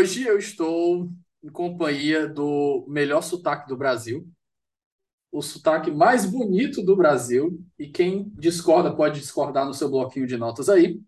Hoje 0.00 0.26
eu 0.26 0.38
estou 0.38 1.10
em 1.44 1.50
companhia 1.50 2.26
do 2.26 2.86
melhor 2.88 3.20
sotaque 3.20 3.68
do 3.68 3.76
Brasil, 3.76 4.26
o 5.30 5.42
sotaque 5.42 5.90
mais 5.90 6.24
bonito 6.24 6.82
do 6.82 6.96
Brasil, 6.96 7.62
e 7.78 7.86
quem 7.86 8.32
discorda 8.38 8.96
pode 8.96 9.20
discordar 9.20 9.66
no 9.66 9.74
seu 9.74 9.90
bloquinho 9.90 10.26
de 10.26 10.38
notas 10.38 10.70
aí. 10.70 10.98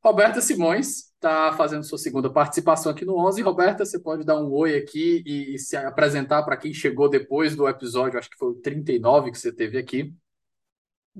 Roberta 0.00 0.40
Simões 0.40 1.12
está 1.12 1.52
fazendo 1.54 1.82
sua 1.82 1.98
segunda 1.98 2.32
participação 2.32 2.92
aqui 2.92 3.04
no 3.04 3.18
11. 3.18 3.42
Roberta, 3.42 3.84
você 3.84 3.98
pode 3.98 4.24
dar 4.24 4.40
um 4.40 4.48
oi 4.52 4.76
aqui 4.76 5.20
e, 5.26 5.56
e 5.56 5.58
se 5.58 5.76
apresentar 5.76 6.44
para 6.44 6.56
quem 6.56 6.72
chegou 6.72 7.08
depois 7.08 7.56
do 7.56 7.66
episódio, 7.66 8.16
acho 8.16 8.30
que 8.30 8.38
foi 8.38 8.50
o 8.50 8.60
39 8.62 9.32
que 9.32 9.38
você 9.40 9.50
teve 9.50 9.76
aqui. 9.76 10.14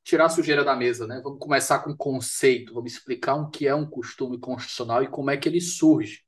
tirar 0.02 0.26
a 0.26 0.28
sujeira 0.28 0.64
da 0.64 0.74
mesa, 0.76 1.06
né? 1.06 1.20
Vamos 1.22 1.38
começar 1.38 1.80
com 1.80 1.90
o 1.90 1.96
conceito, 1.96 2.74
vamos 2.74 2.92
explicar 2.92 3.36
o 3.36 3.50
que 3.50 3.66
é 3.66 3.74
um 3.74 3.86
costume 3.86 4.38
constitucional 4.38 5.02
e 5.02 5.08
como 5.08 5.30
é 5.30 5.36
que 5.36 5.48
ele 5.48 5.60
surge. 5.60 6.22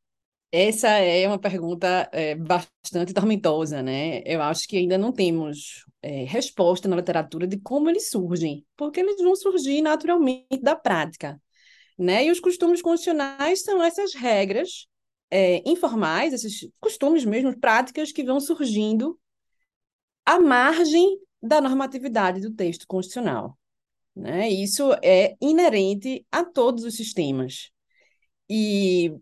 Essa 0.50 0.88
é 0.88 1.26
uma 1.26 1.38
pergunta 1.38 2.08
é, 2.12 2.34
bastante 2.34 3.12
tormentosa, 3.12 3.82
né? 3.82 4.22
Eu 4.24 4.40
acho 4.40 4.66
que 4.66 4.76
ainda 4.76 4.96
não 4.96 5.12
temos 5.12 5.84
é, 6.00 6.24
resposta 6.24 6.88
na 6.88 6.96
literatura 6.96 7.46
de 7.46 7.58
como 7.58 7.90
eles 7.90 8.08
surgem, 8.08 8.64
porque 8.76 9.00
eles 9.00 9.20
vão 9.20 9.36
surgir 9.36 9.82
naturalmente 9.82 10.58
da 10.62 10.74
prática, 10.74 11.40
né? 11.98 12.24
E 12.24 12.30
os 12.30 12.40
costumes 12.40 12.80
constitucionais 12.80 13.62
são 13.62 13.82
essas 13.82 14.14
regras 14.14 14.86
é, 15.30 15.62
informais, 15.68 16.32
esses 16.32 16.70
costumes 16.80 17.24
mesmo, 17.24 17.58
práticas 17.58 18.12
que 18.12 18.24
vão 18.24 18.40
surgindo 18.40 19.18
à 20.24 20.38
margem 20.38 21.18
da 21.42 21.60
normatividade 21.60 22.40
do 22.40 22.52
texto 22.52 22.86
constitucional. 22.86 23.58
Né? 24.14 24.48
Isso 24.48 24.92
é 25.02 25.36
inerente 25.40 26.26
a 26.30 26.44
todos 26.44 26.84
os 26.84 26.96
sistemas. 26.96 27.70
E 28.48 29.12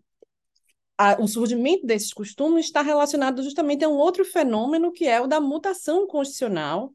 a, 0.97 1.21
o 1.21 1.27
surgimento 1.27 1.85
desses 1.85 2.13
costumes 2.13 2.65
está 2.65 2.81
relacionado 2.81 3.43
justamente 3.43 3.83
a 3.83 3.89
um 3.89 3.97
outro 3.97 4.23
fenômeno 4.23 4.91
que 4.91 5.05
é 5.07 5.19
o 5.19 5.27
da 5.27 5.41
mutação 5.41 6.07
constitucional, 6.07 6.93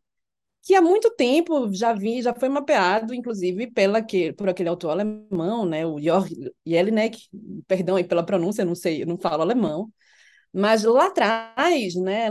que 0.63 0.75
há 0.75 0.83
muito 0.83 1.11
tempo 1.11 1.73
já 1.73 1.93
vi, 1.93 2.23
já 2.23 2.35
foi 2.35 2.49
mapeado, 2.49 3.15
inclusive, 3.15 3.71
pela 3.71 4.03
que, 4.03 4.33
por 4.33 4.49
aquele 4.49 4.69
autor 4.69 4.91
alemão, 4.91 5.65
né, 5.65 5.87
o 5.87 5.99
Jörg 6.01 6.31
Jelinek, 6.67 7.19
perdão 7.67 7.97
aí 7.97 8.05
pela 8.05 8.25
pronúncia, 8.25 8.65
não 8.65 8.75
sei, 8.75 9.03
eu 9.03 9.07
não 9.07 9.19
falo 9.19 9.43
alemão, 9.43 9.91
mas 10.53 10.83
lá 10.85 11.07
atrás, 11.07 11.95
né, 11.95 12.29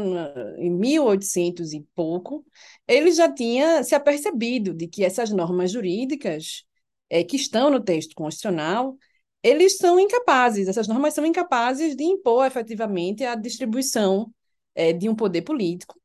em 0.58 0.70
1800 0.70 1.74
e 1.74 1.86
pouco, 1.96 2.46
ele 2.90 3.12
já 3.12 3.32
tinha 3.34 3.84
se 3.84 3.96
apercebido 3.96 4.74
de 4.74 4.88
que 4.88 5.04
essas 5.06 5.32
normas 5.32 5.72
jurídicas 5.72 6.66
é, 7.10 7.24
que 7.24 7.38
estão 7.38 7.70
no 7.70 7.80
texto 7.80 8.16
constitucional, 8.16 8.98
eles 9.44 9.78
são 9.78 10.00
incapazes, 10.00 10.68
essas 10.68 10.88
normas 10.88 11.14
são 11.14 11.26
incapazes 11.26 11.96
de 11.96 12.04
impor 12.04 12.46
efetivamente 12.46 13.24
a 13.24 13.36
distribuição 13.36 14.34
é, 14.76 14.94
de 14.94 15.10
um 15.10 15.16
poder 15.16 15.44
político 15.44 16.00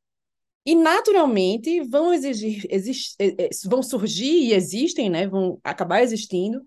e 0.65 0.75
naturalmente 0.75 1.81
vão 1.81 2.13
exigir, 2.13 2.65
exist, 2.69 3.15
eh, 3.19 3.35
eh, 3.37 3.49
vão 3.65 3.83
surgir 3.83 4.49
e 4.49 4.53
existem, 4.53 5.09
né, 5.09 5.27
vão 5.27 5.59
acabar 5.63 6.01
existindo 6.01 6.65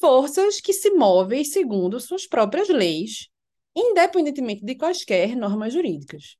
forças 0.00 0.60
que 0.60 0.72
se 0.72 0.90
movem 0.90 1.44
segundo 1.44 1.98
suas 2.00 2.26
próprias 2.26 2.68
leis, 2.68 3.28
independentemente 3.76 4.64
de 4.64 4.74
quaisquer 4.74 5.36
normas 5.36 5.72
jurídicas. 5.72 6.37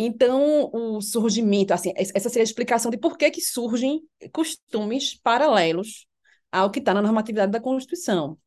Então, 0.00 0.70
o 0.72 1.00
surgimento, 1.00 1.74
assim, 1.74 1.92
essa 1.96 2.28
seria 2.28 2.44
a 2.44 2.44
explicação 2.44 2.88
de 2.88 2.96
por 2.96 3.18
que, 3.18 3.28
que 3.32 3.40
surgem 3.40 4.00
costumes 4.32 5.12
paralelos 5.20 6.06
ao 6.52 6.70
que 6.70 6.78
está 6.78 6.94
na 6.94 7.02
normatividade 7.02 7.50
da 7.50 7.58
Constituição. 7.58 8.38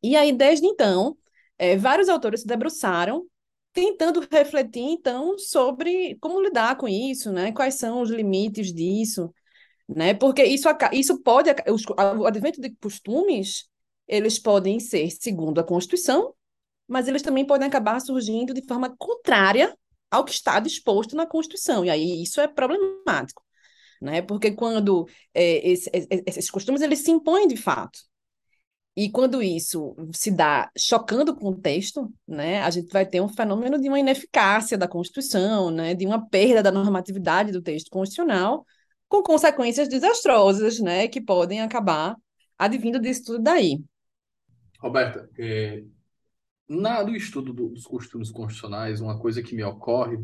E 0.00 0.14
aí, 0.14 0.30
desde 0.32 0.64
então, 0.64 1.16
é, 1.58 1.76
vários 1.76 2.08
autores 2.08 2.42
se 2.42 2.46
debruçaram 2.46 3.26
tentando 3.72 4.24
refletir, 4.30 4.84
então, 4.84 5.36
sobre 5.36 6.16
como 6.20 6.40
lidar 6.40 6.76
com 6.76 6.86
isso, 6.86 7.32
né? 7.32 7.50
Quais 7.50 7.74
são 7.74 8.00
os 8.00 8.10
limites 8.10 8.72
disso, 8.72 9.34
né? 9.88 10.14
Porque 10.14 10.44
isso, 10.44 10.68
isso 10.92 11.20
pode, 11.24 11.50
os, 11.68 11.82
o 12.20 12.24
advento 12.24 12.60
de 12.60 12.70
costumes, 12.76 13.68
eles 14.06 14.38
podem 14.38 14.78
ser 14.78 15.10
segundo 15.10 15.58
a 15.58 15.64
Constituição, 15.64 16.32
mas 16.86 17.08
eles 17.08 17.20
também 17.22 17.44
podem 17.44 17.66
acabar 17.66 17.98
surgindo 18.00 18.54
de 18.54 18.64
forma 18.64 18.94
contrária 18.96 19.76
ao 20.12 20.24
que 20.24 20.32
está 20.32 20.60
disposto 20.60 21.16
na 21.16 21.26
Constituição, 21.26 21.84
e 21.84 21.90
aí 21.90 22.22
isso 22.22 22.40
é 22.40 22.46
problemático. 22.46 23.42
né? 24.00 24.20
Porque 24.20 24.52
quando 24.52 25.08
é, 25.32 25.66
esse, 25.66 25.90
esses 26.26 26.50
costumes 26.50 26.82
eles 26.82 27.00
se 27.00 27.10
impõem 27.10 27.48
de 27.48 27.56
fato, 27.56 27.98
e 28.94 29.08
quando 29.10 29.42
isso 29.42 29.96
se 30.12 30.30
dá 30.30 30.70
chocando 30.76 31.34
com 31.34 31.48
o 31.48 31.58
texto, 31.58 32.12
né, 32.28 32.60
a 32.62 32.68
gente 32.68 32.92
vai 32.92 33.06
ter 33.06 33.22
um 33.22 33.28
fenômeno 33.28 33.80
de 33.80 33.88
uma 33.88 33.98
ineficácia 33.98 34.76
da 34.76 34.86
Constituição, 34.86 35.70
né, 35.70 35.94
de 35.94 36.06
uma 36.06 36.28
perda 36.28 36.62
da 36.62 36.70
normatividade 36.70 37.52
do 37.52 37.62
texto 37.62 37.90
constitucional, 37.90 38.66
com 39.08 39.22
consequências 39.22 39.88
desastrosas, 39.88 40.78
né, 40.78 41.08
que 41.08 41.22
podem 41.22 41.62
acabar 41.62 42.16
advindo 42.58 43.00
disso 43.00 43.24
tudo 43.24 43.42
daí. 43.42 43.82
Roberta, 44.78 45.26
é, 45.38 45.82
na, 46.68 47.02
no 47.04 47.14
estudo 47.14 47.52
do, 47.52 47.68
dos 47.68 47.84
costumes 47.84 48.30
constitucionais, 48.30 49.00
uma 49.00 49.18
coisa 49.18 49.42
que 49.42 49.54
me 49.54 49.64
ocorre 49.64 50.18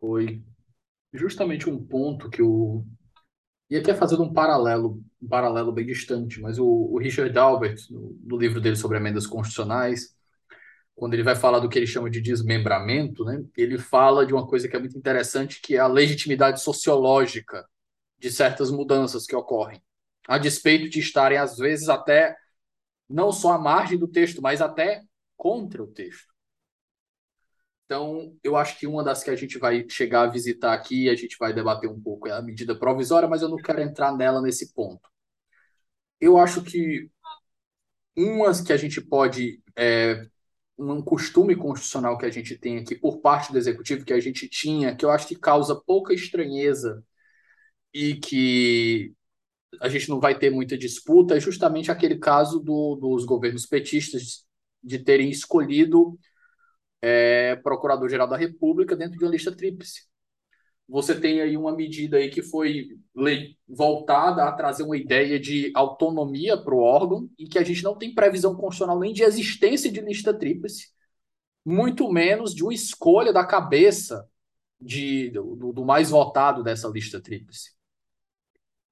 foi 0.00 0.42
justamente 1.12 1.68
um 1.68 1.82
ponto 1.82 2.28
que 2.28 2.40
eu 2.40 2.84
e 3.68 3.76
aqui 3.76 3.90
é 3.90 3.94
fazendo 3.94 4.22
um 4.22 4.32
paralelo, 4.32 5.02
um 5.20 5.28
paralelo 5.28 5.72
bem 5.72 5.84
distante, 5.84 6.40
mas 6.40 6.58
o, 6.58 6.64
o 6.64 6.98
Richard 6.98 7.36
Albert, 7.36 7.76
no, 7.90 8.16
no, 8.22 8.38
livro 8.38 8.60
dele 8.60 8.76
sobre 8.76 8.96
emendas 8.96 9.26
constitucionais, 9.26 10.14
quando 10.94 11.14
ele 11.14 11.24
vai 11.24 11.34
falar 11.34 11.58
do 11.58 11.68
que 11.68 11.76
ele 11.76 11.86
chama 11.86 12.08
de 12.08 12.20
desmembramento, 12.20 13.24
né, 13.24 13.44
ele 13.56 13.76
fala 13.76 14.24
de 14.24 14.32
uma 14.32 14.46
coisa 14.46 14.68
que 14.68 14.76
é 14.76 14.78
muito 14.78 14.96
interessante, 14.96 15.60
que 15.60 15.74
é 15.74 15.80
a 15.80 15.88
legitimidade 15.88 16.60
sociológica 16.62 17.66
de 18.18 18.30
certas 18.30 18.70
mudanças 18.70 19.26
que 19.26 19.34
ocorrem, 19.34 19.82
a 20.28 20.38
despeito 20.38 20.88
de 20.88 21.00
estarem, 21.00 21.36
às 21.36 21.56
vezes, 21.56 21.88
até 21.88 22.36
não 23.08 23.32
só 23.32 23.52
à 23.52 23.58
margem 23.58 23.98
do 23.98 24.08
texto, 24.08 24.40
mas 24.40 24.60
até 24.62 25.02
contra 25.36 25.82
o 25.82 25.86
texto. 25.86 26.34
Então, 27.84 28.36
eu 28.42 28.56
acho 28.56 28.78
que 28.78 28.86
uma 28.86 29.04
das 29.04 29.22
que 29.22 29.30
a 29.30 29.36
gente 29.36 29.58
vai 29.58 29.86
chegar 29.88 30.22
a 30.22 30.26
visitar 30.30 30.74
aqui, 30.74 31.08
a 31.08 31.14
gente 31.14 31.36
vai 31.38 31.52
debater 31.52 31.88
um 31.88 32.00
pouco, 32.00 32.28
é 32.28 32.32
a 32.32 32.42
medida 32.42 32.76
provisória, 32.76 33.28
mas 33.28 33.42
eu 33.42 33.48
não 33.48 33.56
quero 33.58 33.80
entrar 33.80 34.16
nela 34.16 34.42
nesse 34.42 34.72
ponto. 34.74 35.08
Eu 36.20 36.36
acho 36.38 36.62
que 36.62 37.10
umas 38.16 38.60
que 38.60 38.72
a 38.72 38.76
gente 38.76 39.00
pode. 39.00 39.62
É, 39.76 40.26
um 40.78 41.02
costume 41.02 41.56
constitucional 41.56 42.18
que 42.18 42.26
a 42.26 42.30
gente 42.30 42.56
tem 42.58 42.78
aqui 42.78 42.94
por 42.94 43.20
parte 43.20 43.50
do 43.52 43.58
executivo, 43.58 44.04
que 44.04 44.12
a 44.12 44.20
gente 44.20 44.48
tinha, 44.48 44.94
que 44.94 45.04
eu 45.04 45.10
acho 45.10 45.26
que 45.26 45.36
causa 45.36 45.74
pouca 45.74 46.12
estranheza 46.12 47.02
e 47.94 48.16
que 48.16 49.14
a 49.80 49.88
gente 49.88 50.08
não 50.08 50.20
vai 50.20 50.38
ter 50.38 50.50
muita 50.50 50.76
disputa, 50.76 51.36
é 51.36 51.40
justamente 51.40 51.90
aquele 51.90 52.18
caso 52.18 52.60
do, 52.60 52.96
dos 52.96 53.24
governos 53.24 53.66
petistas 53.66 54.46
de 54.86 55.00
terem 55.00 55.28
escolhido 55.28 56.16
é, 57.02 57.56
Procurador-Geral 57.56 58.28
da 58.28 58.36
República 58.36 58.96
dentro 58.96 59.18
de 59.18 59.24
uma 59.24 59.30
lista 59.30 59.54
tríplice. 59.54 60.06
Você 60.88 61.18
tem 61.20 61.40
aí 61.40 61.56
uma 61.56 61.74
medida 61.74 62.16
aí 62.16 62.30
que 62.30 62.40
foi 62.40 62.90
voltada 63.68 64.44
a 64.44 64.52
trazer 64.52 64.84
uma 64.84 64.96
ideia 64.96 65.38
de 65.40 65.72
autonomia 65.74 66.56
para 66.56 66.72
o 66.72 66.78
órgão 66.78 67.28
e 67.36 67.48
que 67.48 67.58
a 67.58 67.64
gente 67.64 67.82
não 67.82 67.98
tem 67.98 68.14
previsão 68.14 68.54
constitucional 68.54 69.00
nem 69.00 69.12
de 69.12 69.24
existência 69.24 69.90
de 69.90 70.00
lista 70.00 70.32
tríplice, 70.32 70.90
muito 71.64 72.08
menos 72.12 72.54
de 72.54 72.62
uma 72.62 72.72
escolha 72.72 73.32
da 73.32 73.44
cabeça 73.44 74.24
de, 74.80 75.30
do, 75.30 75.72
do 75.72 75.84
mais 75.84 76.10
votado 76.10 76.62
dessa 76.62 76.86
lista 76.86 77.20
tríplice. 77.20 77.74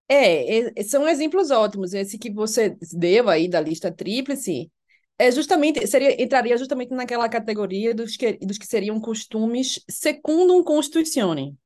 É, 0.08 0.82
são 0.82 1.08
exemplos 1.08 1.52
ótimos. 1.52 1.94
Esse 1.94 2.19
que 2.19 2.31
você 2.31 2.76
deu 2.93 3.29
aí 3.29 3.49
da 3.49 3.61
lista 3.61 3.91
tríplice 3.93 4.70
é 5.19 5.31
justamente 5.31 5.87
seria 5.87 6.20
entraria 6.22 6.56
justamente 6.56 6.93
naquela 6.93 7.28
categoria 7.28 7.94
dos 7.94 8.16
que, 8.16 8.34
dos 8.38 8.58
que 8.58 8.66
seriam 8.66 9.00
costumes 9.00 9.81
secundum 9.88 10.62
constitutione, 10.62 11.56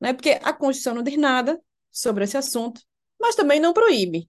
né? 0.00 0.12
Porque 0.12 0.38
a 0.42 0.52
Constituição 0.52 0.94
não 0.94 1.02
diz 1.02 1.16
nada 1.16 1.60
sobre 1.90 2.24
esse 2.24 2.36
assunto, 2.36 2.80
mas 3.20 3.34
também 3.36 3.60
não 3.60 3.72
proíbe. 3.72 4.28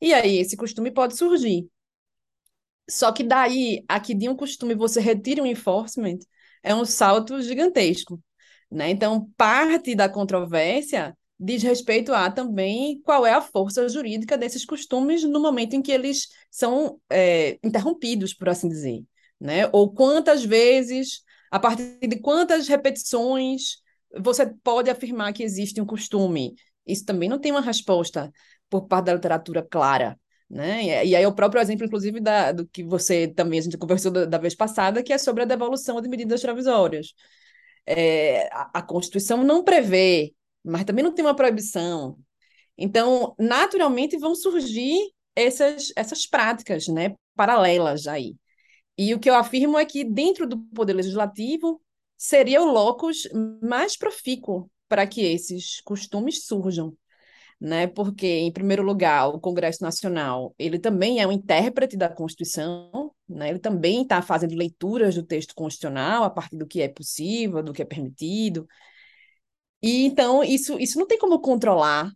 E 0.00 0.14
aí 0.14 0.38
esse 0.38 0.56
costume 0.56 0.90
pode 0.92 1.16
surgir. 1.16 1.68
Só 2.90 3.12
que 3.12 3.22
daí 3.22 3.84
a 3.88 4.00
que 4.00 4.14
de 4.14 4.28
um 4.28 4.36
costume 4.36 4.74
você 4.74 5.00
retira 5.00 5.42
um 5.42 5.46
enforcement 5.46 6.18
é 6.62 6.74
um 6.74 6.84
salto 6.84 7.40
gigantesco, 7.42 8.20
né? 8.70 8.90
Então 8.90 9.30
parte 9.36 9.94
da 9.94 10.08
controvérsia 10.08 11.16
diz 11.42 11.62
respeito 11.62 12.14
a 12.14 12.30
também 12.30 13.00
qual 13.02 13.26
é 13.26 13.32
a 13.32 13.40
força 13.40 13.88
jurídica 13.88 14.38
desses 14.38 14.64
costumes 14.64 15.24
no 15.24 15.40
momento 15.40 15.74
em 15.74 15.82
que 15.82 15.90
eles 15.90 16.28
são 16.48 17.00
é, 17.10 17.58
interrompidos, 17.64 18.32
por 18.32 18.48
assim 18.48 18.68
dizer, 18.68 19.02
né? 19.40 19.68
Ou 19.72 19.92
quantas 19.92 20.44
vezes, 20.44 21.22
a 21.50 21.58
partir 21.58 21.98
de 22.00 22.16
quantas 22.20 22.68
repetições 22.68 23.78
você 24.20 24.46
pode 24.62 24.88
afirmar 24.88 25.32
que 25.32 25.42
existe 25.42 25.80
um 25.80 25.86
costume? 25.86 26.54
Isso 26.86 27.04
também 27.04 27.28
não 27.28 27.40
tem 27.40 27.50
uma 27.50 27.60
resposta 27.60 28.30
por 28.70 28.86
parte 28.86 29.06
da 29.06 29.14
literatura 29.14 29.62
clara. 29.62 30.18
Né? 30.48 31.04
E 31.06 31.16
aí 31.16 31.26
o 31.26 31.34
próprio 31.34 31.62
exemplo, 31.62 31.86
inclusive, 31.86 32.20
da, 32.20 32.52
do 32.52 32.66
que 32.66 32.84
você 32.84 33.26
também, 33.26 33.58
a 33.58 33.62
gente 33.62 33.78
conversou 33.78 34.12
da, 34.12 34.26
da 34.26 34.38
vez 34.38 34.54
passada, 34.54 35.02
que 35.02 35.12
é 35.12 35.16
sobre 35.18 35.42
a 35.42 35.46
devolução 35.46 36.00
de 36.00 36.08
medidas 36.08 36.42
provisórias. 36.42 37.14
É, 37.86 38.48
a, 38.52 38.78
a 38.80 38.82
Constituição 38.82 39.42
não 39.42 39.64
prevê 39.64 40.34
mas 40.64 40.84
também 40.84 41.04
não 41.04 41.12
tem 41.14 41.24
uma 41.24 41.36
proibição. 41.36 42.18
Então, 42.76 43.34
naturalmente 43.38 44.16
vão 44.16 44.34
surgir 44.34 44.98
essas, 45.34 45.92
essas 45.96 46.26
práticas 46.26 46.88
né, 46.88 47.14
paralelas 47.34 48.06
aí. 48.06 48.36
E 48.96 49.14
o 49.14 49.18
que 49.18 49.28
eu 49.28 49.34
afirmo 49.34 49.78
é 49.78 49.84
que 49.84 50.04
dentro 50.04 50.46
do 50.46 50.58
Poder 50.58 50.92
Legislativo 50.92 51.80
seria 52.16 52.62
o 52.62 52.70
locus 52.70 53.28
mais 53.62 53.96
profícuo 53.96 54.70
para 54.88 55.06
que 55.06 55.22
esses 55.22 55.80
costumes 55.80 56.44
surjam. 56.44 56.96
Né? 57.60 57.86
Porque, 57.86 58.26
em 58.26 58.52
primeiro 58.52 58.82
lugar, 58.82 59.28
o 59.28 59.40
Congresso 59.40 59.82
Nacional 59.82 60.54
ele 60.58 60.78
também 60.78 61.20
é 61.20 61.26
um 61.26 61.32
intérprete 61.32 61.96
da 61.96 62.08
Constituição, 62.08 63.12
né? 63.28 63.50
ele 63.50 63.60
também 63.60 64.02
está 64.02 64.20
fazendo 64.20 64.56
leituras 64.56 65.14
do 65.14 65.22
texto 65.22 65.54
constitucional 65.54 66.24
a 66.24 66.30
partir 66.30 66.56
do 66.56 66.66
que 66.66 66.82
é 66.82 66.88
possível, 66.88 67.62
do 67.62 67.72
que 67.72 67.82
é 67.82 67.84
permitido, 67.84 68.66
e 69.82 70.04
então 70.04 70.44
isso, 70.44 70.78
isso 70.78 70.98
não 70.98 71.06
tem 71.06 71.18
como 71.18 71.40
controlar. 71.40 72.12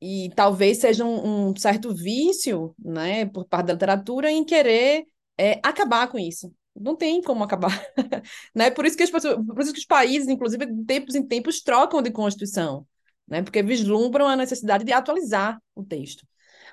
E 0.00 0.30
talvez 0.36 0.78
seja 0.78 1.04
um, 1.04 1.50
um 1.50 1.56
certo 1.56 1.94
vício, 1.94 2.74
né, 2.78 3.26
por 3.26 3.46
parte 3.46 3.68
da 3.68 3.72
literatura 3.72 4.30
em 4.30 4.44
querer 4.44 5.06
é, 5.38 5.58
acabar 5.62 6.08
com 6.08 6.18
isso. 6.18 6.52
Não 6.74 6.94
tem 6.94 7.22
como 7.22 7.42
acabar. 7.42 7.72
né? 8.54 8.70
Por 8.70 8.84
isso 8.84 8.96
que 8.96 9.02
as 9.02 9.10
por 9.10 9.60
isso 9.60 9.72
que 9.72 9.78
os 9.78 9.86
países, 9.86 10.28
inclusive, 10.28 10.66
de 10.66 10.84
tempos 10.84 11.14
em 11.14 11.26
tempos, 11.26 11.62
trocam 11.62 12.02
de 12.02 12.10
Constituição, 12.10 12.86
né? 13.26 13.42
Porque 13.42 13.62
vislumbram 13.62 14.28
a 14.28 14.36
necessidade 14.36 14.84
de 14.84 14.92
atualizar 14.92 15.60
o 15.74 15.82
texto. 15.84 16.26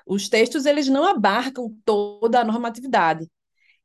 Os 0.06 0.28
textos 0.28 0.66
eles 0.66 0.88
não 0.88 1.04
abarcam 1.06 1.74
toda 1.84 2.40
a 2.40 2.44
normatividade. 2.44 3.26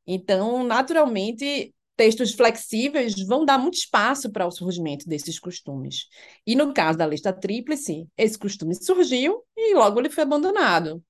Então, 0.06 0.64
naturalmente, 0.64 1.74
textos 2.00 2.32
flexíveis 2.32 3.14
vão 3.28 3.44
dar 3.44 3.58
muito 3.58 3.74
espaço 3.74 4.32
para 4.32 4.48
o 4.48 4.52
surgimento 4.52 5.06
desses 5.06 5.38
costumes. 5.38 6.08
E 6.48 6.56
no 6.56 6.74
caso 6.74 6.98
da 6.98 7.06
lista 7.06 7.34
tríplice, 7.34 8.08
esse 8.18 8.40
costume 8.40 8.74
surgiu 8.74 9.44
e 9.58 9.76
logo 9.76 10.00
ele 10.00 10.10
foi 10.10 10.24
abandonado. 10.24 11.04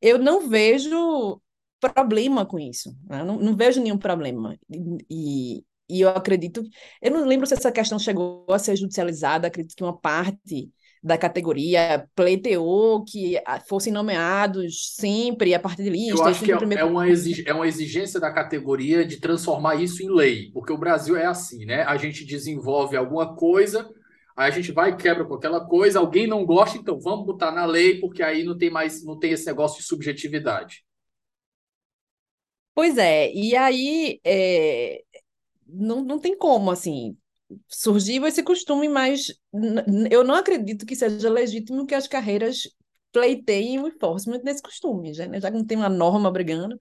Eu 0.00 0.18
não 0.18 0.48
vejo 0.48 1.42
problema 1.80 2.46
com 2.46 2.60
isso, 2.60 2.96
né? 3.08 3.24
não, 3.24 3.40
não, 3.40 3.56
vejo 3.56 3.82
nenhum 3.82 3.98
problema. 3.98 4.56
E, 5.10 5.64
e 5.88 6.00
eu 6.00 6.10
acredito, 6.10 6.62
eu 7.02 7.10
não 7.10 7.26
lembro 7.26 7.44
se 7.44 7.54
essa 7.54 7.72
questão 7.72 7.98
chegou 7.98 8.46
a 8.50 8.58
ser 8.60 8.76
judicializada, 8.76 9.48
acredito 9.48 9.74
que 9.74 9.82
uma 9.82 9.98
parte 9.98 10.70
da 11.02 11.16
categoria 11.16 12.06
pleiteou 12.14 13.02
que 13.04 13.40
ah, 13.46 13.58
fossem 13.60 13.92
nomeados 13.92 14.94
sempre 14.94 15.54
a 15.54 15.60
partir 15.60 15.82
de 15.82 15.90
lista. 15.90 16.20
Eu 16.20 16.24
acho 16.24 16.44
que 16.44 16.52
é, 16.52 16.56
primeiro... 16.56 16.82
é, 16.82 16.84
uma 16.84 17.06
é 17.08 17.52
uma 17.54 17.66
exigência 17.66 18.20
da 18.20 18.30
categoria 18.30 19.04
de 19.04 19.18
transformar 19.18 19.76
isso 19.76 20.02
em 20.02 20.10
lei, 20.10 20.50
porque 20.52 20.72
o 20.72 20.78
Brasil 20.78 21.16
é 21.16 21.24
assim, 21.24 21.64
né? 21.64 21.82
A 21.84 21.96
gente 21.96 22.24
desenvolve 22.24 22.96
alguma 22.96 23.34
coisa, 23.34 23.88
aí 24.36 24.50
a 24.50 24.54
gente 24.54 24.72
vai 24.72 24.90
e 24.90 24.96
quebra 24.96 25.24
com 25.24 25.34
aquela 25.34 25.66
coisa, 25.66 25.98
alguém 25.98 26.26
não 26.26 26.44
gosta, 26.44 26.76
então 26.76 27.00
vamos 27.00 27.24
botar 27.24 27.50
na 27.50 27.64
lei, 27.64 27.98
porque 27.98 28.22
aí 28.22 28.44
não 28.44 28.58
tem 28.58 28.70
mais, 28.70 29.02
não 29.02 29.18
tem 29.18 29.32
esse 29.32 29.46
negócio 29.46 29.78
de 29.78 29.86
subjetividade. 29.86 30.84
Pois 32.74 32.98
é, 32.98 33.32
e 33.32 33.56
aí 33.56 34.20
é, 34.22 35.02
não, 35.66 36.02
não 36.02 36.18
tem 36.18 36.36
como, 36.36 36.70
assim, 36.70 37.16
surgiu 37.68 38.26
esse 38.26 38.42
costume, 38.42 38.88
mas 38.88 39.32
eu 40.10 40.24
não 40.24 40.34
acredito 40.34 40.86
que 40.86 40.96
seja 40.96 41.28
legítimo 41.28 41.86
que 41.86 41.94
as 41.94 42.06
carreiras 42.06 42.68
pleiteiem 43.12 43.80
o 43.80 43.88
enforcement 43.88 44.40
nesse 44.44 44.62
costume, 44.62 45.12
já, 45.12 45.26
né? 45.26 45.40
já 45.40 45.50
que 45.50 45.56
não 45.56 45.64
tem 45.64 45.76
uma 45.76 45.88
norma 45.88 46.30
brigando. 46.30 46.78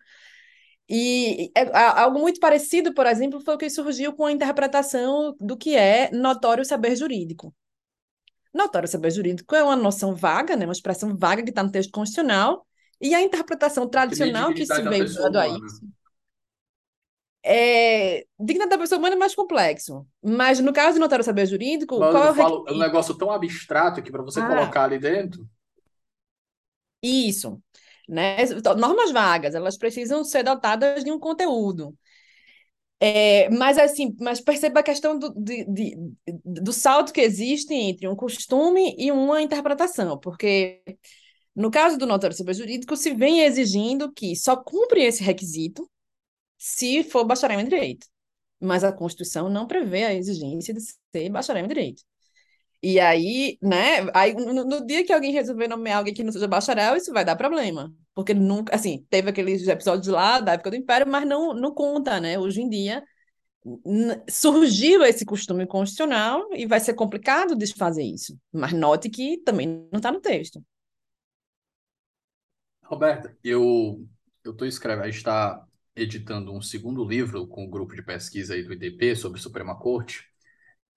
E 0.88 1.52
é, 1.56 1.70
algo 1.78 2.20
muito 2.20 2.40
parecido, 2.40 2.94
por 2.94 3.06
exemplo, 3.06 3.42
foi 3.42 3.56
o 3.56 3.58
que 3.58 3.70
surgiu 3.70 4.14
com 4.14 4.26
a 4.26 4.32
interpretação 4.32 5.36
do 5.40 5.56
que 5.56 5.76
é 5.76 6.10
notório 6.12 6.66
saber 6.66 6.96
jurídico. 6.96 7.54
Notório 8.54 8.88
saber 8.88 9.12
jurídico 9.12 9.56
é 9.56 9.64
uma 9.64 9.76
noção 9.76 10.16
vaga, 10.16 10.56
né? 10.56 10.66
uma 10.66 10.74
expressão 10.74 11.16
vaga 11.16 11.44
que 11.44 11.50
está 11.50 11.62
no 11.62 11.72
texto 11.72 11.92
constitucional, 11.92 12.66
e 13.00 13.14
a 13.14 13.22
interpretação 13.22 13.88
tradicional 13.88 14.54
que, 14.54 14.66
se 14.66 14.82
veio 14.82 15.04
a 15.04 15.48
isso 15.48 15.99
É, 17.44 18.26
dignidade 18.40 18.72
da 18.72 18.78
pessoa 18.78 19.00
humana 19.00 19.16
é 19.16 19.20
mais 19.20 19.36
complexo. 19.36 20.06
Mas 20.24 20.60
no 20.60 20.74
caso 20.74 20.96
do 20.98 21.02
notário 21.02 21.24
saber 21.26 21.46
jurídico, 21.46 22.06
Mas 22.06 22.10
qual 22.10 22.26
é 22.26 22.32
o 22.32 22.36
falo, 22.36 22.66
é 22.68 22.72
um 22.74 22.78
negócio 22.80 23.16
tão 23.18 23.30
abstrato 23.32 24.02
que 24.02 24.12
para 24.12 24.24
você 24.24 24.42
Ah, 24.42 24.44
colocar 24.44 24.84
ali 24.86 24.98
dentro. 25.00 25.48
isso. 27.02 27.62
Né? 28.08 28.42
Então, 28.44 28.76
Normas 28.76 29.12
vagas, 29.12 29.54
elas 29.56 29.78
precisam 29.78 30.24
ser 30.24 30.44
dotadas 30.44 31.04
de 31.04 31.12
um 31.12 31.20
conteúdo. 31.20 31.96
É, 33.02 33.50
mas 33.52 33.78
assim, 33.78 34.14
mas 34.20 34.42
perceba 34.42 34.82
a 34.82 34.84
questão 34.84 35.18
do, 35.18 35.34
de, 35.34 35.64
de, 35.66 35.96
do 36.46 36.74
salto 36.74 37.14
que 37.14 37.22
existe 37.22 37.74
entre 37.74 38.08
um 38.08 38.16
costume 38.16 38.94
e 38.98 39.10
uma 39.12 39.42
interpretação, 39.42 40.18
porque 40.20 40.82
no 41.56 41.72
caso 41.72 41.98
do 41.98 42.06
notário 42.08 42.36
saber 42.38 42.54
jurídico, 42.56 42.98
se 42.98 43.14
vem 43.16 43.42
exigindo 43.42 44.12
que 44.14 44.36
só 44.36 44.58
cumpre 44.58 45.04
esse 45.04 45.24
requisito 45.24 45.90
se 46.60 47.04
for 47.04 47.26
bacharel 47.26 47.60
em 47.60 47.64
direito. 47.64 48.08
Mas 48.62 48.84
a 48.84 48.92
Constituição 48.92 49.50
não 49.50 49.66
prevê 49.66 50.04
a 50.04 50.14
exigência 50.14 50.74
de 50.74 50.82
ser 50.82 51.30
bacharel 51.30 51.66
em 51.66 51.68
direito. 51.68 52.04
E 52.82 53.00
aí, 53.00 53.58
né, 53.62 54.08
aí 54.14 54.34
no, 54.34 54.64
no 54.64 54.86
dia 54.86 55.06
que 55.06 55.12
alguém 55.12 55.32
resolver 55.32 55.68
nomear 55.68 55.98
alguém 55.98 56.14
que 56.14 56.24
não 56.24 56.32
seja 56.32 56.48
bacharel, 56.48 56.96
isso 56.96 57.12
vai 57.14 57.26
dar 57.26 57.36
problema. 57.36 57.94
Porque 58.14 58.34
nunca, 58.34 58.76
assim, 58.76 59.06
teve 59.10 59.30
aqueles 59.30 59.68
episódios 59.68 60.08
lá 60.08 60.40
da 60.40 60.54
época 60.54 60.72
do 60.72 60.76
Império, 60.76 61.08
mas 61.08 61.28
não, 61.28 61.54
não 61.54 61.74
conta, 61.74 62.20
né? 62.20 62.38
Hoje 62.38 62.62
em 62.62 62.70
dia 62.70 63.04
surgiu 64.30 65.04
esse 65.04 65.26
costume 65.26 65.68
constitucional 65.68 66.48
e 66.54 66.66
vai 66.66 66.80
ser 66.80 66.94
complicado 66.94 67.56
desfazer 67.56 68.04
isso. 68.04 68.38
Mas 68.52 68.74
note 68.74 69.10
que 69.10 69.38
também 69.40 69.68
não 69.92 69.98
está 69.98 70.12
no 70.12 70.22
texto. 70.22 70.64
Roberta, 72.84 73.38
eu 73.44 74.06
eu 74.44 74.52
estou 74.54 74.68
escrevendo, 74.68 75.04
a 75.04 75.08
gente 75.08 75.18
está 75.18 75.64
editando 76.02 76.54
um 76.54 76.62
segundo 76.62 77.04
livro 77.04 77.48
com 77.48 77.66
o 77.66 77.70
grupo 77.70 77.96
de 77.96 78.04
pesquisa 78.04 78.54
aí 78.54 78.64
do 78.64 78.74
IDP 78.74 79.16
sobre 79.16 79.40
Suprema 79.40 79.76
Corte. 79.78 80.26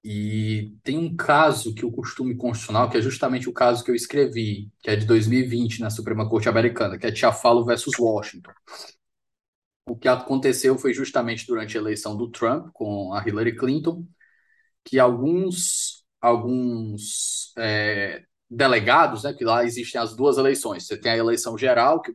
E 0.05 0.75
tem 0.83 0.99
um 0.99 1.15
caso 1.15 1.75
que 1.75 1.87
o 1.87 1.93
costume 1.93 2.37
constitucional, 2.37 2.91
que 2.91 2.99
é 2.99 3.01
justamente 3.03 3.49
o 3.49 3.53
caso 3.53 3.85
que 3.85 3.91
eu 3.91 3.95
escrevi, 3.95 4.71
que 4.81 4.91
é 4.91 4.97
de 4.97 5.07
2020 5.07 5.81
na 5.81 5.91
Suprema 5.91 6.29
Corte 6.29 6.49
Americana, 6.49 6.99
que 6.99 7.07
é 7.07 7.13
Tiafalo 7.13 7.65
versus 7.65 7.99
Washington. 7.99 8.53
O 9.87 9.97
que 9.97 10.09
aconteceu 10.09 10.79
foi 10.79 10.93
justamente 10.93 11.47
durante 11.47 11.77
a 11.77 11.81
eleição 11.81 12.17
do 12.17 12.31
Trump 12.31 12.71
com 12.73 13.13
a 13.15 13.27
Hillary 13.27 13.57
Clinton, 13.57 14.07
que 14.85 14.99
alguns 14.99 16.03
alguns 16.21 17.53
é, 17.59 18.25
delegados, 18.49 19.25
né, 19.25 19.33
que 19.35 19.45
lá 19.45 19.65
existem 19.65 20.01
as 20.01 20.15
duas 20.15 20.39
eleições. 20.39 20.87
Você 20.87 20.97
tem 20.97 21.13
a 21.13 21.17
eleição 21.17 21.59
geral, 21.59 22.01
que 22.01 22.15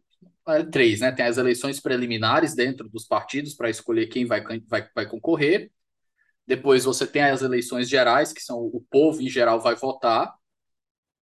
três, 0.71 1.01
né? 1.01 1.11
Tem 1.11 1.25
as 1.25 1.37
eleições 1.37 1.79
preliminares 1.79 2.55
dentro 2.55 2.89
dos 2.89 3.05
partidos 3.05 3.53
para 3.53 3.69
escolher 3.69 4.07
quem 4.07 4.25
vai, 4.25 4.41
vai, 4.67 4.87
vai 4.93 5.05
concorrer. 5.05 5.71
Depois 6.45 6.85
você 6.85 7.05
tem 7.05 7.23
as 7.23 7.41
eleições 7.41 7.89
gerais, 7.89 8.31
que 8.31 8.41
são 8.41 8.57
o 8.59 8.81
povo 8.89 9.21
em 9.21 9.29
geral 9.29 9.59
vai 9.59 9.75
votar. 9.75 10.33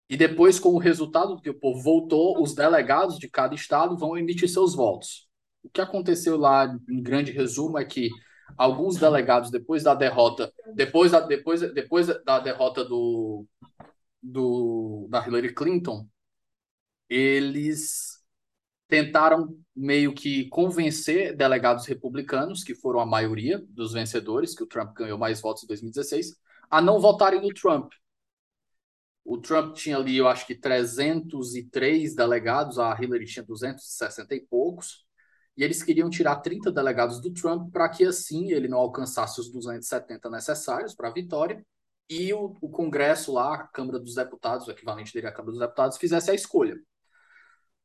E 0.08 0.15
depois, 0.15 0.60
com 0.60 0.70
o 0.70 0.77
resultado 0.77 1.36
do 1.36 1.41
que 1.41 1.50
o 1.50 1.60
povo 1.60 1.82
votou, 1.82 2.41
os 2.41 2.53
delegados 2.53 3.17
de 3.17 3.27
cada 3.27 3.55
estado 3.55 3.98
vão 3.98 4.15
emitir 4.15 4.48
seus 4.48 4.75
votos. 4.75 5.27
O 5.63 5.70
que 5.70 5.82
aconteceu 5.82 6.38
lá, 6.38 6.77
em 6.88 7.01
grande 7.01 7.32
resumo, 7.32 7.79
é 7.79 7.86
que 7.86 8.10
alguns 8.55 8.98
delegados, 8.98 9.50
depois 9.50 9.82
da 9.82 9.96
derrota, 9.96 10.53
depois 10.75 11.12
da, 11.12 11.20
depois, 11.22 11.62
depois 11.74 12.08
da 12.24 12.39
derrota 12.39 12.86
do, 12.86 13.48
do, 14.22 15.08
da 15.10 15.25
Hillary 15.25 15.55
Clinton, 15.55 16.08
eles 17.10 18.15
tentaram 18.96 19.54
meio 19.75 20.14
que 20.14 20.48
convencer 20.48 21.36
delegados 21.36 21.86
republicanos, 21.86 22.64
que 22.64 22.74
foram 22.74 23.02
a 23.02 23.06
maioria 23.06 23.62
dos 23.70 23.92
vencedores, 23.92 24.56
que 24.56 24.64
o 24.64 24.68
Trump 24.68 24.96
ganhou 24.96 25.18
mais 25.18 25.42
votos 25.42 25.64
em 25.64 25.68
2016, 25.68 26.34
a 26.70 26.82
não 26.82 26.98
votarem 27.00 27.42
no 27.42 27.54
Trump. 27.54 27.92
O 29.25 29.38
Trump 29.38 29.75
tinha 29.75 29.98
ali, 29.98 30.16
eu 30.16 30.30
acho 30.30 30.48
que 30.48 30.56
303 30.56 32.16
delegados, 32.16 32.80
a 32.80 32.96
Hillary 32.98 33.25
tinha 33.25 33.44
260 33.44 34.34
e 34.34 34.40
poucos, 34.40 35.06
e 35.58 35.64
eles 35.64 35.84
queriam 35.84 36.10
tirar 36.10 36.38
30 36.38 36.72
delegados 36.72 37.20
do 37.20 37.34
Trump 37.34 37.72
para 37.72 37.90
que 37.90 38.06
assim 38.06 38.52
ele 38.52 38.70
não 38.70 38.78
alcançasse 38.78 39.42
os 39.42 39.52
270 39.52 40.30
necessários 40.30 40.96
para 40.96 41.10
a 41.10 41.14
vitória 41.14 41.66
e 42.10 42.34
o, 42.34 42.56
o 42.62 42.70
Congresso 42.70 43.34
lá, 43.34 43.56
a 43.56 43.68
Câmara 43.68 44.00
dos 44.00 44.16
Deputados, 44.16 44.68
o 44.68 44.72
equivalente 44.72 45.14
dele 45.14 45.28
à 45.28 45.32
Câmara 45.32 45.52
dos 45.52 45.60
Deputados, 45.60 45.98
fizesse 45.98 46.32
a 46.32 46.34
escolha. 46.36 46.80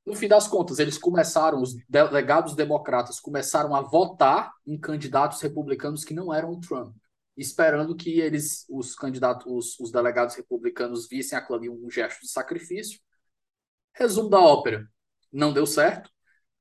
No 0.07 0.15
fim 0.15 0.29
das 0.29 0.49
contas, 0.49 0.79
eles 0.79 0.97
começaram, 0.97 1.61
os 1.61 1.75
delegados 1.89 2.55
democratas 2.55 3.21
começaram 3.21 3.75
a 3.75 3.83
votar 3.83 4.53
em 4.67 4.79
candidatos 4.79 5.41
republicanos 5.41 6.05
que 6.05 6.15
não 6.15 6.33
eram 6.33 6.53
o 6.53 6.61
Trump, 6.61 6.97
esperando 7.37 7.95
que 7.95 8.19
eles, 8.19 8.65
os 8.69 8.95
candidatos, 8.95 9.47
os, 9.47 9.79
os 9.79 9.93
delegados 9.93 10.35
republicanos 10.35 11.07
vissem 11.07 11.39
aquilo 11.39 11.59
ali 11.59 11.69
um 11.69 11.91
gesto 11.91 12.23
de 12.23 12.31
sacrifício. 12.31 12.99
Resumo 13.95 14.31
da 14.31 14.41
ópera, 14.41 14.89
não 15.33 15.53
deu 15.53 15.67
certo, 15.67 16.11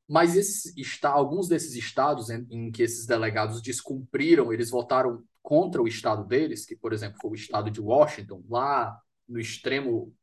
mas 0.08 0.36
esse, 0.36 0.74
está, 0.80 1.10
alguns 1.10 1.48
desses 1.48 1.76
estados 1.76 2.30
em, 2.30 2.46
em 2.50 2.72
que 2.72 2.84
esses 2.84 3.06
delegados 3.06 3.62
descumpriram, 3.62 4.52
eles 4.52 4.70
votaram 4.70 5.24
contra 5.42 5.82
o 5.82 5.88
estado 5.88 6.26
deles, 6.26 6.66
que, 6.66 6.76
por 6.76 6.94
exemplo, 6.94 7.18
foi 7.22 7.32
o 7.32 7.36
estado 7.36 7.72
de 7.72 7.80
Washington, 7.80 8.44
lá 8.50 9.00
no 9.28 9.40
extremo 9.40 10.14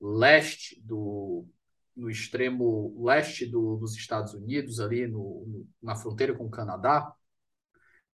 leste 0.00 0.80
do, 0.82 1.46
no 2.00 2.10
extremo 2.10 3.04
leste 3.04 3.46
do, 3.46 3.76
dos 3.76 3.94
Estados 3.94 4.34
Unidos, 4.34 4.80
ali 4.80 5.06
no, 5.06 5.44
no, 5.46 5.68
na 5.82 5.94
fronteira 5.94 6.34
com 6.34 6.46
o 6.46 6.50
Canadá, 6.50 7.12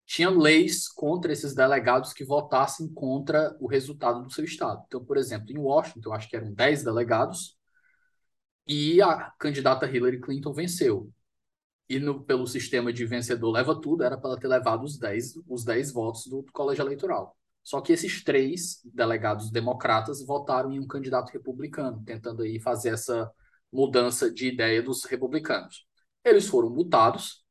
tinha 0.07 0.31
leis 0.31 0.89
contra 0.89 1.33
esses 1.33 1.55
delegados 1.55 2.13
que 2.13 2.25
votassem 2.25 2.93
contra 2.93 3.57
o 3.61 3.67
resultado 3.67 4.23
do 4.23 4.33
seu 4.33 4.45
estado. 4.45 4.83
Então, 4.87 5.05
por 5.05 5.17
exemplo, 5.17 5.51
em 5.51 5.59
Washington, 5.59 6.13
acho 6.13 6.29
que 6.29 6.37
eram 6.37 6.53
10 6.53 6.85
delegados, 6.85 7.57
e 8.67 9.03
a 9.03 9.31
candidata 9.39 9.87
Hillary 9.91 10.21
Clinton 10.21 10.53
venceu. 10.53 11.11
E 11.89 11.99
no, 11.99 12.23
pelo 12.23 12.47
sistema 12.47 12.93
de 12.93 13.05
vencedor 13.05 13.51
leva 13.51 13.79
tudo, 13.81 14.05
era 14.05 14.17
para 14.17 14.31
ela 14.31 14.41
ter 14.41 14.49
levado 14.49 14.85
os 14.85 14.99
10, 14.99 15.35
os 15.49 15.65
10 15.65 15.93
votos 15.93 16.27
do, 16.27 16.43
do 16.43 16.53
colégio 16.53 16.83
eleitoral. 16.83 17.37
Só 17.63 17.81
que 17.81 17.93
esses 17.93 18.25
três 18.25 18.81
delegados 18.85 19.51
democratas 19.51 20.25
votaram 20.25 20.73
em 20.73 20.81
um 20.81 20.87
candidato 20.87 21.31
republicano, 21.31 22.03
tentando 22.05 22.43
aí 22.43 22.61
fazer 22.61 22.95
essa 22.95 23.31
mudança 23.73 24.31
de 24.31 24.49
ideia 24.49 24.83
dos 24.83 25.05
republicanos. 25.05 25.87
Eles 26.25 26.47
foram 26.47 26.71
multados 26.71 27.43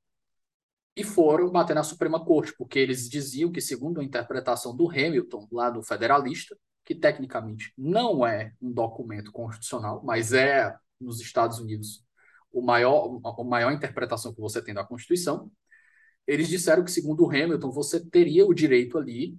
e 0.96 1.04
foram 1.04 1.50
bater 1.50 1.74
na 1.74 1.84
Suprema 1.84 2.24
Corte, 2.24 2.54
porque 2.58 2.78
eles 2.78 3.10
diziam 3.10 3.52
que, 3.52 3.62
segundo 3.62 4.00
a 4.00 4.04
interpretação 4.04 4.76
do 4.76 4.90
Hamilton, 4.90 5.48
lá 5.52 5.70
do 5.70 5.82
Federalista, 5.82 6.58
que 6.84 6.94
tecnicamente 6.94 7.74
não 7.78 8.26
é 8.26 8.54
um 8.62 8.72
documento 8.72 9.32
constitucional, 9.32 10.04
mas 10.04 10.34
é, 10.34 10.76
nos 11.00 11.22
Estados 11.22 11.60
Unidos, 11.60 12.04
o 12.52 12.62
maior, 12.62 13.20
a 13.24 13.44
maior 13.44 13.72
interpretação 13.72 14.34
que 14.34 14.42
você 14.42 14.62
tem 14.62 14.74
da 14.74 14.84
Constituição, 14.84 15.52
eles 16.28 16.48
disseram 16.48 16.84
que, 16.84 16.92
segundo 16.92 17.24
o 17.24 17.30
Hamilton, 17.30 17.72
você 17.72 18.06
teria 18.10 18.46
o 18.46 18.54
direito 18.54 18.98
ali, 18.98 19.38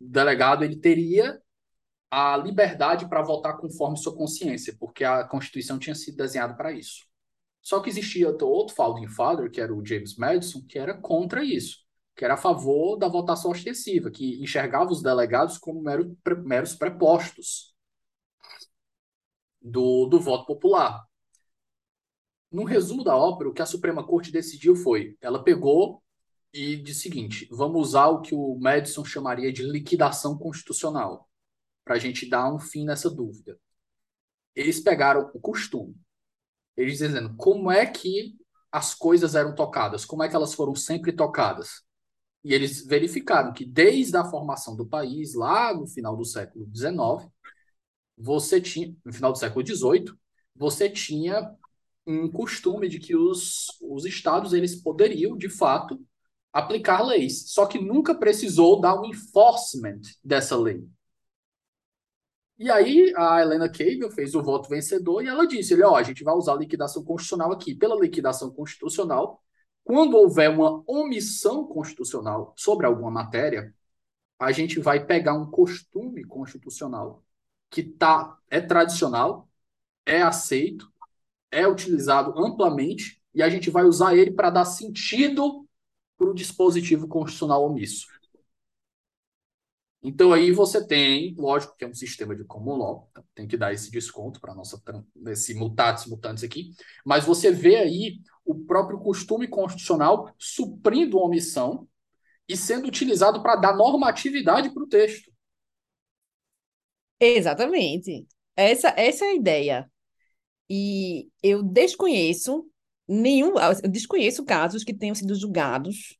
o 0.00 0.08
delegado 0.08 0.64
ele 0.64 0.76
teria 0.76 1.40
a 2.14 2.36
liberdade 2.36 3.08
para 3.08 3.22
votar 3.22 3.56
conforme 3.56 3.96
sua 3.96 4.14
consciência, 4.14 4.76
porque 4.78 5.02
a 5.02 5.24
Constituição 5.24 5.78
tinha 5.78 5.94
sido 5.94 6.18
desenhada 6.18 6.52
para 6.52 6.70
isso. 6.70 7.06
Só 7.62 7.80
que 7.80 7.88
existia 7.88 8.28
outro 8.28 8.76
founding 8.76 9.08
father, 9.08 9.50
que 9.50 9.58
era 9.58 9.74
o 9.74 9.82
James 9.82 10.14
Madison, 10.18 10.62
que 10.68 10.78
era 10.78 10.92
contra 10.92 11.42
isso, 11.42 11.78
que 12.14 12.22
era 12.22 12.34
a 12.34 12.36
favor 12.36 12.98
da 12.98 13.08
votação 13.08 13.50
ostensiva, 13.50 14.10
que 14.10 14.42
enxergava 14.42 14.92
os 14.92 15.02
delegados 15.02 15.56
como 15.56 15.80
mero, 15.80 16.14
meros 16.44 16.74
prepostos 16.74 17.74
do, 19.58 20.04
do 20.04 20.20
voto 20.20 20.44
popular. 20.44 21.02
No 22.50 22.64
resumo 22.64 23.02
da 23.02 23.16
ópera, 23.16 23.48
o 23.48 23.54
que 23.54 23.62
a 23.62 23.66
Suprema 23.66 24.06
Corte 24.06 24.30
decidiu 24.30 24.76
foi, 24.76 25.16
ela 25.22 25.42
pegou 25.42 26.02
e 26.52 26.76
disse 26.76 27.00
o 27.00 27.02
seguinte, 27.04 27.48
vamos 27.50 27.88
usar 27.88 28.08
o 28.08 28.20
que 28.20 28.34
o 28.34 28.58
Madison 28.60 29.02
chamaria 29.02 29.50
de 29.50 29.62
liquidação 29.62 30.36
constitucional, 30.36 31.26
para 31.84 31.94
a 31.96 31.98
gente 31.98 32.28
dar 32.28 32.52
um 32.52 32.58
fim 32.58 32.84
nessa 32.84 33.10
dúvida. 33.10 33.58
Eles 34.54 34.80
pegaram 34.80 35.30
o 35.34 35.40
costume, 35.40 35.96
eles 36.76 36.98
dizendo 36.98 37.34
como 37.36 37.70
é 37.70 37.86
que 37.86 38.36
as 38.70 38.94
coisas 38.94 39.34
eram 39.34 39.54
tocadas, 39.54 40.04
como 40.04 40.22
é 40.22 40.28
que 40.28 40.36
elas 40.36 40.54
foram 40.54 40.74
sempre 40.74 41.12
tocadas. 41.12 41.82
E 42.44 42.54
eles 42.54 42.84
verificaram 42.84 43.52
que 43.52 43.64
desde 43.64 44.16
a 44.16 44.24
formação 44.24 44.74
do 44.74 44.86
país, 44.86 45.34
lá 45.34 45.74
no 45.74 45.86
final 45.86 46.16
do 46.16 46.24
século 46.24 46.68
XIX, 46.74 47.30
você 48.16 48.60
tinha, 48.60 48.94
no 49.04 49.12
final 49.12 49.32
do 49.32 49.38
século 49.38 49.66
XVIII, 49.66 50.12
você 50.54 50.88
tinha 50.88 51.54
um 52.06 52.30
costume 52.30 52.88
de 52.88 52.98
que 52.98 53.14
os, 53.14 53.68
os 53.80 54.04
estados 54.04 54.52
eles 54.52 54.74
poderiam, 54.74 55.36
de 55.36 55.48
fato, 55.48 56.00
aplicar 56.52 57.02
leis, 57.02 57.50
só 57.50 57.66
que 57.66 57.78
nunca 57.80 58.14
precisou 58.14 58.80
dar 58.80 59.00
um 59.00 59.06
enforcement 59.06 60.00
dessa 60.22 60.56
lei. 60.56 60.84
E 62.58 62.70
aí 62.70 63.12
a 63.16 63.40
Helena 63.40 63.68
Cable 63.68 64.10
fez 64.14 64.34
o 64.34 64.42
voto 64.42 64.68
vencedor 64.68 65.22
e 65.24 65.28
ela 65.28 65.46
disse, 65.46 65.72
ele, 65.74 65.82
ó, 65.82 65.96
a 65.96 66.02
gente 66.02 66.22
vai 66.22 66.34
usar 66.34 66.52
a 66.52 66.58
liquidação 66.58 67.02
constitucional 67.04 67.52
aqui. 67.52 67.74
Pela 67.74 67.98
liquidação 67.98 68.50
constitucional, 68.50 69.42
quando 69.84 70.16
houver 70.16 70.48
uma 70.50 70.82
omissão 70.86 71.66
constitucional 71.66 72.54
sobre 72.56 72.86
alguma 72.86 73.10
matéria, 73.10 73.74
a 74.38 74.52
gente 74.52 74.78
vai 74.80 75.04
pegar 75.04 75.34
um 75.34 75.50
costume 75.50 76.24
constitucional 76.24 77.24
que 77.70 77.82
tá, 77.82 78.36
é 78.50 78.60
tradicional, 78.60 79.48
é 80.04 80.20
aceito, 80.22 80.92
é 81.50 81.66
utilizado 81.66 82.38
amplamente, 82.38 83.20
e 83.34 83.42
a 83.42 83.48
gente 83.48 83.70
vai 83.70 83.84
usar 83.84 84.14
ele 84.14 84.30
para 84.30 84.50
dar 84.50 84.64
sentido 84.64 85.66
para 86.18 86.28
o 86.28 86.34
dispositivo 86.34 87.08
constitucional 87.08 87.64
omisso. 87.64 88.06
Então 90.02 90.32
aí 90.32 90.50
você 90.50 90.84
tem, 90.84 91.34
lógico 91.38 91.76
que 91.76 91.84
é 91.84 91.88
um 91.88 91.94
sistema 91.94 92.34
de 92.34 92.44
common 92.44 92.76
law, 92.76 93.08
então 93.10 93.24
tem 93.34 93.46
que 93.46 93.56
dar 93.56 93.72
esse 93.72 93.90
desconto 93.90 94.40
para 94.40 94.54
nossa 94.54 94.82
esse 95.28 95.54
mutatis 95.54 96.06
mutandis 96.06 96.42
aqui, 96.42 96.72
mas 97.04 97.24
você 97.24 97.52
vê 97.52 97.76
aí 97.76 98.20
o 98.44 98.54
próprio 98.54 98.98
costume 98.98 99.46
constitucional 99.46 100.34
suprindo 100.36 101.18
omissão 101.18 101.86
e 102.48 102.56
sendo 102.56 102.88
utilizado 102.88 103.42
para 103.42 103.56
dar 103.56 103.76
normatividade 103.76 104.74
para 104.74 104.82
o 104.82 104.88
texto. 104.88 105.30
Exatamente. 107.20 108.26
Essa, 108.56 108.88
essa 108.96 109.24
é 109.24 109.28
a 109.28 109.34
ideia. 109.34 109.90
E 110.68 111.28
eu 111.42 111.62
desconheço 111.62 112.66
nenhum, 113.06 113.54
eu 113.58 113.88
desconheço 113.88 114.44
casos 114.44 114.82
que 114.82 114.94
tenham 114.94 115.14
sido 115.14 115.34
julgados 115.34 116.18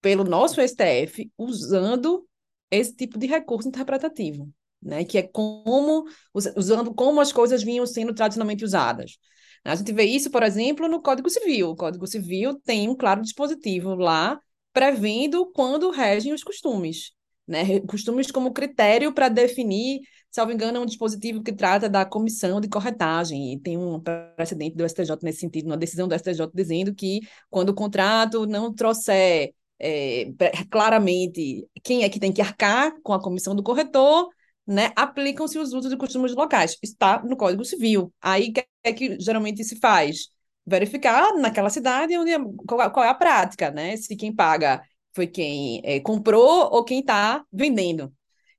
pelo 0.00 0.24
nosso 0.24 0.60
STF 0.60 1.30
usando 1.36 2.27
esse 2.70 2.94
tipo 2.94 3.18
de 3.18 3.26
recurso 3.26 3.68
interpretativo, 3.68 4.48
né? 4.82 5.04
Que 5.04 5.18
é 5.18 5.22
como 5.22 6.04
usando 6.34 6.94
como 6.94 7.20
as 7.20 7.32
coisas 7.32 7.62
vinham 7.62 7.86
sendo 7.86 8.14
tradicionalmente 8.14 8.64
usadas. 8.64 9.18
A 9.64 9.74
gente 9.74 9.92
vê 9.92 10.04
isso, 10.04 10.30
por 10.30 10.42
exemplo, 10.42 10.88
no 10.88 11.02
Código 11.02 11.28
Civil. 11.28 11.70
O 11.70 11.76
Código 11.76 12.06
Civil 12.06 12.58
tem 12.64 12.88
um 12.88 12.94
claro 12.94 13.20
dispositivo 13.22 13.94
lá 13.94 14.40
prevendo 14.72 15.50
quando 15.52 15.90
regem 15.90 16.32
os 16.32 16.44
costumes, 16.44 17.12
né? 17.46 17.80
Costumes 17.80 18.30
como 18.30 18.52
critério 18.52 19.12
para 19.12 19.28
definir, 19.28 20.00
salvo 20.30 20.52
engano, 20.52 20.78
é 20.78 20.80
um 20.80 20.86
dispositivo 20.86 21.42
que 21.42 21.52
trata 21.52 21.88
da 21.88 22.04
comissão 22.04 22.60
de 22.60 22.68
corretagem. 22.68 23.54
E 23.54 23.60
tem 23.60 23.76
um 23.76 24.00
precedente 24.00 24.76
do 24.76 24.84
STJ 24.84 25.16
nesse 25.22 25.40
sentido, 25.40 25.66
uma 25.66 25.76
decisão 25.76 26.06
do 26.06 26.14
STJ 26.14 26.48
dizendo 26.54 26.94
que 26.94 27.20
quando 27.50 27.70
o 27.70 27.74
contrato 27.74 28.46
não 28.46 28.72
trouxer 28.72 29.52
é, 29.78 30.32
claramente 30.70 31.68
quem 31.82 32.02
é 32.02 32.08
que 32.08 32.18
tem 32.18 32.32
que 32.32 32.42
arcar 32.42 32.92
com 33.02 33.12
a 33.12 33.22
comissão 33.22 33.54
do 33.54 33.62
corretor, 33.62 34.28
né, 34.66 34.92
aplicam-se 34.96 35.58
os 35.58 35.72
usos 35.72 35.92
e 35.92 35.96
costumes 35.96 36.34
locais. 36.34 36.76
Está 36.82 37.22
no 37.22 37.36
Código 37.36 37.64
Civil. 37.64 38.12
Aí 38.20 38.52
que 38.52 38.64
é 38.82 38.92
que 38.92 39.18
geralmente 39.20 39.64
se 39.64 39.76
faz? 39.76 40.28
Verificar 40.66 41.34
naquela 41.36 41.70
cidade 41.70 42.16
onde, 42.18 42.32
é, 42.32 42.38
qual, 42.66 42.90
qual 42.90 43.06
é 43.06 43.08
a 43.08 43.14
prática, 43.14 43.70
né? 43.70 43.96
Se 43.96 44.14
quem 44.16 44.34
paga 44.34 44.82
foi 45.14 45.26
quem 45.26 45.80
é, 45.84 46.00
comprou 46.00 46.68
ou 46.70 46.84
quem 46.84 47.00
está 47.00 47.44
vendendo. 47.52 48.12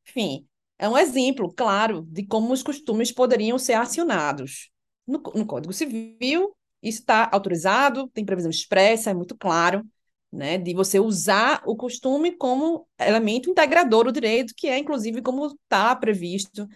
Enfim, 0.08 0.48
é 0.80 0.90
um 0.90 0.98
exemplo, 0.98 1.54
claro, 1.54 2.02
de 2.10 2.26
como 2.26 2.52
os 2.54 2.64
costumes 2.64 3.12
poderiam 3.12 3.60
ser 3.60 3.74
acionados. 3.74 4.72
No, 5.06 5.22
no 5.36 5.46
Código 5.46 5.74
Civil, 5.74 6.56
isso 6.82 7.00
está 7.02 7.30
autorizado, 7.32 8.08
tem 8.10 8.26
previsão 8.26 8.50
expressa, 8.50 9.12
é 9.12 9.14
muito 9.14 9.38
claro 9.38 9.86
né, 10.32 10.58
de 10.58 10.74
você 10.74 11.00
usar 11.00 11.62
o 11.66 11.76
costume 11.76 12.32
como 12.32 12.88
elemento 13.00 13.50
integrador 13.50 14.06
do 14.06 14.12
direito, 14.12 14.54
que 14.56 14.68
é, 14.68 14.78
inclusive, 14.78 15.22
como 15.22 15.48
está 15.48 15.96
previsto, 15.96 16.68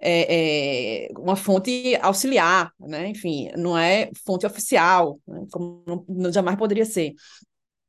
é, 0.00 1.06
é, 1.06 1.08
uma 1.18 1.36
fonte 1.36 1.96
auxiliar, 2.00 2.72
né, 2.80 3.08
enfim, 3.08 3.50
não 3.56 3.76
é 3.76 4.10
fonte 4.24 4.46
oficial, 4.46 5.20
né, 5.26 5.44
como 5.52 5.82
não, 5.86 6.04
não, 6.08 6.32
jamais 6.32 6.56
poderia 6.56 6.84
ser. 6.84 7.12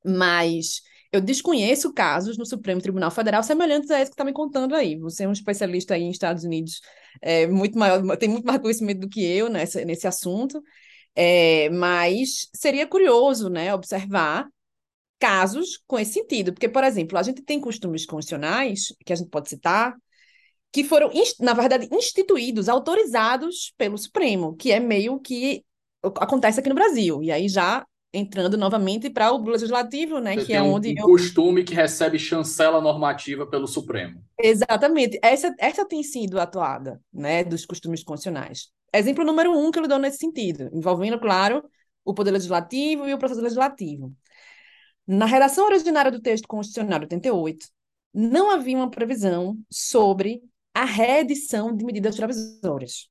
Mas 0.06 0.82
eu 1.12 1.22
desconheço 1.22 1.94
casos 1.94 2.38
no 2.38 2.46
Supremo 2.46 2.82
Tribunal 2.82 3.12
Federal 3.12 3.44
semelhantes 3.44 3.92
a 3.92 4.00
esse 4.02 4.12
que 4.12 4.16
está 4.16 4.26
me 4.26 4.34
contando 4.34 4.76
aí. 4.76 4.98
Você 5.00 5.24
é 5.24 5.28
um 5.28 5.32
especialista 5.32 5.94
aí 5.94 6.04
em 6.04 6.10
Estados 6.10 6.44
Unidos, 6.44 6.82
é, 7.22 7.48
muito 7.48 7.78
maior, 7.78 8.18
tem 8.18 8.30
muito 8.30 8.46
mais 8.46 8.60
conhecimento 8.60 9.02
do 9.02 9.10
que 9.10 9.24
eu 9.24 9.50
nessa, 9.50 9.86
nesse 9.86 10.08
assunto, 10.08 10.62
é, 11.16 11.70
mas 11.70 12.50
seria 12.54 12.88
curioso 12.88 13.50
né, 13.50 13.74
observar 13.74 14.48
casos 15.20 15.82
com 15.88 15.98
esse 15.98 16.14
sentido. 16.14 16.54
Porque, 16.54 16.70
por 16.70 16.84
exemplo, 16.84 17.18
a 17.18 17.24
gente 17.24 17.42
tem 17.42 17.60
costumes 17.60 18.06
constitucionais, 18.06 18.94
que 19.06 19.14
a 19.14 19.16
gente 19.16 19.30
pode 19.30 19.50
citar, 19.50 19.96
que 20.72 20.84
foram, 20.84 21.12
na 21.40 21.54
verdade, 21.54 21.88
instituídos, 21.92 22.68
autorizados 22.68 23.74
pelo 23.78 23.98
Supremo, 23.98 24.56
que 24.56 24.72
é 24.72 24.80
meio 24.80 25.20
que 25.20 25.64
acontece 26.20 26.60
aqui 26.60 26.70
no 26.70 26.76
Brasil. 26.76 27.22
E 27.22 27.32
aí 27.32 27.48
já 27.48 27.86
entrando 28.14 28.56
novamente 28.58 29.10
para 29.10 29.32
o 29.32 29.44
legislativo, 29.44 30.20
né, 30.20 30.36
Você 30.36 30.46
que 30.46 30.54
é 30.54 30.62
onde 30.62 30.90
um 30.90 30.94
eu... 30.98 31.06
costume 31.06 31.64
que 31.64 31.74
recebe 31.74 32.20
chancela 32.20 32.80
normativa 32.80 33.48
pelo 33.48 33.68
Supremo. 33.68 34.24
Exatamente. 34.40 35.20
Essa, 35.22 35.54
essa 35.58 35.84
tem 35.84 36.04
sido 36.04 36.40
atuada, 36.40 37.02
né, 37.12 37.44
dos 37.44 37.66
costumes 37.66 38.04
constitucionais. 38.04 38.70
Exemplo 38.94 39.26
número 39.26 39.58
um 39.58 39.72
que 39.72 39.80
eu 39.80 39.88
dou 39.88 39.98
nesse 39.98 40.18
sentido, 40.18 40.70
envolvendo, 40.72 41.20
claro, 41.20 41.64
o 42.06 42.14
poder 42.14 42.30
legislativo 42.30 43.08
e 43.08 43.14
o 43.14 43.18
processo 43.18 43.42
legislativo. 43.42 44.14
Na 45.06 45.26
redação 45.26 45.66
originária 45.66 46.12
do 46.12 46.22
texto 46.22 46.48
constitucional 46.48 47.02
88, 47.02 47.68
não 48.14 48.52
havia 48.52 48.78
uma 48.78 48.90
previsão 48.90 49.58
sobre 49.70 50.42
a 50.74 50.86
reedição 50.86 51.76
de 51.76 51.84
medidas 51.84 52.16
provisórias. 52.16 53.10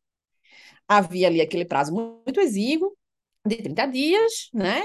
Havia 0.88 1.28
ali 1.28 1.40
aquele 1.40 1.64
prazo 1.64 1.92
muito 1.92 2.40
exíguo, 2.40 2.96
de 3.44 3.56
30 3.56 3.86
dias, 3.86 4.50
né? 4.54 4.82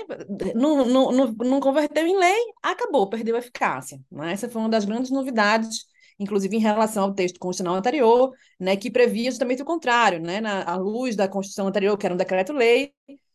Não, 0.56 0.84
não, 0.86 1.12
não, 1.12 1.28
não 1.32 1.60
converteu 1.60 2.08
em 2.08 2.18
lei, 2.18 2.40
acabou, 2.62 3.08
perdeu 3.08 3.36
a 3.36 3.40
eficácia. 3.40 4.00
Né? 4.12 4.34
Essa 4.34 4.50
foi 4.50 4.60
uma 4.60 4.70
das 4.70 4.84
grandes 4.84 5.12
novidades, 5.12 5.86
inclusive 6.18 6.58
em 6.58 6.60
relação 6.60 7.04
ao 7.04 7.14
texto 7.14 7.40
constitucional 7.40 7.76
anterior, 7.76 8.34
né, 8.60 8.76
que 8.76 8.90
previa 8.90 9.30
justamente 9.30 9.62
o 9.62 9.66
contrário, 9.66 10.20
né? 10.20 10.42
Na, 10.42 10.64
à 10.64 10.76
luz 10.76 11.16
da 11.16 11.28
Constituição 11.28 11.68
anterior, 11.68 11.96
que 11.98 12.06
era 12.08 12.16
um 12.16 12.18
decreto-lei, 12.18 12.92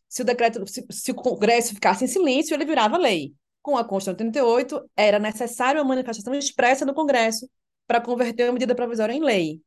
se 0.09 0.21
o 0.21 0.25
decreto, 0.25 0.67
se, 0.67 0.85
se 0.91 1.11
o 1.11 1.15
Congresso 1.15 1.73
ficasse 1.73 2.03
em 2.03 2.07
silêncio, 2.07 2.53
ele 2.53 2.65
virava 2.65 2.97
lei 2.97 3.33
com 3.63 3.77
a 3.77 3.83
Constituição 3.83 4.27
88, 4.27 4.91
era 4.95 5.17
necessário 5.17 5.79
a 5.79 5.83
manifestação 5.85 6.35
expressa 6.35 6.85
do 6.85 6.93
Congresso 6.93 7.49
para 7.87 8.01
converter 8.01 8.49
a 8.49 8.51
medida 8.51 8.75
provisória 8.75 9.13
em 9.13 9.23
lei. 9.23 9.61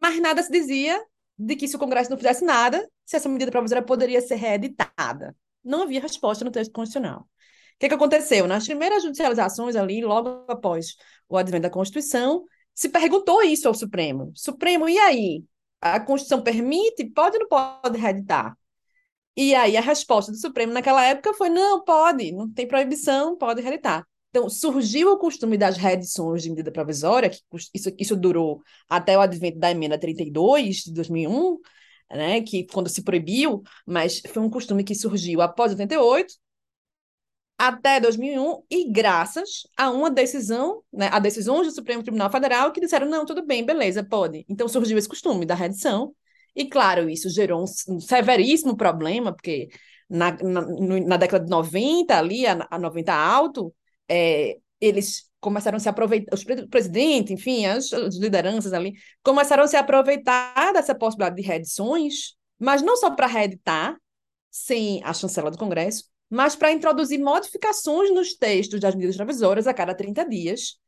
Mas 0.00 0.20
nada 0.20 0.42
se 0.42 0.50
dizia 0.50 0.98
de 1.36 1.56
que 1.56 1.66
se 1.66 1.74
o 1.76 1.78
Congresso 1.78 2.08
não 2.08 2.16
fizesse 2.16 2.44
nada, 2.44 2.88
se 3.04 3.16
essa 3.16 3.28
medida 3.28 3.50
provisória 3.50 3.84
poderia 3.84 4.20
ser 4.20 4.36
reeditada. 4.36 5.36
Não 5.62 5.82
havia 5.82 6.00
resposta 6.00 6.44
no 6.44 6.52
texto 6.52 6.72
constitucional. 6.72 7.22
O 7.22 7.78
que, 7.80 7.88
que 7.88 7.94
aconteceu? 7.94 8.46
Nas 8.46 8.64
primeiras 8.64 9.02
judicializações 9.02 9.74
ali, 9.74 10.02
logo 10.02 10.44
após 10.48 10.94
o 11.28 11.36
advento 11.36 11.64
da 11.64 11.70
Constituição, 11.70 12.44
se 12.72 12.88
perguntou 12.88 13.42
isso 13.42 13.66
ao 13.66 13.74
Supremo. 13.74 14.32
Supremo, 14.34 14.88
e 14.88 14.98
aí? 14.98 15.44
A 15.80 15.98
Constituição 15.98 16.42
permite? 16.42 17.04
Pode 17.10 17.36
ou 17.36 17.42
não 17.42 17.48
pode 17.48 17.98
reeditar? 17.98 18.56
E 19.36 19.54
aí 19.54 19.76
a 19.76 19.80
resposta 19.80 20.32
do 20.32 20.38
Supremo 20.38 20.72
naquela 20.72 21.04
época 21.04 21.34
foi: 21.34 21.48
não, 21.48 21.84
pode, 21.84 22.32
não 22.32 22.50
tem 22.50 22.66
proibição, 22.66 23.36
pode 23.36 23.60
reeditar. 23.60 24.06
Então, 24.30 24.50
surgiu 24.50 25.12
o 25.12 25.18
costume 25.18 25.56
das 25.56 25.78
reedições 25.78 26.42
de 26.42 26.50
medida 26.50 26.70
provisória, 26.70 27.30
que 27.30 27.40
isso, 27.72 27.90
isso 27.98 28.14
durou 28.16 28.62
até 28.88 29.16
o 29.16 29.20
advento 29.20 29.58
da 29.58 29.70
emenda 29.70 29.98
32 29.98 30.76
de 30.84 30.92
2001, 30.92 31.58
né, 32.10 32.42
que 32.42 32.66
quando 32.66 32.88
se 32.88 33.02
proibiu, 33.02 33.62
mas 33.86 34.20
foi 34.28 34.42
um 34.42 34.50
costume 34.50 34.84
que 34.84 34.94
surgiu 34.94 35.40
após 35.40 35.72
88 35.72 36.34
até 37.58 37.98
2001 37.98 38.62
e 38.70 38.90
graças 38.90 39.66
a 39.76 39.90
uma 39.90 40.10
decisão, 40.10 40.82
né, 40.92 41.08
a 41.10 41.18
decisões 41.18 41.66
do 41.66 41.72
Supremo 41.72 42.02
Tribunal 42.02 42.30
Federal 42.30 42.70
que 42.72 42.80
disseram 42.80 43.08
não, 43.08 43.24
tudo 43.24 43.44
bem, 43.44 43.64
beleza, 43.64 44.04
pode. 44.04 44.44
Então 44.48 44.68
surgiu 44.68 44.98
esse 44.98 45.08
costume 45.08 45.46
da 45.46 45.54
reedição 45.54 46.14
e, 46.56 46.66
claro, 46.68 47.10
isso 47.10 47.28
gerou 47.28 47.62
um 47.62 48.00
severíssimo 48.00 48.76
problema, 48.76 49.32
porque 49.32 49.68
na, 50.08 50.32
na, 50.42 50.62
na 50.62 51.16
década 51.18 51.44
de 51.44 51.50
90, 51.50 52.16
ali, 52.16 52.46
a, 52.46 52.66
a 52.70 52.78
90 52.78 53.12
alto, 53.12 53.74
é, 54.08 54.56
eles 54.80 55.28
começaram 55.38 55.76
a 55.76 55.80
se 55.80 55.88
aproveitar, 55.88 56.34
os 56.34 56.44
presidentes, 56.44 57.30
enfim, 57.30 57.66
as, 57.66 57.92
as, 57.92 58.16
lideranças 58.16 58.72
ali, 58.72 58.94
começaram 59.22 59.64
a 59.64 59.68
se 59.68 59.76
aproveitar 59.76 60.72
dessa 60.72 60.94
possibilidade 60.94 61.36
de 61.40 61.46
reedições, 61.46 62.34
mas 62.58 62.80
não 62.80 62.96
só 62.96 63.10
para 63.10 63.26
reeditar, 63.26 63.96
sem 64.50 65.02
a 65.04 65.12
chancela 65.12 65.50
do 65.50 65.58
Congresso, 65.58 66.04
mas 66.30 66.56
para 66.56 66.72
introduzir 66.72 67.20
modificações 67.20 68.12
nos 68.12 68.34
textos 68.34 68.80
das 68.80 68.94
medidas 68.94 69.16
provisórias 69.16 69.66
a 69.66 69.74
cada 69.74 69.94
30 69.94 70.26
dias, 70.26 70.78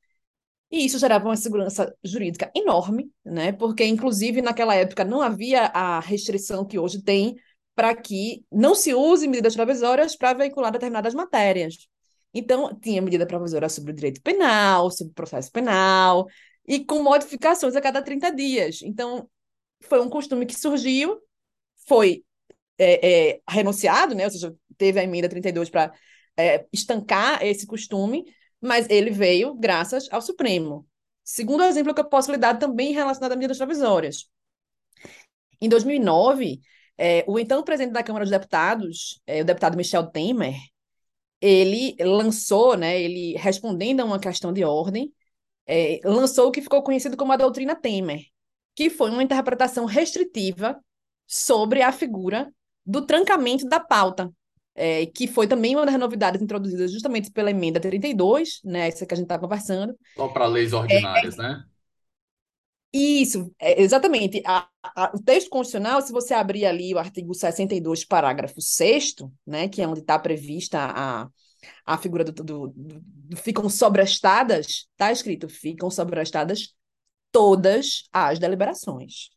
e 0.71 0.85
isso 0.85 0.99
gerava 0.99 1.27
uma 1.27 1.37
segurança 1.37 1.95
jurídica 2.05 2.51
enorme, 2.55 3.11
né? 3.25 3.53
Porque, 3.53 3.85
inclusive, 3.85 4.43
naquela 4.43 4.75
época 4.75 5.05
não 5.05 5.23
havia 5.23 5.67
a 5.67 6.01
restrição 6.01 6.65
que 6.65 6.79
hoje 6.79 7.03
tem 7.03 7.37
para 7.75 7.95
que 7.95 8.45
não 8.51 8.75
se 8.75 8.93
use 8.93 9.27
medidas 9.29 9.55
provisórias 9.55 10.17
para 10.17 10.35
veicular 10.35 10.73
determinadas 10.73 11.15
matérias. 11.15 11.89
Então, 12.35 12.79
tinha 12.79 13.01
medida 13.01 13.27
provisória 13.27 13.69
sobre 13.69 13.93
o 13.93 13.95
direito 13.95 14.21
penal, 14.21 14.91
sobre 14.91 15.13
o 15.13 15.15
processo 15.15 15.51
penal, 15.51 16.27
e 16.67 16.85
com 16.85 17.03
modificações 17.03 17.75
a 17.75 17.81
cada 17.81 18.03
30 18.03 18.31
dias. 18.35 18.83
Então, 18.83 19.29
foi 19.81 20.01
um 20.01 20.09
costume 20.11 20.45
que 20.45 20.55
surgiu, 20.59 21.19
foi 21.87 22.25
é, 22.77 23.31
é, 23.31 23.41
renunciado, 23.49 24.15
né? 24.15 24.25
ou 24.25 24.31
seja, 24.31 24.55
teve 24.77 25.01
a 25.01 25.05
emenda 25.05 25.29
32 25.29 25.71
para 25.71 25.93
é, 26.37 26.67
estancar 26.73 27.43
esse 27.45 27.67
costume, 27.67 28.25
mas 28.61 28.89
ele 28.89 29.11
veio 29.11 29.55
graças 29.55 30.09
ao 30.11 30.23
Supremo. 30.23 30.87
Segundo 31.25 31.65
exemplo 31.65 31.95
que 31.95 32.01
eu 32.01 32.09
posso 32.09 32.31
lhe 32.33 32.39
dar 32.39 32.59
também 32.59 32.93
relacionado 32.93 33.33
a 33.33 33.37
medidas 33.37 33.59
provisórias. 33.59 34.29
Em 35.61 35.69
2009, 35.69 36.61
é, 36.97 37.25
o 37.29 37.39
então 37.39 37.63
presidente 37.63 37.93
da 37.93 38.03
Câmara 38.03 38.25
dos 38.25 38.31
Deputados, 38.31 39.21
é, 39.27 39.43
o 39.43 39.45
deputado 39.45 39.77
Michel 39.77 40.07
Temer, 40.07 40.57
ele 41.41 41.97
lançou, 42.01 42.77
né, 42.77 43.01
ele 43.01 43.37
respondendo 43.37 44.01
a 44.01 44.05
uma 44.05 44.19
questão 44.19 44.53
de 44.53 44.65
ordem, 44.65 45.13
é, 45.67 46.01
lançou 46.05 46.49
o 46.49 46.51
que 46.51 46.63
ficou 46.63 46.83
conhecido 46.83 47.17
como 47.17 47.33
a 47.33 47.37
doutrina 47.37 47.77
Temer, 47.77 48.23
que 48.75 48.91
foi 48.91 49.11
uma 49.11 49.23
interpretação 49.23 49.85
restritiva 49.85 50.83
sobre 51.27 51.83
a 51.83 51.93
figura 51.93 52.53
do 52.85 53.05
trancamento 53.05 53.69
da 53.69 53.79
pauta, 53.79 54.33
é, 54.79 55.07
que 55.07 55.27
foi 55.27 55.49
também 55.49 55.75
uma 55.75 55.85
das 55.85 55.99
novidades 55.99 56.41
introduzidas 56.41 56.93
justamente 56.93 57.33
pela 57.33 57.51
emenda 57.51 57.81
32, 57.81 58.61
né, 58.65 58.87
essa 58.87 59.05
que 59.05 59.13
a 59.13 59.17
gente 59.17 59.25
está 59.25 59.39
conversando. 59.39 59.99
Só 60.17 60.29
para 60.29 60.47
leis 60.47 60.73
ordinárias, 60.73 61.37
é, 61.37 61.43
né? 61.43 61.65
Isso, 62.93 63.53
é, 63.59 63.83
exatamente. 63.83 64.41
A, 64.47 64.69
a, 64.83 65.13
o 65.15 65.23
texto 65.23 65.51
constitucional, 65.51 66.01
se 66.01 66.13
você 66.13 66.33
abrir 66.33 66.65
ali 66.65 66.95
o 66.95 66.99
artigo 66.99 67.35
62, 67.35 68.05
parágrafo 68.05 68.61
6 68.61 69.17
né, 69.47 69.69
que 69.69 69.83
é 69.83 69.89
onde 69.89 70.01
está 70.01 70.19
prevista 70.19 70.79
a, 70.79 71.29
a 71.85 71.99
figura 71.99 72.25
do, 72.25 72.33
do, 72.33 72.45
do, 72.45 72.73
do 72.75 73.37
ficam 73.37 73.69
sobrestadas, 73.69 74.87
está 74.93 75.11
escrito, 75.11 75.49
ficam 75.49 75.91
sobrestadas 75.91 76.75
todas 77.33 78.05
as 78.13 78.39
deliberações. 78.39 79.31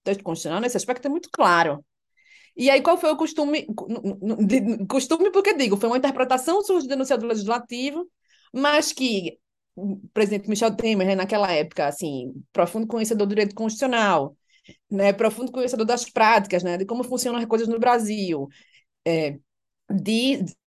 O 0.00 0.04
texto 0.04 0.24
constitucional, 0.24 0.60
nesse 0.60 0.76
aspecto, 0.76 1.06
é 1.06 1.10
muito 1.10 1.28
claro. 1.30 1.84
E 2.60 2.68
aí, 2.68 2.82
qual 2.82 2.98
foi 2.98 3.10
o 3.10 3.16
costume? 3.16 3.66
Costume, 4.86 5.30
porque 5.32 5.54
digo, 5.54 5.78
foi 5.78 5.88
uma 5.88 5.96
interpretação 5.96 6.62
surgida 6.62 6.94
no 6.94 7.06
do 7.06 7.26
legislativo, 7.26 8.06
mas 8.52 8.92
que 8.92 9.38
o 9.74 9.98
presidente 10.12 10.46
Michel 10.46 10.76
Temer, 10.76 11.06
né, 11.06 11.14
naquela 11.14 11.50
época, 11.50 11.86
assim, 11.86 12.34
profundo 12.52 12.86
conhecedor 12.86 13.26
do 13.26 13.30
direito 13.30 13.54
constitucional, 13.54 14.36
né, 14.90 15.10
profundo 15.10 15.50
conhecedor 15.50 15.86
das 15.86 16.04
práticas, 16.04 16.62
né, 16.62 16.76
de 16.76 16.84
como 16.84 17.02
funcionam 17.02 17.40
as 17.40 17.46
coisas 17.46 17.66
no 17.66 17.78
Brasil, 17.78 18.46
é, 19.06 19.38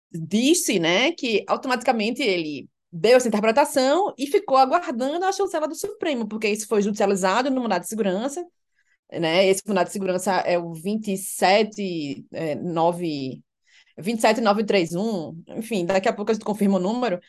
disse, 0.09 0.79
né, 0.79 1.11
que 1.11 1.43
automaticamente 1.45 2.21
ele 2.21 2.69
deu 2.89 3.17
essa 3.17 3.27
interpretação 3.27 4.13
e 4.17 4.27
ficou 4.27 4.55
aguardando 4.55 5.25
a 5.25 5.31
chancela 5.33 5.67
do 5.67 5.75
Supremo, 5.75 6.25
porque 6.25 6.47
isso 6.47 6.67
foi 6.69 6.81
judicializado 6.81 7.51
no 7.51 7.61
mandado 7.61 7.81
de 7.81 7.89
segurança, 7.89 8.45
né, 9.11 9.45
esse 9.47 9.61
mandado 9.67 9.87
de 9.87 9.93
segurança 9.93 10.31
é 10.37 10.57
o 10.57 10.73
27, 10.73 12.25
é, 12.31 12.55
9, 12.55 13.41
27931, 13.97 15.43
enfim, 15.57 15.85
daqui 15.85 16.07
a 16.07 16.13
pouco 16.13 16.31
a 16.31 16.33
gente 16.33 16.45
confirma 16.45 16.77
o 16.77 16.81
número, 16.81 17.19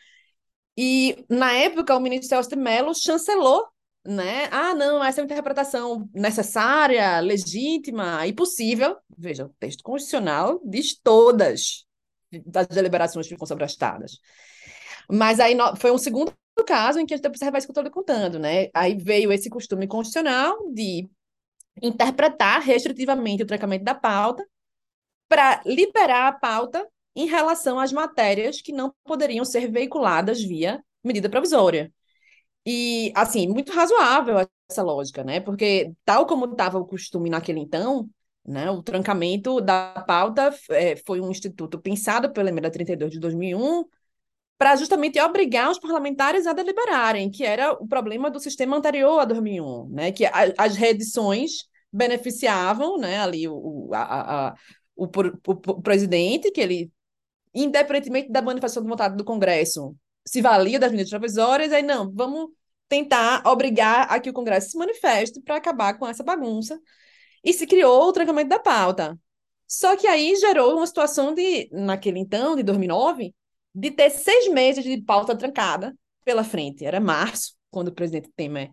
e, 0.77 1.23
na 1.29 1.53
época, 1.53 1.95
o 1.95 1.99
ministro 1.99 2.27
Celso 2.27 2.49
de 2.49 2.55
Mello 2.55 2.93
chancelou, 2.95 3.67
né? 4.05 4.47
Ah, 4.51 4.73
não, 4.73 5.03
essa 5.03 5.21
é 5.21 5.23
uma 5.23 5.25
interpretação 5.25 6.09
necessária, 6.13 7.19
legítima 7.19 8.25
e 8.25 8.33
possível. 8.33 8.97
Veja, 9.15 9.45
o 9.45 9.49
texto 9.59 9.83
constitucional 9.83 10.59
diz 10.65 10.99
todas 10.99 11.85
as 12.55 12.67
deliberações 12.67 13.27
ficam 13.27 13.45
sobrestadas. 13.45 14.17
Mas 15.09 15.39
aí 15.39 15.55
foi 15.77 15.91
um 15.91 15.97
segundo 15.97 16.33
caso 16.65 16.99
em 16.99 17.05
que 17.05 17.13
a 17.13 17.17
gente 17.17 17.27
observa 17.27 17.57
isso 17.57 17.67
que 17.67 17.71
eu 17.71 17.73
estou 17.73 17.83
lhe 17.83 17.89
contando, 17.89 18.39
né? 18.39 18.69
Aí 18.73 18.95
veio 18.95 19.31
esse 19.31 19.49
costume 19.49 19.87
constitucional 19.87 20.57
de 20.73 21.07
interpretar 21.81 22.61
restritivamente 22.61 23.43
o 23.43 23.47
trancamento 23.47 23.83
da 23.83 23.95
pauta 23.95 24.45
para 25.27 25.61
liberar 25.65 26.27
a 26.27 26.33
pauta 26.33 26.87
em 27.15 27.27
relação 27.27 27.79
às 27.79 27.91
matérias 27.91 28.61
que 28.61 28.71
não 28.71 28.93
poderiam 29.03 29.45
ser 29.45 29.71
veiculadas 29.71 30.41
via 30.41 30.83
medida 31.03 31.29
provisória. 31.29 31.91
E, 32.65 33.11
assim, 33.15 33.47
muito 33.47 33.71
razoável 33.73 34.47
essa 34.69 34.81
lógica, 34.81 35.23
né? 35.23 35.39
Porque, 35.39 35.93
tal 36.05 36.25
como 36.25 36.45
estava 36.45 36.79
o 36.79 36.85
costume 36.85 37.29
naquele 37.29 37.59
então, 37.59 38.09
né, 38.45 38.69
o 38.71 38.81
trancamento 38.81 39.61
da 39.61 40.03
pauta 40.07 40.53
é, 40.69 40.95
foi 40.97 41.21
um 41.21 41.29
instituto 41.29 41.79
pensado 41.79 42.31
pela 42.31 42.49
emenda 42.49 42.71
32 42.71 43.11
de 43.11 43.19
2001 43.19 43.85
para 44.63 44.77
justamente 44.77 45.19
obrigar 45.19 45.69
os 45.69 45.77
parlamentares 45.77 46.47
a 46.47 46.53
deliberarem, 46.53 47.29
que 47.29 47.43
era 47.43 47.73
o 47.73 47.85
problema 47.85 48.31
do 48.31 48.39
sistema 48.39 48.77
anterior 48.77 49.19
a 49.19 49.25
2001, 49.25 49.89
né? 49.89 50.09
Que 50.13 50.25
a, 50.25 50.31
as 50.57 50.77
reedições 50.77 51.65
beneficiavam, 51.91 52.97
né, 52.97 53.19
ali 53.19 53.45
o, 53.45 53.89
a, 53.93 54.47
a, 54.47 54.55
o, 54.95 55.03
o, 55.03 55.09
o 55.47 55.81
presidente, 55.81 56.49
que 56.49 56.61
ele 56.61 56.89
independentemente 57.53 58.31
da 58.31 58.41
manifestação 58.41 58.81
de 58.81 58.87
vontade 58.87 59.17
do 59.17 59.25
Congresso, 59.25 59.97
se 60.25 60.41
valia 60.41 60.79
das 60.79 60.91
medidas 60.91 61.09
provisórias, 61.09 61.73
aí 61.73 61.83
não, 61.83 62.09
vamos 62.13 62.47
tentar 62.87 63.45
obrigar 63.45 64.07
a 64.09 64.17
que 64.17 64.29
o 64.29 64.33
Congresso 64.33 64.71
se 64.71 64.77
manifeste 64.77 65.41
para 65.41 65.57
acabar 65.57 65.99
com 65.99 66.07
essa 66.07 66.23
bagunça. 66.23 66.79
E 67.43 67.51
se 67.51 67.67
criou 67.67 68.07
o 68.07 68.13
trancamento 68.13 68.47
da 68.47 68.59
pauta. 68.59 69.19
Só 69.67 69.97
que 69.97 70.07
aí 70.07 70.37
gerou 70.37 70.77
uma 70.77 70.87
situação 70.87 71.33
de, 71.33 71.67
naquele 71.69 72.19
então, 72.19 72.55
de 72.55 72.63
2009, 72.63 73.35
de 73.73 73.91
ter 73.91 74.09
seis 74.09 74.47
meses 74.49 74.83
de 74.83 75.01
pauta 75.01 75.35
trancada 75.37 75.95
pela 76.23 76.43
frente. 76.43 76.85
Era 76.85 76.99
março, 76.99 77.55
quando 77.69 77.89
o 77.89 77.93
presidente 77.93 78.29
Temer 78.35 78.71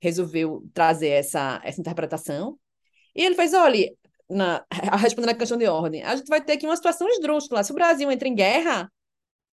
resolveu 0.00 0.64
trazer 0.72 1.08
essa, 1.08 1.60
essa 1.64 1.80
interpretação. 1.80 2.58
E 3.14 3.24
ele 3.24 3.34
fez: 3.34 3.54
olha, 3.54 3.90
na, 4.28 4.64
respondendo 4.98 5.30
a 5.30 5.34
questão 5.34 5.58
de 5.58 5.66
ordem, 5.66 6.02
a 6.02 6.16
gente 6.16 6.28
vai 6.28 6.42
ter 6.42 6.54
aqui 6.54 6.66
uma 6.66 6.76
situação 6.76 7.08
esdrúxula. 7.08 7.62
Se 7.64 7.72
o 7.72 7.74
Brasil 7.74 8.10
entra 8.10 8.28
em 8.28 8.34
guerra, 8.34 8.90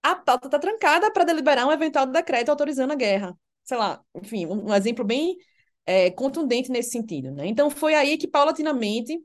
a 0.03 0.15
pauta 0.15 0.47
está 0.47 0.59
trancada 0.59 1.11
para 1.11 1.23
deliberar 1.25 1.67
um 1.67 1.71
eventual 1.71 2.05
decreto 2.07 2.49
autorizando 2.49 2.91
a 2.91 2.95
guerra. 2.95 3.37
Sei 3.63 3.77
lá, 3.77 4.01
enfim, 4.15 4.45
um, 4.45 4.69
um 4.69 4.73
exemplo 4.73 5.05
bem 5.05 5.37
é, 5.85 6.11
contundente 6.11 6.71
nesse 6.71 6.91
sentido. 6.91 7.31
Né? 7.31 7.47
Então, 7.47 7.69
foi 7.69 7.93
aí 7.95 8.17
que, 8.17 8.27
paulatinamente, 8.27 9.19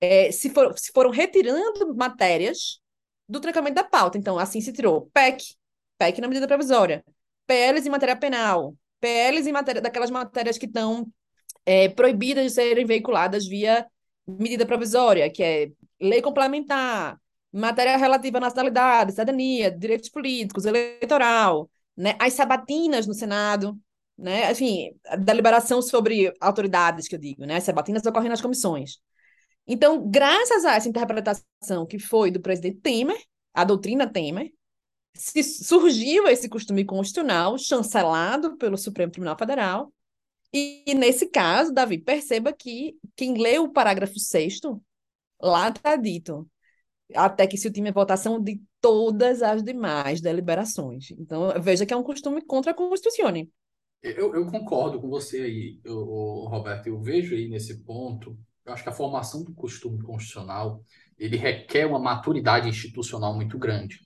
é, 0.00 0.32
se, 0.32 0.50
for, 0.50 0.76
se 0.78 0.92
foram 0.92 1.10
retirando 1.10 1.94
matérias 1.94 2.80
do 3.28 3.40
trancamento 3.40 3.74
da 3.74 3.84
pauta. 3.84 4.18
Então, 4.18 4.38
assim 4.38 4.60
se 4.60 4.72
tirou 4.72 5.10
PEC, 5.12 5.54
PEC 5.98 6.20
na 6.20 6.28
medida 6.28 6.46
provisória, 6.46 7.04
PLs 7.46 7.86
em 7.86 7.90
matéria 7.90 8.16
penal, 8.16 8.74
PLs 9.00 9.48
em 9.48 9.52
matéria, 9.52 9.80
daquelas 9.80 10.10
matérias 10.10 10.58
que 10.58 10.66
estão 10.66 11.06
é, 11.66 11.88
proibidas 11.88 12.44
de 12.44 12.50
serem 12.50 12.86
veiculadas 12.86 13.46
via 13.46 13.86
medida 14.26 14.66
provisória, 14.66 15.30
que 15.30 15.42
é 15.42 15.70
lei 16.00 16.22
complementar, 16.22 17.18
matéria 17.52 17.96
relativa 17.96 18.38
à 18.38 18.40
nacionalidade, 18.40 19.12
cidadania, 19.12 19.70
direitos 19.70 20.08
políticos, 20.08 20.64
eleitoral, 20.64 21.70
né? 21.96 22.16
as 22.18 22.32
sabatinas 22.32 23.06
no 23.06 23.14
Senado, 23.14 23.78
né? 24.18 24.50
enfim, 24.50 24.90
a 25.06 25.16
deliberação 25.16 25.80
sobre 25.80 26.32
autoridades, 26.40 27.06
que 27.06 27.14
eu 27.14 27.18
digo, 27.18 27.44
né? 27.44 27.56
as 27.56 27.64
sabatinas 27.64 28.04
ocorrem 28.04 28.30
nas 28.30 28.40
comissões. 28.40 28.98
Então, 29.66 30.08
graças 30.08 30.64
a 30.64 30.74
essa 30.74 30.88
interpretação 30.88 31.86
que 31.88 31.98
foi 31.98 32.30
do 32.30 32.40
presidente 32.40 32.80
Temer, 32.80 33.20
a 33.52 33.64
doutrina 33.64 34.06
Temer, 34.06 34.52
surgiu 35.14 36.26
esse 36.26 36.48
costume 36.48 36.84
constitucional 36.84 37.56
chancelado 37.56 38.56
pelo 38.56 38.76
Supremo 38.76 39.12
Tribunal 39.12 39.38
Federal, 39.38 39.92
e, 40.56 40.94
nesse 40.94 41.26
caso, 41.26 41.72
Davi, 41.72 41.98
perceba 41.98 42.52
que 42.52 42.96
quem 43.16 43.36
lê 43.36 43.58
o 43.58 43.72
parágrafo 43.72 44.20
6 44.20 44.60
lá 45.42 45.68
está 45.68 45.96
dito, 45.96 46.48
até 47.12 47.44
que 47.44 47.56
se 47.56 47.66
o 47.66 47.72
time 47.72 47.88
é 47.88 47.92
votação 47.92 48.40
de 48.40 48.62
todas 48.80 49.42
as 49.42 49.64
demais 49.64 50.20
deliberações. 50.20 51.10
Então, 51.10 51.60
veja 51.60 51.84
que 51.84 51.92
é 51.92 51.96
um 51.96 52.04
costume 52.04 52.40
contra 52.40 52.70
a 52.70 52.74
Constituição. 52.74 53.34
Eu, 54.00 54.32
eu 54.32 54.46
concordo 54.46 55.00
com 55.00 55.08
você 55.08 55.42
aí, 55.42 55.80
eu, 55.82 55.98
Roberto. 56.48 56.86
Eu 56.86 57.00
vejo 57.00 57.34
aí 57.34 57.48
nesse 57.48 57.82
ponto, 57.82 58.38
eu 58.64 58.72
acho 58.72 58.82
que 58.82 58.88
a 58.88 58.92
formação 58.92 59.42
do 59.42 59.52
costume 59.52 60.02
constitucional 60.02 60.82
ele 61.18 61.36
requer 61.36 61.86
uma 61.86 61.98
maturidade 61.98 62.68
institucional 62.68 63.34
muito 63.34 63.58
grande 63.58 64.04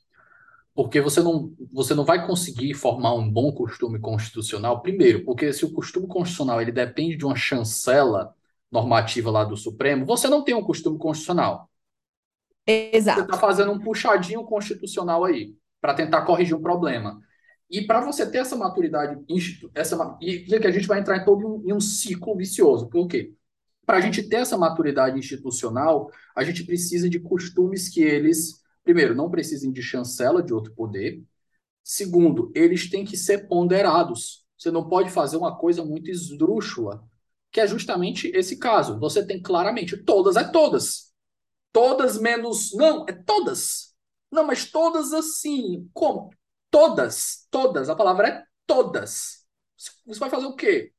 porque 0.78 1.00
você 1.00 1.20
não, 1.20 1.52
você 1.72 1.92
não 1.92 2.04
vai 2.04 2.24
conseguir 2.24 2.72
formar 2.72 3.12
um 3.12 3.28
bom 3.28 3.50
costume 3.50 3.98
constitucional, 3.98 4.80
primeiro, 4.80 5.24
porque 5.24 5.52
se 5.52 5.64
o 5.64 5.72
costume 5.72 6.06
constitucional 6.06 6.62
ele 6.62 6.70
depende 6.70 7.16
de 7.16 7.24
uma 7.24 7.34
chancela 7.34 8.32
normativa 8.70 9.28
lá 9.28 9.42
do 9.42 9.56
Supremo, 9.56 10.06
você 10.06 10.28
não 10.28 10.44
tem 10.44 10.54
um 10.54 10.62
costume 10.62 10.96
constitucional. 10.96 11.68
Exato. 12.64 13.18
Você 13.18 13.26
está 13.26 13.36
fazendo 13.36 13.72
um 13.72 13.80
puxadinho 13.80 14.44
constitucional 14.44 15.24
aí, 15.24 15.52
para 15.80 15.94
tentar 15.94 16.22
corrigir 16.22 16.54
um 16.54 16.62
problema. 16.62 17.20
E 17.68 17.84
para 17.84 18.00
você 18.00 18.24
ter 18.30 18.38
essa 18.38 18.54
maturidade, 18.54 19.20
essa, 19.74 20.16
e 20.20 20.44
que 20.44 20.64
a 20.64 20.70
gente 20.70 20.86
vai 20.86 21.00
entrar 21.00 21.16
em 21.16 21.24
todo 21.24 21.44
um, 21.44 21.68
em 21.68 21.72
um 21.72 21.80
ciclo 21.80 22.36
vicioso. 22.36 22.88
Por 22.88 23.08
quê? 23.08 23.32
Para 23.88 23.96
a 23.96 24.01
gente 24.03 24.22
ter 24.29 24.37
essa 24.37 24.59
maturidade 24.59 25.18
institucional, 25.18 26.12
a 26.37 26.44
gente 26.44 26.62
precisa 26.62 27.09
de 27.09 27.18
costumes 27.18 27.88
que 27.88 28.03
eles 28.03 28.62
primeiro, 28.88 29.14
não 29.14 29.31
precisem 29.31 29.70
de 29.70 29.83
chancela 29.83 30.42
de 30.42 30.55
outro 30.55 30.72
poder. 30.74 31.22
Segundo, 31.85 32.51
eles 32.55 32.88
têm 32.88 33.05
que 33.05 33.18
ser 33.18 33.46
ponderados. 33.46 34.46
Você 34.57 34.70
não 34.70 34.88
pode 34.88 35.11
fazer 35.11 35.37
uma 35.37 35.59
coisa 35.59 35.85
muito 35.85 36.11
esdrúxula, 36.11 37.07
que 37.51 37.61
é 37.61 37.66
justamente 37.66 38.29
esse 38.35 38.57
caso. 38.59 38.98
Você 38.98 39.27
tem 39.27 39.42
claramente 39.42 39.94
todas, 39.94 40.37
é 40.37 40.44
todas. 40.44 41.12
Todas 41.70 42.18
menos. 42.18 42.72
Não, 42.74 43.05
é 43.07 43.12
todas. 43.12 43.94
Não, 44.33 44.46
mas 44.46 44.70
todas 44.70 45.12
assim. 45.12 45.87
Como? 45.92 46.31
Todas, 46.70 47.46
todas. 47.51 47.90
A 47.90 47.94
palavra 47.94 48.29
é 48.29 48.44
todas. 48.66 49.46
Você 50.07 50.18
vai 50.18 50.31
fazer 50.31 50.46
o 50.46 50.57
quê? 50.57 50.94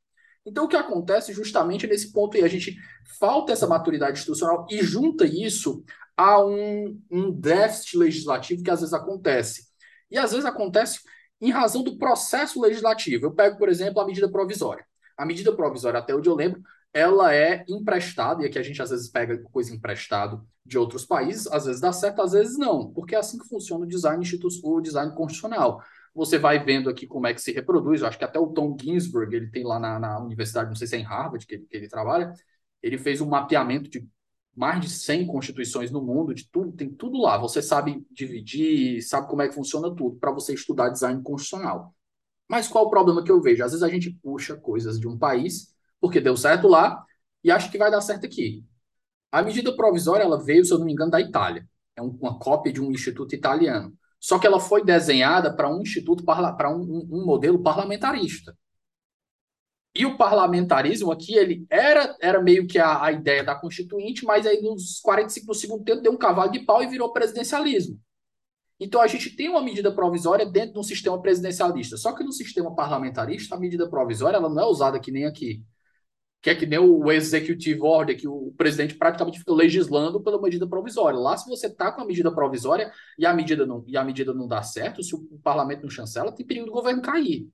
Então, 0.50 0.66
o 0.66 0.68
que 0.68 0.76
acontece 0.76 1.32
justamente 1.32 1.86
nesse 1.86 2.12
ponto 2.12 2.36
aí, 2.36 2.44
a 2.44 2.48
gente 2.48 2.76
falta 3.20 3.54
essa 3.54 3.68
maturidade 3.68 4.18
institucional 4.18 4.66
e 4.70 4.82
junta 4.84 5.26
isso 5.26 5.84
a 6.18 6.44
um, 6.44 7.00
um 7.10 7.32
déficit 7.32 7.98
legislativo 7.98 8.64
que 8.64 8.72
às 8.72 8.80
vezes 8.80 8.94
acontece. 8.94 9.68
E 10.10 10.18
às 10.18 10.32
vezes 10.32 10.46
acontece 10.46 11.00
em 11.40 11.52
razão 11.52 11.84
do 11.84 11.98
processo 11.98 12.60
legislativo. 12.60 13.26
Eu 13.26 13.32
pego, 13.32 13.58
por 13.58 13.70
exemplo, 13.70 14.02
a 14.02 14.06
medida 14.06 14.30
provisória. 14.30 14.84
A 15.16 15.26
medida 15.26 15.56
provisória, 15.56 16.00
até 16.00 16.16
onde 16.16 16.28
eu 16.28 16.36
lembro, 16.36 16.62
ela 16.94 17.34
é 17.34 17.64
emprestada, 17.70 18.42
e 18.42 18.48
aqui 18.48 18.58
a 18.58 18.64
gente 18.64 18.82
às 18.82 18.90
vezes 18.90 19.10
pega 19.10 19.42
coisa 19.52 19.74
emprestado 19.74 20.44
de 20.66 20.78
outros 20.78 21.06
países, 21.06 21.48
às 21.48 21.66
vezes 21.66 21.80
dá 21.80 21.92
certo, 21.92 22.22
às 22.22 22.32
vezes 22.32 22.58
não, 22.58 22.92
porque 22.92 23.16
é 23.16 23.20
assim 23.20 23.38
que 23.38 23.48
funciona 23.48 23.86
o 23.86 23.88
design 23.88 24.22
institucional, 24.22 24.78
o 24.78 24.82
design 24.82 25.14
constitucional. 25.14 25.84
Você 26.20 26.38
vai 26.38 26.62
vendo 26.62 26.90
aqui 26.90 27.08
como 27.08 27.28
é 27.28 27.34
que 27.34 27.42
se 27.42 27.54
reproduz, 27.54 28.02
eu 28.02 28.08
acho 28.08 28.18
que 28.18 28.26
até 28.26 28.38
o 28.38 28.48
Tom 28.48 28.76
Ginsburg, 28.78 29.34
ele 29.34 29.50
tem 29.50 29.64
lá 29.64 29.80
na, 29.80 29.98
na 29.98 30.20
universidade, 30.20 30.68
não 30.68 30.76
sei 30.76 30.86
se 30.86 30.98
é 30.98 31.00
em 31.00 31.04
Harvard 31.04 31.48
que 31.48 31.56
ele, 31.56 31.66
que 31.66 31.78
ele 31.78 31.88
trabalha, 31.88 32.34
ele 32.84 32.98
fez 32.98 33.22
um 33.22 33.30
mapeamento 33.30 33.90
de 33.90 34.06
mais 34.54 34.82
de 34.82 34.90
100 34.90 35.28
constituições 35.28 35.92
no 35.92 36.02
mundo, 36.02 36.34
de 36.34 36.50
tudo, 36.52 36.74
tem 36.74 36.90
tudo 36.90 37.22
lá. 37.22 37.38
Você 37.38 37.62
sabe 37.62 38.06
dividir, 38.12 39.02
sabe 39.02 39.30
como 39.30 39.42
é 39.42 39.48
que 39.48 39.56
funciona 39.56 39.96
tudo 39.96 40.18
para 40.18 40.32
você 40.34 40.54
estudar 40.54 40.90
design 40.90 41.24
constitucional. 41.24 41.96
Mas 42.50 42.68
qual 42.68 42.88
o 42.88 42.90
problema 42.90 43.24
que 43.24 43.32
eu 43.32 43.42
vejo? 43.42 43.64
Às 43.64 43.72
vezes 43.72 43.84
a 43.84 43.90
gente 43.90 44.12
puxa 44.22 44.58
coisas 44.58 45.00
de 45.00 45.08
um 45.08 45.18
país 45.18 45.74
porque 46.02 46.20
deu 46.20 46.36
certo 46.36 46.68
lá 46.68 47.02
e 47.42 47.50
acha 47.50 47.72
que 47.72 47.78
vai 47.78 47.90
dar 47.90 48.02
certo 48.02 48.26
aqui. 48.26 48.66
A 49.32 49.42
medida 49.42 49.74
provisória 49.74 50.24
ela 50.24 50.44
veio, 50.44 50.66
se 50.66 50.74
eu 50.74 50.80
não 50.80 50.86
me 50.86 50.92
engano, 50.92 51.12
da 51.12 51.22
Itália. 51.22 51.66
É 51.96 52.02
uma 52.02 52.38
cópia 52.38 52.74
de 52.74 52.82
um 52.82 52.92
instituto 52.92 53.34
italiano. 53.34 53.98
Só 54.20 54.38
que 54.38 54.46
ela 54.46 54.60
foi 54.60 54.84
desenhada 54.84 55.56
para 55.56 55.70
um 55.70 55.82
instituto 55.82 56.24
para 56.24 56.70
um, 56.70 57.08
um, 57.12 57.26
modelo 57.26 57.62
parlamentarista. 57.64 58.56
E 59.96 60.06
o 60.06 60.18
parlamentarismo 60.18 61.12
aqui, 61.12 61.36
ele 61.36 61.66
era, 61.70 62.16
era 62.22 62.42
meio 62.42 62.68
que 62.68 62.78
a, 62.78 63.04
a 63.04 63.12
ideia 63.12 63.44
da 63.44 63.56
Constituinte, 63.56 64.26
mas 64.26 64.46
aí 64.46 64.62
nos 64.62 65.00
45 65.00 65.48
do 65.48 65.54
segundo 65.54 65.84
tempo 65.84 66.02
deu 66.02 66.12
um 66.12 66.18
cavalo 66.18 66.52
de 66.52 66.60
pau 66.60 66.84
e 66.84 66.88
virou 66.88 67.12
presidencialismo. 67.12 68.00
Então 68.80 69.02
a 69.02 69.08
gente 69.08 69.36
tem 69.36 69.50
uma 69.50 69.62
medida 69.62 69.92
provisória 69.92 70.46
dentro 70.46 70.74
de 70.74 70.80
um 70.80 70.84
sistema 70.84 71.22
presidencialista. 71.22 71.98
Só 71.98 72.14
que 72.14 72.24
no 72.24 72.32
sistema 72.32 72.74
parlamentarista, 72.74 73.56
a 73.56 73.60
medida 73.60 73.90
provisória 73.90 74.38
ela 74.38 74.50
não 74.50 74.62
é 74.62 74.66
usada 74.66 75.00
que 75.00 75.12
nem 75.12 75.26
aqui 75.26 75.62
que 76.42 76.50
é 76.50 76.56
que 76.56 76.66
nem 76.66 76.80
o 76.80 77.12
executive 77.12 77.82
order, 77.82 78.18
que 78.18 78.28
o 78.28 78.54
presidente 78.58 78.96
praticamente 78.96 79.40
fica 79.40 79.54
legislando 79.54 80.22
pela 80.22 80.42
medida 80.42 80.68
provisória. 80.68 81.20
Lá, 81.20 81.36
se 81.38 81.50
você 81.50 81.68
está 81.68 81.92
com 81.92 82.02
a 82.02 82.06
medida 82.06 82.34
provisória 82.34 82.92
e 83.18 83.26
a 83.26 83.34
medida 83.34 83.66
não, 83.66 83.84
e 83.88 83.98
a 83.98 84.04
medida 84.04 84.34
não 84.34 84.48
dá 84.48 84.64
certo, 84.64 85.04
se 85.04 85.14
o 85.14 85.40
parlamento 85.44 85.82
não 85.84 85.90
chancela, 85.90 86.32
tem 86.32 86.46
perigo 86.46 86.66
do 86.66 86.72
governo 86.72 87.02
cair. 87.02 87.50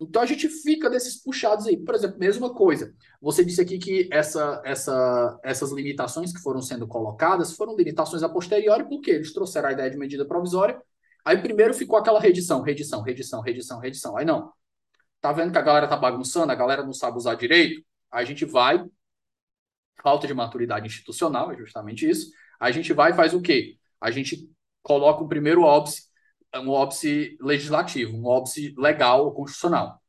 Então 0.00 0.22
a 0.22 0.26
gente 0.26 0.48
fica 0.48 0.88
desses 0.88 1.22
puxados 1.22 1.66
aí. 1.66 1.76
Por 1.76 1.94
exemplo, 1.94 2.18
mesma 2.18 2.54
coisa. 2.54 2.94
Você 3.20 3.44
disse 3.44 3.60
aqui 3.60 3.78
que 3.78 4.08
essa, 4.10 4.62
essa, 4.64 5.38
essas 5.44 5.70
limitações 5.72 6.32
que 6.32 6.40
foram 6.40 6.62
sendo 6.62 6.88
colocadas 6.88 7.52
foram 7.52 7.76
limitações 7.76 8.22
a 8.22 8.28
posteriori, 8.28 8.88
porque 8.88 9.10
eles 9.10 9.34
trouxeram 9.34 9.68
a 9.68 9.72
ideia 9.72 9.90
de 9.90 9.98
medida 9.98 10.24
provisória. 10.24 10.80
Aí 11.22 11.36
primeiro 11.42 11.74
ficou 11.74 11.98
aquela 11.98 12.18
redição, 12.18 12.62
redição, 12.62 13.02
redição, 13.02 13.42
redição, 13.42 13.78
redição. 13.78 14.16
Aí 14.16 14.24
não, 14.24 14.50
tá 15.20 15.32
vendo 15.32 15.52
que 15.52 15.58
a 15.58 15.62
galera 15.62 15.88
tá 15.88 15.96
bagunçando, 15.96 16.52
a 16.52 16.54
galera 16.54 16.82
não 16.82 16.92
sabe 16.92 17.16
usar 17.16 17.34
direito, 17.34 17.84
a 18.10 18.24
gente 18.24 18.44
vai, 18.44 18.84
falta 20.02 20.26
de 20.26 20.34
maturidade 20.34 20.86
institucional, 20.86 21.52
é 21.52 21.56
justamente 21.56 22.08
isso, 22.08 22.30
a 22.58 22.70
gente 22.70 22.92
vai 22.92 23.12
e 23.12 23.14
faz 23.14 23.34
o 23.34 23.40
quê? 23.40 23.76
A 24.00 24.10
gente 24.10 24.48
coloca 24.82 25.22
o 25.22 25.28
primeiro 25.28 25.62
óbice, 25.62 26.04
um 26.54 26.70
óbice 26.70 27.36
legislativo, 27.40 28.16
um 28.16 28.26
óbice 28.26 28.74
legal, 28.76 29.32
constitucional. 29.32 30.00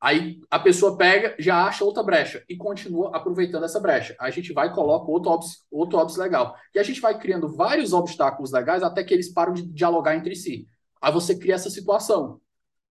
Aí 0.00 0.38
a 0.50 0.58
pessoa 0.58 0.98
pega, 0.98 1.34
já 1.38 1.64
acha 1.64 1.84
outra 1.84 2.02
brecha 2.02 2.44
e 2.46 2.56
continua 2.56 3.16
aproveitando 3.16 3.64
essa 3.64 3.80
brecha. 3.80 4.14
A 4.20 4.28
gente 4.28 4.52
vai 4.52 4.68
e 4.68 4.72
coloca 4.74 5.10
outro 5.10 5.30
óbice, 5.30 5.58
outro 5.70 5.98
óbice 5.98 6.18
legal. 6.18 6.54
E 6.74 6.78
a 6.78 6.82
gente 6.82 7.00
vai 7.00 7.18
criando 7.18 7.48
vários 7.56 7.94
obstáculos 7.94 8.52
legais 8.52 8.82
até 8.82 9.02
que 9.02 9.14
eles 9.14 9.32
param 9.32 9.54
de 9.54 9.62
dialogar 9.62 10.14
entre 10.14 10.34
si. 10.34 10.68
Aí 11.00 11.10
você 11.10 11.38
cria 11.38 11.54
essa 11.54 11.70
situação 11.70 12.38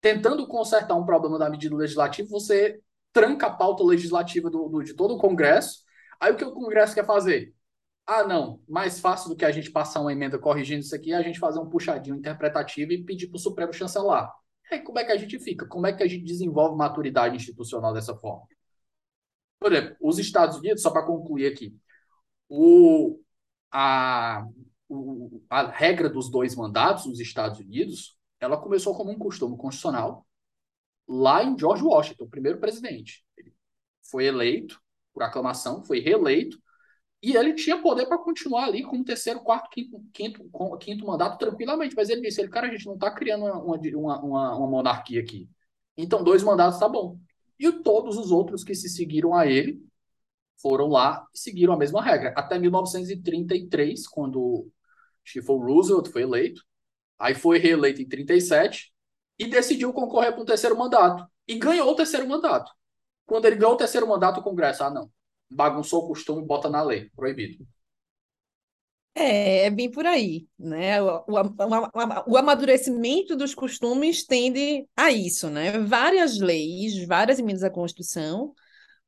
tentando 0.03 0.45
consertar 0.45 0.95
um 0.95 1.05
problema 1.05 1.39
da 1.39 1.49
medida 1.49 1.73
legislativa, 1.73 2.27
você 2.29 2.81
tranca 3.13 3.47
a 3.47 3.53
pauta 3.53 3.85
legislativa 3.85 4.49
do, 4.49 4.67
do, 4.67 4.83
de 4.83 4.93
todo 4.93 5.15
o 5.15 5.17
Congresso. 5.17 5.81
Aí 6.19 6.33
o 6.33 6.35
que 6.35 6.43
o 6.43 6.51
Congresso 6.51 6.93
quer 6.93 7.05
fazer? 7.05 7.55
Ah, 8.05 8.25
não, 8.25 8.59
mais 8.67 8.99
fácil 8.99 9.29
do 9.29 9.35
que 9.37 9.45
a 9.45 9.51
gente 9.51 9.71
passar 9.71 10.01
uma 10.01 10.11
emenda 10.11 10.37
corrigindo 10.37 10.81
isso 10.81 10.93
aqui, 10.93 11.13
é 11.13 11.15
a 11.15 11.21
gente 11.21 11.39
fazer 11.39 11.57
um 11.59 11.69
puxadinho 11.69 12.17
interpretativo 12.17 12.91
e 12.91 13.01
pedir 13.01 13.27
para 13.27 13.37
o 13.37 13.39
Supremo 13.39 13.71
chancelar. 13.71 14.29
Aí 14.69 14.81
como 14.81 14.99
é 14.99 15.05
que 15.05 15.11
a 15.13 15.17
gente 15.17 15.39
fica? 15.39 15.65
Como 15.65 15.87
é 15.87 15.93
que 15.93 16.03
a 16.03 16.07
gente 16.07 16.25
desenvolve 16.25 16.75
maturidade 16.75 17.37
institucional 17.37 17.93
dessa 17.93 18.13
forma? 18.13 18.45
Por 19.57 19.71
exemplo, 19.71 19.95
os 20.01 20.19
Estados 20.19 20.57
Unidos, 20.57 20.81
só 20.81 20.91
para 20.91 21.05
concluir 21.05 21.47
aqui, 21.47 21.73
o, 22.49 23.21
a, 23.71 24.45
o, 24.89 25.41
a 25.49 25.71
regra 25.71 26.09
dos 26.09 26.29
dois 26.29 26.57
mandatos 26.57 27.05
nos 27.05 27.21
Estados 27.21 27.59
Unidos 27.59 28.17
ela 28.43 28.57
começou 28.57 28.95
como 28.95 29.11
um 29.11 29.17
costume 29.17 29.57
constitucional 29.57 30.25
lá 31.07 31.43
em 31.43 31.57
George 31.57 31.83
Washington, 31.83 32.25
o 32.25 32.29
primeiro 32.29 32.59
presidente. 32.59 33.23
Ele 33.37 33.53
foi 34.01 34.25
eleito 34.25 34.81
por 35.13 35.23
aclamação, 35.23 35.83
foi 35.83 35.99
reeleito, 35.99 36.57
e 37.21 37.37
ele 37.37 37.53
tinha 37.53 37.81
poder 37.81 38.05
para 38.05 38.17
continuar 38.17 38.65
ali 38.65 38.83
como 38.83 39.03
terceiro, 39.05 39.39
quarto, 39.39 39.69
quinto, 39.69 40.03
quinto, 40.11 40.77
quinto 40.77 41.05
mandato 41.05 41.37
tranquilamente. 41.37 41.95
Mas 41.95 42.09
ele 42.09 42.19
disse: 42.19 42.41
ele, 42.41 42.49
cara, 42.49 42.67
a 42.67 42.69
gente 42.69 42.85
não 42.85 42.95
está 42.95 43.09
criando 43.11 43.45
uma, 43.45 43.61
uma, 43.61 44.19
uma, 44.21 44.57
uma, 44.57 44.67
monarquia 44.67 45.21
aqui. 45.21 45.49
Então, 45.95 46.21
dois 46.21 46.43
mandatos 46.43 46.79
tá 46.79 46.89
bom. 46.89 47.17
E 47.57 47.71
todos 47.71 48.17
os 48.17 48.29
outros 48.29 48.63
que 48.63 48.75
se 48.75 48.89
seguiram 48.89 49.33
a 49.33 49.47
ele 49.47 49.81
foram 50.61 50.87
lá 50.87 51.25
e 51.33 51.39
seguiram 51.39 51.73
a 51.73 51.77
mesma 51.77 52.01
regra. 52.01 52.33
Até 52.35 52.59
1933, 52.59 54.05
quando 54.07 54.69
Chief 55.23 55.47
Roosevelt 55.47 56.09
foi 56.09 56.23
eleito, 56.23 56.61
Aí 57.23 57.33
foi 57.33 57.57
reeleito 57.57 58.01
em 58.01 58.05
37 58.05 58.91
e 59.39 59.47
decidiu 59.47 59.93
concorrer 59.93 60.33
para 60.33 60.41
um 60.41 60.45
terceiro 60.45 60.77
mandato. 60.77 61.25
E 61.47 61.55
ganhou 61.55 61.89
o 61.89 61.95
terceiro 61.95 62.27
mandato. 62.27 62.69
Quando 63.25 63.45
ele 63.45 63.55
ganhou 63.55 63.75
o 63.75 63.77
terceiro 63.77 64.05
mandato, 64.05 64.41
o 64.41 64.43
Congresso, 64.43 64.83
ah, 64.83 64.89
não, 64.89 65.09
bagunçou 65.49 66.03
o 66.03 66.07
costume, 66.09 66.45
bota 66.45 66.69
na 66.69 66.83
lei, 66.83 67.09
proibido. 67.15 67.65
É, 69.15 69.67
é 69.67 69.69
bem 69.69 69.89
por 69.89 70.05
aí, 70.05 70.45
né? 70.59 71.01
O, 71.01 71.23
o, 71.25 72.31
o, 72.33 72.37
amadurecimento 72.37 73.37
dos 73.37 73.55
costumes 73.55 74.25
tende 74.25 74.85
a 74.93 75.09
isso, 75.09 75.49
né? 75.49 75.79
Várias 75.79 76.41
leis, 76.41 77.07
várias 77.07 77.39
emendas 77.39 77.63
à 77.63 77.69
Constituição 77.69 78.53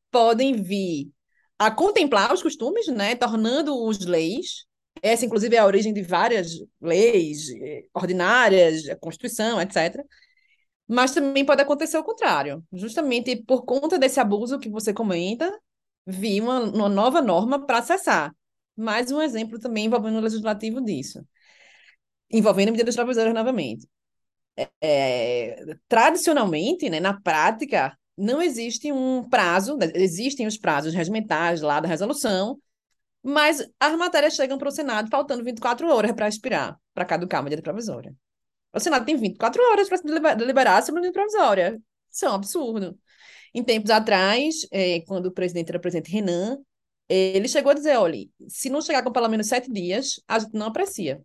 podem 0.10 0.62
vir 0.64 1.12
a 1.60 1.70
contemplar 1.70 2.34
os 2.34 2.42
costumes, 2.42 2.88
né? 2.88 3.14
Tornando-os 3.14 4.06
leis, 4.06 4.66
essa, 5.02 5.26
inclusive, 5.26 5.56
é 5.56 5.60
a 5.60 5.66
origem 5.66 5.94
de 5.94 6.02
várias 6.02 6.52
leis 6.82 7.50
eh, 7.52 7.86
ordinárias, 7.94 8.88
a 8.90 8.96
Constituição, 8.96 9.62
etc. 9.62 10.04
Mas 10.88 11.14
também 11.14 11.46
pode 11.46 11.62
acontecer 11.62 11.98
o 11.98 12.04
contrário. 12.04 12.64
Justamente 12.74 13.36
por 13.36 13.66
conta 13.66 13.98
desse 14.00 14.20
abuso 14.20 14.60
que 14.60 14.70
você 14.70 14.94
comenta, 14.94 15.52
vi 16.06 16.42
uma, 16.42 16.60
uma 16.62 16.90
nova 16.90 17.22
norma 17.22 17.66
para 17.66 17.80
acessar. 17.80 18.36
Mais 18.76 19.12
um 19.12 19.22
exemplo 19.22 19.60
também 19.60 19.86
envolvendo 19.86 20.18
o 20.18 20.22
legislativo 20.22 20.82
disso. 20.82 21.26
Envolvendo 22.32 22.72
medidas 22.72 22.96
provisórias 22.96 23.34
novamente. 23.34 23.88
É, 24.82 25.66
tradicionalmente, 25.88 26.90
né, 26.90 27.00
na 27.00 27.20
prática, 27.20 27.98
não 28.18 28.42
existe 28.42 28.92
um 28.92 29.28
prazo, 29.28 29.76
né, 29.78 29.92
existem 29.96 30.48
os 30.48 30.58
prazos 30.58 30.94
regimentais 30.94 31.62
lá 31.62 31.80
da 31.80 31.88
resolução, 31.88 32.58
mas 33.28 33.68
as 33.80 33.98
matérias 33.98 34.36
chegam 34.36 34.56
para 34.56 34.70
o 34.70 34.72
Senado 34.72 35.10
faltando 35.10 35.44
24 35.44 35.88
horas 35.92 36.12
para 36.12 36.28
expirar, 36.28 36.80
para 36.94 37.04
caducar 37.06 37.40
a 37.40 37.44
medida 37.44 37.60
provisória. 37.60 38.16
O 38.72 38.80
Senado 38.80 39.04
tem 39.04 39.18
24 39.18 39.64
horas 39.64 39.90
para 39.90 40.36
deliberar 40.36 40.84
sobre 40.84 41.00
a 41.00 41.02
medida 41.02 41.14
provisória. 41.14 41.82
Isso 42.12 42.24
é 42.24 42.30
um 42.30 42.34
absurdo. 42.34 43.00
Em 43.52 43.64
tempos 43.64 43.90
atrás, 43.90 44.68
é, 44.72 45.02
quando 45.08 45.26
o 45.28 45.32
presidente 45.32 45.70
era 45.70 45.80
o 45.80 45.82
presidente 45.82 46.12
Renan, 46.12 46.60
ele 47.10 47.48
chegou 47.48 47.72
a 47.72 47.74
dizer: 47.74 47.98
olha, 47.98 48.20
se 48.48 48.70
não 48.70 48.80
chegar 48.80 49.02
com 49.04 49.12
pelo 49.12 49.28
menos 49.28 49.48
sete 49.48 49.72
dias, 49.72 50.22
a 50.28 50.38
gente 50.38 50.54
não 50.54 50.68
aprecia. 50.68 51.20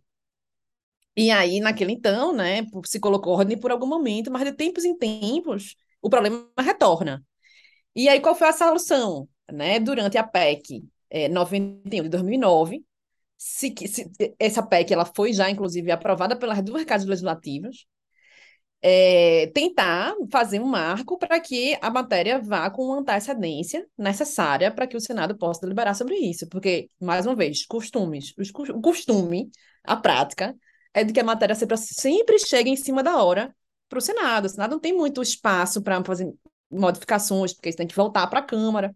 E 1.15 1.29
aí, 1.29 1.59
naquele 1.59 1.91
então, 1.91 2.33
né, 2.33 2.65
se 2.85 2.99
colocou 2.99 3.33
ordem 3.33 3.59
por 3.59 3.69
algum 3.69 3.85
momento, 3.85 4.31
mas 4.31 4.43
de 4.43 4.53
tempos 4.53 4.85
em 4.85 4.97
tempos, 4.97 5.75
o 6.01 6.09
problema 6.09 6.49
retorna. 6.59 7.23
E 7.95 8.09
aí, 8.09 8.19
qual 8.19 8.33
foi 8.33 8.47
a 8.47 8.53
solução? 8.53 9.29
Né, 9.51 9.79
durante 9.79 10.17
a 10.17 10.23
PEC 10.23 10.81
é, 11.11 11.29
91 11.29 12.03
de 12.03 12.09
2009. 12.09 12.85
Se, 13.37 13.73
se, 13.87 14.11
essa 14.39 14.63
PEC 14.63 14.93
ela 14.93 15.05
foi 15.05 15.33
já, 15.33 15.49
inclusive, 15.51 15.91
aprovada 15.91 16.37
pelas 16.37 16.63
duas 16.63 16.85
casas 16.85 17.07
legislativas. 17.07 17.85
é, 18.81 19.47
tentar 19.53 20.15
fazer 20.31 20.59
um 20.59 20.65
marco 20.65 21.17
para 21.17 21.39
que 21.39 21.77
a 21.81 21.89
matéria 21.91 22.39
vá 22.39 22.69
com 22.69 22.91
antecedência 22.93 23.85
necessária 23.97 24.71
para 24.71 24.87
que 24.87 24.97
o 24.97 25.01
Senado 25.01 25.37
possa 25.37 25.61
deliberar 25.61 25.95
sobre 25.95 26.15
isso. 26.15 26.47
Porque, 26.49 26.89
mais 26.99 27.25
uma 27.25 27.35
vez, 27.35 27.65
costumes, 27.65 28.33
o 28.73 28.81
costume, 28.81 29.51
a 29.83 29.95
prática, 29.95 30.55
é 30.93 31.03
de 31.03 31.13
que 31.13 31.19
a 31.19 31.23
matéria 31.23 31.55
sempre, 31.55 31.77
sempre 31.77 32.39
chega 32.39 32.69
em 32.69 32.75
cima 32.75 33.03
da 33.03 33.23
hora 33.23 33.55
para 33.87 33.99
o 33.99 34.01
Senado. 34.01 34.45
O 34.45 34.49
Senado 34.49 34.71
não 34.71 34.79
tem 34.79 34.93
muito 34.93 35.21
espaço 35.21 35.81
para 35.81 36.03
fazer 36.03 36.31
modificações, 36.69 37.53
porque 37.53 37.69
isso 37.69 37.77
tem 37.77 37.87
que 37.87 37.95
voltar 37.95 38.27
para 38.27 38.39
a 38.39 38.43
Câmara. 38.43 38.95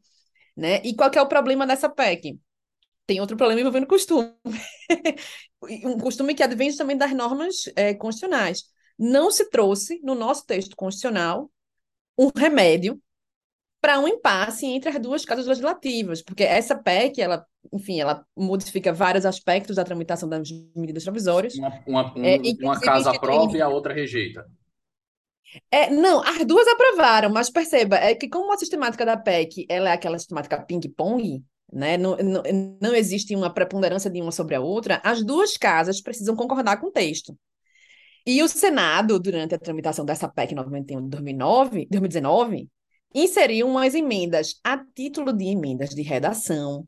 Né? 0.56 0.82
E 0.84 0.96
qual 0.96 1.12
é 1.14 1.22
o 1.22 1.28
problema 1.28 1.68
dessa 1.68 1.90
PEC? 1.90 2.40
Tem 3.06 3.20
outro 3.20 3.38
problema 3.38 3.60
envolvendo 3.60 3.88
costume. 3.88 4.34
um 5.84 6.00
costume 6.00 6.34
que 6.34 6.44
advém 6.44 6.76
também 6.76 6.98
das 6.98 7.14
normas 7.14 7.70
é, 7.76 7.94
constitucionais 7.94 8.64
não 8.98 9.30
se 9.30 9.50
trouxe 9.50 10.00
no 10.04 10.16
nosso 10.16 10.46
texto 10.46 10.76
constitucional 10.76 11.52
um 12.18 12.30
remédio 12.36 13.00
para 13.82 14.00
um 14.00 14.08
impasse 14.08 14.66
entre 14.66 14.90
as 14.90 15.00
duas 15.00 15.24
casas 15.24 15.46
legislativas, 15.46 16.20
porque 16.20 16.44
essa 16.44 16.76
PEC, 16.76 17.22
ela, 17.22 17.46
enfim, 17.72 18.00
ela 18.00 18.26
modifica 18.36 18.92
vários 18.92 19.28
aspectos 19.28 19.76
da 19.76 19.84
tramitação 19.84 20.28
das 20.28 20.50
medidas 20.76 21.04
provisórias. 21.04 21.54
Uma, 21.54 21.84
uma, 21.86 22.18
um, 22.18 22.26
é, 22.26 22.38
uma 22.62 22.80
casa 22.80 23.12
aprova 23.12 23.56
e 23.56 23.62
a 23.62 23.68
outra 23.68 23.94
rejeita. 23.94 24.44
É, 25.72 25.90
não, 25.90 26.22
as 26.22 26.46
duas 26.46 26.68
aprovaram, 26.68 27.30
mas 27.30 27.50
perceba, 27.50 27.98
é 27.98 28.16
que 28.16 28.30
como 28.30 28.52
a 28.54 28.58
sistemática 28.58 29.06
da 29.06 29.18
PEC 29.18 29.66
ela 29.70 29.90
é 29.90 29.94
aquela 29.94 30.18
sistemática 30.18 30.62
ping-pong, 30.62 31.44
né? 31.72 31.98
Não, 31.98 32.16
não, 32.18 32.44
não 32.82 32.96
existe 32.96 33.36
uma 33.36 33.54
preponderância 33.54 34.10
de 34.10 34.22
uma 34.22 34.32
sobre 34.32 34.56
a 34.56 34.62
outra, 34.62 35.02
as 35.04 35.24
duas 35.24 35.58
casas 35.58 36.02
precisam 36.02 36.36
concordar 36.36 36.78
com 36.78 36.88
o 36.88 36.92
texto. 36.92 37.38
E 38.26 38.42
o 38.42 38.48
Senado, 38.48 39.20
durante 39.20 39.54
a 39.54 39.60
tramitação 39.60 40.04
dessa 40.04 40.28
PEC 40.28 40.56
91 40.56 41.04
de 41.04 41.10
2009, 41.10 41.88
2019, 41.92 42.70
inseriu 43.14 43.68
umas 43.68 43.94
emendas 43.94 44.60
a 44.64 44.78
título 44.78 45.32
de 45.32 45.46
emendas 45.46 45.92
de 45.92 46.02
redação. 46.02 46.88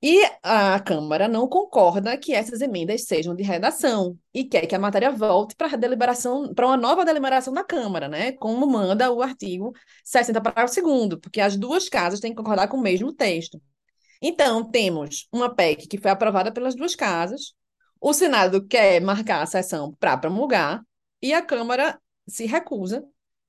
E 0.00 0.22
a 0.44 0.78
Câmara 0.78 1.26
não 1.26 1.48
concorda 1.48 2.16
que 2.16 2.32
essas 2.32 2.60
emendas 2.60 3.04
sejam 3.04 3.34
de 3.34 3.42
redação 3.42 4.16
e 4.32 4.44
quer 4.44 4.66
que 4.66 4.74
a 4.74 4.78
matéria 4.78 5.10
volte 5.10 5.56
para 5.56 5.76
deliberação, 5.76 6.54
para 6.54 6.66
uma 6.66 6.76
nova 6.76 7.04
deliberação 7.04 7.52
da 7.52 7.64
Câmara, 7.64 8.08
né? 8.08 8.32
Como 8.32 8.64
manda 8.66 9.10
o 9.10 9.20
artigo 9.20 9.72
60 10.04 10.40
parágrafo 10.40 10.80
2 10.80 11.20
porque 11.20 11.40
as 11.40 11.56
duas 11.56 11.88
casas 11.88 12.20
têm 12.20 12.30
que 12.30 12.36
concordar 12.36 12.68
com 12.68 12.76
o 12.76 12.80
mesmo 12.80 13.12
texto. 13.12 13.60
Então, 14.22 14.64
temos 14.68 15.28
uma 15.32 15.52
PEC 15.54 15.88
que 15.88 15.98
foi 15.98 16.10
aprovada 16.10 16.52
pelas 16.52 16.74
duas 16.76 16.94
casas, 16.94 17.54
o 18.00 18.12
Senado 18.12 18.64
quer 18.66 19.00
marcar 19.00 19.42
a 19.42 19.46
sessão 19.46 19.92
para 19.98 20.16
promulgar 20.16 20.82
e 21.20 21.32
a 21.34 21.42
Câmara 21.42 22.00
se 22.26 22.46
recusa. 22.46 23.04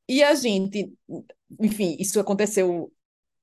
E 0.08 0.24
a 0.24 0.34
gente, 0.34 0.92
enfim, 1.60 1.96
isso 2.00 2.20
aconteceu 2.20 2.92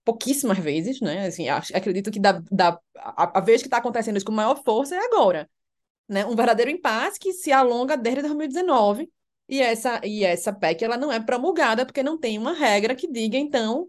pouquíssimas 0.07 0.59
vezes, 0.59 1.01
né? 1.01 1.27
Assim, 1.27 1.49
acredito 1.49 2.12
que 2.12 2.21
da, 2.21 2.40
da, 2.51 2.79
a, 2.97 3.38
a 3.38 3.40
vez 3.40 3.61
que 3.61 3.66
está 3.66 3.79
acontecendo 3.79 4.16
isso 4.16 4.25
com 4.25 4.31
maior 4.31 4.62
força 4.64 4.95
é 4.95 5.05
agora. 5.05 5.51
Né? 6.09 6.25
Um 6.25 6.37
verdadeiro 6.37 6.71
impasse 6.71 7.19
que 7.19 7.33
se 7.33 7.51
alonga 7.51 7.97
desde 7.97 8.23
2019 8.23 9.11
e 9.49 9.61
essa, 9.61 10.01
e 10.05 10.25
essa 10.25 10.53
PEC 10.53 10.85
ela 10.85 10.97
não 10.97 11.11
é 11.11 11.19
promulgada 11.19 11.85
porque 11.85 12.05
não 12.05 12.16
tem 12.16 12.38
uma 12.38 12.53
regra 12.53 12.95
que 12.95 13.11
diga, 13.11 13.37
então, 13.37 13.88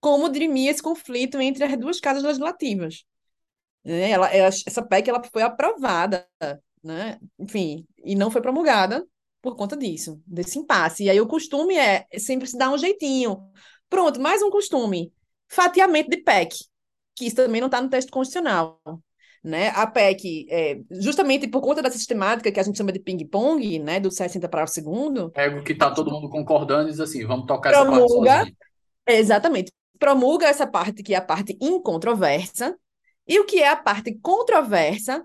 como 0.00 0.28
dirimir 0.28 0.68
esse 0.68 0.82
conflito 0.82 1.40
entre 1.40 1.64
as 1.64 1.78
duas 1.78 1.98
casas 1.98 2.22
legislativas. 2.22 3.04
Né? 3.82 4.10
Ela, 4.10 4.28
ela, 4.28 4.48
essa 4.48 4.82
PEC 4.82 5.08
ela 5.08 5.22
foi 5.24 5.42
aprovada, 5.42 6.28
né? 6.82 7.18
enfim, 7.38 7.86
e 8.04 8.14
não 8.14 8.30
foi 8.30 8.42
promulgada 8.42 9.06
por 9.40 9.56
conta 9.56 9.78
disso, 9.78 10.20
desse 10.26 10.58
impasse. 10.58 11.04
E 11.04 11.10
aí 11.10 11.20
o 11.22 11.26
costume 11.26 11.74
é 11.74 12.06
sempre 12.18 12.46
se 12.46 12.58
dar 12.58 12.70
um 12.70 12.76
jeitinho. 12.76 13.50
Pronto, 13.88 14.20
mais 14.20 14.42
um 14.42 14.50
costume. 14.50 15.10
Fatiamento 15.54 16.10
de 16.10 16.16
PEC, 16.16 16.56
que 17.14 17.26
isso 17.26 17.36
também 17.36 17.60
não 17.60 17.68
está 17.68 17.80
no 17.80 17.88
texto 17.88 18.10
constitucional. 18.10 18.80
Né? 19.42 19.68
A 19.68 19.86
PEC, 19.86 20.46
é, 20.50 20.80
justamente 20.90 21.46
por 21.46 21.60
conta 21.60 21.82
dessa 21.82 21.98
sistemática 21.98 22.50
que 22.50 22.58
a 22.58 22.62
gente 22.62 22.78
chama 22.78 22.90
de 22.90 22.98
ping-pong, 22.98 23.78
né, 23.78 24.00
do 24.00 24.10
60 24.10 24.48
para 24.48 24.64
o 24.64 24.66
segundo. 24.66 25.30
É 25.34 25.48
o 25.48 25.62
que 25.62 25.72
está 25.72 25.90
todo 25.90 26.10
mundo 26.10 26.30
concordando 26.30 26.88
e 26.88 26.92
diz 26.92 27.00
assim, 27.00 27.26
vamos 27.26 27.46
tocar 27.46 27.70
promulga, 27.70 28.30
essa 28.30 28.38
parte. 28.38 28.56
Exatamente. 29.06 29.72
Promulga 29.98 30.46
essa 30.46 30.66
parte 30.66 31.02
que 31.02 31.14
é 31.14 31.18
a 31.18 31.22
parte 31.22 31.56
incontroversa, 31.60 32.74
e 33.28 33.38
o 33.38 33.44
que 33.44 33.62
é 33.62 33.68
a 33.68 33.76
parte 33.76 34.18
controversa 34.20 35.24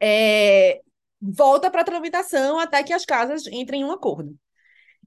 é, 0.00 0.80
volta 1.20 1.70
para 1.70 1.82
a 1.82 1.84
tramitação 1.84 2.58
até 2.58 2.82
que 2.82 2.92
as 2.92 3.04
casas 3.04 3.46
entrem 3.46 3.82
em 3.82 3.84
um 3.84 3.92
acordo. 3.92 4.36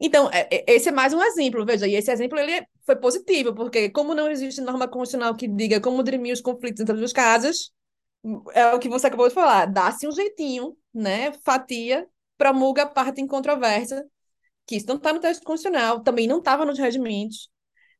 Então, 0.05 0.29
é, 0.33 0.49
é, 0.51 0.65
esse 0.73 0.89
é 0.89 0.91
mais 0.91 1.13
um 1.13 1.23
exemplo, 1.23 1.65
veja, 1.65 1.87
e 1.87 1.95
esse 1.95 2.11
exemplo 2.11 2.37
ele 2.37 2.67
foi 2.85 2.97
positivo, 2.97 3.55
porque 3.55 3.89
como 3.89 4.13
não 4.13 4.29
existe 4.29 4.59
norma 4.59 4.85
constitucional 4.85 5.33
que 5.33 5.47
diga 5.47 5.79
como 5.79 6.03
dirimir 6.03 6.33
os 6.33 6.41
conflitos 6.41 6.81
entre 6.81 6.91
as 6.91 6.99
duas 6.99 7.13
casas, 7.13 7.71
é 8.53 8.73
o 8.73 8.79
que 8.79 8.89
você 8.89 9.07
acabou 9.07 9.29
de 9.29 9.33
falar, 9.33 9.65
dá-se 9.65 10.05
um 10.05 10.11
jeitinho, 10.11 10.75
né, 10.93 11.31
fatia, 11.45 12.05
promulga 12.37 12.83
a 12.83 12.85
parte 12.85 13.21
incontroversa, 13.21 14.05
que 14.67 14.75
isso 14.75 14.87
não 14.87 14.97
está 14.97 15.13
no 15.13 15.21
texto 15.21 15.43
constitucional, 15.45 16.01
também 16.01 16.27
não 16.27 16.39
estava 16.39 16.65
nos 16.65 16.77
regimentos, 16.77 17.49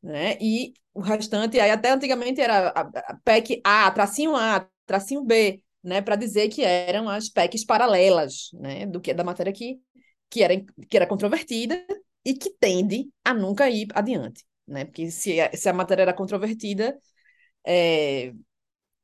né, 0.02 0.38
e 0.42 0.74
o 0.94 1.00
restante, 1.00 1.58
aí 1.58 1.72
até 1.72 1.92
antigamente 1.92 2.42
era 2.42 2.68
a, 2.68 3.16
PEC 3.24 3.62
A, 3.64 3.90
tracinho 3.92 4.36
A, 4.36 4.68
tracinho 4.86 5.24
B, 5.24 5.62
né, 5.82 6.02
para 6.02 6.18
dizer 6.18 6.50
que 6.50 6.66
eram 6.66 7.08
as 7.08 7.30
PECs 7.30 7.64
paralelas, 7.64 8.50
né, 8.56 8.86
do 8.86 9.00
que 9.00 9.14
da 9.14 9.24
matéria 9.24 9.54
que, 9.54 9.80
que, 10.34 10.42
era, 10.42 10.60
que 10.90 10.98
era 10.98 11.06
controvertida 11.06 11.86
e 12.26 12.34
que 12.34 12.50
tende 12.60 13.08
a 13.24 13.36
nunca 13.36 13.70
ir 13.70 13.88
adiante, 13.94 14.44
né, 14.68 14.86
porque 14.86 15.12
se, 15.12 15.36
se 15.54 15.70
a 15.70 15.74
matéria 15.74 16.02
era 16.02 16.14
controvertida, 16.14 16.98
é, 17.64 18.34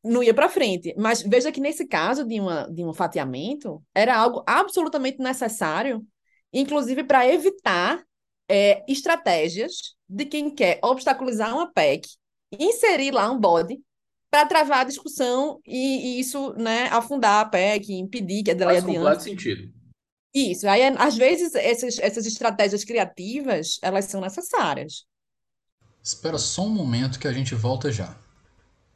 não 0.04 0.24
ia 0.24 0.34
para 0.34 0.50
frente. 0.50 0.96
Mas 0.98 1.22
veja 1.22 1.52
que 1.52 1.62
nesse 1.62 1.86
caso 1.86 2.26
de, 2.26 2.40
uma, 2.40 2.64
de 2.64 2.84
um 2.84 2.94
fatiamento, 2.94 3.84
era 3.94 4.18
algo 4.18 4.44
absolutamente 4.48 5.20
necessário, 5.20 6.04
inclusive 6.52 7.04
para 7.04 7.28
evitar 7.28 8.04
é, 8.48 8.84
estratégias 8.92 9.96
de 10.08 10.26
quem 10.26 10.50
quer 10.50 10.80
obstaculizar 10.82 11.54
uma 11.54 11.72
PEC, 11.72 12.08
inserir 12.52 13.12
lá 13.12 13.30
um 13.30 13.40
bode 13.40 13.80
para 14.32 14.48
travar 14.48 14.80
a 14.80 14.84
discussão 14.86 15.60
e, 15.64 16.18
e, 16.18 16.20
isso, 16.20 16.54
né, 16.54 16.88
afundar 16.88 17.46
a 17.46 17.50
PEC, 17.50 17.94
impedir 17.94 18.42
que 18.42 18.50
a 18.50 18.56
dela 18.56 18.72
Faz 18.72 18.84
adiante. 18.84 18.98
completo 18.98 19.24
sentido. 19.24 19.79
Isso. 20.34 20.68
Aí, 20.68 20.84
às 20.84 21.16
vezes, 21.16 21.56
essas, 21.56 21.98
essas 22.00 22.26
estratégias 22.26 22.84
criativas, 22.84 23.80
elas 23.82 24.06
são 24.06 24.22
necessárias. 24.22 25.06
Espera 26.04 26.38
só 26.38 26.64
um 26.64 26.70
momento 26.70 27.20
que 27.20 27.28
a 27.28 27.34
gente 27.34 27.56
volta 27.56 27.92
já. 27.92 28.16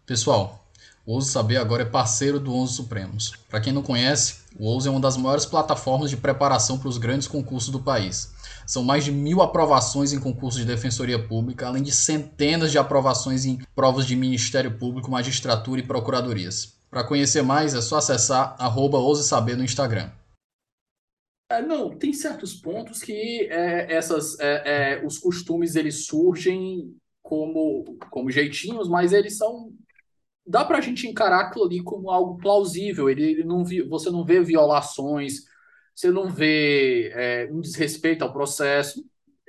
Pessoal, 0.05 0.63
o 1.05 1.13
Ouso 1.13 1.31
Saber 1.31 1.57
agora 1.57 1.81
é 1.81 1.85
parceiro 1.85 2.39
do 2.39 2.53
Onze 2.53 2.75
Supremos. 2.75 3.33
Para 3.49 3.59
quem 3.59 3.73
não 3.73 3.81
conhece, 3.81 4.35
o 4.57 4.65
Ouso 4.65 4.87
é 4.87 4.91
uma 4.91 4.99
das 4.99 5.17
maiores 5.17 5.45
plataformas 5.45 6.09
de 6.09 6.17
preparação 6.17 6.77
para 6.77 6.87
os 6.87 6.97
grandes 6.97 7.27
concursos 7.27 7.69
do 7.69 7.79
país. 7.79 8.31
São 8.65 8.83
mais 8.83 9.03
de 9.03 9.11
mil 9.11 9.41
aprovações 9.41 10.13
em 10.13 10.19
concursos 10.19 10.61
de 10.61 10.67
defensoria 10.67 11.19
pública, 11.19 11.67
além 11.67 11.83
de 11.83 11.91
centenas 11.91 12.71
de 12.71 12.77
aprovações 12.77 13.43
em 13.43 13.59
provas 13.75 14.05
de 14.05 14.15
Ministério 14.15 14.77
Público, 14.77 15.11
magistratura 15.11 15.81
e 15.81 15.85
procuradorias. 15.85 16.73
Para 16.89 17.03
conhecer 17.03 17.41
mais, 17.41 17.73
é 17.73 17.81
só 17.81 17.97
acessar 17.97 18.55
arroba 18.57 18.97
Saber 19.15 19.57
no 19.57 19.63
Instagram. 19.63 20.09
É, 21.49 21.61
não, 21.61 21.95
tem 21.97 22.13
certos 22.13 22.53
pontos 22.55 23.01
que 23.01 23.47
é, 23.49 23.93
essas, 23.93 24.39
é, 24.39 24.95
é, 24.95 25.05
os 25.05 25.17
costumes 25.17 25.75
eles 25.75 26.05
surgem 26.05 26.95
como, 27.21 27.97
como 28.09 28.31
jeitinhos, 28.31 28.89
mas 28.89 29.13
eles 29.13 29.37
são 29.37 29.71
dá 30.45 30.65
para 30.65 30.77
a 30.77 30.81
gente 30.81 31.07
encarar 31.07 31.41
aquilo 31.41 31.65
ali 31.65 31.81
como 31.81 32.11
algo 32.11 32.37
plausível. 32.37 33.09
Ele, 33.09 33.23
ele 33.23 33.43
não 33.43 33.63
você 33.87 34.09
não 34.09 34.25
vê 34.25 34.41
violações, 34.41 35.45
você 35.95 36.11
não 36.11 36.29
vê 36.29 37.11
é, 37.13 37.49
um 37.51 37.61
desrespeito 37.61 38.23
ao 38.23 38.33
processo. 38.33 39.03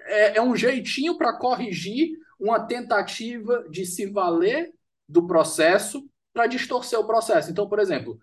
É, 0.07 0.38
é 0.38 0.42
um 0.42 0.54
jeitinho 0.54 1.16
para 1.16 1.37
corrigir 1.38 2.11
uma 2.38 2.61
tentativa 2.61 3.64
de 3.70 3.85
se 3.87 4.07
valer 4.07 4.72
do 5.09 5.26
processo 5.26 6.07
para 6.33 6.46
distorcer 6.46 6.98
o 6.98 7.07
processo. 7.07 7.50
Então, 7.50 7.68
por 7.68 7.78
exemplo, 7.78 8.18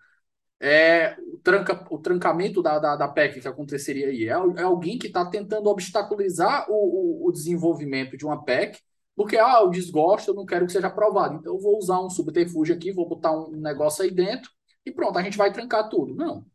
é, 0.61 1.17
o, 1.19 1.39
tranca, 1.39 1.87
o 1.89 1.97
trancamento 1.97 2.61
da, 2.61 2.77
da, 2.77 2.95
da 2.95 3.07
PEC 3.07 3.41
que 3.41 3.47
aconteceria 3.47 4.09
aí 4.09 4.25
é, 4.25 4.61
é 4.61 4.63
alguém 4.63 4.97
que 4.99 5.07
está 5.07 5.25
tentando 5.25 5.67
obstaculizar 5.67 6.69
o, 6.69 6.75
o, 6.75 7.27
o, 7.27 7.31
desenvolvimento 7.31 8.15
de 8.15 8.23
uma 8.23 8.43
PEC, 8.43 8.79
porque 9.15 9.37
ah, 9.37 9.61
eu 9.61 9.71
desgosto, 9.71 10.29
eu 10.29 10.35
não 10.35 10.45
quero 10.45 10.67
que 10.67 10.71
seja 10.71 10.85
aprovado. 10.87 11.35
Então, 11.35 11.55
eu 11.55 11.59
vou 11.59 11.77
usar 11.79 11.99
um 11.99 12.11
subterfúgio 12.11 12.75
aqui, 12.75 12.91
vou 12.91 13.09
botar 13.09 13.31
um 13.31 13.49
negócio 13.59 14.03
aí 14.03 14.11
dentro 14.11 14.51
e 14.85 14.91
pronto, 14.91 15.17
a 15.17 15.23
gente 15.23 15.37
vai 15.37 15.51
trancar 15.51 15.89
tudo. 15.89 16.13
Não. 16.13 16.45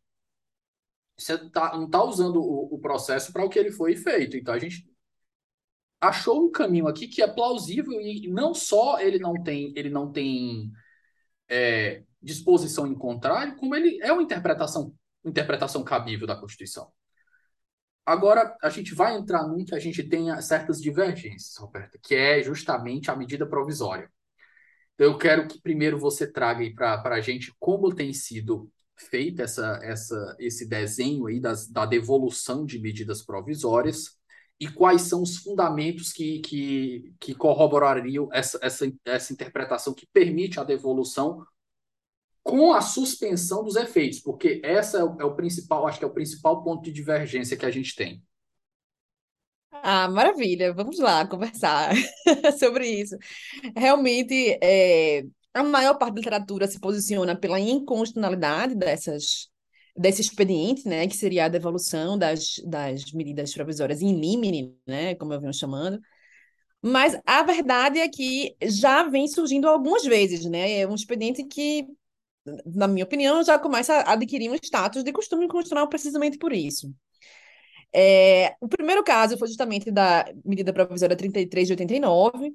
Você 1.18 1.36
tá, 1.50 1.76
não 1.76 1.86
está 1.86 2.04
usando 2.04 2.40
o, 2.40 2.74
o 2.74 2.78
processo 2.78 3.32
para 3.32 3.44
o 3.44 3.48
que 3.48 3.58
ele 3.58 3.72
foi 3.72 3.96
feito. 3.96 4.36
Então 4.36 4.54
a 4.54 4.58
gente 4.58 4.88
achou 6.00 6.46
um 6.46 6.50
caminho 6.50 6.86
aqui 6.86 7.08
que 7.08 7.22
é 7.22 7.26
plausível 7.26 8.00
e 8.00 8.28
não 8.28 8.54
só 8.54 9.00
ele 9.00 9.18
não 9.18 9.34
tem, 9.42 9.72
ele 9.76 9.90
não 9.90 10.12
tem 10.12 10.70
é, 11.48 12.04
disposição 12.26 12.86
em 12.86 12.94
contrário, 12.94 13.56
como 13.56 13.74
ele 13.74 13.98
é 14.02 14.12
uma 14.12 14.22
interpretação, 14.22 14.92
interpretação 15.24 15.84
cabível 15.84 16.26
da 16.26 16.36
Constituição. 16.36 16.90
Agora, 18.04 18.56
a 18.62 18.68
gente 18.68 18.94
vai 18.94 19.16
entrar 19.16 19.46
num 19.46 19.64
que 19.64 19.74
a 19.74 19.78
gente 19.78 20.02
tenha 20.02 20.40
certas 20.42 20.80
divergências, 20.80 21.56
Roberta, 21.56 21.98
que 22.02 22.14
é 22.14 22.42
justamente 22.42 23.10
a 23.10 23.16
medida 23.16 23.46
provisória. 23.46 24.10
Então, 24.94 25.06
eu 25.06 25.18
quero 25.18 25.46
que 25.48 25.60
primeiro 25.60 25.98
você 25.98 26.30
traga 26.30 26.60
aí 26.60 26.74
para 26.74 27.02
a 27.14 27.20
gente 27.20 27.52
como 27.58 27.94
tem 27.94 28.12
sido 28.12 28.70
feito 28.96 29.42
essa, 29.42 29.78
essa, 29.82 30.36
esse 30.38 30.66
desenho 30.68 31.26
aí 31.26 31.38
das, 31.38 31.68
da 31.68 31.84
devolução 31.84 32.64
de 32.64 32.78
medidas 32.78 33.22
provisórias 33.22 34.16
e 34.58 34.68
quais 34.68 35.02
são 35.02 35.22
os 35.22 35.36
fundamentos 35.36 36.12
que, 36.12 36.38
que, 36.40 37.14
que 37.20 37.34
corroborariam 37.34 38.28
essa, 38.32 38.58
essa, 38.62 38.90
essa 39.04 39.32
interpretação 39.32 39.92
que 39.92 40.06
permite 40.06 40.58
a 40.58 40.64
devolução 40.64 41.44
com 42.46 42.72
a 42.72 42.80
suspensão 42.80 43.64
dos 43.64 43.74
efeitos, 43.74 44.20
porque 44.20 44.60
essa 44.62 44.98
é 44.98 45.04
o, 45.04 45.20
é 45.20 45.24
o 45.24 45.34
principal, 45.34 45.84
acho 45.86 45.98
que 45.98 46.04
é 46.04 46.08
o 46.08 46.14
principal 46.14 46.62
ponto 46.62 46.84
de 46.84 46.92
divergência 46.92 47.56
que 47.56 47.66
a 47.66 47.70
gente 47.70 47.94
tem. 47.96 48.22
Ah, 49.72 50.08
maravilha. 50.08 50.72
Vamos 50.72 50.98
lá 50.98 51.26
conversar 51.26 51.92
sobre 52.58 52.88
isso. 52.88 53.16
Realmente, 53.76 54.58
é, 54.62 55.24
a 55.52 55.64
maior 55.64 55.98
parte 55.98 56.14
da 56.14 56.20
literatura 56.20 56.68
se 56.68 56.78
posiciona 56.78 57.36
pela 57.36 57.58
inconstitucionalidade 57.58 58.76
dessas, 58.76 59.48
desse 59.96 60.22
expediente, 60.22 60.88
né, 60.88 61.06
que 61.08 61.16
seria 61.16 61.46
a 61.46 61.48
devolução 61.48 62.16
das, 62.16 62.60
das 62.64 63.12
medidas 63.12 63.52
provisórias 63.52 64.02
in 64.02 64.20
limine, 64.20 64.74
né, 64.86 65.16
como 65.16 65.34
eu 65.34 65.40
venho 65.40 65.52
chamando. 65.52 66.00
Mas 66.80 67.18
a 67.26 67.42
verdade 67.42 67.98
é 67.98 68.08
que 68.08 68.56
já 68.62 69.02
vem 69.02 69.26
surgindo 69.26 69.66
algumas 69.66 70.04
vezes, 70.04 70.44
né? 70.44 70.78
É 70.80 70.86
um 70.86 70.94
expediente 70.94 71.42
que, 71.44 71.84
na 72.64 72.88
minha 72.88 73.04
opinião, 73.04 73.42
já 73.42 73.58
começa 73.58 73.94
a 73.94 74.12
adquirir 74.12 74.50
um 74.50 74.54
status 74.54 75.02
de 75.02 75.12
costume 75.12 75.48
constitucional 75.48 75.88
precisamente 75.88 76.38
por 76.38 76.52
isso. 76.52 76.92
É, 77.92 78.54
o 78.60 78.68
primeiro 78.68 79.02
caso 79.02 79.38
foi 79.38 79.48
justamente 79.48 79.90
da 79.90 80.24
medida 80.44 80.72
provisória 80.72 81.16
33 81.16 81.66
de 81.66 81.72
89, 81.72 82.52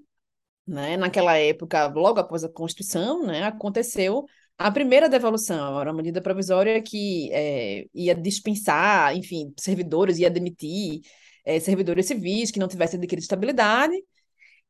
né? 0.68 0.98
Naquela 0.98 1.38
época, 1.38 1.88
logo 1.88 2.20
após 2.20 2.44
a 2.44 2.50
Constituição, 2.50 3.26
né, 3.26 3.44
aconteceu 3.44 4.26
a 4.58 4.72
primeira 4.72 5.10
devolução, 5.10 5.80
era 5.80 5.90
uma 5.90 5.98
medida 5.98 6.22
provisória 6.22 6.82
que 6.84 7.32
é, 7.34 7.86
ia 7.96 8.14
dispensar, 8.14 9.16
enfim, 9.16 9.52
servidores, 9.60 10.20
ia 10.20 10.30
demitir 10.30 11.02
é, 11.44 11.60
servidores 11.60 12.06
civis 12.06 12.52
que 12.52 12.60
não 12.60 12.68
tivessem 12.68 13.00
adquirido 13.00 13.24
estabilidade, 13.24 13.96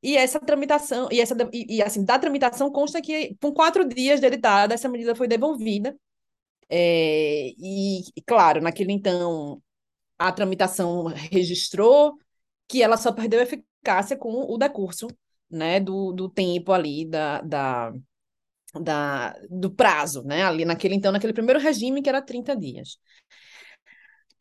e 0.02 0.18
essa 0.18 0.40
tramitação, 0.40 1.08
e, 1.12 1.22
essa, 1.22 1.36
e, 1.54 1.78
e, 1.78 1.82
assim, 1.82 2.04
da 2.04 2.18
tramitação 2.20 2.72
consta 2.72 3.02
que, 3.02 3.36
com 3.42 3.54
quatro 3.54 3.88
dias 3.88 4.20
de 4.20 4.28
editada, 4.28 4.74
essa 4.74 4.90
medida 4.90 5.16
foi 5.16 5.28
devolvida, 5.28 5.96
é, 6.70 7.50
e, 7.58 8.04
claro, 8.26 8.62
naquele 8.62 8.94
então, 8.94 9.62
a 10.18 10.32
tramitação 10.32 11.06
registrou 11.06 12.18
que 12.68 12.82
ela 12.82 12.98
só 12.98 13.12
perdeu 13.12 13.42
eficácia 13.42 14.18
com 14.18 14.46
o 14.50 14.58
decurso 14.58 15.08
né, 15.50 15.80
do, 15.80 16.14
do 16.14 16.30
tempo 16.30 16.72
ali, 16.72 17.06
da, 17.06 17.42
da, 17.42 17.94
da, 18.80 19.36
do 19.50 19.70
prazo, 19.70 20.24
né, 20.24 20.44
ali 20.44 20.64
naquele, 20.64 20.96
então, 20.96 21.12
naquele 21.12 21.34
primeiro 21.34 21.60
regime, 21.60 22.02
que 22.02 22.10
era 22.10 22.22
30 22.22 22.56
dias. 22.56 22.98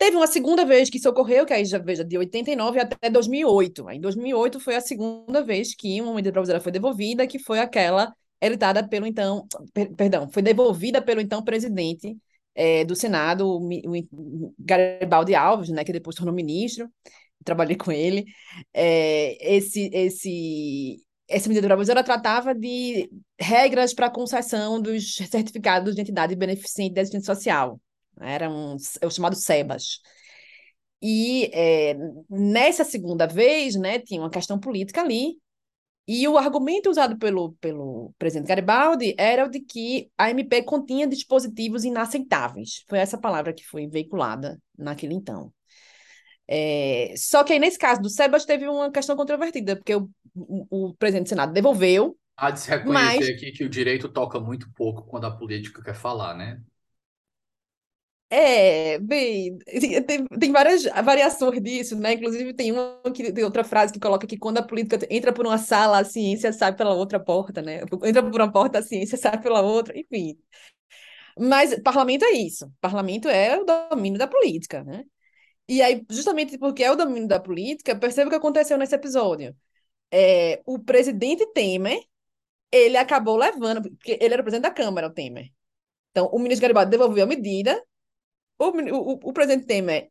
Teve 0.01 0.17
uma 0.17 0.27
segunda 0.27 0.65
vez 0.65 0.89
que 0.89 0.97
isso 0.97 1.11
ocorreu, 1.11 1.45
que 1.45 1.53
aí 1.53 1.63
já 1.63 1.77
veja, 1.77 2.03
de 2.03 2.17
89 2.17 2.81
até 2.81 3.11
2008. 3.11 3.87
Aí, 3.87 3.99
em 3.99 4.01
2008 4.01 4.59
foi 4.59 4.75
a 4.75 4.81
segunda 4.81 5.45
vez 5.45 5.75
que 5.75 6.01
uma 6.01 6.15
medida 6.15 6.33
provisória 6.33 6.59
foi 6.61 6.73
devolvida, 6.73 7.27
que 7.27 7.39
foi 7.39 7.59
aquela 7.59 8.11
editada 8.41 8.89
pelo 8.89 9.05
então, 9.07 9.47
per, 9.75 9.95
perdão, 9.95 10.27
foi 10.31 10.41
devolvida 10.41 11.03
pelo 11.03 11.21
então 11.21 11.45
presidente 11.45 12.17
é, 12.55 12.83
do 12.83 12.97
Senado, 12.97 13.47
o, 13.47 13.69
o 13.69 14.55
Garibaldi 14.59 15.35
Alves, 15.35 15.69
né, 15.69 15.85
que 15.85 15.93
depois 15.93 16.17
tornou 16.17 16.35
ministro, 16.35 16.89
trabalhei 17.45 17.77
com 17.77 17.93
ele, 17.93 18.25
é, 18.73 19.37
esse, 19.55 19.91
esse, 19.93 20.97
essa 21.29 21.47
medida 21.47 21.67
provisória 21.67 22.03
tratava 22.03 22.55
de 22.55 23.11
regras 23.39 23.93
para 23.93 24.09
concessão 24.09 24.81
dos 24.81 25.17
certificados 25.31 25.95
de 25.95 26.01
entidade 26.01 26.35
beneficente 26.35 26.95
de 26.95 27.01
assistência 27.01 27.35
social. 27.35 27.79
Era 28.21 28.51
um, 28.51 28.77
é 29.01 29.07
o 29.07 29.11
chamado 29.11 29.37
SEBAS. 29.37 30.01
E 31.03 31.51
é, 31.55 31.97
nessa 32.29 32.85
segunda 32.85 33.27
vez, 33.27 33.75
né, 33.75 33.99
tinha 33.99 34.21
uma 34.21 34.31
questão 34.31 34.59
política 34.59 35.01
ali, 35.01 35.39
e 36.13 36.27
o 36.27 36.37
argumento 36.37 36.91
usado 36.91 37.17
pelo, 37.17 37.53
pelo 37.61 38.13
presidente 38.19 38.49
Garibaldi 38.49 39.15
era 39.17 39.47
o 39.47 39.49
de 39.49 39.61
que 39.61 40.11
a 40.19 40.29
MP 40.29 40.63
continha 40.65 41.07
dispositivos 41.07 41.85
inaceitáveis. 41.85 42.85
Foi 42.89 42.99
essa 42.99 43.17
palavra 43.17 43.53
que 43.53 43.65
foi 43.65 43.87
veiculada 43.87 44.61
naquele 44.77 45.15
então. 45.15 45.53
É, 46.49 47.15
só 47.17 47.45
que 47.45 47.53
aí, 47.53 47.61
nesse 47.61 47.79
caso 47.79 48.03
do 48.03 48.11
Sebas, 48.11 48.45
teve 48.45 48.67
uma 48.67 48.91
questão 48.91 49.15
controvertida, 49.15 49.77
porque 49.77 49.95
o, 49.95 50.11
o, 50.35 50.89
o 50.89 50.95
presidente 50.97 51.27
do 51.27 51.29
Senado 51.29 51.53
devolveu. 51.53 52.19
Há 52.37 52.51
de 52.51 52.59
se 52.59 52.71
reconhecer 52.71 53.19
mas... 53.21 53.29
aqui 53.29 53.53
que 53.53 53.63
o 53.63 53.69
direito 53.69 54.09
toca 54.09 54.41
muito 54.41 54.69
pouco 54.75 55.05
quando 55.05 55.27
a 55.27 55.31
política 55.31 55.81
quer 55.81 55.95
falar, 55.95 56.35
né? 56.35 56.61
É, 58.33 58.97
bem, 59.01 59.59
tem, 60.07 60.25
tem 60.27 60.53
várias 60.53 60.85
variações 60.85 61.61
disso, 61.61 61.97
né? 61.97 62.13
Inclusive 62.13 62.55
tem 62.55 62.71
uma 62.71 63.01
que 63.13 63.33
tem 63.33 63.43
outra 63.43 63.65
frase 63.65 63.93
que 63.93 63.99
coloca 63.99 64.25
que 64.27 64.39
quando 64.39 64.59
a 64.59 64.63
política 64.63 65.05
entra 65.11 65.33
por 65.33 65.45
uma 65.45 65.59
sala, 65.59 65.99
a 65.99 66.05
ciência 66.05 66.53
sai 66.53 66.75
pela 66.77 66.95
outra 66.95 67.19
porta, 67.19 67.61
né? 67.61 67.81
Entra 68.05 68.23
por 68.23 68.41
uma 68.41 68.53
porta, 68.53 68.79
a 68.79 68.83
ciência 68.83 69.19
sai 69.19 69.41
pela 69.41 69.61
outra, 69.63 69.99
enfim. 69.99 70.39
Mas 71.39 71.79
parlamento 71.83 72.25
é 72.25 72.33
isso. 72.33 72.71
Parlamento 72.81 73.29
é 73.29 73.59
o 73.59 73.65
domínio 73.65 74.19
da 74.19 74.27
política, 74.29 74.85
né? 74.85 75.05
E 75.69 75.83
aí, 75.83 76.05
justamente 76.11 76.59
porque 76.59 76.85
é 76.85 76.91
o 76.93 76.97
domínio 76.97 77.29
da 77.29 77.41
política, 77.41 77.97
perceba 77.97 78.29
o 78.29 78.31
que 78.31 78.37
aconteceu 78.37 78.79
nesse 78.79 78.95
episódio. 78.95 79.57
É, 80.13 80.61
o 80.67 80.79
presidente 80.79 81.47
Temer, 81.53 82.01
ele 82.73 82.97
acabou 82.97 83.37
levando, 83.37 83.83
porque 83.83 84.19
ele 84.21 84.35
era 84.35 84.43
presidente 84.43 84.65
da 84.69 84.75
Câmara, 84.75 85.09
o 85.09 85.13
Temer. 85.13 85.51
Então, 86.11 86.27
o 86.33 86.39
ministro 86.39 86.63
Garibaldi 86.63 86.91
devolveu 86.91 87.25
a 87.25 87.27
medida, 87.27 87.81
o, 88.61 88.69
o, 88.69 89.31
o 89.31 89.33
presidente 89.33 89.67
Temer 89.67 90.11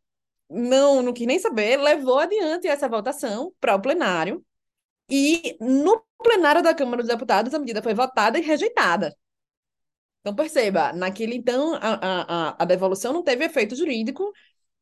não, 0.50 1.02
não 1.02 1.14
quis 1.14 1.28
nem 1.28 1.39
saber, 1.39 1.78
levou 1.78 2.20
adiante 2.20 2.68
essa 2.68 2.89
votação 2.89 3.54
para 3.60 3.76
o 3.76 3.82
plenário, 3.82 4.43
e 5.10 5.58
no 5.60 6.04
plenário 6.24 6.62
da 6.62 6.74
Câmara 6.74 7.02
dos 7.02 7.12
Deputados, 7.12 7.54
a 7.54 7.60
medida 7.60 7.82
foi 7.82 7.93
votada 7.93 8.38
e 8.38 8.41
rejeitada. 8.41 9.16
Então, 10.22 10.36
perceba, 10.36 10.93
naquele 10.93 11.36
então, 11.36 11.74
a, 11.76 12.52
a, 12.52 12.56
a 12.60 12.66
devolução 12.66 13.14
não 13.14 13.24
teve 13.24 13.45
efeito 13.45 13.76
jurídico, 13.76 14.32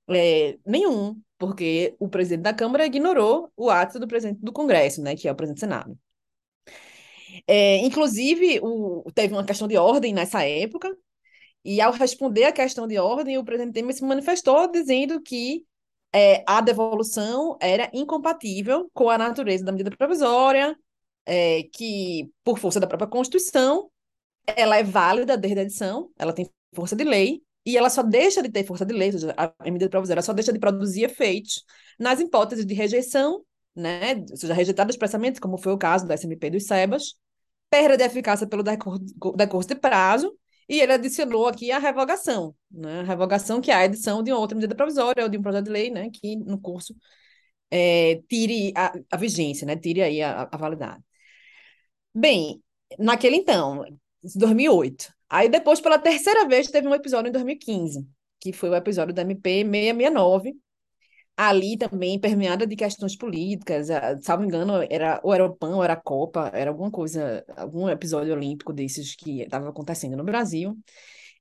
é, 0.10 0.58
nenhum, 0.66 1.22
porque 1.38 1.96
o 2.00 2.10
presidente 2.10 2.44
da 2.44 2.54
Câmara 2.54 2.86
ignorou 2.86 3.52
o 3.56 3.70
ato 3.70 4.00
do 4.00 4.08
presidente 4.08 4.42
do 4.42 4.52
Congresso, 4.52 5.02
né, 5.02 5.16
que 5.16 5.28
é 5.28 5.32
o 5.32 5.36
presidente 5.36 5.58
do 5.58 5.62
Senado. 5.62 5.98
É, 7.46 7.78
inclusive, 7.78 8.60
o, 8.62 9.04
teve 9.14 9.34
uma 9.34 9.46
questão 9.46 9.68
de 9.68 9.78
ordem 9.78 10.14
nessa 10.14 10.44
época, 10.44 10.96
e 11.68 11.82
ao 11.82 11.92
responder 11.92 12.46
à 12.46 12.52
questão 12.54 12.88
de 12.88 12.98
ordem, 12.98 13.38
o 13.38 13.44
presidente 13.44 13.74
Temer 13.74 13.94
se 13.94 14.02
manifestou 14.02 14.72
dizendo 14.72 15.22
que 15.22 15.66
é, 16.14 16.42
a 16.48 16.62
devolução 16.62 17.58
era 17.60 17.92
incompatível 17.94 18.90
com 18.94 19.10
a 19.10 19.18
natureza 19.18 19.66
da 19.66 19.74
medida 19.74 19.92
provisória, 19.92 20.80
é, 21.26 21.64
que, 21.74 22.32
por 22.42 22.58
força 22.58 22.80
da 22.80 22.88
própria 22.88 23.10
Constituição, 23.10 23.92
ela 24.46 24.78
é 24.78 24.84
válida 24.84 25.36
desde 25.36 25.60
a 25.60 25.64
edição, 25.64 26.10
ela 26.18 26.32
tem 26.32 26.50
força 26.74 26.96
de 26.96 27.04
lei, 27.04 27.42
e 27.66 27.76
ela 27.76 27.90
só 27.90 28.02
deixa 28.02 28.42
de 28.42 28.48
ter 28.48 28.64
força 28.64 28.86
de 28.86 28.94
lei, 28.94 29.12
a 29.36 29.70
medida 29.70 29.90
provisória 29.90 30.22
só 30.22 30.32
deixa 30.32 30.54
de 30.54 30.60
produzir 30.60 31.04
efeitos 31.04 31.66
nas 32.00 32.22
hipóteses 32.22 32.66
de 32.66 32.74
rejeição, 32.74 33.44
né, 33.76 34.16
ou 34.32 34.38
seja, 34.38 34.54
rejeitadas 34.54 34.96
expressamente, 34.96 35.42
como 35.42 35.58
foi 35.58 35.74
o 35.74 35.78
caso 35.78 36.08
do 36.08 36.14
SMP 36.14 36.50
dos 36.50 36.66
SEBAS, 36.66 37.16
perda 37.70 37.98
de 37.98 38.06
eficácia 38.06 38.48
pelo 38.48 38.64
decurso 38.64 39.68
de 39.68 39.76
prazo, 39.76 40.34
e 40.70 40.80
ele 40.82 40.94
adicionou 40.94 41.48
aqui 41.48 41.72
a 41.72 41.80
revogação, 41.80 42.56
né, 42.72 43.02
a 43.02 43.04
revogação 43.04 43.62
que 43.62 43.72
é 43.72 43.76
a 43.76 43.86
edição 43.86 44.24
de 44.24 44.32
outra 44.32 44.56
medida 44.56 44.76
provisória 44.76 45.24
ou 45.24 45.30
de 45.30 45.38
um 45.38 45.42
projeto 45.42 45.66
de 45.66 45.72
lei, 45.72 45.90
né, 45.90 46.10
que 46.12 46.36
no 46.38 46.60
curso 46.60 46.96
é, 47.72 48.22
tire 48.30 48.74
a, 48.76 48.94
a, 49.12 49.18
vigência, 49.18 49.66
né, 49.68 49.76
tire 49.78 50.02
aí 50.02 50.22
a, 50.22 50.50
a 50.52 50.58
validade. 50.58 51.04
Bem, 52.14 52.62
naquele 52.98 53.36
então, 53.38 53.84
2008, 54.36 55.14
Aí 55.30 55.50
depois, 55.50 55.82
pela 55.82 56.00
terceira 56.00 56.48
vez, 56.48 56.70
teve 56.70 56.88
um 56.88 56.96
episódio 56.96 57.30
em 57.30 57.32
2015, 57.32 58.08
que 58.40 58.54
foi 58.54 58.70
o 58.70 58.76
episódio 58.76 59.14
da 59.14 59.24
MP 59.24 59.64
669, 59.64 60.56
ali 61.38 61.78
também 61.78 62.20
permeada 62.20 62.68
de 62.68 62.76
questões 62.76 63.16
políticas, 63.16 63.88
salvo 64.24 64.44
engano, 64.46 64.86
era, 64.90 65.22
ou 65.24 65.34
era 65.34 65.46
o 65.46 65.56
PAN, 65.56 65.76
ou 65.78 65.84
era 65.84 65.94
a 65.94 65.96
Copa, 66.02 66.52
era 66.54 66.72
alguma 66.72 66.92
coisa, 66.92 67.46
algum 67.56 67.88
episódio 67.90 68.34
olímpico 68.34 68.74
desses 68.74 69.16
que 69.16 69.42
estava 69.44 69.70
acontecendo 69.70 70.18
no 70.18 70.24
Brasil. 70.24 70.78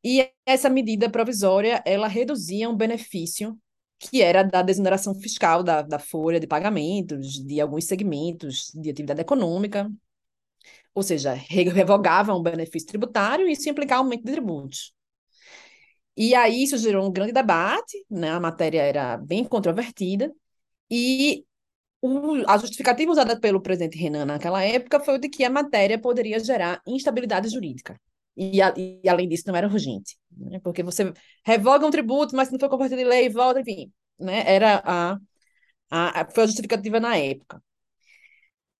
E 0.05 0.30
essa 0.47 0.70
medida 0.70 1.11
provisória, 1.11 1.82
ela 1.86 2.09
reduzia 2.09 2.70
um 2.70 2.76
benefício 2.76 3.59
que 3.99 4.22
era 4.22 4.42
da 4.42 4.62
desoneração 4.62 5.14
fiscal 5.14 5.62
da, 5.62 5.82
da 5.82 5.99
folha 5.99 6.38
de 6.40 6.47
pagamentos 6.47 7.44
de 7.44 7.61
alguns 7.61 7.86
segmentos 7.86 8.70
de 8.74 8.90
atividade 8.90 9.22
econômica, 9.22 9.90
ou 10.94 11.03
seja, 11.03 11.32
revogava 11.34 12.34
um 12.34 12.42
benefício 12.42 12.88
tributário 12.88 13.49
e 13.49 13.53
isso 13.53 13.68
implicava 13.68 14.03
aumento 14.03 14.24
de 14.24 14.32
tributos. 14.32 14.94
E 16.16 16.34
aí 16.34 16.62
isso 16.64 16.78
gerou 16.78 17.06
um 17.06 17.12
grande 17.12 17.32
debate, 17.32 18.04
né? 18.10 18.30
A 18.30 18.40
matéria 18.40 18.80
era 18.82 19.16
bem 19.18 19.44
controvertida, 19.44 20.32
e 20.90 21.44
o, 22.00 22.42
a 22.48 22.58
justificativa 22.58 23.10
usada 23.12 23.38
pelo 23.38 23.60
presidente 23.60 23.98
Renan 23.98 24.24
naquela 24.26 24.62
época 24.62 25.00
foi 25.00 25.18
de 25.18 25.28
que 25.28 25.44
a 25.44 25.50
matéria 25.50 25.98
poderia 25.98 26.38
gerar 26.40 26.80
instabilidade 26.86 27.48
jurídica. 27.48 28.00
E, 28.36 28.60
a, 28.60 28.74
e 28.76 29.08
além 29.08 29.28
disso, 29.28 29.44
não 29.46 29.56
era 29.56 29.66
urgente, 29.66 30.16
né? 30.30 30.60
porque 30.60 30.82
você 30.82 31.12
revoga 31.44 31.86
um 31.86 31.90
tributo, 31.90 32.36
mas 32.36 32.48
se 32.48 32.52
não 32.52 32.60
for 32.60 32.68
convertido 32.68 33.00
em 33.00 33.04
lei, 33.04 33.30
volta, 33.30 33.60
enfim. 33.60 33.90
Né? 34.18 34.44
Era 34.46 34.82
a, 34.84 35.18
a, 35.90 36.30
foi 36.30 36.44
a 36.44 36.46
justificativa 36.46 37.00
na 37.00 37.16
época. 37.16 37.62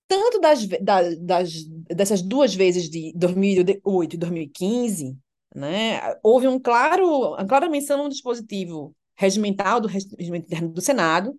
Tanto 0.09 0.41
das, 0.41 0.67
das, 0.81 1.19
das, 1.19 1.53
dessas 1.89 2.23
duas 2.23 2.55
vezes 2.55 2.89
de 2.89 3.13
2008 3.17 4.15
e 4.15 4.19
2015, 4.19 5.19
né, 5.57 6.15
houve 6.23 6.47
um 6.47 6.61
claro, 6.61 7.31
uma 7.31 7.47
clara 7.47 7.67
menção 7.67 8.05
no 8.05 8.11
dispositivo 8.11 8.95
regimental 9.17 9.81
do 9.81 9.89
regimento 9.89 10.45
interno 10.45 10.69
do 10.69 10.83
Senado, 10.83 11.35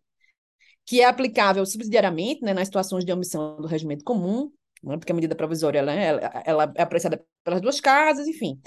que 0.83 1.01
é 1.01 1.05
aplicável 1.05 1.63
subsidiariamente 1.67 2.41
né, 2.43 2.51
nas 2.51 2.67
situações 2.67 3.05
de 3.05 3.13
omissão 3.13 3.61
do 3.61 3.67
regimento 3.67 4.03
comum, 4.03 4.51
né, 4.83 4.97
porque 4.97 5.11
a 5.11 5.15
medida 5.15 5.35
provisória 5.35 5.83
né, 5.83 6.07
ela, 6.07 6.43
ela 6.43 6.73
é 6.75 6.81
apreciada 6.81 7.23
pelas 7.43 7.61
duas 7.61 7.79
casas, 7.79 8.27
enfim. 8.27 8.59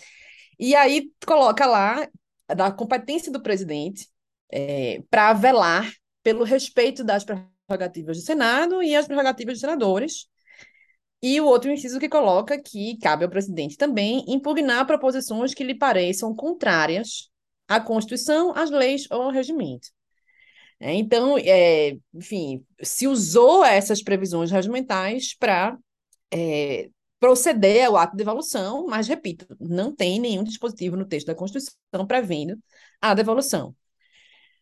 E 0.56 0.72
aí 0.76 1.10
coloca 1.26 1.66
lá 1.66 2.08
da 2.46 2.70
competência 2.70 3.32
do 3.32 3.42
presidente 3.42 4.06
é, 4.52 5.02
para 5.10 5.32
velar 5.32 5.92
pelo 6.22 6.44
respeito 6.44 7.02
das 7.02 7.24
prerrogativas 7.24 8.18
do 8.18 8.22
Senado 8.22 8.82
e 8.84 8.94
as 8.94 9.06
prerrogativas 9.06 9.54
dos 9.54 9.60
senadores. 9.62 10.28
E 11.22 11.40
o 11.40 11.46
outro 11.46 11.70
inciso 11.70 12.00
que 12.00 12.08
coloca 12.08 12.60
que 12.60 12.96
cabe 12.98 13.24
ao 13.24 13.30
presidente 13.30 13.76
também 13.76 14.24
impugnar 14.26 14.86
proposições 14.86 15.52
que 15.52 15.64
lhe 15.64 15.74
pareçam 15.74 16.34
contrárias 16.34 17.30
à 17.68 17.78
Constituição, 17.80 18.52
às 18.56 18.70
leis 18.70 19.06
ou 19.10 19.22
ao 19.22 19.30
regimento. 19.30 19.88
É, 20.78 20.94
então, 20.94 21.36
é, 21.36 21.98
enfim, 22.14 22.64
se 22.82 23.06
usou 23.06 23.62
essas 23.64 24.02
previsões 24.02 24.50
regimentais 24.50 25.34
para 25.34 25.76
é, 26.32 26.88
proceder 27.18 27.86
ao 27.86 27.96
ato 27.98 28.12
de 28.12 28.16
devolução, 28.16 28.86
mas, 28.86 29.06
repito, 29.06 29.46
não 29.60 29.94
tem 29.94 30.18
nenhum 30.18 30.42
dispositivo 30.42 30.96
no 30.96 31.04
texto 31.04 31.26
da 31.26 31.34
Constituição 31.34 32.06
prevendo 32.08 32.58
a 33.00 33.12
devolução. 33.12 33.76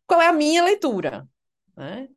Qual 0.07 0.21
é 0.21 0.27
a 0.27 0.33
minha 0.33 0.65
leitura? 0.65 1.29
Né? 1.77 2.09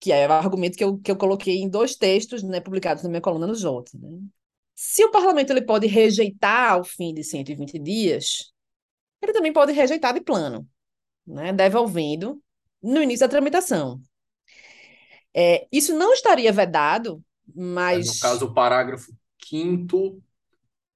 Que 0.00 0.12
é 0.12 0.28
o 0.28 0.32
argumento 0.32 0.76
que 0.76 0.84
eu, 0.84 0.98
que 0.98 1.10
eu 1.10 1.16
coloquei 1.16 1.56
em 1.56 1.68
dois 1.68 1.96
textos 1.96 2.42
né, 2.42 2.60
publicados 2.60 3.02
na 3.02 3.08
minha 3.08 3.20
coluna 3.20 3.46
no 3.46 3.54
Jota. 3.54 3.92
Né? 3.98 4.18
Se 4.74 5.04
o 5.04 5.10
parlamento 5.10 5.50
ele 5.50 5.62
pode 5.62 5.86
rejeitar 5.86 6.72
ao 6.72 6.84
fim 6.84 7.14
de 7.14 7.24
120 7.24 7.78
dias, 7.78 8.52
ele 9.22 9.32
também 9.32 9.52
pode 9.52 9.72
rejeitar 9.72 10.12
de 10.12 10.20
plano, 10.20 10.68
né, 11.26 11.52
devolvendo 11.52 12.42
no 12.82 13.02
início 13.02 13.26
da 13.26 13.30
tramitação. 13.30 14.00
É, 15.34 15.66
isso 15.72 15.94
não 15.94 16.12
estaria 16.12 16.52
vedado, 16.52 17.22
mas. 17.54 18.06
É, 18.06 18.12
no 18.12 18.20
caso, 18.20 18.46
o 18.46 18.54
parágrafo 18.54 19.12
5 19.44 20.22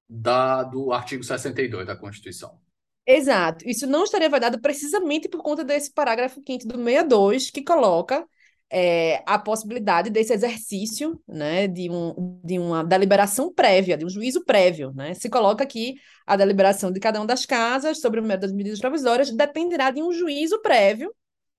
da, 0.09 0.63
do 0.63 0.91
artigo 0.91 1.23
62 1.23 1.85
da 1.85 1.95
Constituição. 1.95 2.59
Exato. 3.05 3.67
Isso 3.67 3.87
não 3.87 4.03
estaria 4.03 4.29
vedado 4.29 4.59
precisamente 4.59 5.27
por 5.27 5.41
conta 5.41 5.63
desse 5.63 5.91
parágrafo 5.91 6.41
5 6.45 6.67
do 6.67 6.77
62, 6.77 7.49
que 7.49 7.63
coloca 7.63 8.27
é, 8.71 9.21
a 9.25 9.37
possibilidade 9.37 10.09
desse 10.09 10.31
exercício 10.31 11.21
né, 11.27 11.67
de, 11.67 11.89
um, 11.89 12.39
de 12.41 12.57
uma 12.57 12.83
deliberação 12.83 13.53
prévia, 13.53 13.97
de 13.97 14.05
um 14.05 14.09
juízo 14.09 14.45
prévio. 14.45 14.93
Né? 14.93 15.13
Se 15.13 15.29
coloca 15.29 15.63
aqui 15.63 15.95
a 16.25 16.37
deliberação 16.37 16.91
de 16.91 16.99
cada 16.99 17.19
uma 17.19 17.27
das 17.27 17.45
casas 17.45 17.99
sobre 17.99 18.21
o 18.21 18.23
mérito 18.23 18.47
das 18.47 18.53
medidas 18.53 18.79
provisórias 18.79 19.29
dependerá 19.29 19.91
de 19.91 20.01
um 20.01 20.13
juízo 20.13 20.61
prévio 20.61 21.13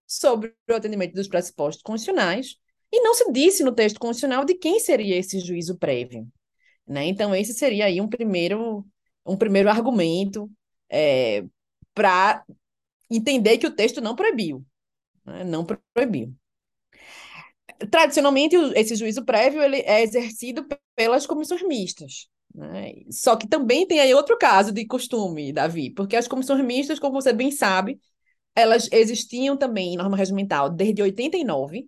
sobre 0.06 0.54
o 0.70 0.74
atendimento 0.74 1.14
dos 1.14 1.28
pressupostos 1.28 1.82
constitucionais, 1.82 2.56
e 2.90 3.00
não 3.00 3.14
se 3.14 3.30
disse 3.32 3.62
no 3.64 3.72
texto 3.72 3.98
constitucional 3.98 4.44
de 4.44 4.54
quem 4.54 4.78
seria 4.78 5.16
esse 5.16 5.40
juízo 5.40 5.78
prévio. 5.78 6.28
Né? 6.86 7.06
Então, 7.06 7.34
esse 7.34 7.54
seria 7.54 7.86
aí 7.86 8.00
um 8.00 8.08
primeiro, 8.08 8.86
um 9.24 9.36
primeiro 9.36 9.70
argumento 9.70 10.50
é, 10.90 11.44
para 11.94 12.44
entender 13.10 13.56
que 13.56 13.66
o 13.66 13.74
texto 13.74 14.00
não 14.02 14.14
proibiu. 14.14 14.64
Né? 15.24 15.44
Não 15.44 15.64
proibiu. 15.94 16.34
Tradicionalmente, 17.90 18.56
esse 18.74 18.96
juízo 18.96 19.24
prévio 19.24 19.62
ele 19.62 19.80
é 19.80 20.02
exercido 20.02 20.66
pelas 20.94 21.26
comissões 21.26 21.62
mistas. 21.62 22.28
Né? 22.54 22.92
Só 23.10 23.36
que 23.36 23.48
também 23.48 23.86
tem 23.86 24.00
aí 24.00 24.14
outro 24.14 24.36
caso 24.36 24.72
de 24.72 24.86
costume, 24.86 25.52
Davi, 25.52 25.90
porque 25.90 26.16
as 26.16 26.28
comissões 26.28 26.64
mistas, 26.64 26.98
como 26.98 27.14
você 27.14 27.32
bem 27.32 27.50
sabe, 27.50 27.98
elas 28.54 28.88
existiam 28.92 29.56
também 29.56 29.94
em 29.94 29.96
norma 29.96 30.16
regimental 30.16 30.70
desde 30.70 31.02
89 31.02 31.86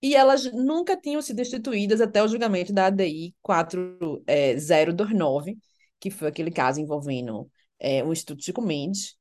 e 0.00 0.14
elas 0.14 0.50
nunca 0.52 0.96
tinham 0.96 1.20
sido 1.20 1.40
instituídas 1.40 2.00
até 2.00 2.22
o 2.22 2.28
julgamento 2.28 2.72
da 2.72 2.86
ADI 2.86 3.34
4029, 3.42 5.50
é, 5.50 5.54
que 5.98 6.10
foi 6.10 6.28
aquele 6.28 6.50
caso 6.50 6.80
envolvendo 6.80 7.50
é, 7.78 8.04
o 8.04 8.12
Instituto 8.12 8.44
Chico 8.44 8.62
Mendes, 8.62 9.16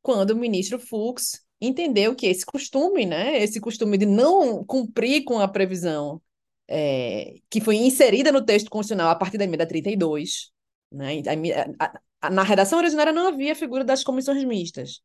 quando 0.00 0.30
o 0.30 0.36
ministro 0.36 0.78
Fux 0.78 1.44
entendeu 1.62 2.14
que 2.14 2.26
esse 2.26 2.44
costume, 2.44 3.06
né, 3.06 3.42
esse 3.42 3.60
costume 3.60 3.96
de 3.96 4.04
não 4.04 4.64
cumprir 4.64 5.24
com 5.24 5.38
a 5.38 5.46
previsão 5.46 6.20
é, 6.68 7.36
que 7.48 7.60
foi 7.60 7.76
inserida 7.76 8.32
no 8.32 8.44
texto 8.44 8.68
constitucional 8.68 9.10
a 9.10 9.14
partir 9.14 9.38
da 9.38 9.44
emenda 9.44 9.66
32, 9.66 10.50
né, 10.90 11.22
a, 11.78 12.00
a, 12.20 12.30
na 12.30 12.42
redação 12.42 12.78
originária 12.78 13.12
não 13.12 13.28
havia 13.28 13.52
a 13.52 13.56
figura 13.56 13.84
das 13.84 14.02
comissões 14.02 14.44
mistas. 14.44 15.00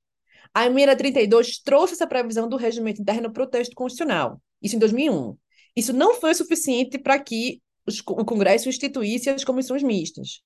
A 0.53 0.65
emenda 0.65 0.95
32 0.95 1.59
trouxe 1.59 1.93
essa 1.93 2.07
previsão 2.07 2.49
do 2.49 2.57
regimento 2.57 3.01
interno 3.01 3.31
para 3.31 3.43
o 3.43 3.47
texto 3.47 3.75
constitucional, 3.75 4.41
isso 4.61 4.75
em 4.75 4.79
2001. 4.79 5.37
Isso 5.75 5.93
não 5.93 6.15
foi 6.15 6.33
suficiente 6.33 6.97
para 6.97 7.19
que 7.19 7.61
os, 7.85 7.99
o 7.99 8.25
Congresso 8.25 8.67
instituísse 8.67 9.29
as 9.29 9.43
comissões 9.43 9.83
mistas. 9.83 10.41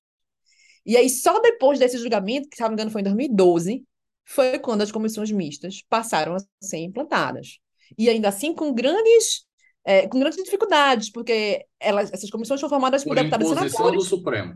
E 0.85 0.97
aí, 0.97 1.09
só 1.09 1.39
depois 1.39 1.79
desse 1.79 1.97
julgamento, 1.97 2.49
que, 2.49 2.57
se 2.57 2.61
não 2.61 2.69
me 2.69 2.73
engano, 2.73 2.91
foi 2.91 3.01
em 3.01 3.05
2012, 3.05 3.83
foi 4.31 4.59
quando 4.59 4.81
as 4.81 4.91
comissões 4.91 5.31
mistas 5.31 5.83
passaram 5.89 6.35
a 6.35 6.39
ser 6.61 6.79
implantadas. 6.79 7.59
E 7.97 8.09
ainda 8.09 8.29
assim, 8.29 8.53
com 8.53 8.73
grandes, 8.73 9.45
é, 9.83 10.07
com 10.07 10.19
grandes 10.19 10.41
dificuldades, 10.43 11.11
porque 11.11 11.65
elas, 11.79 12.11
essas 12.13 12.29
comissões 12.29 12.59
foram 12.59 12.69
formadas 12.69 13.03
por, 13.03 13.09
por 13.09 13.15
deputados 13.15 13.47
senadores. 13.47 14.03
do 14.03 14.09
Supremo 14.09 14.55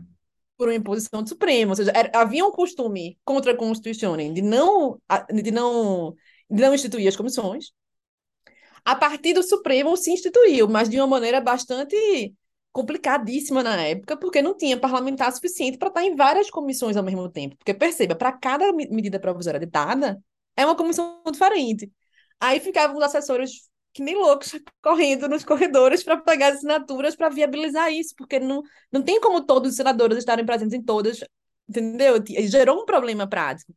por 0.56 0.68
uma 0.68 0.74
imposição 0.74 1.22
do 1.22 1.28
Supremo, 1.28 1.72
ou 1.72 1.76
seja, 1.76 1.92
era, 1.94 2.10
havia 2.18 2.44
um 2.44 2.50
costume 2.50 3.18
contra 3.24 3.52
a 3.52 3.56
Constituição 3.56 4.16
de 4.16 4.40
não, 4.40 4.98
de 5.30 5.50
não, 5.50 6.14
de 6.50 6.62
não 6.62 6.74
instituir 6.74 7.06
as 7.06 7.16
comissões. 7.16 7.72
A 8.84 8.94
partir 8.94 9.34
do 9.34 9.42
Supremo 9.42 9.96
se 9.96 10.10
instituiu, 10.10 10.68
mas 10.68 10.88
de 10.88 10.96
uma 10.96 11.06
maneira 11.06 11.40
bastante 11.40 12.32
complicadíssima 12.76 13.62
na 13.62 13.74
época, 13.76 14.18
porque 14.18 14.42
não 14.42 14.54
tinha 14.54 14.78
parlamentar 14.78 15.32
suficiente 15.32 15.78
para 15.78 15.88
estar 15.88 16.04
em 16.04 16.14
várias 16.14 16.50
comissões 16.50 16.94
ao 16.94 17.02
mesmo 17.02 17.26
tempo. 17.30 17.56
Porque 17.56 17.72
perceba, 17.72 18.14
para 18.14 18.30
cada 18.32 18.70
medida 18.70 19.18
provisória 19.18 19.56
editada, 19.56 20.22
é 20.54 20.62
uma 20.66 20.76
comissão 20.76 21.22
diferente. 21.32 21.90
Aí 22.38 22.60
ficavam 22.60 22.98
os 22.98 23.02
assessores 23.02 23.70
que 23.94 24.02
nem 24.02 24.14
loucos 24.14 24.52
correndo 24.82 25.26
nos 25.26 25.42
corredores 25.42 26.02
para 26.04 26.18
pegar 26.18 26.48
as 26.48 26.56
assinaturas 26.56 27.16
para 27.16 27.30
viabilizar 27.30 27.90
isso, 27.90 28.14
porque 28.14 28.38
não, 28.38 28.62
não 28.92 29.02
tem 29.02 29.18
como 29.22 29.46
todos 29.46 29.70
os 29.70 29.76
senadores 29.76 30.18
estarem 30.18 30.44
presentes 30.44 30.74
em 30.74 30.82
todas, 30.82 31.20
entendeu? 31.66 32.22
Gerou 32.46 32.82
um 32.82 32.84
problema 32.84 33.26
prático. 33.26 33.74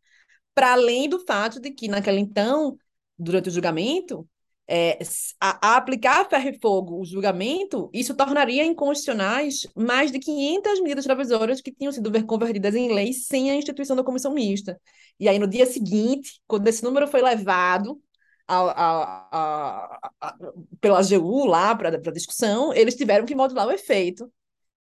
Para 0.53 0.73
além 0.73 1.07
do 1.07 1.25
fato 1.25 1.61
de 1.61 1.71
que, 1.71 1.87
naquele 1.87 2.19
então, 2.19 2.77
durante 3.17 3.47
o 3.47 3.51
julgamento, 3.51 4.27
é, 4.72 4.99
a, 5.41 5.72
a, 5.74 5.78
aplicar 5.78 6.30
ferro 6.30 6.49
e 6.49 6.59
fogo 6.59 7.01
o 7.01 7.05
julgamento, 7.05 7.89
isso 7.91 8.15
tornaria 8.15 8.63
inconstitucionais 8.63 9.65
mais 9.76 10.11
de 10.11 10.20
500 10.20 10.82
medidas 10.82 11.05
provisórias 11.05 11.59
que 11.59 11.72
tinham 11.72 11.91
sido 11.91 12.11
convertidas 12.28 12.76
em 12.76 12.93
lei 12.93 13.11
sem 13.11 13.49
a 13.49 13.55
instituição 13.55 13.95
da 13.95 14.03
comissão 14.03 14.32
mista. 14.32 14.80
E 15.20 15.28
aí, 15.28 15.39
no 15.39 15.47
dia 15.47 15.65
seguinte, 15.65 16.39
quando 16.45 16.67
esse 16.67 16.84
número 16.84 17.07
foi 17.07 17.20
levado 17.22 17.99
a, 18.47 18.59
a, 19.32 20.09
a, 20.22 20.36
pela 20.80 20.99
AGU 20.99 21.45
lá 21.45 21.76
para 21.76 21.89
a 21.89 22.11
discussão, 22.11 22.72
eles 22.72 22.95
tiveram 22.95 23.26
que 23.26 23.36
modular 23.36 23.67
o 23.67 23.72
efeito. 23.72 24.32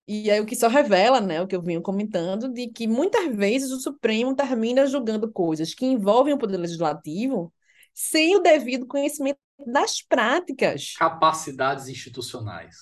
E 0.07 0.29
aí 0.29 0.39
o 0.39 0.45
que 0.45 0.55
só 0.55 0.67
revela, 0.67 1.21
né, 1.21 1.41
o 1.41 1.47
que 1.47 1.55
eu 1.55 1.61
vinha 1.61 1.81
comentando, 1.81 2.51
de 2.53 2.67
que 2.67 2.87
muitas 2.87 3.35
vezes 3.35 3.71
o 3.71 3.79
Supremo 3.79 4.35
termina 4.35 4.85
julgando 4.87 5.31
coisas 5.31 5.73
que 5.73 5.85
envolvem 5.85 6.33
o 6.33 6.37
Poder 6.37 6.57
Legislativo 6.57 7.53
sem 7.93 8.35
o 8.35 8.39
devido 8.39 8.87
conhecimento 8.87 9.39
das 9.65 10.01
práticas. 10.01 10.93
Capacidades 10.97 11.87
institucionais. 11.87 12.75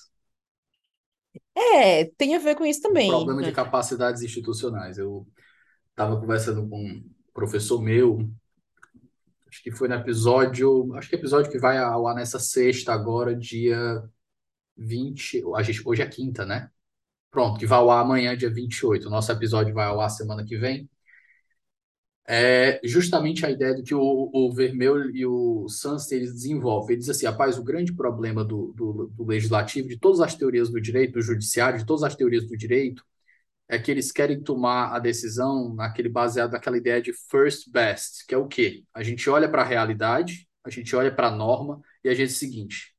É, 1.56 2.06
tem 2.18 2.36
a 2.36 2.40
ver 2.40 2.56
com 2.56 2.66
isso 2.66 2.82
também. 2.82 3.10
O 3.10 3.18
problema 3.18 3.42
né? 3.42 3.48
de 3.48 3.54
capacidades 3.54 4.22
institucionais. 4.22 4.98
Eu 4.98 5.28
estava 5.90 6.20
conversando 6.20 6.68
com 6.68 6.80
um 6.80 7.04
professor 7.34 7.82
meu 7.82 8.30
Acho 9.58 9.64
que 9.64 9.72
foi 9.72 9.88
no 9.88 9.96
episódio. 9.96 10.94
Acho 10.96 11.10
que 11.10 11.16
é 11.16 11.20
episódio 11.20 11.52
que 11.52 11.58
vai 11.58 11.78
ao 11.78 12.08
ar 12.08 12.16
nessa 12.16 12.40
sexta, 12.40 12.94
agora, 12.94 13.36
dia 13.36 14.04
20. 14.78 15.44
A 15.56 15.64
gente, 15.64 15.82
hoje 15.86 16.02
é 16.02 16.08
quinta, 16.08 16.46
né? 16.46 16.70
Pronto, 17.32 17.60
que 17.60 17.66
vai 17.66 17.80
ao 17.80 17.90
ar 17.90 18.02
amanhã, 18.02 18.36
dia 18.38 18.54
28. 18.54 19.08
O 19.08 19.10
nosso 19.10 19.32
episódio 19.32 19.74
vai 19.74 19.88
ao 19.88 20.00
ar 20.02 20.10
semana 20.10 20.46
que 20.46 20.58
vem. 20.58 20.90
É 22.30 22.82
justamente 22.84 23.46
a 23.46 23.50
ideia 23.50 23.74
do 23.74 23.84
que 23.84 23.96
o, 23.96 24.02
o 24.02 24.54
e 25.14 25.26
o 25.26 25.68
Sunstein 25.70 26.20
desenvolvem. 26.20 26.94
Ele 26.94 27.00
diz 27.00 27.10
assim, 27.10 27.26
rapaz, 27.26 27.58
o 27.58 27.64
grande 27.64 27.94
problema 27.94 28.44
do, 28.44 28.74
do, 28.76 29.08
do, 29.16 29.26
legislativo, 29.26 29.88
de 29.88 29.98
todas 29.98 30.20
as 30.20 30.36
teorias 30.36 30.70
do 30.70 30.82
direito, 30.82 31.14
do 31.14 31.22
judiciário, 31.22 31.80
de 31.80 31.86
todas 31.86 32.04
as 32.04 32.16
teorias 32.16 32.46
do 32.46 32.58
direito, 32.58 33.02
é 33.70 33.80
que 33.80 33.90
eles 33.92 34.12
querem 34.12 34.42
tomar 34.42 34.94
a 34.94 35.00
decisão 35.00 35.74
naquele 35.74 36.10
baseado 36.10 36.52
naquela 36.52 36.78
ideia 36.78 37.02
de 37.02 37.14
first 37.14 37.70
best, 37.72 38.26
que 38.28 38.36
é 38.36 38.38
o 38.38 38.48
quê? 38.48 38.84
A 38.94 39.04
gente 39.04 39.30
olha 39.30 39.50
para 39.50 39.62
a 39.62 39.66
realidade, 39.66 40.48
a 40.64 40.70
gente 40.70 40.96
olha 40.96 41.14
para 41.14 41.28
a 41.28 41.32
norma 41.32 41.82
e 42.04 42.10
a 42.10 42.14
gente 42.14 42.28
diz 42.28 42.38
o 42.38 42.40
seguinte, 42.40 42.96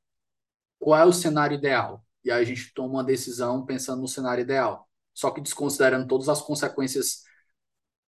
qual 0.78 1.00
é 1.00 1.04
o 1.04 1.12
cenário 1.12 1.56
ideal? 1.56 2.04
E 2.24 2.30
aí 2.30 2.42
a 2.42 2.46
gente 2.46 2.72
toma 2.74 2.94
uma 2.94 3.04
decisão 3.04 3.64
pensando 3.64 4.00
no 4.02 4.08
cenário 4.08 4.42
ideal, 4.42 4.88
só 5.14 5.30
que 5.30 5.40
desconsiderando 5.40 6.06
todas 6.06 6.28
as 6.28 6.40
consequências 6.42 7.27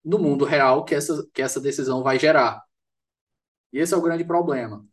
no 0.05 0.19
mundo 0.19 0.45
real 0.45 0.85
que 0.85 0.95
essa, 0.95 1.27
que 1.33 1.43
essa 1.43 1.61
decisão 1.61 2.03
vai 2.03 2.19
gerar. 2.19 2.63
E 3.73 3.79
esse 3.79 3.95
é 3.95 3.97
o 3.97 4.03
grande 4.03 4.25
problema. 4.25 4.85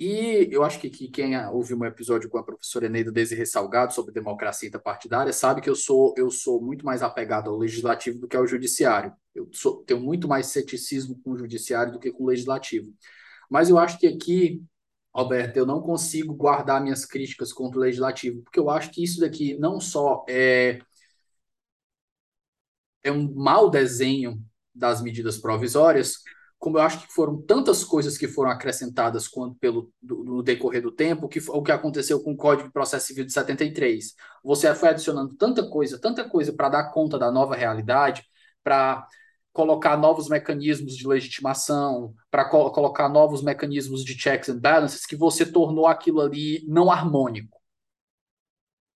E 0.00 0.48
eu 0.52 0.62
acho 0.62 0.78
que, 0.78 0.88
que 0.88 1.08
quem 1.08 1.36
ouviu 1.48 1.76
um 1.76 1.84
episódio 1.84 2.30
com 2.30 2.38
a 2.38 2.44
professora 2.44 2.86
Eneida 2.86 3.10
Desirê 3.10 3.44
Salgado 3.44 3.92
sobre 3.92 4.12
democracia 4.14 4.68
interpartidária 4.68 5.32
sabe 5.32 5.60
que 5.60 5.68
eu 5.68 5.74
sou, 5.74 6.14
eu 6.16 6.30
sou 6.30 6.62
muito 6.62 6.84
mais 6.86 7.02
apegado 7.02 7.50
ao 7.50 7.56
legislativo 7.56 8.20
do 8.20 8.28
que 8.28 8.36
ao 8.36 8.46
judiciário. 8.46 9.12
Eu 9.34 9.48
sou, 9.52 9.82
tenho 9.84 10.00
muito 10.00 10.28
mais 10.28 10.46
ceticismo 10.46 11.20
com 11.24 11.32
o 11.32 11.36
judiciário 11.36 11.92
do 11.92 11.98
que 11.98 12.12
com 12.12 12.22
o 12.22 12.26
legislativo. 12.28 12.92
Mas 13.50 13.68
eu 13.70 13.78
acho 13.78 13.98
que 13.98 14.06
aqui, 14.06 14.62
Alberto, 15.12 15.58
eu 15.58 15.66
não 15.66 15.80
consigo 15.82 16.32
guardar 16.32 16.80
minhas 16.80 17.04
críticas 17.04 17.52
contra 17.52 17.78
o 17.78 17.82
legislativo, 17.82 18.42
porque 18.42 18.60
eu 18.60 18.70
acho 18.70 18.92
que 18.92 19.02
isso 19.02 19.20
daqui 19.20 19.58
não 19.58 19.80
só 19.80 20.24
é 20.28 20.78
é 23.08 23.12
um 23.12 23.32
mau 23.34 23.70
desenho 23.70 24.42
das 24.74 25.02
medidas 25.02 25.38
provisórias, 25.38 26.18
como 26.58 26.78
eu 26.78 26.82
acho 26.82 27.06
que 27.06 27.12
foram 27.12 27.40
tantas 27.40 27.84
coisas 27.84 28.18
que 28.18 28.26
foram 28.26 28.50
acrescentadas 28.50 29.28
quanto 29.28 29.56
pelo 29.56 29.92
do, 30.02 30.24
no 30.24 30.42
decorrer 30.42 30.82
do 30.82 30.90
tempo, 30.90 31.28
que 31.28 31.40
o 31.48 31.62
que 31.62 31.70
aconteceu 31.70 32.20
com 32.20 32.32
o 32.32 32.36
Código 32.36 32.68
de 32.68 32.72
Processo 32.72 33.06
Civil 33.06 33.24
de 33.24 33.32
73. 33.32 34.14
Você 34.42 34.74
foi 34.74 34.88
adicionando 34.88 35.36
tanta 35.36 35.68
coisa, 35.68 36.00
tanta 36.00 36.28
coisa 36.28 36.52
para 36.52 36.68
dar 36.68 36.90
conta 36.90 37.18
da 37.18 37.30
nova 37.30 37.54
realidade, 37.54 38.24
para 38.62 39.06
colocar 39.52 39.96
novos 39.96 40.28
mecanismos 40.28 40.96
de 40.96 41.06
legitimação, 41.06 42.14
para 42.30 42.44
co 42.44 42.70
colocar 42.70 43.08
novos 43.08 43.42
mecanismos 43.42 44.04
de 44.04 44.18
checks 44.18 44.48
and 44.48 44.58
balances, 44.58 45.06
que 45.06 45.16
você 45.16 45.46
tornou 45.46 45.86
aquilo 45.86 46.20
ali 46.20 46.64
não 46.66 46.90
harmônico. 46.90 47.57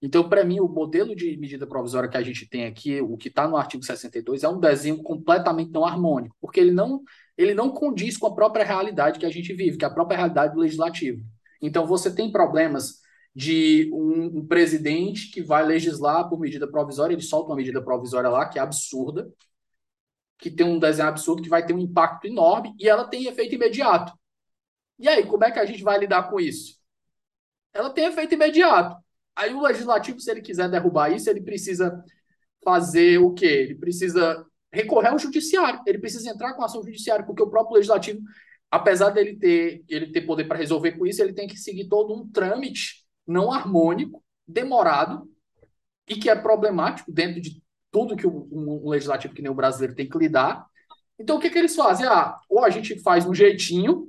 Então, 0.01 0.27
para 0.27 0.43
mim, 0.43 0.59
o 0.59 0.67
modelo 0.67 1.15
de 1.15 1.37
medida 1.37 1.67
provisória 1.67 2.09
que 2.09 2.17
a 2.17 2.23
gente 2.23 2.47
tem 2.49 2.65
aqui, 2.65 2.99
o 3.01 3.15
que 3.15 3.27
está 3.27 3.47
no 3.47 3.55
artigo 3.55 3.83
62, 3.83 4.43
é 4.43 4.49
um 4.49 4.59
desenho 4.59 5.03
completamente 5.03 5.71
não 5.71 5.85
harmônico, 5.85 6.35
porque 6.41 6.59
ele 6.59 6.71
não, 6.71 7.03
ele 7.37 7.53
não 7.53 7.69
condiz 7.69 8.17
com 8.17 8.25
a 8.25 8.33
própria 8.33 8.65
realidade 8.65 9.19
que 9.19 9.25
a 9.25 9.29
gente 9.29 9.53
vive, 9.53 9.77
que 9.77 9.85
é 9.85 9.87
a 9.87 9.93
própria 9.93 10.17
realidade 10.17 10.55
do 10.55 10.59
legislativo. 10.59 11.23
Então, 11.61 11.85
você 11.85 12.13
tem 12.13 12.31
problemas 12.31 13.01
de 13.35 13.89
um, 13.93 14.39
um 14.39 14.47
presidente 14.47 15.29
que 15.31 15.41
vai 15.41 15.63
legislar 15.63 16.27
por 16.27 16.39
medida 16.39 16.67
provisória, 16.67 17.13
ele 17.13 17.21
solta 17.21 17.51
uma 17.51 17.55
medida 17.55 17.81
provisória 17.81 18.29
lá, 18.29 18.47
que 18.49 18.57
é 18.57 18.61
absurda, 18.61 19.31
que 20.39 20.49
tem 20.49 20.65
um 20.65 20.79
desenho 20.79 21.09
absurdo, 21.09 21.43
que 21.43 21.49
vai 21.49 21.65
ter 21.65 21.73
um 21.73 21.79
impacto 21.79 22.25
enorme, 22.25 22.73
e 22.79 22.89
ela 22.89 23.07
tem 23.07 23.27
efeito 23.27 23.53
imediato. 23.55 24.11
E 24.97 25.07
aí, 25.07 25.25
como 25.25 25.43
é 25.43 25.51
que 25.51 25.59
a 25.59 25.65
gente 25.65 25.83
vai 25.83 25.99
lidar 25.99 26.29
com 26.29 26.39
isso? 26.39 26.77
Ela 27.73 27.91
tem 27.91 28.05
efeito 28.05 28.33
imediato. 28.33 29.00
Aí 29.41 29.55
o 29.55 29.61
legislativo, 29.61 30.19
se 30.19 30.29
ele 30.29 30.41
quiser 30.41 30.69
derrubar 30.69 31.11
isso, 31.11 31.27
ele 31.27 31.41
precisa 31.41 32.03
fazer 32.63 33.17
o 33.17 33.33
quê? 33.33 33.45
Ele 33.45 33.75
precisa 33.75 34.45
recorrer 34.71 35.09
ao 35.09 35.17
judiciário, 35.17 35.81
ele 35.87 35.97
precisa 35.97 36.29
entrar 36.29 36.53
com 36.53 36.63
ação 36.63 36.83
judiciária, 36.83 37.25
porque 37.25 37.41
o 37.41 37.49
próprio 37.49 37.75
legislativo, 37.75 38.21
apesar 38.69 39.09
dele 39.09 39.35
ter, 39.35 39.83
ele 39.89 40.11
ter 40.11 40.21
poder 40.21 40.43
para 40.47 40.59
resolver 40.59 40.91
com 40.91 41.07
isso, 41.07 41.23
ele 41.23 41.33
tem 41.33 41.47
que 41.47 41.57
seguir 41.57 41.89
todo 41.89 42.13
um 42.13 42.29
trâmite 42.29 43.03
não 43.25 43.51
harmônico, 43.51 44.23
demorado 44.47 45.27
e 46.07 46.15
que 46.15 46.29
é 46.29 46.35
problemático 46.35 47.11
dentro 47.11 47.41
de 47.41 47.63
tudo 47.89 48.15
que 48.15 48.27
um, 48.27 48.47
um 48.51 48.89
legislativo 48.89 49.33
que 49.33 49.41
nem 49.41 49.51
o 49.51 49.55
brasileiro 49.55 49.95
tem 49.95 50.07
que 50.07 50.17
lidar. 50.19 50.67
Então, 51.17 51.37
o 51.37 51.39
que, 51.39 51.49
que 51.49 51.57
eles 51.57 51.75
fazem? 51.75 52.05
Ah, 52.05 52.37
ou 52.47 52.63
a 52.63 52.69
gente 52.69 52.99
faz 52.99 53.25
um 53.25 53.33
jeitinho, 53.33 54.07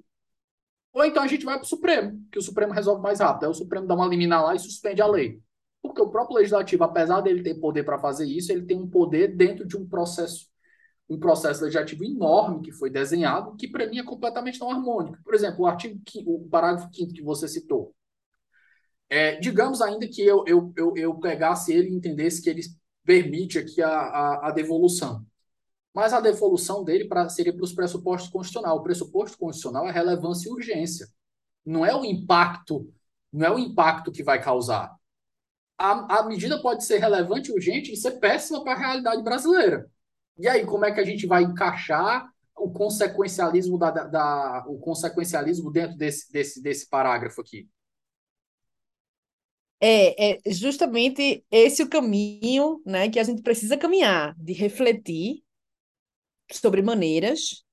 ou 0.93 1.05
então 1.05 1.22
a 1.22 1.26
gente 1.26 1.45
vai 1.45 1.57
para 1.57 1.64
o 1.64 1.68
Supremo, 1.68 2.22
que 2.30 2.38
o 2.38 2.43
Supremo 2.43 2.72
resolve 2.72 3.03
mais 3.03 3.20
rápido. 3.20 3.45
Aí 3.45 3.51
o 3.51 3.55
Supremo 3.55 3.86
dá 3.86 3.95
uma 3.95 4.07
liminar 4.07 4.45
lá 4.45 4.55
e 4.55 4.59
suspende 4.59 5.01
a 5.01 5.07
lei. 5.07 5.40
Porque 5.80 6.01
o 6.01 6.11
próprio 6.11 6.36
legislativo, 6.36 6.84
apesar 6.84 7.20
dele 7.20 7.43
ter 7.43 7.55
poder 7.55 7.82
para 7.82 7.99
fazer 7.99 8.26
isso, 8.26 8.53
ele 8.53 8.66
tem 8.66 8.78
um 8.78 8.88
poder 8.88 9.34
dentro 9.36 9.66
de 9.66 9.76
um 9.76 9.86
processo, 9.88 10.47
um 11.09 11.18
processo 11.18 11.62
legislativo 11.62 12.05
enorme 12.05 12.62
que 12.62 12.72
foi 12.72 12.90
desenhado, 12.90 13.57
que 13.57 13.66
para 13.66 13.86
mim 13.88 13.99
é 13.99 14.05
completamente 14.05 14.61
não 14.61 14.70
harmônico. 14.70 15.18
Por 15.24 15.34
exemplo, 15.34 15.64
o 15.64 15.66
artigo 15.66 16.01
o 16.26 16.49
parágrafo 16.49 16.88
5 16.95 17.12
que 17.12 17.22
você 17.22 17.49
citou. 17.49 17.95
É, 19.09 19.36
digamos 19.40 19.82
ainda 19.82 20.07
que 20.09 20.22
eu, 20.22 20.45
eu, 20.47 20.72
eu, 20.76 20.95
eu 20.97 21.14
pegasse 21.16 21.72
ele 21.72 21.88
e 21.88 21.95
entendesse 21.95 22.40
que 22.40 22.49
ele 22.49 22.62
permite 23.05 23.59
aqui 23.59 23.82
a, 23.82 23.90
a, 23.90 24.49
a 24.49 24.51
devolução. 24.53 25.24
Mas 25.95 26.12
a 26.12 26.20
devolução 26.20 26.84
dele 26.84 27.07
pra, 27.07 27.28
seria 27.28 27.53
para 27.53 27.64
os 27.64 27.72
pressupostos 27.72 28.30
constitucionais. 28.30 28.78
O 28.78 28.82
pressuposto 28.82 29.36
constitucional 29.36 29.86
é 29.86 29.93
relevância 29.93 30.49
e 30.49 30.53
urgência. 30.53 31.07
Não 31.64 31.84
é 31.84 31.95
o 31.95 32.05
impacto, 32.05 32.93
não 33.32 33.47
é 33.47 33.51
o 33.51 33.59
impacto 33.59 34.11
que 34.11 34.22
vai 34.22 34.43
causar. 34.43 34.95
A, 35.78 36.20
a 36.20 36.26
medida 36.26 36.61
pode 36.61 36.84
ser 36.84 36.99
relevante 36.99 37.51
e 37.51 37.55
urgente 37.55 37.93
e 37.93 37.97
ser 37.97 38.12
péssima 38.12 38.62
para 38.62 38.72
a 38.72 38.78
realidade 38.78 39.22
brasileira. 39.22 39.90
E 40.38 40.49
aí, 40.49 40.64
como 40.64 40.84
é 40.84 40.93
que 40.93 41.01
a 41.01 41.05
gente 41.05 41.26
vai 41.26 41.43
encaixar 41.43 42.26
o 42.57 42.70
consequencialismo 42.70 43.78
da, 43.78 43.90
da, 43.90 44.05
da 44.05 44.64
o 44.66 44.78
consequencialismo 44.78 45.70
dentro 45.70 45.97
desse, 45.97 46.32
desse, 46.32 46.62
desse 46.62 46.88
parágrafo 46.88 47.40
aqui? 47.40 47.68
É, 49.80 50.34
é 50.34 50.53
justamente 50.53 51.45
esse 51.51 51.82
o 51.82 51.88
caminho 51.88 52.80
né, 52.86 53.09
que 53.09 53.18
a 53.18 53.24
gente 53.24 53.43
precisa 53.43 53.76
caminhar, 53.76 54.32
de 54.38 54.53
refletir 54.53 55.41
sobre 56.57 56.82
maneiras 56.82 57.64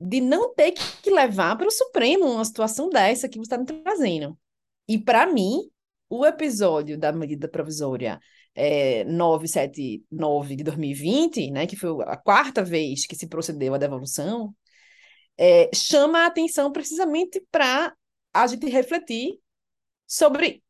de 0.00 0.20
não 0.20 0.54
ter 0.54 0.72
que 0.72 1.10
levar 1.10 1.56
para 1.56 1.68
o 1.68 1.70
Supremo 1.70 2.26
uma 2.26 2.44
situação 2.44 2.88
dessa 2.88 3.28
que 3.28 3.38
você 3.38 3.54
está 3.54 3.58
me 3.58 3.64
trazendo. 3.64 4.38
E, 4.88 4.98
para 4.98 5.26
mim, 5.26 5.70
o 6.08 6.26
episódio 6.26 6.98
da 6.98 7.12
medida 7.12 7.48
provisória 7.48 8.20
é, 8.54 9.04
979 9.04 10.56
de 10.56 10.64
2020, 10.64 11.50
né, 11.50 11.66
que 11.66 11.76
foi 11.76 11.90
a 12.04 12.16
quarta 12.16 12.62
vez 12.62 13.06
que 13.06 13.16
se 13.16 13.26
procedeu 13.26 13.74
à 13.74 13.78
devolução, 13.78 14.54
é, 15.36 15.70
chama 15.74 16.20
a 16.20 16.26
atenção 16.26 16.70
precisamente 16.70 17.44
para 17.50 17.94
a 18.32 18.46
gente 18.46 18.66
refletir 18.68 19.38
sobre 20.06 20.62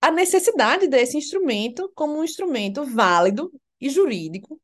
a 0.00 0.10
necessidade 0.10 0.88
desse 0.88 1.16
instrumento 1.16 1.90
como 1.94 2.18
um 2.18 2.24
instrumento 2.24 2.84
válido 2.84 3.52
e 3.80 3.88
jurídico, 3.88 4.60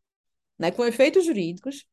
né, 0.58 0.70
com 0.70 0.84
efeitos 0.84 1.24
jurídicos, 1.24 1.86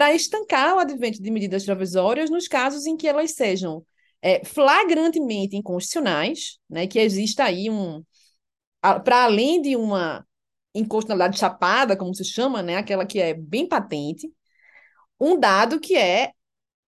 para 0.00 0.14
estancar 0.14 0.76
o 0.76 0.78
advento 0.78 1.22
de 1.22 1.30
medidas 1.30 1.66
provisórias 1.66 2.30
nos 2.30 2.48
casos 2.48 2.86
em 2.86 2.96
que 2.96 3.06
elas 3.06 3.32
sejam 3.32 3.84
é, 4.22 4.42
flagrantemente 4.42 5.54
inconstitucionais, 5.54 6.58
né, 6.70 6.86
que 6.86 6.98
exista 6.98 7.44
aí 7.44 7.68
um, 7.68 8.02
para 8.80 9.24
além 9.24 9.60
de 9.60 9.76
uma 9.76 10.26
inconstitucionalidade 10.74 11.38
chapada, 11.38 11.98
como 11.98 12.14
se 12.14 12.24
chama, 12.24 12.62
né, 12.62 12.76
aquela 12.76 13.04
que 13.04 13.20
é 13.20 13.34
bem 13.34 13.68
patente, 13.68 14.32
um 15.20 15.38
dado 15.38 15.78
que 15.78 15.94
é 15.98 16.32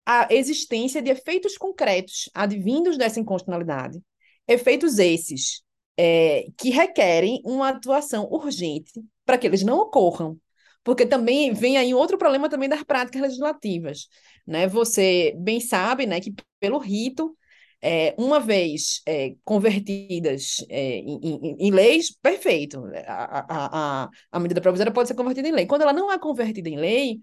a 0.06 0.34
existência 0.34 1.02
de 1.02 1.12
efeitos 1.12 1.58
concretos 1.58 2.30
advindos 2.34 2.98
dessa 2.98 3.20
inconstitucionalidade, 3.20 4.00
efeitos 4.48 5.00
esses 5.00 5.64
é, 5.98 6.46
que 6.58 6.70
requerem 6.70 7.42
uma 7.44 7.72
atuação 7.72 8.30
urgente 8.32 9.04
para 9.26 9.38
que 9.38 9.46
eles 9.46 9.64
não 9.64 9.80
ocorram, 9.80 10.40
porque 10.84 11.06
também 11.06 11.54
vem 11.54 11.78
aí 11.78 11.94
outro 11.94 12.18
problema 12.18 12.50
também 12.50 12.70
das 12.70 12.84
práticas 12.84 13.22
legislativas, 13.22 14.08
né? 14.46 14.68
Você 14.68 15.34
bem 15.38 15.60
sabe, 15.60 16.06
né, 16.06 16.20
que 16.20 16.34
pelo 16.60 16.78
rito, 16.80 17.36
é, 17.82 18.14
uma 18.18 18.40
vez 18.40 19.02
é, 19.08 19.36
convertidas 19.44 20.58
é, 20.70 20.98
em, 21.00 21.20
em, 21.24 21.56
em, 21.68 21.72
leis, 21.72 22.12
perfeito, 22.22 22.84
a, 23.08 24.04
a, 24.04 24.04
a, 24.04 24.10
a 24.32 24.40
medida 24.40 24.62
provisória 24.62 24.92
pode 24.94 25.08
ser 25.08 25.16
convertida 25.16 25.48
em 25.48 25.52
lei. 25.52 25.66
Quando 25.66 25.82
ela 25.82 25.94
não 25.94 26.12
é 26.12 26.20
convertida 26.20 26.70
em 26.70 26.78
lei, 26.78 27.20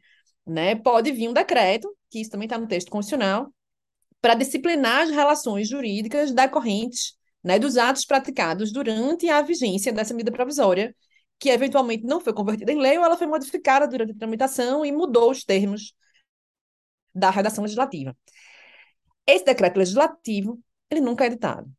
né, 0.47 0.75
pode 0.75 1.13
vir 1.13 1.29
um 1.29 1.33
decreto, 1.33 1.89
que 2.11 2.21
isso 2.21 2.31
também 2.31 2.47
está 2.47 2.59
no 2.59 2.67
texto 2.67 2.91
constitucional, 2.91 3.53
para 4.21 4.35
disciplinar 4.35 5.03
as 5.03 5.11
relações 5.11 5.69
jurídicas 5.69 6.33
decorrentes 6.33 7.15
né, 7.43 7.59
dos 7.59 7.77
atos 7.77 8.05
praticados 8.05 8.73
durante 8.73 9.29
a 9.29 9.43
vigência 9.43 9.93
dessa 9.93 10.13
medida 10.13 10.33
provisória, 10.33 10.95
que 11.39 11.51
eventualmente 11.51 12.05
não 12.05 12.21
foi 12.21 12.33
convertida 12.33 12.73
em 12.73 12.81
lei 12.81 12.99
ou 12.99 13.05
ela 13.05 13.17
foi 13.17 13.27
modificada 13.27 13.87
durante 13.87 14.13
a 14.13 14.17
tramitação 14.17 14.85
e 14.85 14.93
mudou 14.93 15.31
os 15.31 15.45
termos 15.45 15.95
da 17.15 17.31
redação 17.31 17.63
legislativa. 17.63 18.17
Esse 19.27 19.45
decreto 19.45 19.77
legislativo, 19.77 20.61
ele 20.91 21.01
nunca 21.01 21.25
é 21.25 21.27
editado. 21.29 21.71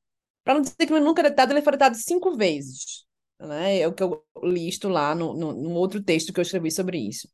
Para 0.44 0.56
não 0.56 0.62
dizer 0.62 0.76
que 0.78 0.94
ele 0.94 1.00
nunca 1.00 1.22
é 1.22 1.26
editado, 1.26 1.52
ele 1.52 1.62
foi 1.62 1.74
editado 1.74 1.96
cinco 1.98 2.36
vezes. 2.36 3.06
Né? 3.40 3.80
É 3.80 3.88
o 3.88 3.94
que 3.94 4.04
eu 4.04 4.24
listo 4.44 4.88
lá 4.88 5.14
no, 5.16 5.34
no, 5.34 5.54
no 5.54 5.72
outro 5.72 6.02
texto 6.02 6.34
que 6.34 6.40
eu 6.40 6.44
escrevi 6.44 6.72
sobre 6.72 6.98
isso. 6.98 7.30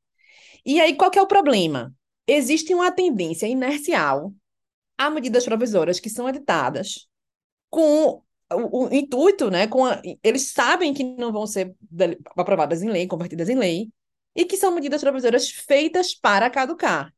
E 0.65 0.79
aí, 0.81 0.95
qual 0.95 1.11
é 1.15 1.21
o 1.21 1.27
problema? 1.27 1.93
existe 2.27 2.73
uma 2.73 2.91
tendência 2.91 3.47
inercial 3.47 4.33
a 4.97 5.09
medidas 5.09 5.45
provisórias 5.45 5.99
que 5.99 6.09
são 6.09 6.27
editadas 6.27 7.07
com 7.69 8.23
o, 8.51 8.85
o 8.85 8.93
intuito, 8.93 9.49
né, 9.49 9.67
com 9.67 9.85
a, 9.85 10.01
eles 10.23 10.51
sabem 10.51 10.93
que 10.93 11.03
não 11.03 11.31
vão 11.31 11.47
ser 11.47 11.75
aprovadas 12.35 12.81
em 12.83 12.89
lei, 12.89 13.07
convertidas 13.07 13.49
em 13.49 13.55
lei, 13.55 13.89
e 14.35 14.45
que 14.45 14.57
são 14.57 14.73
medidas 14.73 15.01
provisórias 15.01 15.49
feitas 15.49 16.13
para 16.13 16.49
caducar. 16.49 17.13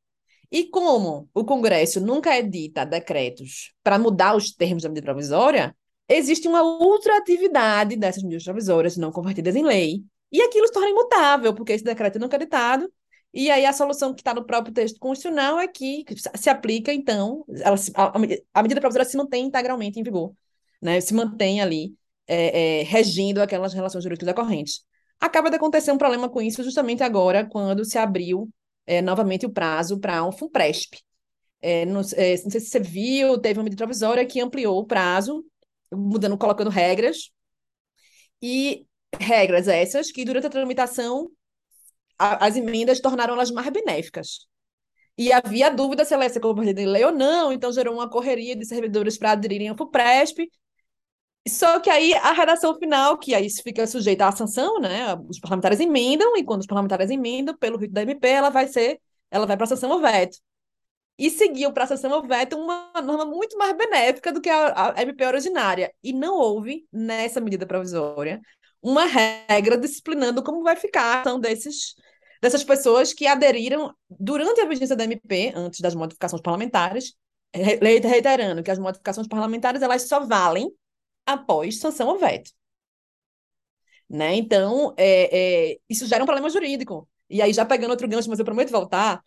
E 0.51 0.65
como 0.65 1.27
o 1.33 1.43
Congresso 1.43 1.99
nunca 1.99 2.37
edita 2.37 2.85
decretos 2.85 3.73
para 3.83 3.99
mudar 3.99 4.35
os 4.35 4.51
termos 4.51 4.83
da 4.83 4.89
medida 4.89 5.05
provisória, 5.05 5.75
existe 6.07 6.47
uma 6.47 6.63
ultraatividade 6.63 7.97
dessas 7.97 8.23
medidas 8.23 8.45
provisórias 8.45 8.95
não 8.95 9.11
convertidas 9.11 9.55
em 9.55 9.63
lei, 9.63 10.03
e 10.31 10.41
aquilo 10.41 10.67
se 10.67 10.73
torna 10.73 10.89
imutável, 10.89 11.53
porque 11.53 11.73
esse 11.73 11.83
decreto 11.83 12.19
nunca 12.19 12.37
é 12.37 12.39
editado, 12.41 12.91
e 13.33 13.51
aí 13.51 13.65
a 13.65 13.73
solução 13.73 14.13
que 14.13 14.21
está 14.21 14.33
no 14.33 14.45
próprio 14.45 14.73
texto 14.73 14.99
constitucional 14.99 15.59
é 15.59 15.67
que 15.67 16.05
se 16.35 16.49
aplica, 16.49 16.93
então, 16.93 17.43
ela, 17.59 17.75
a, 17.95 18.13
a 18.53 18.63
medida 18.63 18.79
provisória 18.79 19.09
se 19.09 19.17
mantém 19.17 19.45
integralmente 19.45 19.99
em 19.99 20.03
vigor, 20.03 20.33
né? 20.81 20.99
se 21.01 21.13
mantém 21.13 21.61
ali 21.61 21.95
é, 22.27 22.81
é, 22.81 22.83
regindo 22.83 23.41
aquelas 23.41 23.73
relações 23.73 24.03
jurídicas 24.03 24.27
decorrentes. 24.27 24.85
Acaba 25.19 25.49
de 25.49 25.55
acontecer 25.55 25.91
um 25.91 25.97
problema 25.97 26.29
com 26.29 26.41
isso 26.41 26.63
justamente 26.63 27.01
agora, 27.01 27.45
quando 27.45 27.83
se 27.83 27.97
abriu 27.97 28.49
é, 28.85 29.01
novamente 29.01 29.45
o 29.45 29.51
prazo 29.51 29.99
para 29.99 30.23
um 30.23 30.31
FUNPRESP. 30.31 31.01
É, 31.61 31.85
não, 31.85 32.01
é, 32.15 32.37
não, 32.43 32.51
sei 32.51 32.59
se 32.59 32.67
você 32.67 32.79
viu, 32.79 33.37
teve 33.39 33.59
uma 33.59 33.63
medida 33.63 33.83
provisória 33.83 34.25
que 34.25 34.39
ampliou 34.39 34.77
o 34.79 34.85
prazo, 34.85 35.43
mudando, 35.91 36.37
colocando 36.37 36.69
regras, 36.69 37.31
e 38.41 38.85
regras 39.19 39.67
essas 39.67 40.11
que, 40.11 40.23
durante 40.23 40.47
a 40.47 40.49
tramitação, 40.49 41.31
a, 42.17 42.45
as 42.45 42.55
emendas 42.55 42.99
tornaram 42.99 43.33
elas 43.33 43.51
mais 43.51 43.69
benéficas. 43.69 44.47
E 45.17 45.31
havia 45.31 45.69
dúvida 45.69 46.05
se 46.05 46.13
ela 46.13 46.25
ia 46.25 46.29
ser 46.29 46.39
convertida 46.39 46.81
em 46.81 46.85
lei 46.85 47.03
ou 47.03 47.11
não, 47.11 47.51
então 47.51 47.71
gerou 47.71 47.95
uma 47.95 48.09
correria 48.09 48.55
de 48.55 48.65
servidores 48.65 49.17
para 49.17 49.31
aderirem 49.31 49.69
ao 49.69 49.77
FUPRESP, 49.77 50.47
só 51.49 51.79
que 51.79 51.89
aí 51.89 52.13
a 52.15 52.31
redação 52.31 52.75
final, 52.75 53.17
que 53.17 53.35
aí 53.35 53.49
fica 53.49 53.85
sujeita 53.85 54.27
à 54.27 54.31
sanção, 54.31 54.79
né? 54.79 55.15
Os 55.29 55.39
parlamentares 55.39 55.79
emendam, 55.79 56.35
e 56.37 56.43
quando 56.43 56.61
os 56.61 56.67
parlamentares 56.67 57.09
emendam, 57.09 57.55
pelo 57.57 57.77
rito 57.77 57.93
da 57.93 58.01
MP, 58.01 58.27
ela 58.27 58.49
vai 58.49 58.67
ser, 58.67 58.99
ela 59.29 59.45
vai 59.45 59.55
para 59.57 59.65
a 59.65 59.67
sanção 59.67 59.91
ou 59.91 60.01
veto. 60.01 60.37
E 61.17 61.29
seguiu 61.29 61.73
para 61.73 61.83
a 61.83 61.87
sanção 61.87 62.11
ou 62.11 62.27
veto 62.27 62.57
uma 62.57 62.91
norma 63.03 63.25
muito 63.25 63.57
mais 63.57 63.75
benéfica 63.75 64.31
do 64.31 64.41
que 64.41 64.49
a, 64.49 64.93
a 64.95 65.01
MP 65.01 65.25
originária. 65.25 65.93
E 66.03 66.13
não 66.13 66.37
houve, 66.37 66.87
nessa 66.91 67.41
medida 67.41 67.65
provisória, 67.65 68.39
uma 68.81 69.05
regra 69.05 69.77
disciplinando 69.77 70.43
como 70.43 70.63
vai 70.63 70.75
ficar 70.75 71.01
a 71.03 71.21
ação 71.21 71.39
desses, 71.39 71.95
dessas 72.41 72.63
pessoas 72.63 73.13
que 73.13 73.27
aderiram 73.27 73.93
durante 74.09 74.61
a 74.61 74.65
vigência 74.65 74.95
da 74.95 75.03
MP, 75.03 75.51
antes 75.55 75.81
das 75.81 75.95
modificações 75.95 76.41
parlamentares, 76.41 77.15
reiterando 77.53 78.63
que 78.63 78.71
as 78.71 78.79
modificações 78.79 79.27
parlamentares 79.27 79.81
elas 79.81 80.07
só 80.07 80.25
valem 80.25 80.71
após 81.27 81.79
sanção 81.79 82.07
ou 82.07 82.17
veto. 82.17 82.51
Né? 84.09 84.35
Então, 84.35 84.93
é, 84.97 85.71
é, 85.73 85.77
isso 85.89 86.07
gera 86.07 86.23
um 86.23 86.25
problema 86.25 86.49
jurídico. 86.49 87.07
E 87.29 87.41
aí, 87.41 87.51
já 87.53 87.65
pegando 87.65 87.91
outro 87.91 88.07
gancho, 88.07 88.29
mas 88.29 88.39
eu 88.39 88.45
prometo 88.45 88.71
voltar, 88.71 89.21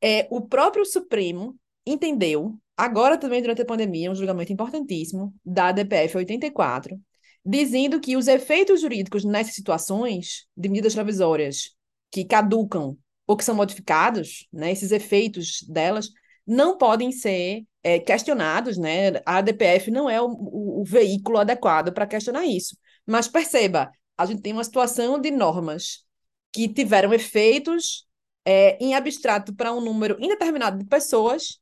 é, 0.00 0.26
o 0.30 0.40
próprio 0.40 0.84
Supremo 0.86 1.56
entendeu, 1.86 2.58
agora 2.76 3.18
também 3.18 3.42
durante 3.42 3.62
a 3.62 3.66
pandemia, 3.66 4.10
um 4.10 4.14
julgamento 4.14 4.52
importantíssimo, 4.52 5.34
da 5.44 5.70
DPF 5.70 6.16
84, 6.16 6.98
dizendo 7.44 8.00
que 8.00 8.16
os 8.16 8.26
efeitos 8.26 8.80
jurídicos 8.80 9.24
nessas 9.24 9.54
situações 9.54 10.46
de 10.56 10.68
medidas 10.68 10.94
provisórias 10.94 11.74
que 12.10 12.24
caducam 12.24 12.96
ou 13.26 13.36
que 13.36 13.44
são 13.44 13.54
modificados, 13.54 14.48
né, 14.52 14.72
esses 14.72 14.90
efeitos 14.90 15.62
delas, 15.68 16.08
não 16.46 16.76
podem 16.76 17.12
ser 17.12 17.64
é, 17.82 17.98
questionados, 17.98 18.76
né? 18.76 19.12
A 19.26 19.38
ADPF 19.38 19.90
não 19.90 20.08
é 20.08 20.20
o, 20.20 20.26
o, 20.26 20.80
o 20.82 20.84
veículo 20.84 21.38
adequado 21.38 21.92
para 21.92 22.06
questionar 22.06 22.44
isso. 22.44 22.76
Mas 23.06 23.28
perceba, 23.28 23.90
a 24.16 24.26
gente 24.26 24.42
tem 24.42 24.52
uma 24.52 24.64
situação 24.64 25.18
de 25.18 25.30
normas 25.30 26.04
que 26.52 26.68
tiveram 26.68 27.12
efeitos 27.12 28.06
é, 28.44 28.76
em 28.82 28.94
abstrato 28.94 29.54
para 29.54 29.72
um 29.72 29.80
número 29.80 30.16
indeterminado 30.20 30.78
de 30.78 30.84
pessoas, 30.84 31.58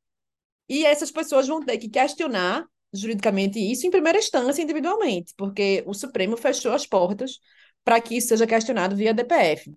e 0.69 0.85
essas 0.85 1.11
pessoas 1.11 1.47
vão 1.47 1.61
ter 1.65 1.79
que 1.79 1.89
questionar 1.89 2.65
juridicamente 2.93 3.59
isso 3.59 3.87
em 3.87 3.91
primeira 3.91 4.19
instância, 4.19 4.63
individualmente, 4.63 5.35
porque 5.37 5.83
o 5.87 5.95
Supremo 5.95 6.37
fechou 6.37 6.73
as 6.73 6.87
portas 6.87 7.39
para 7.85 8.01
que 8.01 8.17
isso 8.17 8.29
seja 8.29 8.47
questionado 8.47 8.97
via 8.97 9.15
DPF. 9.15 9.75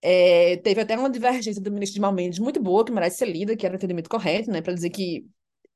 É, 0.00 0.56
teve 0.58 0.80
até 0.80 0.96
uma 0.96 1.10
divergência 1.10 1.60
do 1.60 1.70
ministro 1.72 1.94
de 1.96 2.00
Malmendes 2.00 2.38
muito 2.38 2.60
boa, 2.62 2.84
que 2.84 2.92
merece 2.92 3.18
ser 3.18 3.26
lida, 3.26 3.56
que 3.56 3.66
era 3.66 3.74
o 3.74 3.76
entendimento 3.76 4.08
correto, 4.08 4.50
né, 4.50 4.62
para 4.62 4.72
dizer 4.72 4.90
que 4.90 5.26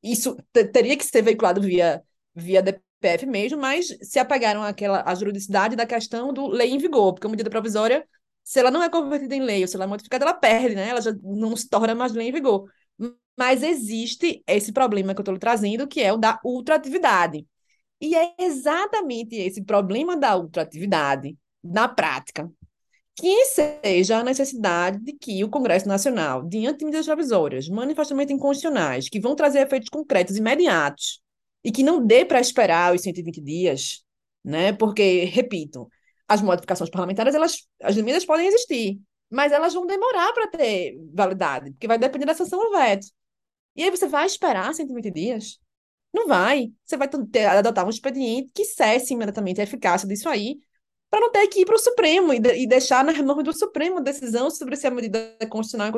isso 0.03 0.36
teria 0.72 0.96
que 0.96 1.05
ser 1.05 1.22
veiculado 1.22 1.61
via, 1.61 2.03
via 2.34 2.62
DPF 2.62 3.26
mesmo, 3.26 3.59
mas 3.61 3.96
se 4.03 4.18
apegaram 4.18 4.62
àquela, 4.62 5.03
à 5.07 5.14
juridicidade 5.14 5.76
da 5.76 5.86
questão 5.86 6.32
do 6.32 6.48
lei 6.48 6.70
em 6.70 6.78
vigor, 6.78 7.14
porque 7.14 7.26
a 7.26 7.30
medida 7.30 7.50
provisória, 7.50 8.07
se 8.42 8.59
ela 8.59 8.70
não 8.70 8.82
é 8.82 8.90
convertida 8.90 9.34
em 9.34 9.42
lei 9.42 9.62
ou 9.62 9.68
se 9.68 9.76
ela 9.76 9.84
é 9.84 9.88
modificada, 9.88 10.24
ela 10.24 10.34
perde, 10.34 10.74
né? 10.74 10.88
Ela 10.88 11.00
já 11.00 11.12
não 11.22 11.57
se 11.57 11.68
torna 11.68 11.94
mais 11.94 12.12
lei 12.12 12.28
em 12.28 12.32
vigor. 12.32 12.68
Mas 13.36 13.62
existe 13.62 14.42
esse 14.46 14.72
problema 14.72 15.14
que 15.14 15.20
eu 15.20 15.22
estou 15.22 15.38
trazendo, 15.38 15.86
que 15.88 16.00
é 16.00 16.12
o 16.12 16.16
da 16.16 16.38
ultratividade. 16.44 17.46
E 18.00 18.14
é 18.14 18.34
exatamente 18.38 19.36
esse 19.36 19.62
problema 19.64 20.16
da 20.16 20.36
ultratividade, 20.36 21.36
na 21.62 21.88
prática, 21.88 22.50
que 23.14 23.44
seja 23.46 24.18
a 24.18 24.24
necessidade 24.24 24.98
de 24.98 25.12
que 25.12 25.44
o 25.44 25.50
Congresso 25.50 25.86
Nacional, 25.86 26.42
diante 26.48 26.78
de 26.78 26.84
medidas 26.86 27.06
provisórias 27.06 27.68
manifestamente 27.68 28.32
inconstitucionais, 28.32 29.08
que 29.08 29.20
vão 29.20 29.36
trazer 29.36 29.60
efeitos 29.60 29.88
concretos 29.88 30.36
imediatos, 30.36 31.22
e 31.64 31.70
que 31.70 31.82
não 31.82 32.04
dê 32.04 32.24
para 32.24 32.40
esperar 32.40 32.94
os 32.94 33.02
120 33.02 33.40
dias, 33.40 34.04
né? 34.44 34.72
Porque, 34.72 35.24
repito, 35.24 35.88
as 36.26 36.42
modificações 36.42 36.90
parlamentares, 36.90 37.34
elas, 37.34 37.68
as 37.82 37.96
emendas 37.96 38.24
podem 38.24 38.46
existir, 38.46 39.00
mas 39.30 39.52
elas 39.52 39.72
vão 39.74 39.86
demorar 39.86 40.32
para 40.32 40.48
ter 40.48 40.96
validade, 41.14 41.70
porque 41.72 41.86
vai 41.86 41.98
depender 41.98 42.26
da 42.26 42.34
sanção 42.34 42.58
ou 42.58 42.72
veto. 42.72 43.06
E 43.76 43.84
aí 43.84 43.90
você 43.90 44.06
vai 44.06 44.26
esperar 44.26 44.74
120 44.74 45.10
dias? 45.10 45.58
Não 46.12 46.26
vai. 46.28 46.70
Você 46.84 46.96
vai 46.96 47.08
ter, 47.08 47.46
adotar 47.46 47.86
um 47.86 47.90
expediente 47.90 48.52
que 48.54 48.64
cesse 48.64 49.14
imediatamente 49.14 49.60
a 49.60 49.64
eficácia 49.64 50.06
disso 50.06 50.28
aí, 50.28 50.58
para 51.12 51.20
não 51.20 51.30
ter 51.30 51.46
que 51.48 51.60
ir 51.60 51.66
para 51.66 51.74
o 51.74 51.78
Supremo 51.78 52.32
e, 52.32 52.40
de, 52.40 52.54
e 52.54 52.66
deixar 52.66 53.04
na 53.04 53.12
norma 53.12 53.42
do 53.42 53.52
Supremo 53.52 53.98
a 53.98 54.00
decisão 54.00 54.50
sobre 54.50 54.76
se 54.76 54.86
a 54.86 54.90
medida 54.90 55.36
é 55.38 55.44
constitucional. 55.44 55.92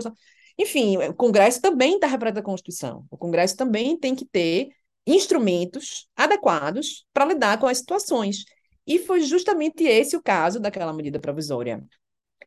Enfim, 0.58 0.96
o 0.96 1.14
Congresso 1.14 1.60
também 1.60 1.94
interpreta 1.94 2.40
a 2.40 2.42
Constituição. 2.42 3.06
O 3.08 3.16
Congresso 3.16 3.56
também 3.56 3.96
tem 3.96 4.12
que 4.12 4.24
ter 4.24 4.70
instrumentos 5.06 6.08
adequados 6.16 7.06
para 7.12 7.26
lidar 7.26 7.60
com 7.60 7.68
as 7.68 7.78
situações. 7.78 8.44
E 8.84 8.98
foi 8.98 9.20
justamente 9.20 9.84
esse 9.84 10.16
o 10.16 10.22
caso 10.22 10.58
daquela 10.58 10.92
medida 10.92 11.20
provisória 11.20 11.80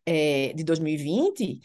é, 0.05 0.51
de 0.53 0.61
2020, 0.65 1.61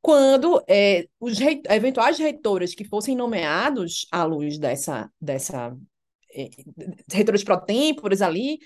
quando 0.00 0.60
é, 0.68 1.06
os 1.20 1.38
eventuais 1.70 2.18
reitores 2.18 2.74
que 2.74 2.84
fossem 2.84 3.14
nomeados 3.14 4.08
à 4.10 4.24
luz 4.24 4.58
dessa, 4.58 5.08
dessa 5.20 5.72
é, 6.34 6.50
reitores 7.12 7.44
pro 7.44 7.60
tempore 7.60 8.20
ali, 8.24 8.58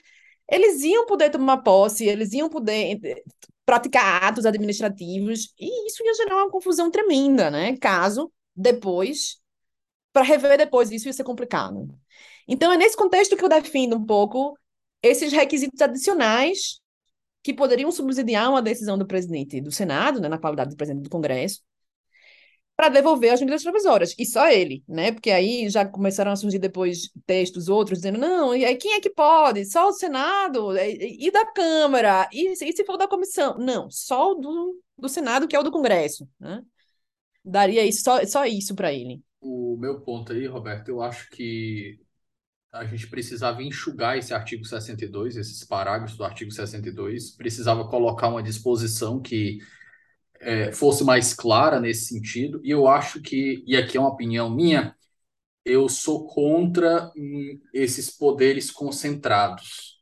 eles 0.49 0.83
iam 0.83 1.07
poder 1.07 1.31
tomar 1.31 1.59
posse, 1.59 2.07
eles 2.07 2.33
iam 2.33 2.49
poder 2.49 2.99
eh, 3.05 3.23
praticar 3.65 4.23
atos 4.25 4.47
administrativos, 4.47 5.53
e 5.59 5.89
isso 5.89 6.05
ia 6.05 6.15
gerar 6.15 6.37
uma 6.37 6.51
confusão 6.51 6.91
tremenda, 6.91 7.51
né? 7.51 7.77
Caso 7.79 8.33
depois, 8.55 9.39
para 10.13 10.23
rever 10.23 10.57
depois 10.59 10.91
isso 10.91 11.09
ia 11.09 11.13
ser 11.13 11.25
complicado. 11.25 11.89
Então, 12.49 12.73
é 12.73 12.77
nesse 12.77 12.97
contexto 12.97 13.37
que 13.37 13.45
eu 13.45 13.49
defendo 13.49 13.97
um 13.97 14.05
pouco 14.07 14.57
esses 15.03 15.33
requisitos 15.33 15.81
adicionais 15.81 16.81
que 17.43 17.53
poderiam 17.55 17.93
subsidiar 17.93 18.51
uma 18.51 18.63
decisão 18.63 18.97
do 18.99 19.07
presidente 19.07 19.61
do 19.61 19.71
Senado, 19.71 20.21
né, 20.21 20.29
na 20.29 20.39
qualidade 20.39 20.71
de 20.71 20.77
presidente 20.77 21.05
do 21.05 21.11
Congresso, 21.11 21.61
para 22.77 22.91
devolver 22.91 23.33
as 23.33 23.41
medidas 23.41 23.63
provisórias, 23.63 24.15
e 24.19 24.27
só 24.27 24.49
ele, 24.49 24.85
né? 24.87 25.11
Porque 25.11 25.31
aí 25.31 25.69
já 25.71 25.87
começaram 25.87 26.31
a 26.31 26.37
surgir 26.37 26.59
depois 26.59 27.11
textos 27.25 27.69
outros 27.69 27.99
dizendo, 27.99 28.19
não, 28.19 28.55
e 28.55 28.67
aí 28.67 28.77
quem 28.77 28.93
é 28.93 29.01
que 29.01 29.09
pode? 29.09 29.65
Só 29.65 29.89
o 29.89 29.93
Senado 29.93 30.77
e, 30.77 31.27
e 31.27 31.31
da 31.31 31.47
Câmara, 31.47 32.29
e, 32.31 32.53
e, 32.53 32.57
se 32.57 32.85
for 32.85 32.99
da 32.99 33.09
comissão? 33.09 33.57
Não, 33.59 33.91
só 33.91 34.33
o 34.33 34.35
do, 34.35 34.83
do 34.99 35.09
Senado, 35.09 35.49
que 35.49 35.57
é 35.57 35.59
o 35.59 35.63
do 35.63 35.71
Congresso, 35.73 36.29
né? 36.39 36.63
Daria 37.43 37.85
isso, 37.87 38.03
só, 38.03 38.23
só 38.27 38.45
isso 38.45 38.75
para 38.75 38.93
ele. 38.93 39.23
O 39.41 39.77
meu 39.79 40.01
ponto 40.01 40.33
aí, 40.33 40.47
Roberto, 40.47 40.89
eu 40.89 41.01
acho 41.01 41.31
que 41.31 41.99
a 42.73 42.85
gente 42.85 43.07
precisava 43.09 43.63
enxugar 43.63 44.19
esse 44.19 44.35
artigo 44.35 44.65
62, 44.65 45.37
esses 45.37 45.65
parágrafos 45.65 46.17
do 46.17 46.25
artigo 46.25 46.51
62, 46.51 47.31
precisava 47.31 47.89
colocar 47.89 48.29
uma 48.29 48.43
disposição 48.43 49.21
que 49.21 49.59
é, 50.41 50.73
fosse 50.73 51.05
mais 51.05 51.35
clara 51.35 51.81
nesse 51.81 52.07
sentido. 52.07 52.61
E 52.65 52.71
eu 52.71 52.87
acho 52.89 53.21
que, 53.21 53.63
e 53.67 53.77
aqui 53.77 53.97
é 53.97 54.01
uma 54.01 54.11
opinião 54.11 54.51
minha, 54.51 54.95
eu 55.65 55.89
sou 55.89 56.27
contra 56.29 57.13
hum, 57.17 57.61
esses 57.75 58.11
poderes 58.11 58.71
concentrados. 58.71 59.97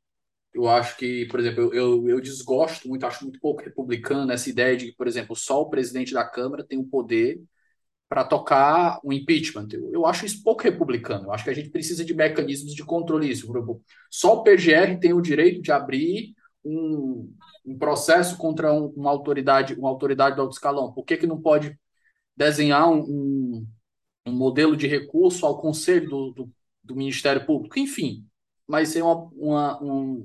Eu 0.53 0.68
acho 0.68 0.97
que, 0.97 1.26
por 1.26 1.41
exemplo, 1.41 1.62
eu, 1.62 1.74
eu, 1.74 2.09
eu, 2.09 2.20
desgosto 2.20 2.89
muito, 2.89 3.07
acho 3.07 3.24
muito 3.24 3.41
pouco 3.41 3.62
republicano 3.62 4.30
essa 4.32 4.49
ideia 4.51 4.76
de 4.76 4.87
que, 4.87 4.97
por 4.97 5.09
exemplo, 5.09 5.35
só 5.35 5.62
o 5.62 5.70
presidente 5.70 6.14
da 6.14 6.24
Câmara 6.24 6.64
tem 6.64 6.78
o 6.78 6.87
poder 6.87 7.43
para 8.09 8.24
tocar 8.24 9.01
o 9.03 9.12
impeachment. 9.12 9.68
Eu, 9.72 9.91
eu, 9.93 10.07
acho 10.07 10.26
isso 10.26 10.43
pouco 10.43 10.62
republicano. 10.62 11.26
Eu 11.26 11.32
acho 11.32 11.45
que 11.45 11.51
a 11.51 11.55
gente 11.55 11.70
precisa 11.70 12.05
de 12.05 12.14
mecanismos 12.14 12.74
de 12.74 12.85
controle 12.85 13.30
isso. 13.30 13.53
Só 14.11 14.35
o 14.35 14.43
PGR 14.45 14.99
tem 15.01 15.12
o 15.12 15.20
direito 15.20 15.61
de 15.61 15.72
abrir 15.72 16.35
um, 16.64 17.32
um 17.65 17.79
processo 17.79 18.37
contra 18.37 18.73
um, 18.73 18.87
uma 18.89 19.11
autoridade, 19.11 19.75
uma 19.75 19.89
autoridade 19.89 20.37
do 20.37 20.43
alto 20.43 20.53
escalão. 20.53 20.93
Por 20.93 21.05
que, 21.05 21.17
que 21.17 21.27
não 21.27 21.41
pode 21.41 21.79
desenhar 22.37 22.89
um, 22.89 23.01
um, 23.01 23.69
um 24.27 24.33
modelo 24.33 24.77
de 24.77 24.87
recurso 24.87 25.47
ao 25.47 25.61
conselho 25.61 26.09
do, 26.09 26.33
do, 26.33 26.53
do 26.83 26.97
Ministério 26.97 27.45
Público? 27.47 27.79
Enfim, 27.79 28.27
mas 28.67 28.95
é 28.97 29.03
uma, 29.03 29.29
uma, 29.35 29.81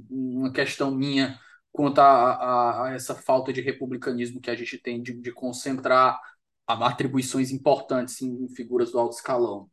uma 0.10 0.52
questão 0.52 0.92
minha 0.92 1.40
quanto 1.72 2.00
a, 2.00 2.34
a, 2.34 2.88
a, 2.88 2.94
essa 2.94 3.16
falta 3.16 3.54
de 3.54 3.62
republicanismo 3.62 4.42
que 4.42 4.50
a 4.50 4.56
gente 4.56 4.78
tem 4.78 5.02
de, 5.02 5.14
de 5.14 5.32
concentrar 5.32 6.20
atribuições 6.68 7.52
importantes 7.52 8.22
em, 8.22 8.46
em 8.46 8.50
figuras 8.50 8.92
do 8.92 9.00
alto 9.00 9.16
escalão. 9.16 9.70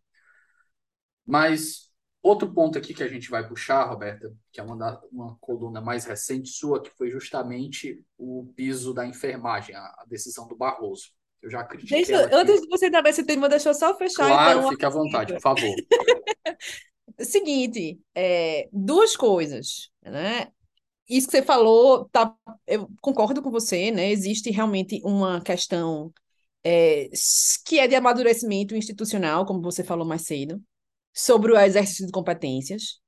Mas 1.27 1.86
outro 2.27 2.53
ponto 2.53 2.77
aqui 2.77 2.93
que 2.93 3.03
a 3.03 3.09
gente 3.09 3.31
vai 3.31 3.47
puxar, 3.47 3.85
Roberta, 3.85 4.33
que 4.53 4.61
é 4.61 4.63
uma, 4.63 4.77
da, 4.77 5.01
uma 5.13 5.37
coluna 5.41 5.81
mais 5.81 6.05
recente 6.05 6.49
sua, 6.49 6.83
que 6.83 6.91
foi 6.91 7.11
justamente 7.11 8.03
o 8.19 8.53
piso 8.57 8.93
da 8.93 9.07
enfermagem, 9.07 9.75
a, 9.75 9.81
a 9.81 10.05
decisão 10.09 10.47
do 10.49 10.57
Barroso. 10.57 11.11
Eu 11.43 11.51
já 11.51 11.61
acredito. 11.61 11.91
Deixa, 11.91 12.29
antes 12.35 12.61
de 12.61 12.69
você 12.69 12.87
entrar 12.87 13.03
nesse 13.03 13.25
tema, 13.25 13.49
deixa 13.49 13.69
eu 13.69 13.75
só 13.75 13.97
fechar. 13.97 14.27
Claro, 14.27 14.59
então, 14.59 14.71
fique 14.71 14.85
à 14.85 14.89
vontade, 14.89 15.33
por 15.35 15.41
favor. 15.41 15.75
Seguinte, 17.21 18.01
é, 18.15 18.69
duas 18.73 19.17
coisas, 19.17 19.91
né? 20.03 20.49
Isso 21.09 21.29
que 21.29 21.37
você 21.37 21.43
falou, 21.43 22.09
tá, 22.11 22.35
eu 22.67 22.91
concordo 23.01 23.41
com 23.41 23.51
você, 23.51 23.91
né? 23.93 24.11
Existe 24.11 24.51
realmente 24.51 25.01
uma 25.05 25.41
questão 25.41 26.13
é, 26.65 27.09
que 27.65 27.79
é 27.79 27.87
de 27.87 27.95
amadurecimento 27.95 28.75
institucional, 28.75 29.47
como 29.47 29.63
você 29.63 29.85
falou 29.85 30.05
mais 30.05 30.23
cedo, 30.23 30.61
sobre 31.17 31.53
o 31.53 31.59
exercício 31.59 32.05
de 32.05 32.13
competências, 32.13 33.01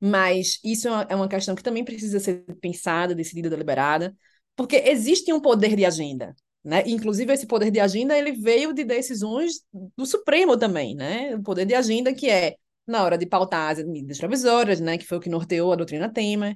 mas 0.00 0.60
isso 0.62 0.88
é 0.88 1.14
uma 1.16 1.28
questão 1.28 1.56
que 1.56 1.62
também 1.62 1.84
precisa 1.84 2.20
ser 2.20 2.44
pensada, 2.60 3.16
decidida, 3.16 3.50
deliberada, 3.50 4.14
porque 4.54 4.76
existe 4.76 5.32
um 5.32 5.40
poder 5.40 5.74
de 5.74 5.84
agenda, 5.84 6.36
né? 6.64 6.84
Inclusive 6.86 7.32
esse 7.32 7.46
poder 7.46 7.72
de 7.72 7.80
agenda 7.80 8.16
ele 8.16 8.32
veio 8.32 8.72
de 8.72 8.84
decisões 8.84 9.54
do 9.96 10.06
Supremo 10.06 10.56
também, 10.56 10.94
né? 10.94 11.34
O 11.34 11.42
poder 11.42 11.66
de 11.66 11.74
agenda 11.74 12.14
que 12.14 12.30
é 12.30 12.54
na 12.86 13.02
hora 13.02 13.18
de 13.18 13.26
pautar 13.26 13.72
as 13.72 13.84
medidas 13.84 14.18
provisórias, 14.18 14.78
né? 14.80 14.96
Que 14.96 15.04
foi 15.04 15.18
o 15.18 15.20
que 15.20 15.28
norteou 15.28 15.72
a 15.72 15.76
doutrina 15.76 16.12
Temer. 16.12 16.54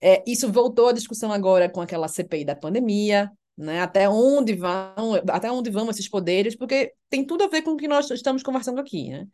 É, 0.00 0.22
isso 0.24 0.50
voltou 0.52 0.88
à 0.88 0.92
discussão 0.92 1.32
agora 1.32 1.68
com 1.68 1.80
aquela 1.80 2.06
CPI 2.06 2.44
da 2.44 2.54
pandemia, 2.54 3.28
né? 3.56 3.80
Até 3.80 4.08
onde 4.08 4.54
vão, 4.54 5.14
até 5.30 5.50
onde 5.50 5.68
vão 5.68 5.90
esses 5.90 6.08
poderes? 6.08 6.54
Porque 6.56 6.92
tem 7.10 7.24
tudo 7.24 7.42
a 7.42 7.48
ver 7.48 7.62
com 7.62 7.72
o 7.72 7.76
que 7.76 7.88
nós 7.88 8.08
estamos 8.08 8.42
conversando 8.42 8.80
aqui, 8.80 9.10
né? 9.10 9.26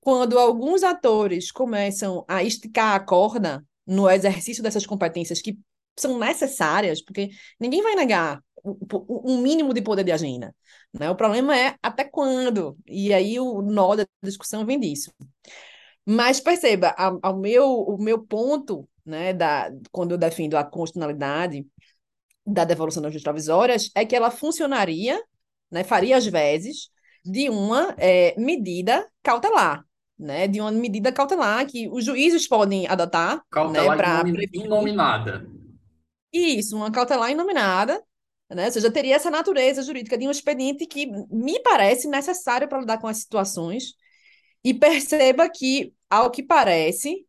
Quando 0.00 0.38
alguns 0.38 0.82
atores 0.82 1.52
começam 1.52 2.24
a 2.26 2.42
esticar 2.42 2.94
a 2.94 3.00
corda 3.00 3.64
no 3.86 4.08
exercício 4.08 4.62
dessas 4.62 4.86
competências 4.86 5.42
que 5.42 5.58
são 5.98 6.18
necessárias, 6.18 7.02
porque 7.02 7.30
ninguém 7.58 7.82
vai 7.82 7.94
negar 7.94 8.42
um 8.64 9.38
mínimo 9.38 9.72
de 9.74 9.82
poder 9.82 10.04
de 10.04 10.12
agenda. 10.12 10.54
Né? 10.92 11.10
O 11.10 11.16
problema 11.16 11.56
é 11.56 11.76
até 11.82 12.04
quando. 12.04 12.76
E 12.86 13.12
aí 13.12 13.38
o 13.38 13.62
nó 13.62 13.96
da 13.96 14.06
discussão 14.22 14.64
vem 14.64 14.78
disso. 14.78 15.12
Mas 16.04 16.40
perceba, 16.40 16.94
ao 17.22 17.38
meu, 17.38 17.66
o 17.70 17.98
meu 18.02 18.24
ponto, 18.24 18.88
né, 19.04 19.32
da, 19.32 19.70
quando 19.92 20.12
eu 20.12 20.18
defendo 20.18 20.56
a 20.56 20.64
constitucionalidade 20.64 21.66
da 22.44 22.64
devolução 22.64 23.02
das 23.02 23.22
provisórias, 23.22 23.90
é 23.94 24.04
que 24.04 24.16
ela 24.16 24.30
funcionaria, 24.30 25.22
né, 25.70 25.84
faria 25.84 26.16
as 26.16 26.26
vezes 26.26 26.90
de 27.24 27.48
uma 27.48 27.94
é, 27.98 28.34
medida 28.40 29.06
cautelar, 29.22 29.84
né, 30.20 30.46
de 30.46 30.60
uma 30.60 30.70
medida 30.70 31.10
cautelar 31.10 31.66
que 31.66 31.88
os 31.88 32.04
juízes 32.04 32.46
podem 32.46 32.86
adotar, 32.86 33.36
né, 33.36 33.42
cautelar 33.50 33.96
né, 33.96 34.32
para 34.32 34.44
inominada. 34.52 35.48
Isso, 36.30 36.76
uma 36.76 36.92
cautelar 36.92 37.30
inominada, 37.30 38.00
né? 38.50 38.66
Ou 38.66 38.72
seja, 38.72 38.90
teria 38.90 39.16
essa 39.16 39.30
natureza 39.30 39.82
jurídica 39.82 40.18
de 40.18 40.28
um 40.28 40.30
expediente 40.30 40.86
que 40.86 41.06
me 41.30 41.58
parece 41.60 42.06
necessário 42.06 42.68
para 42.68 42.80
lidar 42.80 42.98
com 42.98 43.08
as 43.08 43.18
situações. 43.18 43.94
E 44.62 44.74
perceba 44.74 45.48
que, 45.48 45.94
ao 46.08 46.30
que 46.30 46.42
parece, 46.42 47.26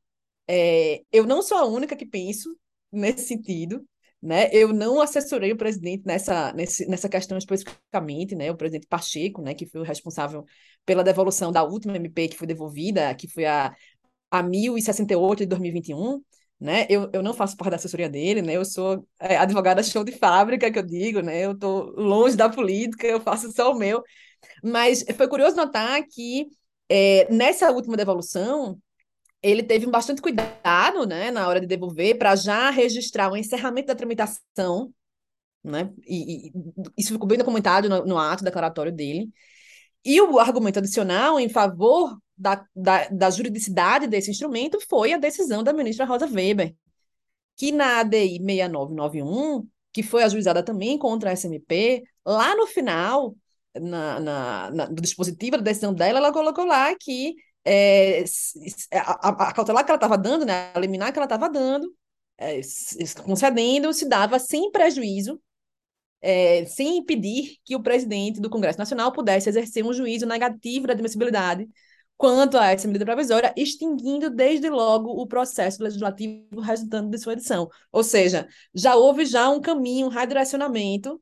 é, 0.48 1.02
eu 1.12 1.26
não 1.26 1.42
sou 1.42 1.58
a 1.58 1.66
única 1.66 1.96
que 1.96 2.06
penso 2.06 2.56
nesse 2.92 3.26
sentido. 3.28 3.88
Né? 4.22 4.50
Eu 4.54 4.72
não 4.72 5.02
assessorei 5.02 5.52
o 5.52 5.58
presidente 5.58 6.06
nessa, 6.06 6.54
nesse, 6.54 6.86
nessa 6.88 7.10
questão 7.10 7.40
especificamente, 7.40 8.36
né? 8.36 8.52
O 8.52 8.58
presidente 8.58 8.86
Pacheco, 8.88 9.42
né? 9.42 9.56
Que 9.56 9.66
foi 9.66 9.82
o 9.82 9.84
responsável 9.84 10.46
pela 10.92 11.06
devolução 11.06 11.54
da 11.54 11.64
última 11.64 11.96
MP 11.96 12.28
que 12.28 12.38
foi 12.38 12.46
devolvida, 12.46 13.16
que 13.16 13.30
foi 13.30 13.46
a, 13.46 13.74
a 14.30 14.44
1068 14.44 15.40
de 15.40 15.46
2021 15.46 16.22
né? 16.60 16.86
Eu, 16.90 17.10
eu 17.12 17.24
não 17.24 17.34
faço 17.34 17.58
parte 17.58 17.72
da 17.72 17.78
assessoria 17.78 18.08
dele, 18.08 18.42
né? 18.44 18.54
Eu 18.56 18.64
sou 18.64 19.08
é, 19.20 19.36
advogada 19.38 19.82
show 19.82 20.04
de 20.04 20.12
fábrica, 20.12 20.70
que 20.72 20.78
eu 20.78 20.84
digo, 20.84 21.22
né? 21.22 21.40
Eu 21.40 21.54
estou 21.54 21.92
longe 22.00 22.38
da 22.38 22.48
política, 22.50 23.08
eu 23.08 23.20
faço 23.20 23.52
só 23.52 23.72
o 23.72 23.78
meu. 23.78 24.04
Mas 24.64 25.04
foi 25.18 25.28
curioso 25.28 25.56
notar 25.56 26.04
que 26.04 26.48
é, 26.88 27.28
nessa 27.34 27.72
última 27.72 27.98
devolução, 27.98 28.78
ele 29.42 29.64
teve 29.64 29.88
bastante 29.88 30.22
cuidado, 30.22 31.08
né, 31.08 31.32
na 31.32 31.48
hora 31.48 31.60
de 31.60 31.66
devolver, 31.68 32.18
para 32.18 32.36
já 32.36 32.70
registrar 32.70 33.32
o 33.32 33.38
encerramento 33.38 33.88
da 33.88 33.96
tramitação, 33.96 34.94
né? 35.64 35.92
E, 36.06 36.50
e 36.50 36.52
isso 36.98 37.14
ficou 37.14 37.28
bem 37.28 37.38
documentado 37.38 37.90
no, 37.90 38.06
no 38.06 38.20
ato 38.20 38.44
declaratório 38.44 38.92
dele. 38.92 39.30
E 40.04 40.20
o 40.22 40.40
argumento 40.40 40.80
adicional 40.80 41.40
em 41.40 41.50
favor 41.50 42.18
da, 42.36 42.66
da, 42.76 43.08
da 43.10 43.30
juridicidade 43.30 44.08
desse 44.08 44.32
instrumento 44.32 44.80
foi 44.90 45.14
a 45.14 45.18
decisão 45.18 45.64
da 45.64 45.72
ministra 45.72 46.06
Rosa 46.06 46.26
Weber, 46.26 46.76
que 47.56 47.72
na 47.72 48.00
ADI 48.00 48.40
6991, 48.40 49.68
que 49.94 50.02
foi 50.02 50.24
ajuizada 50.24 50.64
também 50.64 50.98
contra 50.98 51.30
a 51.30 51.34
SMP, 51.34 52.04
lá 52.26 52.56
no 52.56 52.66
final 52.66 53.36
na, 53.80 54.20
na, 54.20 54.72
na, 54.72 54.86
do 54.86 55.02
dispositivo 55.02 55.58
da 55.58 55.64
decisão 55.64 55.94
dela, 55.94 56.18
ela 56.18 56.34
colocou 56.34 56.66
lá 56.66 56.96
que 57.00 57.36
é, 57.64 58.24
a, 58.94 59.30
a, 59.30 59.54
cautelar 59.54 59.86
que 59.86 59.92
ela 59.92 59.98
estava 59.98 60.18
dando, 60.18 60.46
né, 60.46 60.72
a 60.74 60.80
liminar 60.80 61.12
que 61.12 61.20
ela 61.20 61.26
estava 61.26 61.48
dando, 61.48 61.94
é, 62.38 62.62
concedendo, 63.24 63.94
se 63.94 64.10
dava 64.10 64.40
sem 64.40 64.72
prejuízo 64.72 65.40
é, 66.22 66.66
sem 66.66 66.98
impedir 66.98 67.58
que 67.66 67.76
o 67.76 67.82
presidente 67.82 68.40
do 68.40 68.50
Congresso 68.50 68.80
Nacional 68.80 69.12
pudesse 69.12 69.50
exercer 69.50 69.86
um 69.86 69.94
juízo 69.94 70.26
negativo 70.26 70.88
da 70.88 70.94
admissibilidade 70.94 71.68
quanto 72.18 72.56
a 72.56 72.68
essa 72.68 72.88
medida 72.88 73.04
provisória, 73.04 73.52
extinguindo 73.58 74.30
desde 74.30 74.70
logo 74.70 75.10
o 75.10 75.26
processo 75.26 75.82
legislativo 75.82 76.60
resultante 76.62 77.10
de 77.10 77.18
sua 77.18 77.34
edição. 77.34 77.68
Ou 77.92 78.04
seja, 78.04 78.48
já 78.74 78.96
houve 78.96 79.26
já 79.26 79.50
um 79.50 79.60
caminho, 79.60 80.06
um 80.06 80.10
redirecionamento 80.10 81.20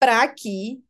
para 0.00 0.26
que 0.28 0.82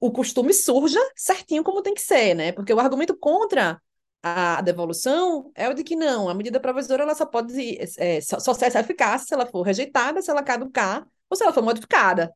o 0.00 0.10
costume 0.10 0.54
surja 0.54 0.98
certinho 1.14 1.62
como 1.62 1.82
tem 1.82 1.92
que 1.92 2.00
ser, 2.00 2.34
né? 2.34 2.52
Porque 2.52 2.72
o 2.72 2.80
argumento 2.80 3.14
contra 3.18 3.80
a 4.22 4.62
devolução 4.62 5.50
é 5.54 5.68
o 5.68 5.74
de 5.74 5.84
que 5.84 5.94
não, 5.94 6.28
a 6.28 6.34
medida 6.34 6.58
provisória 6.58 7.02
ela 7.02 7.14
só 7.14 7.26
pode 7.26 7.78
é, 7.98 8.20
só, 8.20 8.40
só 8.40 8.54
ser 8.54 8.74
eficaz 8.76 9.22
se 9.26 9.34
ela 9.34 9.46
for 9.46 9.62
rejeitada, 9.62 10.22
se 10.22 10.30
ela 10.30 10.42
caducar 10.42 11.06
ou 11.30 11.36
se 11.36 11.42
ela 11.42 11.52
for 11.52 11.62
modificada. 11.62 12.32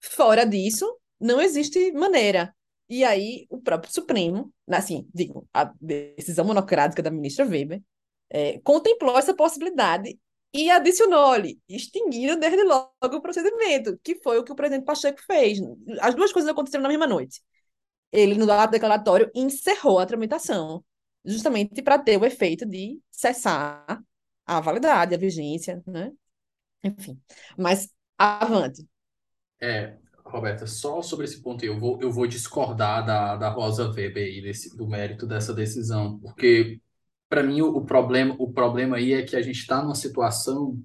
Fora 0.00 0.44
disso, 0.44 0.98
não 1.20 1.40
existe 1.40 1.92
maneira. 1.92 2.54
E 2.88 3.04
aí, 3.04 3.46
o 3.48 3.60
próprio 3.60 3.92
Supremo, 3.92 4.52
assim, 4.68 5.08
digo, 5.14 5.48
a 5.54 5.72
decisão 5.80 6.44
monocrática 6.44 7.02
da 7.02 7.10
ministra 7.10 7.46
Weber, 7.46 7.82
é, 8.28 8.58
contemplou 8.60 9.18
essa 9.18 9.34
possibilidade 9.34 10.18
e 10.52 10.70
adicionou-lhe, 10.70 11.58
extinguindo 11.68 12.36
desde 12.36 12.62
logo 12.64 12.90
o 13.02 13.22
procedimento, 13.22 13.98
que 14.02 14.16
foi 14.16 14.38
o 14.38 14.44
que 14.44 14.52
o 14.52 14.54
presidente 14.54 14.84
Pacheco 14.84 15.22
fez. 15.24 15.58
As 16.00 16.14
duas 16.14 16.32
coisas 16.32 16.50
aconteceram 16.50 16.82
na 16.82 16.88
mesma 16.88 17.06
noite. 17.06 17.42
Ele, 18.10 18.34
no 18.34 18.50
ato 18.52 18.72
declaratório, 18.72 19.30
encerrou 19.34 19.98
a 19.98 20.06
tramitação, 20.06 20.84
justamente 21.24 21.80
para 21.82 21.98
ter 21.98 22.18
o 22.20 22.26
efeito 22.26 22.66
de 22.66 23.00
cessar 23.10 24.02
a 24.44 24.60
validade, 24.60 25.14
a 25.14 25.18
vigência, 25.18 25.82
né? 25.86 26.12
Enfim, 26.84 27.18
mas 27.56 27.88
avante. 28.22 28.86
É, 29.60 29.96
Roberta, 30.24 30.66
só 30.66 31.02
sobre 31.02 31.26
esse 31.26 31.42
ponto 31.42 31.64
eu 31.64 31.78
vou, 31.78 31.98
eu 32.00 32.10
vou 32.10 32.26
discordar 32.26 33.04
da, 33.04 33.36
da 33.36 33.48
Rosa 33.50 33.88
Weber 33.88 34.24
aí, 34.24 34.40
desse, 34.40 34.76
do 34.76 34.86
mérito 34.86 35.26
dessa 35.26 35.52
decisão, 35.52 36.18
porque 36.18 36.80
para 37.28 37.42
mim 37.42 37.60
o, 37.60 37.76
o, 37.76 37.84
problema, 37.84 38.34
o 38.38 38.52
problema 38.52 38.96
aí 38.96 39.12
é 39.12 39.22
que 39.22 39.36
a 39.36 39.42
gente 39.42 39.58
está 39.58 39.82
numa 39.82 39.94
situação 39.94 40.78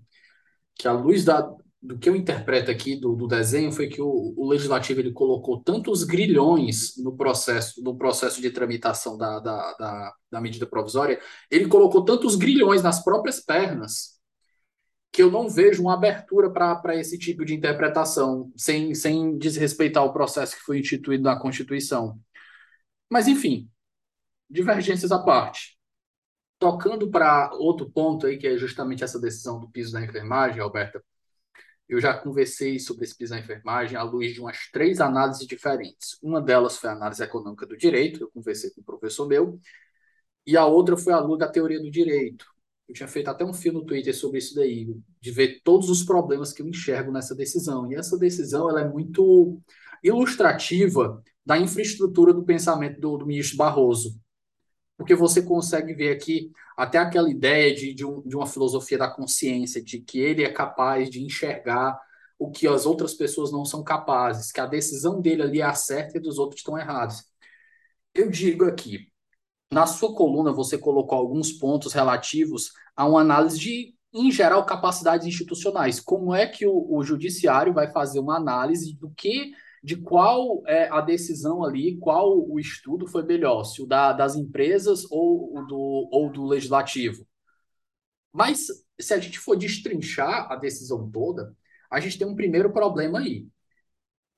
que, 0.75 0.87
à 0.87 0.91
luz 0.91 1.23
da, 1.25 1.41
do 1.81 1.97
que 1.97 2.09
eu 2.09 2.15
interpreto 2.15 2.71
aqui 2.71 2.95
do, 2.99 3.15
do 3.15 3.27
desenho, 3.27 3.71
foi 3.71 3.87
que 3.87 4.01
o, 4.01 4.33
o 4.35 4.47
legislativo 4.49 4.99
ele 4.99 5.11
colocou 5.11 5.61
tantos 5.61 6.03
grilhões 6.03 6.93
no 6.97 7.15
processo, 7.15 7.81
no 7.83 7.97
processo 7.97 8.41
de 8.41 8.49
tramitação 8.49 9.17
da, 9.17 9.39
da, 9.39 9.73
da, 9.73 10.13
da 10.31 10.41
medida 10.41 10.65
provisória, 10.65 11.19
ele 11.49 11.67
colocou 11.67 12.03
tantos 12.03 12.35
grilhões 12.35 12.83
nas 12.83 13.03
próprias 13.03 13.39
pernas 13.39 14.16
que 15.11 15.23
eu 15.23 15.31
não 15.31 15.49
vejo 15.49 15.81
uma 15.81 15.93
abertura 15.93 16.49
para 16.51 16.95
esse 16.95 17.17
tipo 17.17 17.43
de 17.45 17.53
interpretação, 17.55 18.51
sem, 18.55 18.93
sem 18.93 19.37
desrespeitar 19.37 20.03
o 20.03 20.13
processo 20.13 20.55
que 20.55 20.61
foi 20.61 20.79
instituído 20.79 21.23
na 21.23 21.39
Constituição. 21.39 22.19
Mas, 23.09 23.27
enfim, 23.27 23.69
divergências 24.49 25.11
à 25.11 25.19
parte. 25.19 25.77
Tocando 26.59 27.09
para 27.09 27.51
outro 27.53 27.89
ponto 27.89 28.25
aí, 28.27 28.37
que 28.37 28.47
é 28.47 28.57
justamente 28.57 29.03
essa 29.03 29.19
decisão 29.19 29.59
do 29.59 29.69
piso 29.69 29.93
da 29.93 30.03
enfermagem, 30.03 30.59
Alberta, 30.61 31.03
eu 31.87 32.01
já 32.01 32.13
conversei 32.13 32.79
sobre 32.79 33.05
esse 33.05 33.15
piso 33.17 33.31
da 33.31 33.39
enfermagem 33.39 33.97
à 33.97 34.03
luz 34.03 34.33
de 34.33 34.41
umas 34.41 34.69
três 34.71 34.99
análises 34.99 35.47
diferentes. 35.47 36.17
Uma 36.21 36.41
delas 36.41 36.77
foi 36.77 36.89
a 36.89 36.93
análise 36.93 37.23
econômica 37.23 37.65
do 37.65 37.77
direito, 37.77 38.21
eu 38.21 38.31
conversei 38.31 38.71
com 38.71 38.81
o 38.81 38.83
professor 38.83 39.27
meu, 39.27 39.59
e 40.45 40.57
a 40.57 40.65
outra 40.65 40.97
foi 40.97 41.13
a 41.13 41.19
luz 41.19 41.39
da 41.39 41.47
teoria 41.47 41.79
do 41.79 41.89
direito. 41.91 42.45
Eu 42.87 42.93
tinha 42.95 43.07
feito 43.07 43.29
até 43.29 43.43
um 43.43 43.53
filme 43.53 43.79
no 43.79 43.85
Twitter 43.85 44.15
sobre 44.15 44.39
isso 44.39 44.55
daí, 44.55 44.87
de 45.19 45.31
ver 45.31 45.61
todos 45.63 45.89
os 45.89 46.03
problemas 46.03 46.53
que 46.53 46.61
eu 46.61 46.67
enxergo 46.67 47.11
nessa 47.11 47.35
decisão. 47.35 47.91
E 47.91 47.95
essa 47.95 48.17
decisão 48.17 48.69
ela 48.69 48.81
é 48.81 48.87
muito 48.87 49.59
ilustrativa 50.03 51.21
da 51.45 51.57
infraestrutura 51.57 52.33
do 52.33 52.45
pensamento 52.45 52.99
do, 52.99 53.17
do 53.17 53.25
ministro 53.25 53.57
Barroso 53.57 54.19
porque 54.97 55.13
você 55.15 55.41
consegue 55.41 55.93
ver 55.93 56.11
aqui 56.11 56.51
até 56.75 56.97
aquela 56.97 57.29
ideia 57.29 57.73
de, 57.73 57.93
de, 57.93 58.03
um, 58.03 58.21
de, 58.27 58.35
uma 58.35 58.47
filosofia 58.47 58.97
da 58.97 59.09
consciência, 59.09 59.81
de 59.81 59.99
que 60.01 60.19
ele 60.19 60.43
é 60.43 60.51
capaz 60.51 61.09
de 61.09 61.23
enxergar 61.23 61.97
o 62.39 62.51
que 62.51 62.67
as 62.67 62.85
outras 62.85 63.13
pessoas 63.13 63.51
não 63.51 63.63
são 63.63 63.83
capazes, 63.83 64.51
que 64.51 64.59
a 64.59 64.65
decisão 64.65 65.21
dele 65.21 65.43
ali 65.43 65.61
é 65.61 65.65
a 65.65 65.73
certa 65.73 66.17
e 66.17 66.21
dos 66.21 66.39
outros 66.39 66.61
estão 66.61 66.77
errados. 66.77 67.23
Eu 68.13 68.29
digo 68.29 68.65
aqui, 68.65 69.07
na 69.71 69.85
sua 69.85 70.13
coluna 70.15 70.51
você 70.51 70.77
colocou 70.77 71.17
alguns 71.17 71.51
pontos 71.51 71.93
relativos 71.93 72.71
a 72.95 73.05
uma 73.05 73.21
análise 73.21 73.59
de, 73.59 73.95
em 74.13 74.31
geral, 74.31 74.65
capacidades 74.65 75.27
institucionais. 75.27 75.99
Como 75.99 76.33
é 76.33 76.47
que 76.47 76.65
o, 76.65 76.87
o 76.89 77.03
judiciário 77.03 77.73
vai 77.73 77.91
fazer 77.91 78.19
uma 78.19 78.37
análise 78.37 78.95
do 78.95 79.09
que 79.11 79.51
de 79.83 79.95
qual 79.95 80.63
é 80.67 80.89
a 80.89 81.01
decisão 81.01 81.63
ali, 81.63 81.97
qual 81.97 82.37
o 82.49 82.59
estudo 82.59 83.07
foi 83.07 83.23
melhor, 83.23 83.63
se 83.63 83.81
o 83.81 83.85
da, 83.85 84.11
das 84.11 84.35
empresas 84.35 85.05
ou 85.11 85.65
do, 85.65 86.09
ou 86.11 86.31
do 86.31 86.45
legislativo. 86.45 87.25
Mas 88.33 88.67
se 88.99 89.13
a 89.13 89.19
gente 89.19 89.39
for 89.39 89.55
destrinchar 89.55 90.51
a 90.51 90.55
decisão 90.55 91.09
toda, 91.09 91.55
a 91.89 91.99
gente 91.99 92.17
tem 92.17 92.27
um 92.27 92.35
primeiro 92.35 92.71
problema 92.71 93.19
aí. 93.19 93.47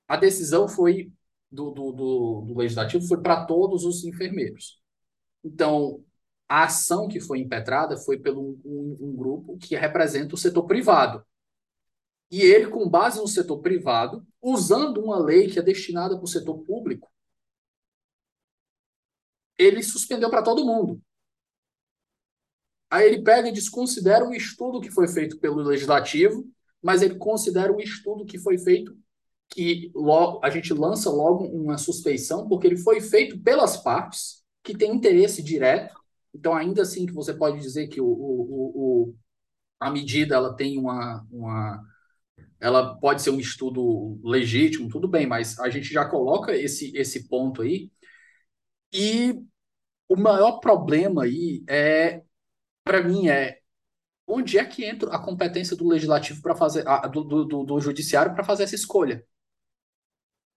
A 0.06 0.16
decisão 0.16 0.68
foi 0.68 1.12
do, 1.50 1.70
do, 1.70 1.92
do, 1.92 2.44
do 2.48 2.58
legislativo 2.58 3.06
foi 3.06 3.20
para 3.20 3.44
todos 3.44 3.84
os 3.84 4.04
enfermeiros. 4.04 4.79
Então, 5.44 6.04
a 6.48 6.64
ação 6.64 7.08
que 7.08 7.20
foi 7.20 7.38
impetrada 7.38 7.96
foi 7.96 8.18
pelo 8.18 8.58
um, 8.64 8.96
um 9.00 9.16
grupo 9.16 9.56
que 9.56 9.76
representa 9.76 10.34
o 10.34 10.38
setor 10.38 10.66
privado. 10.66 11.24
E 12.30 12.42
ele, 12.42 12.68
com 12.68 12.88
base 12.88 13.20
no 13.20 13.26
setor 13.26 13.60
privado, 13.60 14.26
usando 14.40 15.02
uma 15.02 15.18
lei 15.18 15.48
que 15.48 15.58
é 15.58 15.62
destinada 15.62 16.16
para 16.16 16.24
o 16.24 16.28
setor 16.28 16.58
público, 16.64 17.10
ele 19.58 19.82
suspendeu 19.82 20.30
para 20.30 20.42
todo 20.42 20.64
mundo. 20.64 21.00
Aí 22.90 23.06
ele 23.06 23.22
pega 23.22 23.48
e 23.48 23.52
desconsidera 23.52 24.24
um 24.24 24.32
estudo 24.32 24.80
que 24.80 24.90
foi 24.90 25.06
feito 25.06 25.38
pelo 25.38 25.62
legislativo, 25.62 26.44
mas 26.82 27.02
ele 27.02 27.16
considera 27.16 27.72
um 27.72 27.78
estudo 27.78 28.24
que 28.24 28.38
foi 28.38 28.58
feito 28.58 28.96
que 29.48 29.90
logo, 29.94 30.40
a 30.44 30.50
gente 30.50 30.72
lança 30.72 31.10
logo 31.10 31.44
uma 31.44 31.76
suspeição, 31.76 32.48
porque 32.48 32.66
ele 32.66 32.76
foi 32.76 33.00
feito 33.00 33.40
pelas 33.40 33.76
partes 33.76 34.39
que 34.62 34.76
têm 34.76 34.94
interesse 34.94 35.42
direto. 35.42 35.94
Então, 36.34 36.54
ainda 36.54 36.82
assim 36.82 37.06
que 37.06 37.12
você 37.12 37.34
pode 37.34 37.60
dizer 37.60 37.88
que 37.88 38.00
o, 38.00 38.06
o, 38.06 39.10
o, 39.10 39.14
a 39.80 39.90
medida 39.90 40.36
ela 40.36 40.54
tem 40.54 40.78
uma, 40.78 41.26
uma 41.30 41.84
ela 42.60 42.94
pode 42.98 43.22
ser 43.22 43.30
um 43.30 43.40
estudo 43.40 44.20
legítimo, 44.22 44.88
tudo 44.88 45.08
bem, 45.08 45.26
mas 45.26 45.58
a 45.58 45.70
gente 45.70 45.92
já 45.92 46.04
coloca 46.08 46.54
esse, 46.56 46.96
esse 46.96 47.28
ponto 47.28 47.62
aí. 47.62 47.90
E 48.92 49.34
o 50.08 50.16
maior 50.16 50.60
problema 50.60 51.24
aí 51.24 51.64
é, 51.68 52.22
para 52.84 53.02
mim, 53.02 53.28
é 53.28 53.60
onde 54.26 54.58
é 54.58 54.64
que 54.64 54.84
entra 54.84 55.10
a 55.14 55.18
competência 55.18 55.76
do 55.76 55.88
legislativo 55.88 56.42
para 56.42 56.54
fazer, 56.54 56.86
a, 56.86 57.06
do, 57.06 57.24
do, 57.24 57.64
do 57.64 57.80
judiciário 57.80 58.34
para 58.34 58.44
fazer 58.44 58.64
essa 58.64 58.74
escolha? 58.74 59.24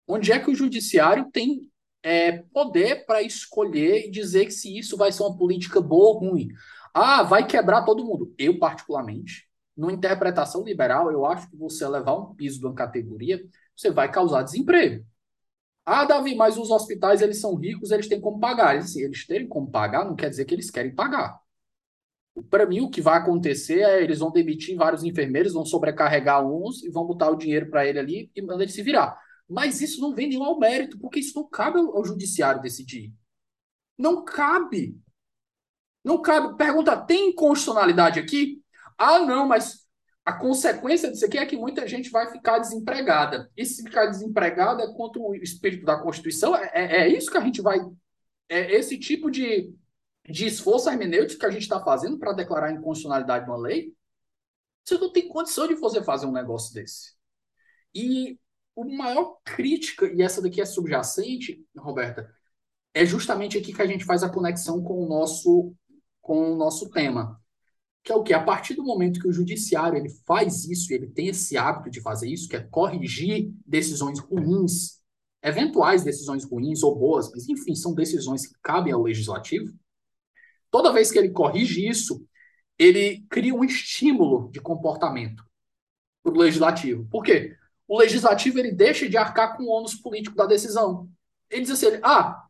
Onde 0.08 0.32
é 0.32 0.40
que 0.40 0.52
o 0.52 0.56
judiciário 0.56 1.30
tem 1.32 1.72
é, 2.04 2.44
poder 2.54 3.06
para 3.06 3.22
escolher 3.22 4.06
e 4.08 4.12
dizer 4.12 4.46
que 4.46 4.52
se 4.52 4.78
isso 4.78 4.98
vai 4.98 5.12
ser 5.12 5.24
uma 5.24 5.38
política 5.38 5.82
boa 5.82 6.16
ou 6.16 6.30
ruim? 6.30 6.50
Ah, 6.94 7.24
vai 7.24 7.48
quebrar 7.48 7.84
todo 7.84 8.06
mundo. 8.06 8.34
Eu, 8.38 8.60
particularmente, 8.60 9.48
numa 9.76 9.92
interpretação 9.94 10.64
liberal, 10.64 11.12
eu 11.12 11.26
acho 11.26 11.50
que 11.50 11.58
você 11.58 11.88
levar 11.88 12.16
um 12.16 12.36
piso 12.36 12.60
de 12.60 12.66
uma 12.66 12.76
categoria, 12.76 13.44
você 13.76 13.90
vai 13.90 14.12
causar 14.12 14.44
desemprego. 14.44 15.06
Ah, 15.86 16.06
Davi, 16.06 16.36
mas 16.36 16.58
os 16.58 16.72
hospitais 16.72 17.22
eles 17.22 17.40
são 17.42 17.56
ricos, 17.56 17.92
eles 17.92 18.08
têm 18.08 18.22
como 18.22 18.40
pagar. 18.40 18.76
Eles, 18.76 18.96
eles 18.96 19.26
terem 19.28 19.48
como 19.48 19.70
pagar 19.70 20.06
não 20.06 20.16
quer 20.16 20.30
dizer 20.30 20.46
que 20.46 20.54
eles 20.54 20.72
querem 20.72 20.94
pagar. 20.96 21.40
Para 22.50 22.66
mim, 22.66 22.82
o 22.82 22.90
que 22.90 23.02
vai 23.02 23.18
acontecer 23.20 23.82
é 23.82 24.02
eles 24.04 24.20
vão 24.20 24.32
demitir 24.32 24.76
vários 24.76 25.04
enfermeiros, 25.04 25.54
vão 25.54 25.66
sobrecarregar 25.66 26.46
uns 26.46 26.84
e 26.84 26.90
vão 26.90 27.06
botar 27.06 27.30
o 27.30 27.36
dinheiro 27.36 27.70
para 27.70 27.86
ele 27.86 28.00
ali 28.00 28.32
e 28.36 28.42
mandar 28.42 28.64
ele 28.64 28.72
se 28.72 28.82
virar. 28.82 29.20
Mas 29.50 29.82
isso 29.82 30.02
não 30.02 30.14
vem 30.14 30.30
nenhum 30.30 30.44
ao 30.44 30.60
mérito, 30.60 30.98
porque 31.00 31.20
isso 31.20 31.36
não 31.36 31.48
cabe 31.48 31.78
ao, 31.78 32.06
judiciário 32.06 32.62
decidir. 32.62 33.14
Não 33.98 34.24
cabe. 34.24 34.98
Não 36.04 36.22
cabe. 36.22 36.58
Pergunta: 36.58 36.98
tem 36.98 37.30
inconstitucionalidade 37.30 38.20
aqui? 38.20 38.62
Ah, 38.98 39.20
não, 39.20 39.48
mas 39.48 39.84
a 40.26 40.34
consequência 40.34 41.12
disso 41.12 41.26
aqui 41.26 41.38
é 41.38 41.46
que 41.46 41.58
muita 41.58 41.88
gente 41.88 42.10
vai 42.10 42.32
ficar 42.32 42.60
desempregada. 42.60 43.52
E 43.58 43.66
se 43.66 43.84
ficar 43.84 44.06
desempregada 44.08 44.84
é 44.84 44.94
contra 44.94 45.22
o 45.22 45.36
espírito 45.36 45.86
da 45.86 46.00
Constituição? 46.00 46.56
É, 46.56 46.72
é, 46.74 47.02
é 47.02 47.08
isso 47.10 47.30
que 47.30 47.38
a 47.38 47.42
gente 47.42 47.62
vai. 47.62 47.80
É 48.50 48.74
esse 48.74 48.98
tipo 48.98 49.30
de, 49.30 49.74
de 50.30 50.46
esforço 50.46 50.90
hermenêutico 50.90 51.42
que 51.42 51.46
a 51.46 51.52
gente 51.52 51.64
está 51.64 51.84
fazendo 51.84 52.18
para 52.18 52.34
declarar 52.34 52.68
a 52.68 52.72
inconstitucionalidade 52.72 53.46
de 53.46 53.52
uma 53.52 53.58
lei? 53.58 53.94
Você 54.86 54.98
não 54.98 55.12
tem 55.12 55.28
condição 55.28 55.68
de 55.68 55.76
você 55.76 56.04
fazer 56.04 56.26
um 56.26 56.32
negócio 56.32 56.74
desse. 56.74 57.14
E 57.94 58.38
o 58.76 58.86
maior 58.86 59.38
crítica, 59.44 60.12
e 60.14 60.22
essa 60.22 60.42
daqui 60.42 60.62
é 60.62 60.66
subjacente, 60.66 61.64
Roberta, 61.78 62.34
é 62.94 63.06
justamente 63.06 63.58
aqui 63.58 63.74
que 63.74 63.82
a 63.82 63.88
gente 63.88 64.06
faz 64.06 64.24
a 64.24 64.30
conexão 64.30 64.84
com 64.84 65.04
o 65.04 65.08
nosso, 65.08 65.74
com 66.22 66.54
o 66.54 66.56
nosso 66.56 66.90
tema 66.90 67.42
que 68.04 68.12
é 68.12 68.16
o 68.16 68.24
que? 68.24 68.34
A 68.34 68.44
partir 68.44 68.76
do 68.76 68.84
momento 68.84 69.20
que 69.20 69.28
o 69.28 69.32
judiciário 69.32 69.98
ele 69.98 70.10
faz 70.10 70.66
isso, 70.66 70.94
ele 70.94 71.08
tem 71.08 71.30
esse 71.30 71.56
hábito 71.56 71.90
de 71.90 72.02
fazer 72.02 72.28
isso, 72.28 72.50
que 72.50 72.56
é 72.58 72.60
corrigir 72.60 73.52
decisões 73.66 74.20
ruins, 74.20 75.02
eventuais 75.42 76.04
decisões 76.04 76.44
ruins 76.44 76.84
ou 76.84 76.98
boas, 76.98 77.32
mas 77.32 77.48
enfim, 77.48 77.74
são 77.74 77.94
decisões 77.94 78.46
que 78.46 78.56
cabem 78.62 78.92
ao 78.92 79.02
legislativo. 79.02 79.74
Toda 80.70 80.92
vez 80.92 81.12
que 81.12 81.20
ele 81.20 81.30
corrige 81.30 81.88
isso, 81.88 82.26
ele 82.78 83.26
cria 83.30 83.56
um 83.56 83.64
estímulo 83.64 84.52
de 84.52 84.60
comportamento 84.60 85.46
para 86.22 86.34
o 86.34 86.38
legislativo. 86.38 87.08
Por 87.10 87.24
quê? 87.24 87.56
O 87.94 88.00
legislativo 88.00 88.58
ele 88.58 88.72
deixa 88.72 89.08
de 89.08 89.16
arcar 89.18 89.56
com 89.56 89.66
o 89.66 89.70
ônus 89.70 89.94
político 89.94 90.36
da 90.36 90.48
decisão. 90.48 91.08
Ele 91.48 91.62
diz 91.62 91.70
assim: 91.70 92.00
ah, 92.02 92.44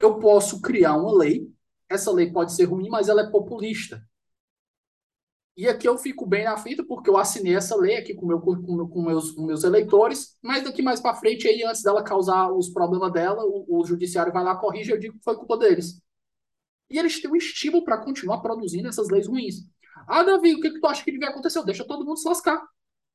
eu 0.00 0.18
posso 0.18 0.62
criar 0.62 0.96
uma 0.96 1.14
lei, 1.14 1.52
essa 1.86 2.10
lei 2.10 2.32
pode 2.32 2.54
ser 2.54 2.64
ruim, 2.64 2.88
mas 2.88 3.10
ela 3.10 3.20
é 3.20 3.30
populista. 3.30 4.02
E 5.54 5.68
aqui 5.68 5.86
eu 5.86 5.98
fico 5.98 6.24
bem 6.24 6.44
na 6.44 6.56
fita, 6.56 6.82
porque 6.82 7.10
eu 7.10 7.18
assinei 7.18 7.54
essa 7.54 7.76
lei 7.76 7.98
aqui 7.98 8.14
com, 8.14 8.24
meu, 8.24 8.40
com, 8.40 8.88
com 8.88 9.02
meus, 9.02 9.32
com 9.32 9.44
meus 9.44 9.64
eleitores, 9.64 10.38
mas 10.40 10.64
daqui 10.64 10.80
mais 10.80 10.98
para 10.98 11.14
frente, 11.14 11.46
aí, 11.46 11.62
antes 11.62 11.82
dela 11.82 12.02
causar 12.02 12.50
os 12.50 12.70
problemas 12.70 13.12
dela, 13.12 13.44
o, 13.44 13.66
o 13.68 13.84
judiciário 13.84 14.32
vai 14.32 14.42
lá, 14.42 14.56
corrige, 14.56 14.92
eu 14.92 14.98
digo 14.98 15.18
que 15.18 15.24
foi 15.24 15.36
culpa 15.36 15.58
deles. 15.58 16.00
E 16.88 16.98
eles 16.98 17.20
têm 17.20 17.30
um 17.30 17.36
estímulo 17.36 17.84
para 17.84 17.98
continuar 17.98 18.40
produzindo 18.40 18.88
essas 18.88 19.10
leis 19.10 19.26
ruins. 19.26 19.56
Ah, 20.08 20.22
Davi, 20.22 20.54
o 20.54 20.60
que, 20.62 20.70
que 20.70 20.80
tu 20.80 20.86
acha 20.86 21.04
que 21.04 21.12
devia 21.12 21.28
acontecer? 21.28 21.62
Deixa 21.64 21.84
todo 21.84 22.02
mundo 22.02 22.16
se 22.16 22.26
lascar. 22.26 22.66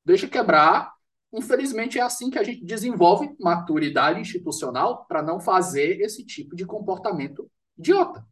Deixa 0.06 0.28
quebrar. 0.28 1.01
Infelizmente, 1.34 1.98
é 1.98 2.02
assim 2.02 2.30
que 2.30 2.38
a 2.38 2.44
gente 2.44 2.64
desenvolve 2.64 3.34
maturidade 3.40 4.20
institucional 4.20 5.06
para 5.06 5.24
não 5.24 5.40
fazer 5.40 6.02
esse 6.02 6.26
tipo 6.26 6.56
de 6.56 6.66
comportamento 6.66 7.50
idiota. 7.78 8.26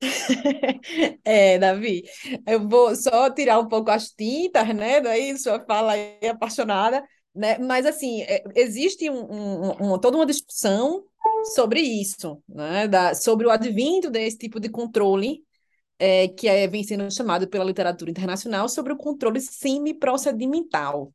É, 1.24 1.58
Davi, 1.58 2.04
eu 2.46 2.66
vou 2.66 2.94
só 2.96 3.30
tirar 3.30 3.58
um 3.58 3.68
pouco 3.68 3.90
as 3.90 4.10
tintas, 4.10 4.74
né? 4.74 5.00
Daí 5.00 5.36
sua 5.38 5.60
fala 5.60 5.92
aí 5.92 6.28
apaixonada, 6.28 7.04
né? 7.34 7.58
Mas 7.58 7.84
assim, 7.86 8.22
é, 8.22 8.42
existe 8.56 9.10
um, 9.10 9.24
um, 9.30 9.94
um, 9.94 9.98
toda 9.98 10.16
uma 10.16 10.26
discussão 10.26 11.04
sobre 11.54 11.80
isso, 11.80 12.42
né? 12.48 12.88
Da, 12.88 13.14
sobre 13.14 13.46
o 13.46 13.50
advento 13.50 14.10
desse 14.10 14.38
tipo 14.38 14.58
de 14.58 14.68
controle 14.68 15.44
é, 16.00 16.28
que 16.28 16.48
é, 16.48 16.66
vem 16.66 16.82
sendo 16.82 17.10
chamado 17.12 17.46
pela 17.46 17.62
literatura 17.62 18.10
internacional 18.10 18.68
sobre 18.68 18.92
o 18.92 18.96
controle 18.96 19.40
semi-procedimental. 19.40 21.12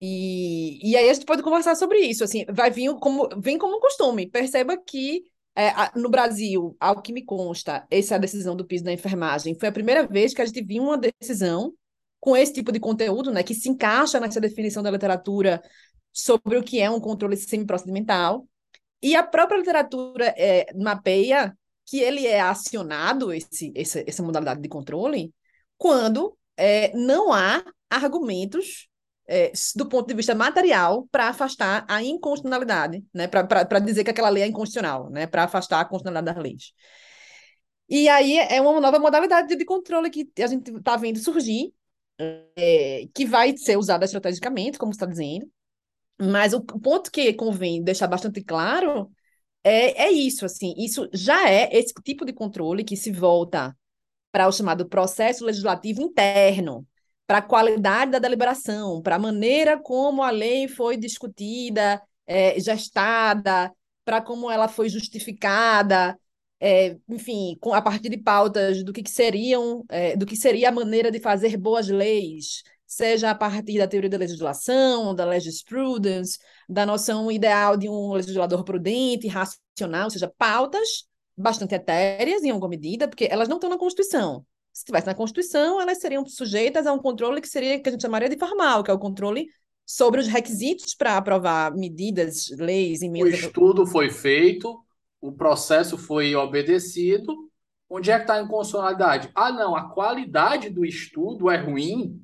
E, 0.00 0.90
e 0.90 0.96
aí 0.96 1.08
a 1.08 1.14
gente 1.14 1.24
pode 1.24 1.42
conversar 1.42 1.76
sobre 1.76 2.00
isso, 2.00 2.24
assim, 2.24 2.44
vai 2.50 2.72
vir 2.72 2.92
como, 2.96 3.28
vem 3.40 3.56
como 3.56 3.80
costume, 3.80 4.28
perceba 4.28 4.76
que 4.76 5.22
é, 5.54 5.70
no 5.94 6.10
Brasil, 6.10 6.76
ao 6.80 7.00
que 7.00 7.12
me 7.12 7.24
consta, 7.24 7.86
essa 7.88 8.18
decisão 8.18 8.56
do 8.56 8.64
piso 8.64 8.82
da 8.82 8.92
enfermagem 8.92 9.54
foi 9.54 9.68
a 9.68 9.72
primeira 9.72 10.04
vez 10.04 10.34
que 10.34 10.42
a 10.42 10.46
gente 10.46 10.64
viu 10.64 10.82
uma 10.82 10.98
decisão 10.98 11.72
com 12.18 12.36
esse 12.36 12.52
tipo 12.52 12.72
de 12.72 12.80
conteúdo, 12.80 13.30
né, 13.30 13.42
que 13.44 13.54
se 13.54 13.68
encaixa 13.68 14.18
nessa 14.18 14.40
definição 14.40 14.82
da 14.82 14.90
literatura 14.90 15.62
sobre 16.12 16.56
o 16.58 16.62
que 16.62 16.80
é 16.80 16.90
um 16.90 17.00
controle 17.00 17.36
semi-procedimental. 17.36 18.48
E 19.00 19.14
a 19.14 19.22
própria 19.22 19.58
literatura 19.58 20.34
é, 20.36 20.72
mapeia 20.74 21.56
que 21.92 22.00
ele 22.00 22.26
é 22.26 22.40
acionado, 22.40 23.34
esse, 23.34 23.70
essa, 23.76 24.02
essa 24.06 24.22
modalidade 24.22 24.62
de 24.62 24.68
controle, 24.70 25.30
quando 25.76 26.34
é, 26.56 26.90
não 26.96 27.34
há 27.34 27.62
argumentos 27.90 28.88
é, 29.28 29.52
do 29.76 29.86
ponto 29.86 30.08
de 30.08 30.14
vista 30.14 30.34
material 30.34 31.06
para 31.12 31.28
afastar 31.28 31.84
a 31.86 32.02
inconstitucionalidade, 32.02 33.04
né? 33.12 33.28
para 33.28 33.78
dizer 33.78 34.04
que 34.04 34.10
aquela 34.10 34.30
lei 34.30 34.42
é 34.42 34.46
inconstitucional, 34.46 35.10
né? 35.10 35.26
para 35.26 35.44
afastar 35.44 35.80
a 35.80 35.84
constitucionalidade 35.84 36.34
das 36.34 36.42
leis. 36.42 36.72
E 37.86 38.08
aí 38.08 38.38
é 38.38 38.58
uma 38.62 38.80
nova 38.80 38.98
modalidade 38.98 39.54
de 39.54 39.64
controle 39.66 40.08
que 40.08 40.26
a 40.42 40.46
gente 40.46 40.74
está 40.74 40.96
vendo 40.96 41.18
surgir, 41.18 41.74
é, 42.56 43.06
que 43.14 43.26
vai 43.26 43.54
ser 43.54 43.76
usada 43.76 44.06
estrategicamente, 44.06 44.78
como 44.78 44.92
está 44.92 45.04
dizendo, 45.04 45.46
mas 46.18 46.54
o 46.54 46.62
ponto 46.62 47.12
que 47.12 47.34
convém 47.34 47.84
deixar 47.84 48.06
bastante 48.06 48.42
claro 48.42 49.10
é, 49.64 50.04
é 50.04 50.10
isso, 50.10 50.44
assim, 50.44 50.74
isso 50.76 51.08
já 51.12 51.48
é 51.48 51.68
esse 51.76 51.94
tipo 52.04 52.24
de 52.24 52.32
controle 52.32 52.84
que 52.84 52.96
se 52.96 53.12
volta 53.12 53.76
para 54.32 54.48
o 54.48 54.52
chamado 54.52 54.88
processo 54.88 55.44
legislativo 55.44 56.02
interno, 56.02 56.86
para 57.26 57.38
a 57.38 57.42
qualidade 57.42 58.12
da 58.12 58.18
deliberação, 58.18 59.00
para 59.02 59.16
a 59.16 59.18
maneira 59.18 59.78
como 59.78 60.22
a 60.22 60.30
lei 60.30 60.68
foi 60.68 60.96
discutida, 60.96 62.02
é, 62.26 62.58
gestada, 62.58 63.72
para 64.04 64.20
como 64.20 64.50
ela 64.50 64.68
foi 64.68 64.88
justificada, 64.88 66.18
é, 66.60 66.96
enfim, 67.08 67.56
com, 67.60 67.74
a 67.74 67.82
partir 67.82 68.08
de 68.08 68.18
pautas 68.18 68.84
do 68.84 68.92
que, 68.92 69.02
que 69.02 69.10
seriam, 69.10 69.84
é, 69.88 70.16
do 70.16 70.26
que 70.26 70.36
seria 70.36 70.68
a 70.68 70.72
maneira 70.72 71.10
de 71.10 71.20
fazer 71.20 71.56
boas 71.56 71.88
leis, 71.88 72.62
seja 72.92 73.30
a 73.30 73.34
partir 73.34 73.78
da 73.78 73.88
teoria 73.88 74.10
da 74.10 74.18
legislação, 74.18 75.14
da 75.14 75.24
legisprudence, 75.24 76.38
da 76.68 76.84
noção 76.84 77.32
ideal 77.32 77.74
de 77.74 77.88
um 77.88 78.12
legislador 78.12 78.62
prudente, 78.64 79.28
racional, 79.28 80.04
ou 80.04 80.10
seja, 80.10 80.30
pautas 80.36 81.06
bastante 81.34 81.74
etéreas 81.74 82.42
em 82.42 82.50
alguma 82.50 82.68
medida, 82.68 83.08
porque 83.08 83.26
elas 83.30 83.48
não 83.48 83.56
estão 83.56 83.70
na 83.70 83.78
Constituição. 83.78 84.44
Se 84.74 84.80
estivesse 84.80 85.06
na 85.06 85.14
Constituição, 85.14 85.80
elas 85.80 86.00
seriam 86.00 86.26
sujeitas 86.26 86.86
a 86.86 86.92
um 86.92 86.98
controle 86.98 87.40
que 87.40 87.48
seria 87.48 87.80
que 87.80 87.88
a 87.88 87.92
gente 87.92 88.02
chamaria 88.02 88.28
de 88.28 88.38
formal, 88.38 88.84
que 88.84 88.90
é 88.90 88.94
o 88.94 88.98
controle 88.98 89.46
sobre 89.86 90.20
os 90.20 90.26
requisitos 90.26 90.94
para 90.94 91.16
aprovar 91.16 91.74
medidas, 91.74 92.50
leis, 92.58 93.00
emendas. 93.00 93.32
O 93.32 93.46
estudo 93.46 93.86
foi 93.86 94.10
feito, 94.10 94.78
o 95.18 95.32
processo 95.32 95.96
foi 95.96 96.34
obedecido. 96.34 97.34
Onde 97.88 98.10
é 98.10 98.16
que 98.16 98.22
está 98.22 98.34
a 98.34 98.42
inconstitucionalidade? 98.42 99.30
Ah, 99.34 99.50
não, 99.50 99.74
a 99.74 99.90
qualidade 99.90 100.68
do 100.68 100.84
estudo 100.84 101.50
é 101.50 101.56
ruim. 101.56 102.22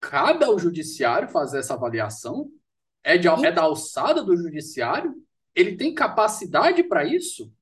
Cabe 0.00 0.44
ao 0.44 0.58
judiciário 0.58 1.28
fazer 1.28 1.58
essa 1.58 1.74
avaliação? 1.74 2.48
É, 3.02 3.16
de, 3.16 3.28
é 3.28 3.52
da 3.52 3.62
alçada 3.62 4.22
do 4.22 4.36
judiciário? 4.36 5.14
Ele 5.54 5.76
tem 5.76 5.94
capacidade 5.94 6.82
para 6.84 7.04
isso? 7.04 7.52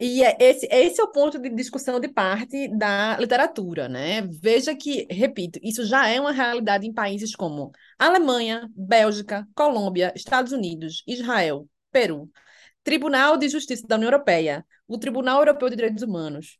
E 0.00 0.24
é 0.24 0.36
esse, 0.40 0.66
esse 0.70 1.00
é 1.00 1.04
o 1.04 1.10
ponto 1.10 1.38
de 1.38 1.48
discussão 1.50 2.00
de 2.00 2.08
parte 2.08 2.68
da 2.76 3.16
literatura, 3.16 3.88
né? 3.88 4.22
Veja 4.22 4.74
que, 4.74 5.06
repito, 5.08 5.58
isso 5.62 5.84
já 5.86 6.08
é 6.08 6.20
uma 6.20 6.32
realidade 6.32 6.86
em 6.86 6.92
países 6.92 7.34
como 7.34 7.70
Alemanha, 7.98 8.68
Bélgica, 8.74 9.46
Colômbia, 9.54 10.12
Estados 10.16 10.52
Unidos, 10.52 11.04
Israel, 11.06 11.68
Peru, 11.92 12.28
Tribunal 12.82 13.36
de 13.36 13.48
Justiça 13.48 13.86
da 13.86 13.94
União 13.94 14.08
Europeia, 14.08 14.66
o 14.86 14.98
Tribunal 14.98 15.38
Europeu 15.38 15.70
de 15.70 15.76
Direitos 15.76 16.02
Humanos. 16.02 16.58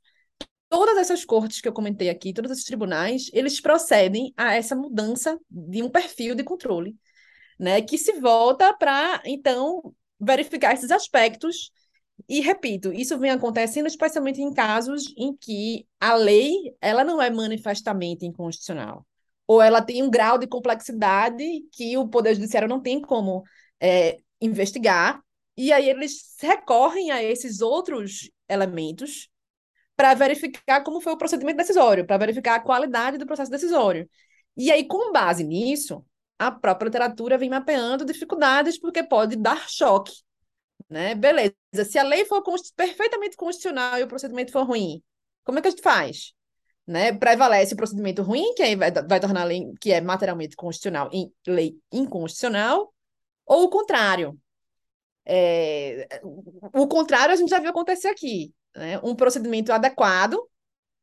Todas 0.69 0.99
essas 0.99 1.25
cortes 1.25 1.61
que 1.61 1.69
eu 1.69 1.73
comentei 1.73 2.09
aqui, 2.09 2.33
todos 2.33 2.51
esses 2.51 2.65
tribunais, 2.65 3.31
eles 3.33 3.61
procedem 3.61 4.33
a 4.37 4.55
essa 4.55 4.75
mudança 4.75 5.39
de 5.49 5.83
um 5.83 5.91
perfil 5.91 6.35
de 6.35 6.43
controle, 6.43 6.97
né? 7.59 7.81
Que 7.81 7.97
se 7.97 8.12
volta 8.21 8.75
para, 8.75 9.23
então, 9.25 9.95
verificar 10.19 10.75
esses 10.75 10.91
aspectos 10.91 11.71
e 12.29 12.41
repito, 12.41 12.93
isso 12.93 13.19
vem 13.19 13.31
acontecendo 13.31 13.87
especialmente 13.87 14.41
em 14.41 14.53
casos 14.53 15.12
em 15.17 15.37
que 15.37 15.87
a 16.01 16.15
lei 16.15 16.75
ela 16.81 17.05
não 17.05 17.21
é 17.21 17.29
manifestamente 17.29 18.25
inconstitucional, 18.25 19.07
ou 19.47 19.61
ela 19.61 19.83
tem 19.83 20.03
um 20.03 20.11
grau 20.11 20.39
de 20.39 20.47
complexidade 20.47 21.45
que 21.73 21.97
o 21.99 22.09
Poder 22.09 22.35
Judiciário 22.35 22.69
não 22.69 22.81
tem 22.81 23.01
como 23.01 23.43
é, 23.81 24.19
investigar, 24.41 25.21
e 25.57 25.73
aí 25.73 25.89
eles 25.89 26.35
recorrem 26.41 27.11
a 27.11 27.23
esses 27.23 27.61
outros 27.61 28.31
elementos 28.49 29.29
para 29.97 30.14
verificar 30.14 30.82
como 30.82 31.01
foi 31.01 31.12
o 31.12 31.18
procedimento 31.18 31.59
decisório, 31.59 32.07
para 32.07 32.18
verificar 32.18 32.57
a 32.57 32.61
qualidade 32.61 33.18
do 33.18 33.26
processo 33.26 33.51
decisório. 33.51 34.09
E 34.57 34.70
aí, 34.70 34.86
com 34.86 35.12
base 35.12 35.45
nisso, 35.45 36.05
a 36.38 36.51
própria 36.51 36.86
literatura 36.86 37.38
vem 37.38 37.51
mapeando 37.51 38.05
dificuldades, 38.05 38.78
porque 38.78 39.03
pode 39.03 39.36
dar 39.36 39.68
choque 39.68 40.12
né? 40.88 41.14
Beleza. 41.14 41.55
Se 41.84 41.99
a 41.99 42.03
lei 42.03 42.24
for 42.24 42.42
perfeitamente 42.76 43.36
constitucional 43.36 43.99
e 43.99 44.03
o 44.03 44.09
procedimento 44.09 44.53
for 44.53 44.64
ruim, 44.64 45.03
como 45.45 45.59
é 45.59 45.62
que 45.62 45.68
a 45.68 45.70
gente 45.70 45.82
faz? 45.82 46.32
Né? 46.86 47.12
Prevalece 47.12 47.74
o 47.74 47.76
procedimento 47.76 48.22
ruim, 48.22 48.55
que 48.55 48.62
aí 48.62 48.76
vai, 48.76 48.92
vai 48.92 49.20
tornar 49.20 49.42
a 49.42 49.45
lei 49.45 49.72
que 49.80 49.92
é 49.92 50.01
materialmente 50.01 50.57
constitucional 50.57 51.09
em 51.12 51.32
lei 51.47 51.76
inconstitucional, 51.92 52.92
ou 53.47 53.64
o 53.64 53.70
contrário. 53.70 54.38
É, 55.26 56.20
o 56.74 56.86
contrário 56.86 57.32
a 57.32 57.36
gente 57.36 57.49
já 57.49 57.59
viu 57.59 57.70
acontecer 57.70 58.09
aqui. 58.09 58.53
Né? 58.77 58.99
Um 59.03 59.14
procedimento 59.14 59.72
adequado, 59.72 60.39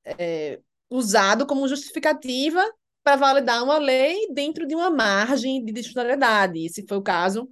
é, 0.06 0.60
usado 0.90 1.46
como 1.46 1.68
justificativa 1.68 2.64
para 3.04 3.16
validar 3.16 3.64
uma 3.64 3.78
lei 3.78 4.28
dentro 4.34 4.68
de 4.68 4.76
uma 4.76 4.90
margem 4.90 5.64
de 5.64 5.72
disfuncionalidade. 5.72 6.66
Esse 6.66 6.86
foi 6.88 6.98
o 6.98 7.02
caso 7.02 7.50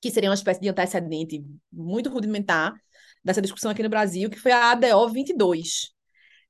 que 0.00 0.10
seria 0.10 0.28
uma 0.28 0.34
espécie 0.34 0.60
de 0.60 0.68
antecedente 0.68 1.42
muito 1.72 2.10
rudimentar 2.10 2.74
dessa 3.24 3.40
discussão 3.40 3.70
aqui 3.70 3.82
no 3.82 3.88
Brasil, 3.88 4.28
que 4.28 4.38
foi 4.38 4.52
a 4.52 4.72
ADO 4.72 5.08
22. 5.08 5.94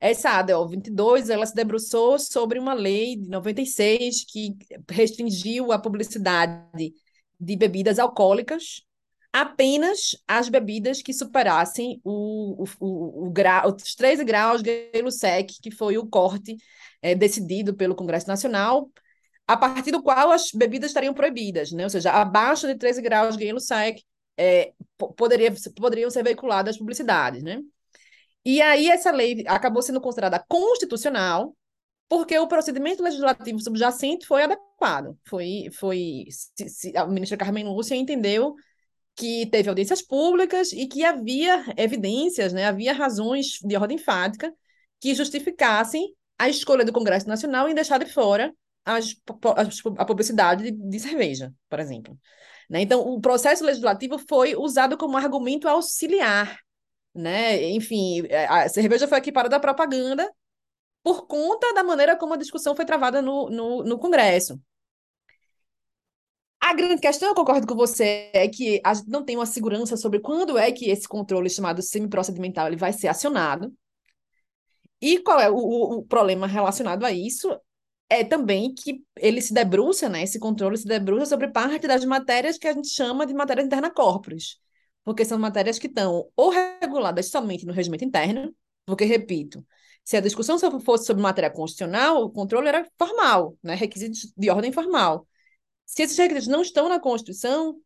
Essa 0.01 0.31
ADO 0.39 0.69
22, 0.69 1.31
ela 1.31 1.47
se 1.47 1.55
debruçou 1.55 2.19
sobre 2.19 2.59
uma 2.59 2.75
lei 2.75 3.17
de 3.17 3.29
96 3.29 4.25
que 4.25 4.57
restringiu 4.91 5.71
a 5.71 5.79
publicidade 5.79 6.93
de 7.39 7.57
bebidas 7.57 7.99
alcoólicas 7.99 8.83
apenas 9.35 10.16
as 10.28 10.49
bebidas 10.49 11.03
que 11.03 11.12
superassem 11.12 12.01
o, 12.05 12.62
o, 12.62 12.64
o, 12.78 13.26
o 13.26 13.32
os 13.74 13.97
13 13.97 14.24
graus 14.24 14.62
de 14.62 14.93
sec, 15.11 15.51
que 15.61 15.72
foi 15.72 15.99
o 15.99 16.07
corte 16.07 16.57
é, 17.03 17.16
decidido 17.16 17.74
pelo 17.74 17.97
Congresso 17.97 18.28
Nacional 18.28 18.89
a 19.45 19.57
partir 19.57 19.91
do 19.91 20.01
qual 20.01 20.30
as 20.30 20.53
bebidas 20.53 20.91
estariam 20.91 21.12
proibidas, 21.12 21.72
né? 21.72 21.82
Ou 21.82 21.91
seja, 21.91 22.12
abaixo 22.12 22.68
de 22.68 22.76
13 22.76 23.03
graus 23.03 23.37
de 23.37 23.61
sec 23.61 23.99
é, 24.39 24.72
poderia, 25.16 25.53
poderiam 25.74 26.11
ser 26.11 26.22
veiculadas 26.22 26.78
publicidades, 26.78 27.43
né? 27.43 27.61
E 28.45 28.62
aí 28.62 28.89
essa 28.89 29.11
lei 29.11 29.43
acabou 29.49 29.82
sendo 29.82 30.01
considerada 30.01 30.45
constitucional 30.49 31.57
porque 32.09 32.39
o 32.39 32.47
procedimento 32.47 33.03
legislativo 33.03 33.59
subjacente 33.59 34.26
foi 34.26 34.45
adequado. 34.45 35.18
Foi, 35.24 35.68
foi 35.72 36.26
se, 36.30 36.68
se, 36.68 36.97
a 36.97 37.05
ministra 37.05 37.37
Carmen 37.37 37.64
Lúcia 37.64 37.97
entendeu 37.97 38.55
que 39.17 39.47
teve 39.47 39.69
audiências 39.69 40.03
públicas 40.03 40.73
e 40.73 40.87
que 40.87 41.05
havia 41.05 41.65
evidências, 41.77 42.53
né, 42.53 42.67
havia 42.67 42.93
razões 42.93 43.59
de 43.62 43.77
ordem 43.77 43.99
fática 43.99 44.53
que 45.01 45.15
justificassem 45.15 46.15
a 46.39 46.49
escolha 46.49 46.85
do 46.85 46.93
Congresso 46.93 47.28
Nacional 47.28 47.69
em 47.69 47.74
deixar 47.74 47.99
de 47.99 48.07
fora 48.07 48.53
as, 48.85 49.15
a 49.97 50.05
publicidade 50.05 50.65
de, 50.65 50.73
de 50.73 51.01
cerveja, 51.01 51.53
por 51.69 51.78
exemplo. 51.78 52.19
Né? 52.69 52.81
Então, 52.81 53.01
o 53.01 53.20
processo 53.20 53.65
legislativo 53.65 54.19
foi 54.19 54.57
usado 54.57 54.97
como 54.97 55.16
argumento 55.16 55.69
auxiliar. 55.69 56.59
Né? 57.15 57.70
Enfim, 57.70 58.24
é, 58.28 58.47
a 58.47 58.69
cerveja 58.69 59.07
foi 59.07 59.19
equiparada 59.19 59.57
à 59.57 59.61
propaganda 59.61 60.28
por 61.03 61.27
conta 61.27 61.73
da 61.74 61.85
maneira 61.85 62.16
como 62.16 62.35
a 62.35 62.39
discussão 62.39 62.74
foi 62.74 62.85
travada 62.85 63.23
no, 63.23 63.49
no, 63.51 63.85
no 63.85 63.99
Congresso. 63.99 64.61
A 66.66 66.73
grande 66.73 66.99
questão, 66.99 67.28
eu 67.28 67.35
concordo 67.35 67.66
com 67.66 67.74
você, 67.74 68.31
é 68.32 68.49
que 68.49 68.81
a 68.82 68.95
gente 68.95 69.11
não 69.11 69.23
tem 69.23 69.36
uma 69.36 69.45
segurança 69.45 69.99
sobre 69.99 70.19
quando 70.19 70.57
é 70.57 70.73
que 70.73 70.89
esse 70.89 71.07
controle 71.07 71.51
chamado 71.51 71.82
semiprocedimental 71.82 72.66
ele 72.69 72.77
vai 72.77 72.91
ser 72.91 73.09
acionado. 73.09 73.70
E 75.01 75.19
qual 75.19 75.39
é 75.39 75.51
o, 75.51 75.57
o, 75.57 76.03
problema 76.07 76.47
relacionado 76.47 77.05
a 77.05 77.12
isso? 77.12 77.49
é 78.09 78.23
também 78.24 78.74
que 78.74 79.03
ele 79.16 79.41
se 79.43 79.53
debruça, 79.53 80.09
né, 80.09 80.23
esse 80.23 80.39
controle 80.39 80.77
se 80.77 80.86
debruça 80.86 81.27
sobre 81.27 81.49
parte 81.49 81.86
das 81.86 82.05
matérias 82.05 82.59
que 82.59 82.69
a 82.69 82.73
gente 82.73 82.89
chama 82.89 83.27
de 83.27 83.35
matérias 83.35 83.66
interna 83.66 83.91
corporis, 83.91 84.59
porque 85.05 85.24
são 85.24 85.39
matérias 85.39 85.78
que 85.78 85.86
estão 85.86 86.28
ou 86.36 86.51
reguladas 86.51 87.31
somente 87.31 87.66
no 87.66 87.73
regimento 87.73 88.05
interno, 88.05 88.55
porque, 88.86 89.05
repito, 89.05 89.66
se 90.05 90.16
a 90.16 90.20
discussão 90.20 90.59
fosse 90.81 91.07
sobre 91.07 91.23
matéria 91.23 91.51
constitucional, 91.51 92.23
o 92.23 92.31
controle 92.31 92.69
era 92.69 92.86
formal, 92.99 93.57
né, 93.62 93.74
requisitos 93.74 94.32
de 94.36 94.51
ordem 94.51 94.73
formal. 94.73 95.27
Se 95.86 96.02
esses 96.02 96.16
requisitos 96.16 96.48
não 96.48 96.62
estão 96.62 96.89
na 96.89 97.01
Constituição, 97.01 97.77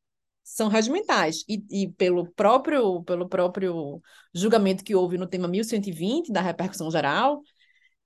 são 0.42 0.68
regimentais. 0.68 1.44
E, 1.48 1.62
e, 1.70 1.88
pelo 1.92 2.30
próprio 2.32 3.02
pelo 3.04 3.28
próprio 3.28 4.00
julgamento 4.34 4.82
que 4.82 4.94
houve 4.94 5.18
no 5.18 5.26
tema 5.26 5.46
1120 5.46 6.32
da 6.32 6.40
repercussão 6.40 6.90
geral, 6.90 7.42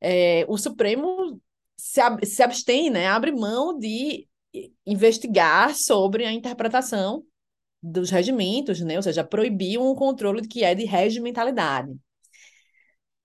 é, 0.00 0.44
o 0.48 0.58
Supremo 0.58 1.40
se, 1.76 2.00
ab 2.00 2.24
se 2.26 2.42
abstém, 2.42 2.90
né, 2.90 3.06
abre 3.06 3.32
mão 3.32 3.78
de 3.78 4.26
investigar 4.86 5.74
sobre 5.74 6.24
a 6.26 6.32
interpretação 6.32 7.24
dos 7.82 8.10
regimentos, 8.10 8.80
né? 8.80 8.96
Ou 8.96 9.02
seja, 9.02 9.24
proibiam 9.24 9.84
o 9.86 9.94
controle 9.94 10.46
que 10.46 10.62
é 10.62 10.74
de 10.74 10.84
regimentalidade. 10.84 11.92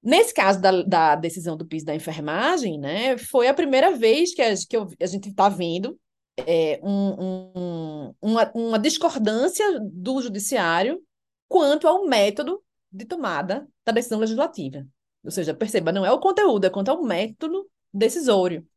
Nesse 0.01 0.33
caso 0.33 0.61
da, 0.61 0.83
da 0.83 1.15
decisão 1.15 1.57
do 1.57 1.65
piso 1.65 1.85
da 1.85 1.95
enfermagem, 1.95 2.79
né, 2.79 3.17
foi 3.17 3.47
a 3.47 3.53
primeira 3.53 3.91
vez 3.91 4.33
que 4.33 4.41
a, 4.41 4.53
que 4.55 4.77
eu, 4.77 4.87
a 5.01 5.05
gente 5.05 5.29
está 5.29 5.49
vendo 5.49 5.99
é, 6.37 6.79
um, 6.83 8.09
um, 8.09 8.15
uma, 8.21 8.51
uma 8.53 8.79
discordância 8.79 9.65
do 9.81 10.21
judiciário 10.21 11.03
quanto 11.47 11.87
ao 11.87 12.05
método 12.05 12.63
de 12.91 13.05
tomada 13.05 13.67
da 13.85 13.91
decisão 13.91 14.19
legislativa. 14.19 14.85
Ou 15.23 15.31
seja, 15.31 15.53
perceba, 15.53 15.91
não 15.91 16.05
é 16.05 16.11
o 16.11 16.19
conteúdo, 16.19 16.65
é 16.65 16.69
quanto 16.69 16.89
ao 16.89 17.03
método 17.03 17.69
decisório. 17.93 18.67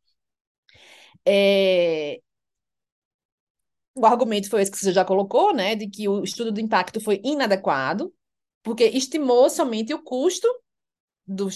É... 1.27 2.21
O 3.95 4.07
argumento 4.07 4.49
foi 4.49 4.63
esse 4.63 4.71
que 4.71 4.79
você 4.79 4.93
já 4.93 5.05
colocou, 5.05 5.53
né, 5.53 5.75
de 5.75 5.89
que 5.89 6.09
o 6.09 6.23
estudo 6.23 6.53
de 6.53 6.63
impacto 6.63 7.01
foi 7.01 7.21
inadequado, 7.25 8.13
porque 8.63 8.85
estimou 8.85 9.51
somente 9.51 9.93
o 9.93 10.03
custo 10.03 10.49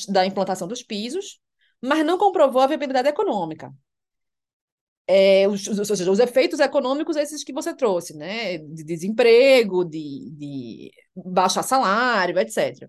da 0.09 0.27
implantação 0.27 0.69
dos 0.69 0.83
pisos, 0.83 1.41
mas 1.81 2.05
não 2.05 2.19
comprovou 2.19 2.63
a 2.63 2.67
viabilidade 2.67 3.09
econômica. 3.09 3.73
É, 5.07 5.47
os, 5.49 5.67
ou 5.69 5.85
seja, 5.85 6.11
os 6.11 6.19
efeitos 6.19 6.61
econômicos 6.61 7.17
esses 7.17 7.45
que 7.45 7.53
você 7.53 7.75
trouxe, 7.75 8.17
né, 8.17 8.57
de 8.59 8.83
desemprego, 8.83 9.85
de, 9.85 10.31
de 10.31 10.91
baixar 11.15 11.63
salário, 11.63 12.39
etc. 12.39 12.89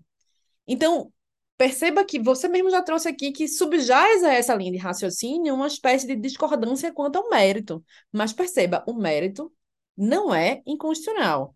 Então, 0.66 1.12
perceba 1.58 2.04
que 2.04 2.18
você 2.18 2.48
mesmo 2.48 2.70
já 2.70 2.82
trouxe 2.82 3.08
aqui 3.08 3.32
que 3.32 3.48
subjaz 3.48 4.24
a 4.24 4.32
essa 4.32 4.54
linha 4.54 4.72
de 4.72 4.78
raciocínio 4.78 5.54
uma 5.54 5.66
espécie 5.66 6.06
de 6.06 6.16
discordância 6.16 6.92
quanto 6.92 7.16
ao 7.16 7.28
mérito. 7.28 7.84
Mas 8.12 8.32
perceba, 8.32 8.84
o 8.86 8.94
mérito 8.94 9.52
não 9.96 10.34
é 10.34 10.62
inconstitucional. 10.66 11.54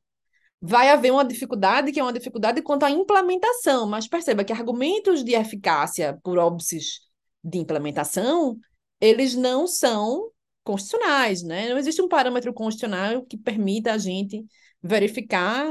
Vai 0.60 0.90
haver 0.90 1.10
uma 1.10 1.24
dificuldade, 1.24 1.90
que 1.90 1.98
é 1.98 2.02
uma 2.02 2.12
dificuldade 2.12 2.60
quanto 2.62 2.84
à 2.84 2.90
implementação, 2.90 3.86
mas 3.88 4.06
perceba 4.06 4.44
que 4.44 4.52
argumentos 4.52 5.24
de 5.24 5.34
eficácia 5.34 6.18
por 6.22 6.38
óbices 6.38 7.00
de 7.42 7.58
implementação, 7.58 8.58
eles 9.00 9.34
não 9.34 9.66
são 9.66 10.30
constitucionais, 10.70 11.42
né? 11.42 11.68
Não 11.68 11.78
existe 11.78 12.00
um 12.00 12.08
parâmetro 12.08 12.52
constitucional 12.54 13.24
que 13.24 13.36
permita 13.36 13.92
a 13.92 13.98
gente 13.98 14.44
verificar 14.82 15.66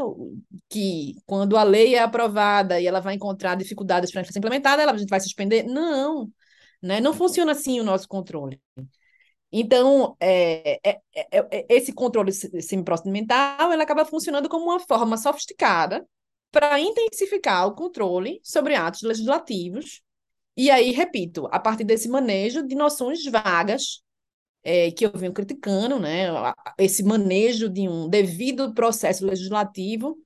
que 0.69 1.15
quando 1.26 1.57
a 1.57 1.63
lei 1.63 1.95
é 1.95 1.99
aprovada 1.99 2.80
e 2.80 2.85
ela 2.85 2.99
vai 2.99 3.15
encontrar 3.15 3.55
dificuldades 3.55 4.11
para 4.11 4.23
ser 4.26 4.38
implementada, 4.38 4.84
ela, 4.84 4.91
a 4.91 4.97
gente 4.97 5.09
vai 5.09 5.19
suspender? 5.21 5.63
Não, 5.63 6.30
né? 6.81 6.99
Não 6.99 7.13
funciona 7.13 7.53
assim 7.53 7.80
o 7.80 7.84
nosso 7.84 8.07
controle. 8.07 8.61
Então, 9.51 10.15
é, 10.19 10.80
é, 10.84 11.01
é, 11.15 11.65
esse 11.69 11.93
controle 11.93 12.31
semiprocedimental 12.31 13.71
ele 13.73 13.81
acaba 13.81 14.05
funcionando 14.05 14.49
como 14.49 14.65
uma 14.65 14.80
forma 14.80 15.17
sofisticada 15.17 16.05
para 16.51 16.80
intensificar 16.80 17.67
o 17.67 17.73
controle 17.73 18.39
sobre 18.43 18.76
atos 18.76 19.01
legislativos. 19.01 20.01
E 20.57 20.69
aí, 20.69 20.91
repito, 20.91 21.47
a 21.51 21.59
partir 21.59 21.84
desse 21.84 22.09
manejo 22.09 22.61
de 22.67 22.76
noções 22.76 23.23
vagas 23.26 24.03
é, 24.64 24.91
que 24.91 25.06
eu 25.06 25.11
venho 25.14 25.34
criticando, 25.34 25.99
né, 25.99 26.27
esse 26.77 27.03
manejo 27.03 27.69
de 27.69 27.88
um 27.88 28.10
devido 28.10 28.73
processo 28.73 29.26
legislativo 29.26 30.18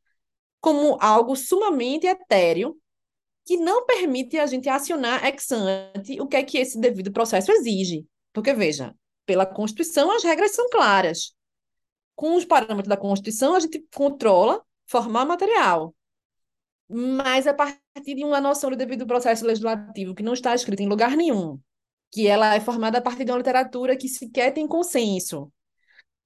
como 0.59 0.97
algo 1.01 1.35
sumamente 1.35 2.07
etéreo 2.07 2.77
que 3.45 3.57
não 3.57 3.85
permite 3.85 4.37
a 4.37 4.45
gente 4.45 4.69
acionar 4.69 5.25
ex 5.25 5.51
ante 5.51 6.21
o 6.21 6.27
que 6.27 6.37
é 6.37 6.43
que 6.43 6.57
esse 6.57 6.79
devido 6.79 7.11
processo 7.11 7.51
exige. 7.51 8.07
Porque, 8.31 8.53
veja, 8.53 8.95
pela 9.25 9.45
Constituição 9.45 10.09
as 10.11 10.23
regras 10.23 10.51
são 10.51 10.69
claras. 10.69 11.33
Com 12.15 12.35
os 12.35 12.45
parâmetros 12.45 12.87
da 12.87 12.97
Constituição, 12.97 13.55
a 13.55 13.59
gente 13.59 13.85
controla 13.93 14.63
formal 14.85 15.25
material. 15.25 15.93
Mas 16.87 17.47
a 17.47 17.53
partir 17.53 18.15
de 18.15 18.23
uma 18.23 18.39
noção 18.39 18.69
do 18.69 18.75
devido 18.75 19.05
processo 19.05 19.45
legislativo 19.45 20.15
que 20.15 20.23
não 20.23 20.33
está 20.33 20.53
escrita 20.55 20.83
em 20.83 20.87
lugar 20.87 21.17
nenhum, 21.17 21.59
que 22.13 22.27
ela 22.27 22.53
é 22.55 22.59
formada 22.59 22.99
a 22.99 23.01
partir 23.01 23.25
de 23.25 23.31
uma 23.31 23.39
literatura 23.39 23.97
que 23.97 24.07
sequer 24.07 24.53
tem 24.53 24.67
consenso, 24.67 25.51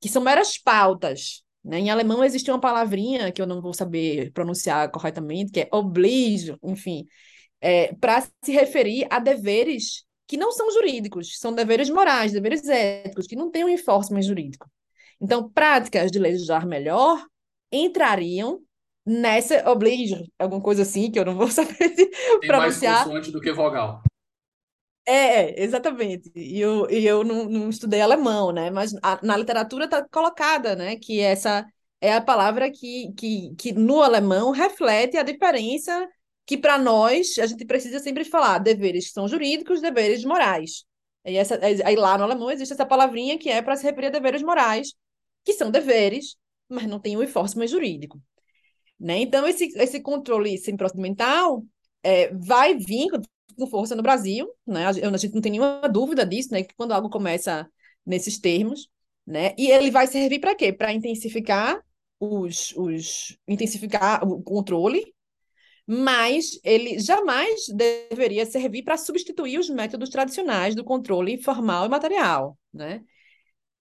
que 0.02 0.10
são 0.10 0.22
meras 0.22 0.58
pautas. 0.58 1.44
Né? 1.64 1.80
Em 1.80 1.90
alemão 1.90 2.26
existe 2.26 2.52
uma 2.52 2.60
palavrinha 2.60 3.32
que 3.32 3.42
eu 3.42 3.48
não 3.48 3.62
vou 3.62 3.74
saber 3.74 4.34
pronunciar 4.34 4.92
corretamente, 4.92 5.50
que 5.50 5.62
é 5.62 5.70
oblige, 5.72 6.58
enfim, 6.62 7.06
é, 7.62 7.94
para 7.96 8.22
se 8.44 8.52
referir 8.52 9.08
a 9.10 9.18
deveres 9.18 10.06
que 10.28 10.36
não 10.36 10.52
são 10.52 10.70
jurídicos, 10.72 11.40
são 11.40 11.54
deveres 11.54 11.90
morais, 11.90 12.34
deveres 12.34 12.68
éticos, 12.68 13.26
que 13.26 13.36
não 13.38 13.50
têm 13.50 13.64
um 13.64 13.70
enforcement 13.70 14.22
jurídico. 14.22 14.70
Então, 15.22 15.50
práticas 15.50 16.12
de 16.12 16.20
legislar 16.20 16.68
melhor 16.68 17.26
entrariam 17.72 18.60
nessa 19.06 19.70
oblige, 19.72 20.30
alguma 20.38 20.62
coisa 20.62 20.82
assim, 20.82 21.10
que 21.10 21.18
eu 21.18 21.24
não 21.24 21.38
vou 21.38 21.48
saber 21.50 21.78
Tem 21.78 22.40
pronunciar. 22.46 22.94
mais 22.94 23.04
consoante 23.06 23.32
do 23.32 23.40
que 23.40 23.54
vogal. 23.54 24.02
É, 25.10 25.64
exatamente. 25.64 26.30
E 26.36 26.60
eu, 26.60 26.86
eu 26.90 27.24
não, 27.24 27.46
não 27.46 27.70
estudei 27.70 28.02
alemão, 28.02 28.52
né? 28.52 28.70
Mas 28.70 28.94
a, 29.02 29.18
na 29.24 29.38
literatura 29.38 29.86
está 29.86 30.06
colocada, 30.10 30.76
né? 30.76 30.98
Que 30.98 31.22
essa 31.22 31.66
é 32.02 32.14
a 32.14 32.22
palavra 32.22 32.70
que, 32.70 33.14
que, 33.14 33.56
que 33.56 33.72
no 33.72 34.02
alemão 34.02 34.52
reflete 34.52 35.18
a 35.18 35.24
diferença 35.24 36.08
que 36.46 36.58
para 36.58 36.78
nós 36.78 37.38
a 37.40 37.46
gente 37.46 37.66
precisa 37.66 38.00
sempre 38.00 38.26
falar 38.26 38.60
deveres 38.60 39.08
que 39.08 39.14
são 39.14 39.28
jurídicos, 39.30 39.82
deveres 39.82 40.26
morais. 40.26 40.84
E 41.26 41.38
essa, 41.38 41.58
aí 41.64 41.96
lá 41.96 42.18
no 42.18 42.26
alemão 42.26 42.52
existe 42.52 42.74
essa 42.74 42.86
palavrinha 42.86 43.38
que 43.38 43.50
é 43.50 43.62
para 43.62 43.78
se 43.78 43.84
referir 43.86 44.08
a 44.08 44.12
deveres 44.12 44.42
morais, 44.42 44.94
que 45.44 45.54
são 45.54 45.72
deveres, 45.72 46.36
mas 46.70 46.86
não 46.86 47.00
tem 47.00 47.16
o 47.16 47.24
enforcement 47.24 47.68
jurídico. 47.68 48.22
Né? 49.00 49.20
Então, 49.20 49.48
esse, 49.48 49.66
esse 49.78 50.02
controle 50.02 50.58
semi-procedimental 50.58 51.64
é, 52.04 52.34
vai 52.34 52.76
vir 52.76 53.08
com 53.58 53.68
força 53.68 53.96
no 53.96 54.04
Brasil, 54.04 54.48
né? 54.66 54.86
A 54.88 55.18
gente 55.18 55.34
não 55.34 55.42
tem 55.42 55.52
nenhuma 55.54 55.88
dúvida 55.90 56.26
disso, 56.26 56.50
né? 56.52 56.64
Que 56.64 56.76
quando 56.76 56.94
algo 56.94 57.10
começa 57.10 57.68
nesses 58.06 58.40
termos, 58.40 58.90
né? 59.26 59.54
E 59.58 59.70
ele 59.72 59.92
vai 59.92 60.08
servir 60.08 60.40
para 60.40 60.56
quê? 60.56 60.72
Para 60.72 60.94
intensificar 60.94 61.82
os, 62.20 62.74
os 62.76 63.38
intensificar 63.48 64.24
o 64.28 64.42
controle, 64.42 65.14
mas 65.86 66.60
ele 66.64 67.00
jamais 67.00 67.66
deveria 67.74 68.46
servir 68.46 68.84
para 68.84 68.98
substituir 68.98 69.60
os 69.60 69.70
métodos 69.70 70.10
tradicionais 70.10 70.76
do 70.76 70.84
controle 70.84 71.42
formal 71.42 71.86
e 71.86 71.90
material, 71.90 72.58
né? 72.74 73.02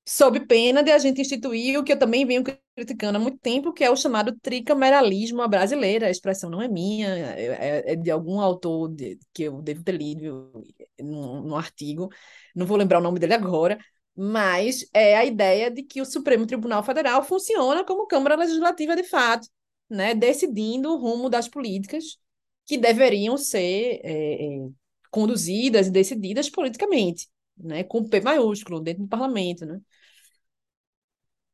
Sob 0.09 0.39
pena 0.47 0.85
de 0.85 0.93
a 0.93 0.99
gente 0.99 1.21
instituir 1.21 1.79
o 1.79 1.83
que 1.83 1.93
eu 1.93 1.99
também 1.99 2.25
venho 2.25 2.45
criticando 2.77 3.19
há 3.19 3.21
muito 3.21 3.39
tempo, 3.39 3.73
que 3.73 3.83
é 3.83 3.91
o 3.91 3.97
chamado 3.97 4.39
tricameralismo 4.41 5.47
brasileiro. 5.49 6.05
A 6.05 6.11
expressão 6.11 6.49
não 6.49 6.63
é 6.63 6.69
minha, 6.69 7.09
é, 7.09 7.93
é 7.93 7.97
de 7.97 8.11
algum 8.11 8.41
autor 8.41 8.89
de, 8.89 9.19
que 9.35 9.43
eu 9.45 9.61
devo 9.61 9.83
ter 9.83 9.97
lido 9.97 10.53
num, 11.01 11.57
artigo, 11.57 12.09
não 12.55 12.67
vou 12.67 12.77
lembrar 12.77 13.01
o 13.01 13.03
nome 13.03 13.19
dele 13.19 13.35
agora, 13.35 13.79
mas 14.15 14.89
é 14.95 15.17
a 15.17 15.25
ideia 15.25 15.71
de 15.71 15.83
que 15.83 16.01
o 16.01 16.07
Supremo 16.07 16.47
Tribunal 16.47 16.85
Federal 16.85 17.25
funciona 17.25 17.85
como 17.85 18.07
Câmara 18.07 18.37
Legislativa 18.37 18.95
de 18.95 19.03
fato, 19.03 19.49
né, 19.91 20.15
decidindo 20.15 20.93
o 20.93 20.97
rumo 20.97 21.29
das 21.29 21.49
políticas 21.49 22.19
que 22.65 22.79
deveriam 22.79 23.37
ser 23.37 24.01
é, 24.05 24.45
é 24.47 24.69
conduzidas 25.11 25.87
e 25.89 25.91
decididas 25.91 26.51
politicamente, 26.51 27.29
né, 27.57 27.83
com 27.85 28.09
P 28.09 28.21
maiúsculo, 28.21 28.81
dentro 28.81 29.05
do 29.05 29.09
parlamento, 29.09 29.65
né? 29.65 29.81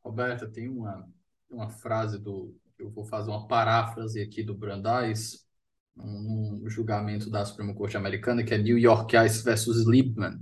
Roberta, 0.04 0.48
tem 0.48 0.68
uma, 0.68 1.08
uma 1.50 1.68
frase 1.70 2.18
do. 2.18 2.54
Eu 2.78 2.90
vou 2.90 3.04
fazer 3.04 3.30
uma 3.30 3.46
paráfrase 3.46 4.20
aqui 4.20 4.42
do 4.42 4.54
Brandeis, 4.54 5.46
num 5.94 6.68
julgamento 6.68 7.30
da 7.30 7.44
Suprema 7.44 7.74
Corte 7.74 7.96
Americana, 7.96 8.42
que 8.42 8.54
é 8.54 8.58
New 8.58 8.78
York 8.78 9.16
Ice 9.16 9.44
versus 9.44 9.86
Liebman, 9.86 10.40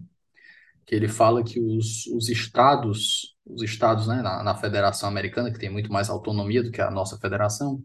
que 0.87 0.95
ele 0.95 1.09
fala 1.09 1.45
que 1.45 1.61
os, 1.61 2.07
os 2.07 2.29
estados, 2.29 3.37
os 3.45 3.63
estados 3.63 4.07
né, 4.07 4.23
na, 4.23 4.43
na 4.43 4.55
Federação 4.55 5.09
Americana, 5.09 5.53
que 5.53 5.59
tem 5.59 5.71
muito 5.71 5.93
mais 5.93 6.09
autonomia 6.09 6.63
do 6.63 6.71
que 6.71 6.81
a 6.81 6.91
nossa 6.91 7.19
federação, 7.19 7.83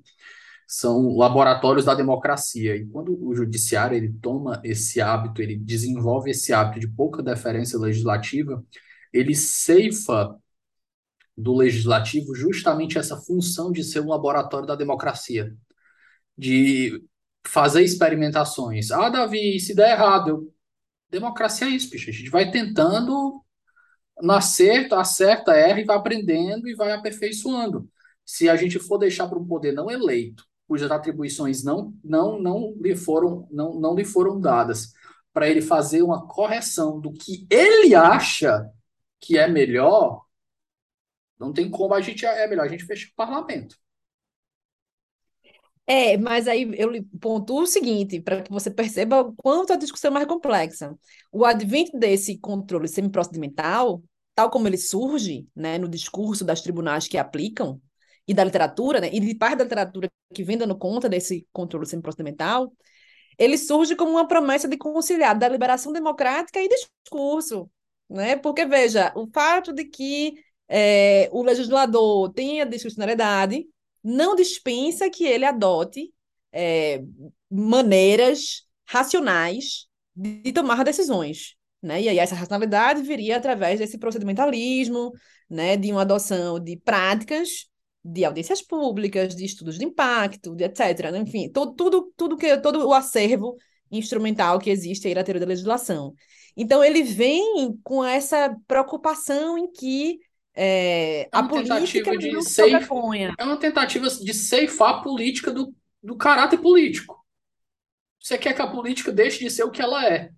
são 0.67 1.15
laboratórios 1.15 1.85
da 1.85 1.93
democracia. 1.93 2.75
E 2.75 2.85
quando 2.87 3.17
o 3.21 3.35
judiciário 3.35 3.97
ele 3.97 4.13
toma 4.21 4.61
esse 4.63 5.01
hábito, 5.01 5.41
ele 5.41 5.57
desenvolve 5.57 6.31
esse 6.31 6.53
hábito 6.53 6.79
de 6.79 6.87
pouca 6.87 7.21
deferência 7.21 7.77
legislativa, 7.77 8.63
ele 9.13 9.35
ceifa 9.35 10.35
do 11.37 11.53
legislativo 11.55 12.33
justamente 12.35 12.97
essa 12.97 13.17
função 13.17 13.71
de 13.71 13.83
ser 13.83 13.99
um 14.01 14.09
laboratório 14.09 14.67
da 14.67 14.75
democracia, 14.75 15.55
de 16.37 17.03
fazer 17.47 17.83
experimentações. 17.83 18.91
Ah, 18.91 19.09
Davi, 19.09 19.59
se 19.59 19.75
der 19.75 19.91
errado, 19.91 20.29
eu... 20.29 20.53
democracia 21.09 21.67
é 21.67 21.71
isso, 21.71 21.89
bicho. 21.89 22.09
A 22.09 22.13
gente 22.13 22.29
vai 22.29 22.51
tentando 22.51 23.43
nascer, 24.21 24.91
acerta, 24.93 25.53
erra 25.53 25.81
e 25.81 25.85
vai 25.85 25.97
aprendendo 25.97 26.67
e 26.67 26.75
vai 26.75 26.91
aperfeiçoando. 26.91 27.89
Se 28.25 28.49
a 28.49 28.55
gente 28.55 28.79
for 28.79 28.97
deixar 28.97 29.27
para 29.27 29.37
um 29.37 29.45
poder 29.45 29.73
não 29.73 29.91
eleito, 29.91 30.45
cujas 30.67 30.89
atribuições 30.89 31.63
não 31.63 31.93
não 32.03 32.41
não 32.41 32.75
lhe 32.81 32.95
foram 32.95 33.47
não, 33.51 33.79
não 33.79 33.95
lhe 33.95 34.03
foram 34.03 34.39
dadas, 34.39 34.93
para 35.33 35.49
ele 35.49 35.61
fazer 35.61 36.01
uma 36.01 36.27
correção 36.27 36.99
do 36.99 37.11
que 37.13 37.45
ele 37.49 37.93
acha 37.93 38.67
que 39.19 39.37
é 39.37 39.47
melhor, 39.47 40.24
não 41.39 41.53
tem 41.53 41.69
como 41.69 41.93
a 41.93 42.01
gente. 42.01 42.25
É 42.25 42.47
melhor 42.47 42.65
a 42.65 42.69
gente 42.69 42.85
fechar 42.85 43.09
o 43.11 43.15
parlamento. 43.15 43.77
É, 45.87 46.17
mas 46.17 46.47
aí 46.47 46.67
eu 46.77 46.91
pontuo 47.21 47.61
o 47.61 47.67
seguinte, 47.67 48.19
para 48.19 48.41
que 48.41 48.51
você 48.51 48.71
perceba 48.71 49.21
o 49.21 49.35
quanto 49.35 49.71
a 49.71 49.75
discussão 49.75 50.09
é 50.09 50.13
mais 50.13 50.27
complexa. 50.27 50.97
O 51.31 51.45
advento 51.45 51.97
desse 51.99 52.39
controle 52.39 52.87
semiprocedimental, 52.87 54.03
tal 54.33 54.49
como 54.49 54.67
ele 54.67 54.77
surge 54.77 55.47
né, 55.55 55.77
no 55.77 55.87
discurso 55.87 56.43
das 56.43 56.61
tribunais 56.61 57.07
que 57.07 57.17
aplicam, 57.17 57.79
e 58.27 58.33
da 58.33 58.43
literatura, 58.43 58.99
né, 58.99 59.09
e 59.13 59.19
de 59.19 59.35
parte 59.35 59.57
da 59.57 59.63
literatura 59.63 60.09
que 60.33 60.43
vem 60.43 60.57
dando 60.57 60.77
conta 60.77 61.07
desse 61.07 61.47
controle 61.53 61.85
semiprocedimental, 61.85 62.73
ele 63.37 63.57
surge 63.57 63.95
como 63.95 64.11
uma 64.11 64.27
promessa 64.27 64.67
de 64.67 64.77
conciliar 64.77 65.37
da 65.37 65.47
liberação 65.47 65.91
democrática 65.91 66.59
e 66.59 66.67
discurso. 66.67 67.69
Né? 68.09 68.35
Porque, 68.35 68.65
veja, 68.65 69.11
o 69.15 69.27
fato 69.31 69.73
de 69.73 69.85
que 69.85 70.35
é, 70.67 71.29
o 71.31 71.43
legislador 71.43 72.31
tenha 72.33 72.65
discricionalidade 72.65 73.65
não 74.03 74.35
dispensa 74.35 75.09
que 75.09 75.25
ele 75.25 75.45
adote 75.45 76.13
é, 76.51 77.03
maneiras 77.49 78.67
racionais 78.85 79.87
de 80.15 80.51
tomar 80.53 80.83
decisões. 80.83 81.55
Né? 81.81 82.03
E 82.03 82.09
aí 82.09 82.19
essa 82.19 82.35
racionalidade 82.35 83.01
viria 83.01 83.37
através 83.37 83.79
desse 83.79 83.97
procedimentalismo, 83.97 85.11
né, 85.49 85.75
de 85.75 85.91
uma 85.91 86.01
adoção 86.01 86.59
de 86.59 86.77
práticas 86.77 87.67
de 88.03 88.23
audiências 88.23 88.61
públicas, 88.61 89.35
de 89.35 89.43
estudos 89.43 89.79
de 89.79 89.85
impacto, 89.85 90.55
de 90.55 90.63
etc. 90.63 91.11
Né? 91.11 91.19
Enfim, 91.19 91.49
todo, 91.49 91.73
tudo, 91.73 92.13
tudo 92.15 92.37
que 92.37 92.55
todo 92.57 92.87
o 92.87 92.93
acervo 92.93 93.55
instrumental 93.91 94.59
que 94.59 94.69
existe 94.69 95.07
aí 95.07 95.15
na 95.15 95.23
teoria 95.23 95.39
da 95.39 95.47
legislação. 95.47 96.13
Então 96.55 96.83
ele 96.83 97.01
vem 97.01 97.75
com 97.83 98.03
essa 98.03 98.55
preocupação 98.67 99.57
em 99.57 99.71
que 99.71 100.19
é, 100.55 101.23
é 101.23 101.29
a 101.31 101.43
política 101.43 102.17
de 102.17 102.41
safe, 102.41 102.87
É 103.37 103.43
uma 103.43 103.57
tentativa 103.57 104.09
de 104.09 104.33
ceifar 104.33 104.95
a 104.95 105.01
política 105.01 105.51
do, 105.51 105.75
do 106.01 106.15
caráter 106.15 106.57
político. 106.57 107.23
Você 108.19 108.37
quer 108.37 108.53
que 108.53 108.61
a 108.61 108.67
política 108.67 109.11
deixe 109.11 109.39
de 109.43 109.49
ser 109.51 109.63
o 109.63 109.71
que 109.71 109.81
ela 109.81 110.07
é. 110.07 110.31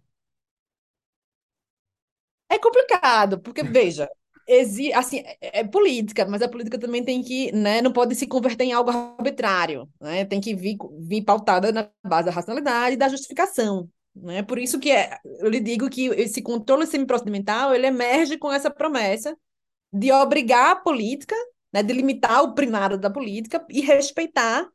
É 2.50 2.58
complicado, 2.58 3.40
porque, 3.40 3.62
veja, 3.62 4.10
exi 4.48 4.92
assim, 4.94 5.20
é, 5.20 5.60
é, 5.60 5.64
política, 5.64 6.26
mas 6.26 6.42
a 6.42 6.50
política 6.50 6.80
também 6.80 7.04
tem 7.04 7.22
que, 7.22 7.52
né, 7.52 7.82
não 7.82 7.92
pode 7.92 8.16
se 8.16 8.26
converter 8.26 8.64
em 8.64 8.74
algo 8.74 8.90
arbitrário, 8.90 9.88
né? 10.02 10.26
Tem 10.26 10.42
que 10.42 10.56
vir, 10.56 10.78
vir 11.00 11.24
pautada 11.24 11.72
na 11.72 11.90
base 12.06 12.26
da 12.26 12.32
racionalidade 12.32 12.96
e 12.96 12.98
da 12.98 13.10
justificação. 13.10 13.90
Né? 14.16 14.42
Por 14.42 14.58
isso 14.58 14.80
que 14.80 14.90
é, 14.90 15.20
eu 15.40 15.50
lhe 15.50 15.60
digo 15.60 15.90
que 15.90 16.08
esse 16.08 16.42
controle 16.42 16.88
semiprocedimental 16.88 17.76
ele 17.76 17.86
emerge 17.86 18.38
com 18.38 18.52
essa 18.52 18.72
promessa 18.72 19.38
de 19.92 20.12
obrigar 20.12 20.72
a 20.72 20.76
política, 20.76 21.36
né, 21.72 21.84
de 21.84 21.94
limitar 21.94 22.44
o 22.44 22.54
primário 22.54 22.98
da 22.98 23.10
política 23.10 23.66
e 23.70 23.82
respeitar 23.82 24.68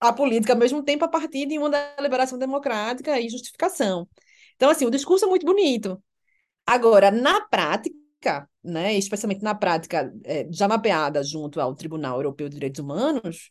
a 0.00 0.12
política 0.12 0.52
ao 0.52 0.58
mesmo 0.58 0.82
tempo 0.82 1.04
a 1.04 1.08
partir 1.08 1.46
de 1.46 1.58
uma 1.58 1.70
deliberação 1.70 2.38
democrática 2.38 3.20
e 3.20 3.28
justificação. 3.28 4.08
Então, 4.56 4.70
assim, 4.70 4.84
o 4.84 4.90
discurso 4.90 5.24
é 5.24 5.28
muito 5.28 5.46
bonito. 5.46 6.02
Agora, 6.66 7.10
na 7.10 7.40
prática, 7.48 8.48
né, 8.62 8.94
especialmente 8.94 9.42
na 9.42 9.54
prática 9.54 10.12
é, 10.24 10.46
já 10.50 10.68
mapeada 10.68 11.22
junto 11.22 11.60
ao 11.60 11.74
Tribunal 11.74 12.16
Europeu 12.16 12.48
de 12.48 12.54
Direitos 12.54 12.80
Humanos, 12.80 13.50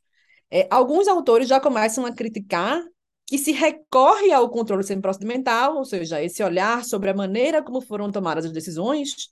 é, 0.49 0.67
alguns 0.69 1.07
autores 1.07 1.47
já 1.47 1.59
começam 1.59 2.05
a 2.05 2.13
criticar 2.13 2.81
que 3.25 3.37
se 3.37 3.53
recorre 3.53 4.33
ao 4.33 4.49
controle 4.49 4.83
semiprocedimental, 4.83 5.77
ou 5.77 5.85
seja, 5.85 6.21
esse 6.21 6.43
olhar 6.43 6.83
sobre 6.83 7.09
a 7.09 7.13
maneira 7.13 7.63
como 7.63 7.79
foram 7.79 8.11
tomadas 8.11 8.45
as 8.45 8.51
decisões, 8.51 9.29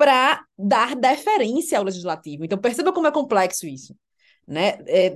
para 0.00 0.42
dar 0.58 0.96
deferência 0.96 1.76
ao 1.76 1.84
legislativo. 1.84 2.42
Então, 2.42 2.56
perceba 2.56 2.90
como 2.90 3.06
é 3.06 3.12
complexo 3.12 3.66
isso. 3.66 3.94
Né? 4.48 4.78
É, 4.86 5.14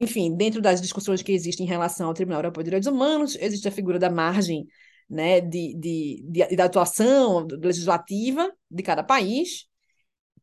enfim, 0.00 0.34
dentro 0.34 0.62
das 0.62 0.80
discussões 0.80 1.20
que 1.20 1.32
existem 1.32 1.66
em 1.66 1.68
relação 1.68 2.08
ao 2.08 2.14
Tribunal 2.14 2.38
Europeu 2.38 2.62
de 2.62 2.68
Direitos 2.68 2.90
Humanos, 2.90 3.36
existe 3.38 3.68
a 3.68 3.70
figura 3.70 3.98
da 3.98 4.08
margem 4.08 4.66
né, 5.06 5.42
de, 5.42 5.74
de, 5.74 6.24
de, 6.26 6.56
da 6.56 6.64
atuação 6.64 7.46
legislativa 7.50 8.50
de 8.70 8.82
cada 8.82 9.02
país, 9.02 9.66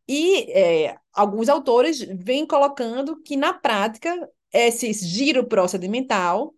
e 0.08 0.52
é, 0.52 0.96
alguns 1.12 1.50
autores 1.50 2.02
vêm 2.02 2.46
colocando 2.46 3.20
que, 3.24 3.36
na 3.36 3.56
prática, 3.56 4.16
esse 4.54 4.94
giro 4.94 5.48
procedimental, 5.48 6.54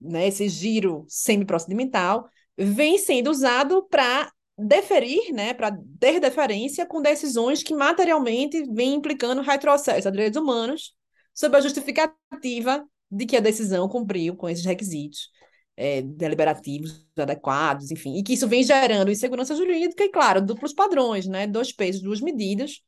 né, 0.00 0.26
esse 0.26 0.48
giro 0.48 1.04
semi-procedimental, 1.06 2.28
vem 2.58 2.98
sendo 2.98 3.30
usado 3.30 3.86
para 3.88 4.28
deferir, 4.62 5.32
né, 5.32 5.54
para 5.54 5.76
ter 5.98 6.20
deferência 6.20 6.86
com 6.86 7.02
decisões 7.02 7.62
que 7.62 7.74
materialmente 7.74 8.62
vêm 8.72 8.94
implicando 8.94 9.42
retrocesso 9.42 10.08
a 10.08 10.10
direitos 10.10 10.40
humanos, 10.40 10.94
sob 11.34 11.56
a 11.56 11.60
justificativa 11.60 12.86
de 13.10 13.26
que 13.26 13.36
a 13.36 13.40
decisão 13.40 13.88
cumpriu 13.88 14.36
com 14.36 14.48
esses 14.48 14.64
requisitos 14.64 15.30
é, 15.76 16.02
deliberativos 16.02 17.06
adequados, 17.16 17.90
enfim, 17.90 18.16
e 18.16 18.22
que 18.22 18.34
isso 18.34 18.46
vem 18.46 18.62
gerando 18.62 19.10
insegurança 19.10 19.54
jurídica 19.54 20.04
e, 20.04 20.10
claro, 20.10 20.40
duplos 20.40 20.72
padrões, 20.72 21.26
né, 21.26 21.46
dois 21.46 21.72
pesos, 21.72 22.02
duas 22.02 22.20
medidas, 22.20 22.80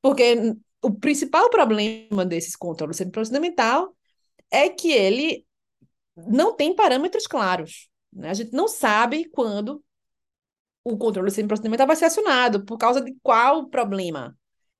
porque 0.00 0.54
o 0.82 0.92
principal 0.92 1.48
problema 1.50 2.24
desses 2.24 2.56
controles 2.56 3.00
procedimental 3.12 3.94
é 4.50 4.68
que 4.68 4.90
ele 4.90 5.46
não 6.16 6.54
tem 6.54 6.74
parâmetros 6.74 7.26
claros. 7.26 7.88
Né? 8.12 8.30
A 8.30 8.34
gente 8.34 8.52
não 8.52 8.68
sabe 8.68 9.28
quando 9.30 9.82
o 10.84 10.96
controle 10.96 11.30
semi-procedimental 11.30 11.86
vai 11.86 11.96
ser 11.96 12.06
acionado, 12.06 12.64
por 12.64 12.78
causa 12.78 13.00
de 13.00 13.14
qual 13.22 13.68
problema. 13.68 14.36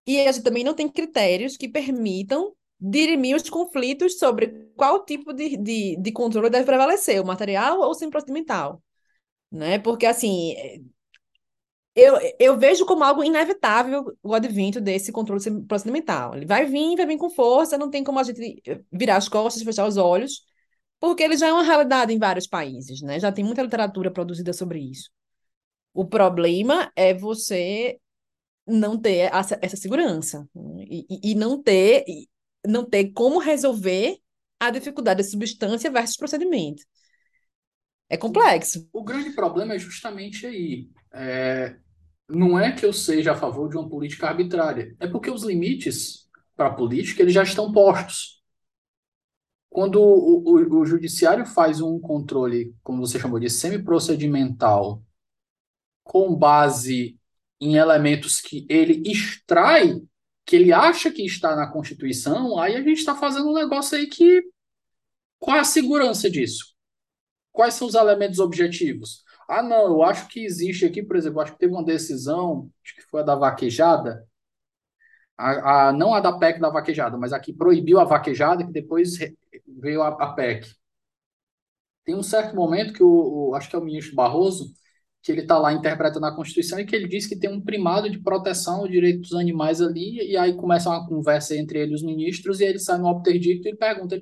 E 0.06 0.20
a 0.20 0.32
gente 0.32 0.42
também 0.44 0.64
não 0.64 0.74
tem 0.74 0.88
critérios 0.88 1.56
que 1.56 1.68
permitam 1.68 2.52
dirimir 2.80 3.36
os 3.36 3.48
conflitos 3.48 4.18
sobre 4.18 4.70
qual 4.76 5.04
tipo 5.04 5.32
de, 5.32 5.56
de, 5.56 5.96
de 5.96 6.12
controle 6.12 6.50
deve 6.50 6.66
prevalecer, 6.66 7.20
o 7.22 7.26
material 7.26 7.80
ou 7.80 7.90
o 7.90 7.94
semi-procedimental. 7.94 8.82
Né? 9.50 9.78
Porque, 9.78 10.06
assim, 10.06 10.54
eu, 11.94 12.18
eu 12.38 12.58
vejo 12.58 12.86
como 12.86 13.04
algo 13.04 13.22
inevitável 13.22 14.16
o 14.22 14.34
advento 14.34 14.80
desse 14.80 15.12
controle 15.12 15.42
procedimental. 15.66 16.34
Ele 16.34 16.46
vai 16.46 16.64
vir, 16.64 16.96
vai 16.96 17.06
vir 17.06 17.18
com 17.18 17.30
força, 17.30 17.76
não 17.78 17.90
tem 17.90 18.02
como 18.02 18.18
a 18.18 18.22
gente 18.22 18.62
virar 18.90 19.16
as 19.16 19.28
costas, 19.28 19.62
fechar 19.62 19.86
os 19.86 19.96
olhos, 19.96 20.42
porque 20.98 21.22
ele 21.22 21.36
já 21.36 21.48
é 21.48 21.52
uma 21.52 21.62
realidade 21.62 22.12
em 22.12 22.18
vários 22.18 22.46
países, 22.46 23.02
né? 23.02 23.20
Já 23.20 23.30
tem 23.30 23.44
muita 23.44 23.62
literatura 23.62 24.10
produzida 24.10 24.52
sobre 24.52 24.80
isso. 24.80 25.10
O 25.94 26.06
problema 26.06 26.90
é 26.96 27.12
você 27.12 27.98
não 28.66 28.98
ter 28.98 29.32
essa, 29.32 29.58
essa 29.60 29.76
segurança 29.76 30.48
né? 30.54 30.84
e, 30.88 31.32
e, 31.32 31.34
não 31.34 31.60
ter 31.60 32.04
não 32.66 32.84
ter 32.84 33.10
como 33.12 33.38
resolver 33.38 34.18
a 34.60 34.70
dificuldade 34.70 35.22
de 35.22 35.28
substância 35.28 35.90
versus 35.90 36.16
procedimento. 36.16 36.82
É 38.08 38.16
complexo. 38.16 38.88
O 38.92 39.02
grande 39.02 39.30
problema 39.30 39.74
é 39.74 39.78
justamente 39.78 40.46
aí. 40.46 40.88
É, 41.12 41.76
não 42.28 42.58
é 42.58 42.70
que 42.72 42.86
eu 42.86 42.92
seja 42.92 43.32
a 43.32 43.36
favor 43.36 43.68
de 43.68 43.76
uma 43.76 43.88
política 43.88 44.28
arbitrária, 44.28 44.94
é 45.00 45.06
porque 45.06 45.30
os 45.30 45.42
limites 45.42 46.28
para 46.56 46.68
a 46.68 46.74
política 46.74 47.22
eles 47.22 47.34
já 47.34 47.42
estão 47.42 47.72
postos. 47.72 48.40
Quando 49.68 50.00
o, 50.00 50.42
o, 50.44 50.80
o 50.80 50.86
judiciário 50.86 51.46
faz 51.46 51.80
um 51.80 51.98
controle, 51.98 52.74
como 52.82 53.00
você 53.00 53.18
chamou 53.18 53.40
de 53.40 53.48
semi-procedimental, 53.48 55.02
com 56.02 56.34
base 56.34 57.18
em 57.60 57.76
elementos 57.76 58.40
que 58.40 58.66
ele 58.68 59.02
extrai, 59.06 60.00
que 60.44 60.56
ele 60.56 60.72
acha 60.72 61.10
que 61.10 61.24
está 61.24 61.54
na 61.54 61.70
Constituição, 61.70 62.58
aí 62.58 62.74
a 62.76 62.82
gente 62.82 62.98
está 62.98 63.14
fazendo 63.14 63.50
um 63.50 63.54
negócio 63.54 63.96
aí 63.96 64.06
que. 64.06 64.42
Qual 65.38 65.56
é 65.56 65.60
a 65.60 65.64
segurança 65.64 66.30
disso? 66.30 66.74
Quais 67.52 67.74
são 67.74 67.88
os 67.88 67.94
elementos 67.94 68.38
objetivos? 68.38 69.24
Ah, 69.48 69.62
não, 69.62 69.86
eu 69.86 70.02
acho 70.02 70.28
que 70.28 70.44
existe 70.44 70.84
aqui, 70.86 71.02
por 71.02 71.16
exemplo, 71.16 71.40
acho 71.40 71.52
que 71.52 71.58
teve 71.58 71.72
uma 71.72 71.84
decisão, 71.84 72.70
acho 72.84 72.94
que 72.94 73.02
foi 73.02 73.20
a 73.20 73.24
da 73.24 73.34
vaquejada, 73.34 74.26
a, 75.36 75.88
a, 75.88 75.92
não 75.92 76.14
a 76.14 76.20
da 76.20 76.38
PEC 76.38 76.60
da 76.60 76.70
vaquejada, 76.70 77.16
mas 77.18 77.32
a 77.32 77.40
que 77.40 77.52
proibiu 77.52 77.98
a 78.00 78.04
vaquejada, 78.04 78.64
que 78.64 78.72
depois 78.72 79.18
veio 79.66 80.02
a, 80.02 80.08
a 80.08 80.32
PEC. 80.32 80.68
Tem 82.04 82.14
um 82.14 82.22
certo 82.22 82.54
momento 82.56 82.92
que 82.92 83.02
o, 83.02 83.50
o 83.50 83.54
acho 83.54 83.68
que 83.68 83.76
é 83.76 83.78
o 83.78 83.84
ministro 83.84 84.14
Barroso, 84.14 84.72
que 85.22 85.30
ele 85.30 85.42
está 85.42 85.58
lá 85.58 85.72
interpretando 85.72 86.26
a 86.26 86.34
Constituição 86.34 86.80
e 86.80 86.84
que 86.84 86.96
ele 86.96 87.06
diz 87.08 87.26
que 87.26 87.36
tem 87.36 87.48
um 87.50 87.60
primado 87.60 88.10
de 88.10 88.18
proteção 88.18 88.80
ao 88.80 88.88
direito 88.88 89.20
dos 89.20 89.34
animais 89.34 89.80
ali, 89.80 90.30
e 90.30 90.36
aí 90.36 90.54
começa 90.54 90.90
uma 90.90 91.06
conversa 91.06 91.56
entre 91.56 91.78
ele 91.80 91.92
e 91.92 91.94
os 91.94 92.02
ministros, 92.02 92.60
e 92.60 92.64
ele 92.64 92.78
sai 92.78 92.98
no 92.98 93.06
obter 93.06 93.38
dicto 93.38 93.68
e 93.68 93.76
pergunta, 93.76 94.20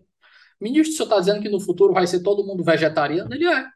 ministro, 0.61 0.93
o 0.93 0.97
senhor 0.97 1.07
está 1.07 1.21
dizendo 1.21 1.43
que 1.43 1.49
no 1.49 1.61
futuro 1.61 1.95
vai 1.95 2.07
ser 2.07 2.23
todo 2.23 2.47
mundo 2.47 2.63
vegetariano? 2.63 3.35
Ele 3.35 3.47
é. 3.47 3.67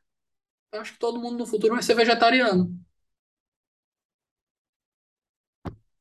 Eu 0.73 0.81
acho 0.81 0.93
que 0.93 0.99
todo 0.99 1.19
mundo 1.21 1.39
no 1.39 1.47
futuro 1.47 1.75
vai 1.75 1.83
ser 1.83 1.95
vegetariano. 1.95 2.71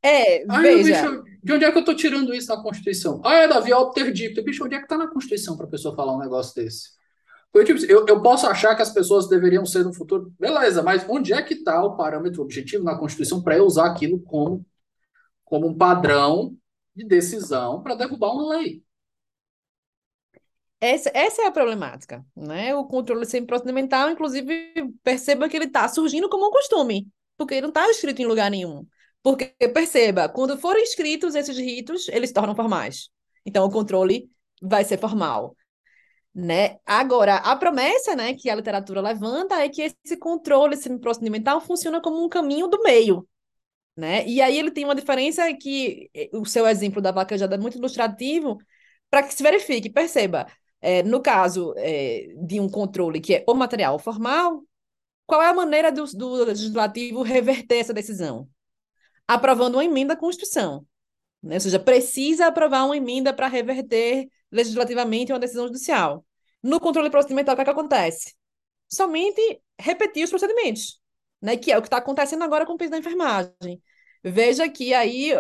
É, 0.02 0.44
Aí, 0.50 0.84
veja. 0.84 1.10
Bicho, 1.10 1.24
de 1.42 1.54
onde 1.54 1.64
é 1.64 1.72
que 1.72 1.78
eu 1.78 1.80
estou 1.80 1.96
tirando 1.96 2.34
isso 2.34 2.50
da 2.50 2.62
Constituição? 2.62 3.22
Ah, 3.24 3.36
é 3.36 3.48
Davi 3.48 3.72
Alter 3.72 4.12
dito. 4.12 4.44
Bicho, 4.44 4.66
onde 4.66 4.76
é 4.76 4.78
que 4.80 4.84
está 4.84 4.98
na 4.98 5.08
Constituição 5.08 5.56
para 5.56 5.66
a 5.66 5.70
pessoa 5.70 5.96
falar 5.96 6.14
um 6.14 6.20
negócio 6.20 6.54
desse? 6.56 6.90
Tipo, 7.54 7.86
eu, 7.86 8.06
eu 8.08 8.22
posso 8.22 8.48
achar 8.48 8.76
que 8.76 8.82
as 8.82 8.92
pessoas 8.92 9.30
deveriam 9.30 9.66
ser 9.66 9.84
no 9.84 9.94
futuro, 9.94 10.34
beleza, 10.40 10.82
mas 10.82 11.06
onde 11.08 11.34
é 11.34 11.42
que 11.42 11.54
está 11.54 11.84
o 11.84 11.96
parâmetro 11.96 12.42
objetivo 12.42 12.84
na 12.84 12.98
Constituição 12.98 13.44
para 13.44 13.58
eu 13.58 13.66
usar 13.66 13.86
aquilo 13.86 14.20
como, 14.22 14.66
como 15.46 15.68
um 15.68 15.78
padrão 15.78 16.58
de 16.96 17.06
decisão 17.06 17.84
para 17.84 17.96
derrubar 17.96 18.32
uma 18.32 18.58
lei? 18.58 18.84
essa, 20.84 21.10
essa 21.14 21.44
é 21.44 21.46
a 21.46 21.52
problemática, 21.52 22.26
né? 22.36 22.76
O 22.76 22.86
controle 22.86 23.26
semi-procedimental, 23.26 24.10
inclusive, 24.10 24.74
perceba 25.02 25.48
que 25.48 25.56
ele 25.56 25.66
está 25.66 25.88
surgindo 25.88 26.28
como 26.28 26.48
um 26.48 26.52
costume, 26.52 27.08
porque 27.38 27.54
ele 27.54 27.62
não 27.62 27.70
está 27.70 27.90
escrito 27.90 28.22
em 28.22 28.26
lugar 28.26 28.52
nenhum. 28.52 28.86
Porque, 29.22 29.46
perceba, 29.74 30.28
quando 30.28 30.58
forem 30.58 30.84
escritos 30.84 31.36
esses 31.36 31.58
ritos, 31.58 32.10
eles 32.10 32.32
se 32.32 32.34
tornam 32.34 32.54
formais. 32.54 33.10
Então, 33.46 33.66
o 33.66 33.72
controle 33.72 34.30
vai 34.62 34.84
ser 34.84 35.00
formal. 35.00 35.56
Né? 36.36 36.78
Agora, 36.86 37.36
a 37.38 37.56
promessa 37.56 38.16
né, 38.16 38.34
que 38.34 38.50
a 38.50 38.56
literatura 38.56 39.02
levanta 39.02 39.56
é 39.62 39.70
que 39.70 39.84
esse 39.84 40.18
controle 40.18 40.76
semi-procedimental 40.76 41.62
funciona 41.62 42.02
como 42.02 42.24
um 42.24 42.30
caminho 42.30 42.68
do 42.68 42.82
meio. 42.82 43.28
Né? 43.96 44.28
E 44.28 44.42
aí 44.42 44.58
ele 44.58 44.72
tem 44.72 44.84
uma 44.84 44.96
diferença 44.96 45.54
que 45.54 46.10
eh, 46.16 46.30
o 46.34 46.46
seu 46.46 46.66
exemplo 46.68 47.00
da 47.02 47.12
vaquejada 47.12 47.56
é 47.56 47.58
muito 47.60 47.78
ilustrativo 47.78 48.58
para 49.10 49.22
que 49.22 49.34
se 49.34 49.44
verifique, 49.44 49.92
perceba, 49.92 50.48
é, 50.82 51.04
no 51.04 51.22
caso 51.22 51.74
é, 51.78 52.34
de 52.46 52.60
um 52.60 52.68
controle 52.68 53.22
que 53.22 53.36
é 53.36 53.44
o 53.48 53.54
material 53.54 54.00
formal, 54.00 54.64
qual 55.26 55.42
é 55.42 55.48
a 55.48 55.54
maneira 55.54 55.92
do, 55.92 56.04
do 56.06 56.44
legislativo 56.46 57.22
reverter 57.22 57.78
essa 57.78 57.94
decisão? 57.94 58.50
Aprovando 59.28 59.76
uma 59.76 59.86
emenda 59.86 60.14
à 60.14 60.18
Constituição. 60.18 60.86
Né? 61.42 61.56
Ou 61.56 61.62
seja, 61.62 61.80
precisa 61.80 62.48
aprovar 62.48 62.86
uma 62.86 62.98
emenda 62.98 63.34
para 63.34 63.48
reverter 63.48 64.28
legislativamente 64.54 65.34
uma 65.34 65.40
decisão 65.40 65.68
judicial. 65.68 66.26
No 66.62 66.80
controle 66.80 67.10
procedimental, 67.10 67.54
o 67.54 67.56
que, 67.56 67.62
é 67.62 67.66
que 67.66 67.72
acontece? 67.72 68.34
Somente 68.88 69.62
repetir 69.80 70.24
os 70.24 70.30
procedimentos, 70.30 71.02
né? 71.42 71.58
que 71.58 71.72
é 71.72 71.78
o 71.78 71.82
que 71.82 71.88
está 71.88 71.98
acontecendo 71.98 72.44
agora 72.44 72.66
com 72.66 72.74
o 72.74 72.78
piso 72.78 72.92
da 72.92 72.98
enfermagem. 72.98 73.82
Veja 74.24 74.70
que 74.70 74.94
aí 74.94 75.32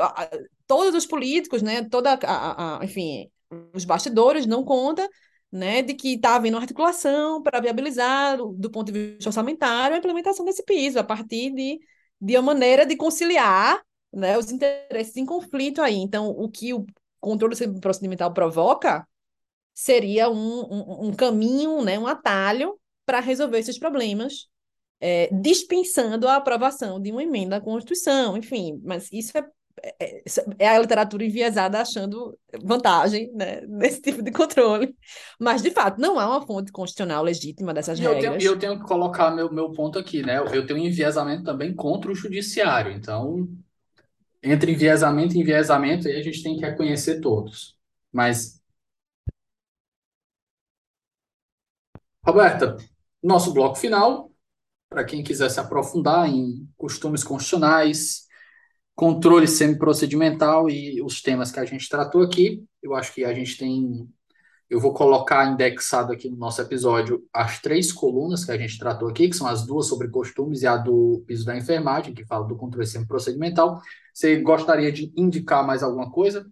todos 0.67 0.95
os 0.95 1.05
políticos, 1.05 1.61
né, 1.61 1.87
toda 1.87 2.19
a, 2.23 2.79
a, 2.79 2.83
enfim, 2.83 3.29
os 3.73 3.85
bastidores 3.85 4.45
não 4.45 4.63
conta 4.63 5.07
né, 5.51 5.83
de 5.83 5.93
que 5.93 6.15
está 6.15 6.35
havendo 6.35 6.57
articulação 6.57 7.41
para 7.41 7.61
viabilizar, 7.61 8.37
do 8.37 8.71
ponto 8.71 8.91
de 8.91 9.13
vista 9.13 9.29
orçamentário, 9.29 9.95
a 9.95 9.99
implementação 9.99 10.43
desse 10.43 10.63
piso, 10.63 10.99
a 10.99 11.03
partir 11.03 11.51
de, 11.51 11.79
de 12.19 12.35
uma 12.35 12.53
maneira 12.53 12.85
de 12.85 12.97
conciliar 12.97 13.79
né, 14.11 14.37
os 14.37 14.51
interesses 14.51 15.15
em 15.15 15.25
conflito 15.25 15.81
aí. 15.81 15.95
Então, 15.95 16.27
o 16.29 16.49
que 16.49 16.73
o 16.73 16.85
controle 17.23 17.55
procedimental 17.79 18.33
provoca 18.33 19.07
seria 19.73 20.29
um, 20.29 20.61
um, 20.61 21.07
um 21.07 21.13
caminho, 21.13 21.81
né, 21.81 21.97
um 21.97 22.05
atalho 22.05 22.77
para 23.05 23.19
resolver 23.19 23.57
esses 23.57 23.79
problemas, 23.79 24.47
é, 25.01 25.29
dispensando 25.33 26.27
a 26.27 26.35
aprovação 26.35 27.01
de 27.01 27.11
uma 27.11 27.23
emenda 27.23 27.57
à 27.57 27.61
Constituição, 27.61 28.37
enfim, 28.37 28.79
mas 28.83 29.09
isso 29.11 29.37
é, 29.37 29.45
é, 29.99 30.23
é 30.59 30.67
a 30.69 30.79
literatura 30.79 31.25
enviesada 31.25 31.81
achando 31.81 32.37
vantagem 32.63 33.31
né, 33.33 33.61
nesse 33.67 34.01
tipo 34.01 34.21
de 34.21 34.31
controle. 34.31 34.95
Mas, 35.39 35.61
de 35.61 35.71
fato, 35.71 35.99
não 35.99 36.19
há 36.19 36.27
uma 36.27 36.45
fonte 36.45 36.71
constitucional 36.71 37.23
legítima 37.23 37.73
dessas 37.73 37.99
e 37.99 38.03
regras. 38.03 38.23
Eu 38.23 38.37
tenho, 38.37 38.51
eu 38.51 38.59
tenho 38.59 38.79
que 38.79 38.87
colocar 38.87 39.31
meu, 39.31 39.51
meu 39.51 39.71
ponto 39.71 39.97
aqui, 39.99 40.21
né? 40.21 40.37
Eu 40.53 40.65
tenho 40.65 40.79
um 40.79 40.83
enviesamento 40.83 41.43
também 41.43 41.75
contra 41.75 42.11
o 42.11 42.15
judiciário, 42.15 42.91
então 42.91 43.47
entre 44.43 44.73
enviesamento 44.73 45.35
e 45.35 45.39
enviesamento, 45.39 46.07
aí 46.07 46.17
a 46.17 46.21
gente 46.21 46.43
tem 46.43 46.57
que 46.57 46.65
reconhecer 46.65 47.21
todos. 47.21 47.77
Mas. 48.11 48.61
Roberta, 52.25 52.77
nosso 53.21 53.53
bloco 53.53 53.75
final, 53.75 54.31
para 54.89 55.03
quem 55.03 55.23
quiser 55.23 55.49
se 55.49 55.59
aprofundar 55.59 56.29
em 56.29 56.69
costumes 56.77 57.23
constitucionais, 57.23 58.27
controle 58.95 59.47
semiprocedimental 59.47 60.69
e 60.69 61.01
os 61.01 61.21
temas 61.21 61.51
que 61.51 61.59
a 61.59 61.65
gente 61.65 61.89
tratou 61.89 62.21
aqui, 62.21 62.63
eu 62.81 62.93
acho 62.95 63.13
que 63.13 63.25
a 63.25 63.33
gente 63.33 63.57
tem 63.57 64.07
eu 64.69 64.79
vou 64.79 64.91
colocar 64.91 65.45
indexado 65.45 66.11
aqui 66.11 66.27
no 66.27 66.35
nosso 66.35 66.59
episódio 66.59 67.23
as 67.31 67.59
três 67.61 67.91
colunas 67.91 68.43
que 68.43 68.51
a 68.51 68.57
gente 68.57 68.79
tratou 68.79 69.07
aqui, 69.07 69.29
que 69.29 69.35
são 69.35 69.45
as 69.45 69.67
duas 69.67 69.85
sobre 69.87 70.07
costumes 70.07 70.63
e 70.63 70.67
a 70.67 70.75
do 70.77 71.23
piso 71.27 71.45
da 71.45 71.55
enfermagem, 71.55 72.13
que 72.13 72.25
fala 72.25 72.47
do 72.47 72.55
controle 72.55 72.87
procedimental. 73.05 73.79
Você 74.13 74.37
gostaria 74.41 74.91
de 74.91 75.11
indicar 75.17 75.65
mais 75.65 75.81
alguma 75.81 76.11
coisa? 76.11 76.45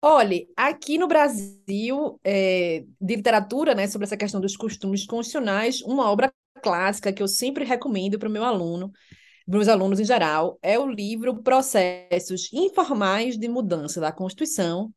Olhe, 0.00 0.48
aqui 0.56 0.96
no 0.96 1.08
Brasil, 1.08 2.20
é, 2.22 2.84
de 3.00 3.16
literatura, 3.16 3.74
né, 3.74 3.86
sobre 3.86 4.04
essa 4.06 4.16
questão 4.16 4.40
dos 4.40 4.56
costumes 4.56 5.04
constitucionais, 5.06 5.80
uma 5.82 6.10
obra 6.10 6.32
clássica 6.62 7.12
que 7.12 7.22
eu 7.22 7.28
sempre 7.28 7.64
recomendo 7.64 8.18
para 8.18 8.28
o 8.28 8.32
meu 8.32 8.44
aluno, 8.44 8.92
para 9.48 9.58
os 9.58 9.68
alunos 9.68 9.98
em 9.98 10.04
geral, 10.04 10.58
é 10.62 10.78
o 10.78 10.86
livro 10.86 11.42
Processos 11.42 12.52
Informais 12.52 13.36
de 13.36 13.48
Mudança 13.48 14.00
da 14.00 14.12
Constituição, 14.12 14.92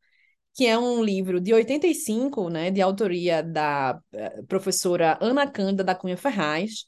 que 0.54 0.66
é 0.66 0.78
um 0.78 1.02
livro 1.02 1.40
de 1.40 1.52
85, 1.54 2.50
né, 2.50 2.70
de 2.70 2.80
autoria 2.82 3.42
da 3.42 3.98
eh, 4.12 4.42
professora 4.46 5.18
Ana 5.20 5.50
Cândida 5.50 5.82
da 5.82 5.94
Cunha 5.94 6.16
Ferraz. 6.16 6.86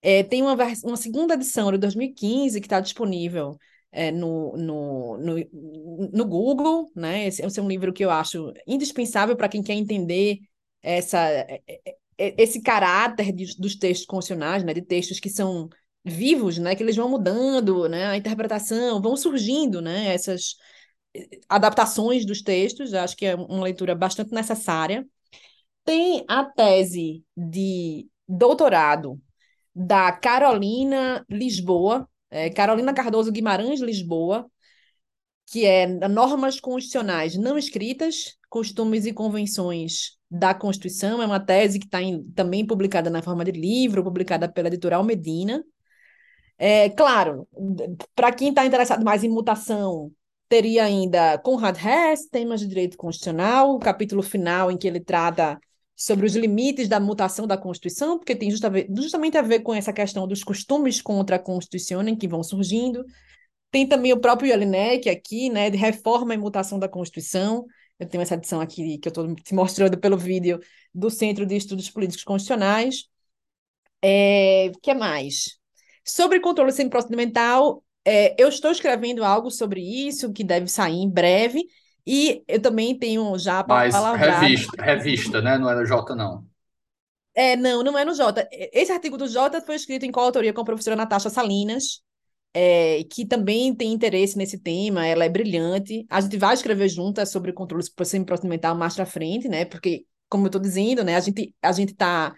É, 0.00 0.22
tem 0.22 0.42
uma, 0.42 0.54
uma 0.84 0.96
segunda 0.96 1.34
edição 1.34 1.72
de 1.72 1.78
2015 1.78 2.60
que 2.60 2.66
está 2.66 2.80
disponível 2.80 3.58
é, 3.90 4.12
no, 4.12 4.56
no, 4.56 5.18
no, 5.18 6.10
no, 6.12 6.24
Google, 6.26 6.90
né? 6.94 7.26
Esse, 7.26 7.44
esse, 7.44 7.58
é 7.58 7.62
um 7.62 7.68
livro 7.68 7.92
que 7.92 8.04
eu 8.04 8.10
acho 8.10 8.52
indispensável 8.66 9.36
para 9.36 9.48
quem 9.48 9.62
quer 9.62 9.74
entender 9.74 10.38
essa, 10.82 11.18
esse 12.16 12.62
caráter 12.62 13.32
de, 13.32 13.56
dos 13.58 13.76
textos 13.76 14.06
constitucionais, 14.06 14.62
né? 14.64 14.72
De 14.74 14.82
textos 14.82 15.18
que 15.20 15.30
são 15.30 15.68
vivos, 16.04 16.58
né? 16.58 16.74
Que 16.76 16.82
eles 16.82 16.96
vão 16.96 17.08
mudando, 17.08 17.88
né? 17.88 18.06
A 18.06 18.16
interpretação, 18.16 19.00
vão 19.02 19.16
surgindo, 19.16 19.80
né? 19.80 20.14
Essas 20.14 20.56
adaptações 21.48 22.24
dos 22.24 22.42
textos, 22.42 22.94
acho 22.94 23.16
que 23.16 23.26
é 23.26 23.34
uma 23.34 23.64
leitura 23.64 23.94
bastante 23.94 24.32
necessária. 24.32 25.06
Tem 25.84 26.24
a 26.28 26.44
tese 26.44 27.24
de 27.36 28.06
doutorado 28.28 29.20
da 29.78 30.10
Carolina 30.10 31.24
Lisboa, 31.30 32.08
é, 32.30 32.50
Carolina 32.50 32.92
Cardoso 32.92 33.30
Guimarães 33.30 33.80
Lisboa, 33.80 34.50
que 35.46 35.64
é 35.64 35.86
Normas 36.08 36.58
Constitucionais 36.58 37.36
Não 37.36 37.56
Escritas, 37.56 38.36
Costumes 38.50 39.06
e 39.06 39.12
Convenções 39.12 40.18
da 40.28 40.52
Constituição. 40.52 41.22
É 41.22 41.26
uma 41.26 41.38
tese 41.38 41.78
que 41.78 41.86
está 41.86 41.98
também 42.34 42.66
publicada 42.66 43.08
na 43.08 43.22
forma 43.22 43.44
de 43.44 43.52
livro, 43.52 44.02
publicada 44.02 44.48
pela 44.48 44.66
editorial 44.66 45.04
Medina. 45.04 45.64
É, 46.58 46.90
claro, 46.90 47.46
para 48.16 48.32
quem 48.32 48.48
está 48.48 48.66
interessado 48.66 49.04
mais 49.04 49.22
em 49.22 49.28
mutação, 49.28 50.10
teria 50.48 50.84
ainda 50.84 51.38
Conrad 51.38 51.76
Hess, 51.76 52.28
temas 52.28 52.60
de 52.60 52.66
direito 52.66 52.96
constitucional, 52.96 53.76
o 53.76 53.78
capítulo 53.78 54.22
final 54.22 54.72
em 54.72 54.76
que 54.76 54.88
ele 54.88 54.98
trata 54.98 55.56
sobre 55.98 56.26
os 56.26 56.36
limites 56.36 56.86
da 56.86 57.00
mutação 57.00 57.44
da 57.44 57.58
Constituição, 57.58 58.18
porque 58.18 58.36
tem 58.36 58.48
justamente 58.52 59.36
a 59.36 59.42
ver 59.42 59.60
com 59.60 59.74
essa 59.74 59.92
questão 59.92 60.28
dos 60.28 60.44
costumes 60.44 61.02
contra 61.02 61.34
a 61.34 61.38
Constituição 61.40 62.04
que 62.16 62.28
vão 62.28 62.40
surgindo. 62.40 63.04
Tem 63.68 63.84
também 63.84 64.12
o 64.12 64.20
próprio 64.20 64.48
Jelinek 64.48 65.10
aqui, 65.10 65.50
né, 65.50 65.68
de 65.68 65.76
reforma 65.76 66.32
e 66.32 66.38
mutação 66.38 66.78
da 66.78 66.88
Constituição. 66.88 67.66
Eu 67.98 68.06
tenho 68.06 68.22
essa 68.22 68.34
edição 68.34 68.60
aqui 68.60 68.96
que 68.98 69.08
eu 69.08 69.10
estou 69.10 69.34
te 69.34 69.52
mostrando 69.52 69.98
pelo 69.98 70.16
vídeo 70.16 70.60
do 70.94 71.10
Centro 71.10 71.44
de 71.44 71.56
Estudos 71.56 71.90
Políticos 71.90 72.22
Constitucionais. 72.22 73.08
É, 74.00 74.70
que 74.80 74.94
mais? 74.94 75.58
Sobre 76.04 76.38
controle 76.38 76.70
semi-procedimental, 76.70 77.82
é, 78.04 78.40
eu 78.40 78.48
estou 78.48 78.70
escrevendo 78.70 79.24
algo 79.24 79.50
sobre 79.50 79.80
isso, 79.80 80.32
que 80.32 80.44
deve 80.44 80.68
sair 80.68 80.98
em 80.98 81.10
breve, 81.10 81.64
e 82.10 82.42
eu 82.48 82.58
também 82.62 82.98
tenho 82.98 83.38
já 83.38 83.62
Mas 83.68 83.94
revista, 84.16 84.82
revista, 84.82 85.42
né? 85.42 85.58
Não 85.58 85.68
é 85.70 85.74
no 85.74 85.84
J, 85.84 86.14
não. 86.14 86.42
É, 87.34 87.54
não, 87.54 87.82
não 87.82 87.98
é 87.98 88.02
no 88.02 88.14
J. 88.14 88.48
Esse 88.50 88.90
artigo 88.90 89.18
do 89.18 89.28
J 89.28 89.60
foi 89.60 89.74
escrito 89.74 90.06
em 90.06 90.10
coautoria 90.10 90.54
com 90.54 90.62
a 90.62 90.64
professora 90.64 90.96
Natasha 90.96 91.28
Salinas, 91.28 92.00
é, 92.54 93.04
que 93.12 93.26
também 93.26 93.74
tem 93.74 93.92
interesse 93.92 94.38
nesse 94.38 94.58
tema, 94.58 95.06
ela 95.06 95.26
é 95.26 95.28
brilhante. 95.28 96.06
A 96.08 96.18
gente 96.22 96.38
vai 96.38 96.54
escrever 96.54 96.88
juntas 96.88 97.30
sobre 97.30 97.52
controle 97.52 97.84
semi-procedimental 98.02 98.74
mais 98.74 98.94
para 98.94 99.04
frente, 99.04 99.46
né? 99.46 99.66
Porque, 99.66 100.06
como 100.30 100.44
eu 100.44 100.48
estou 100.48 100.62
dizendo, 100.62 101.04
né, 101.04 101.14
a 101.14 101.20
gente 101.20 101.54
a 101.60 101.72
gente 101.72 101.94
tá 101.94 102.34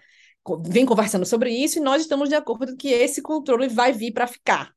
vem 0.67 0.85
conversando 0.85 1.25
sobre 1.25 1.53
isso 1.53 1.79
e 1.79 1.83
nós 1.83 2.03
estamos 2.03 2.29
de 2.29 2.35
acordo 2.35 2.77
que 2.77 2.89
esse 2.89 3.23
controle 3.23 3.69
vai 3.69 3.93
vir 3.93 4.11
para 4.13 4.27
ficar. 4.27 4.75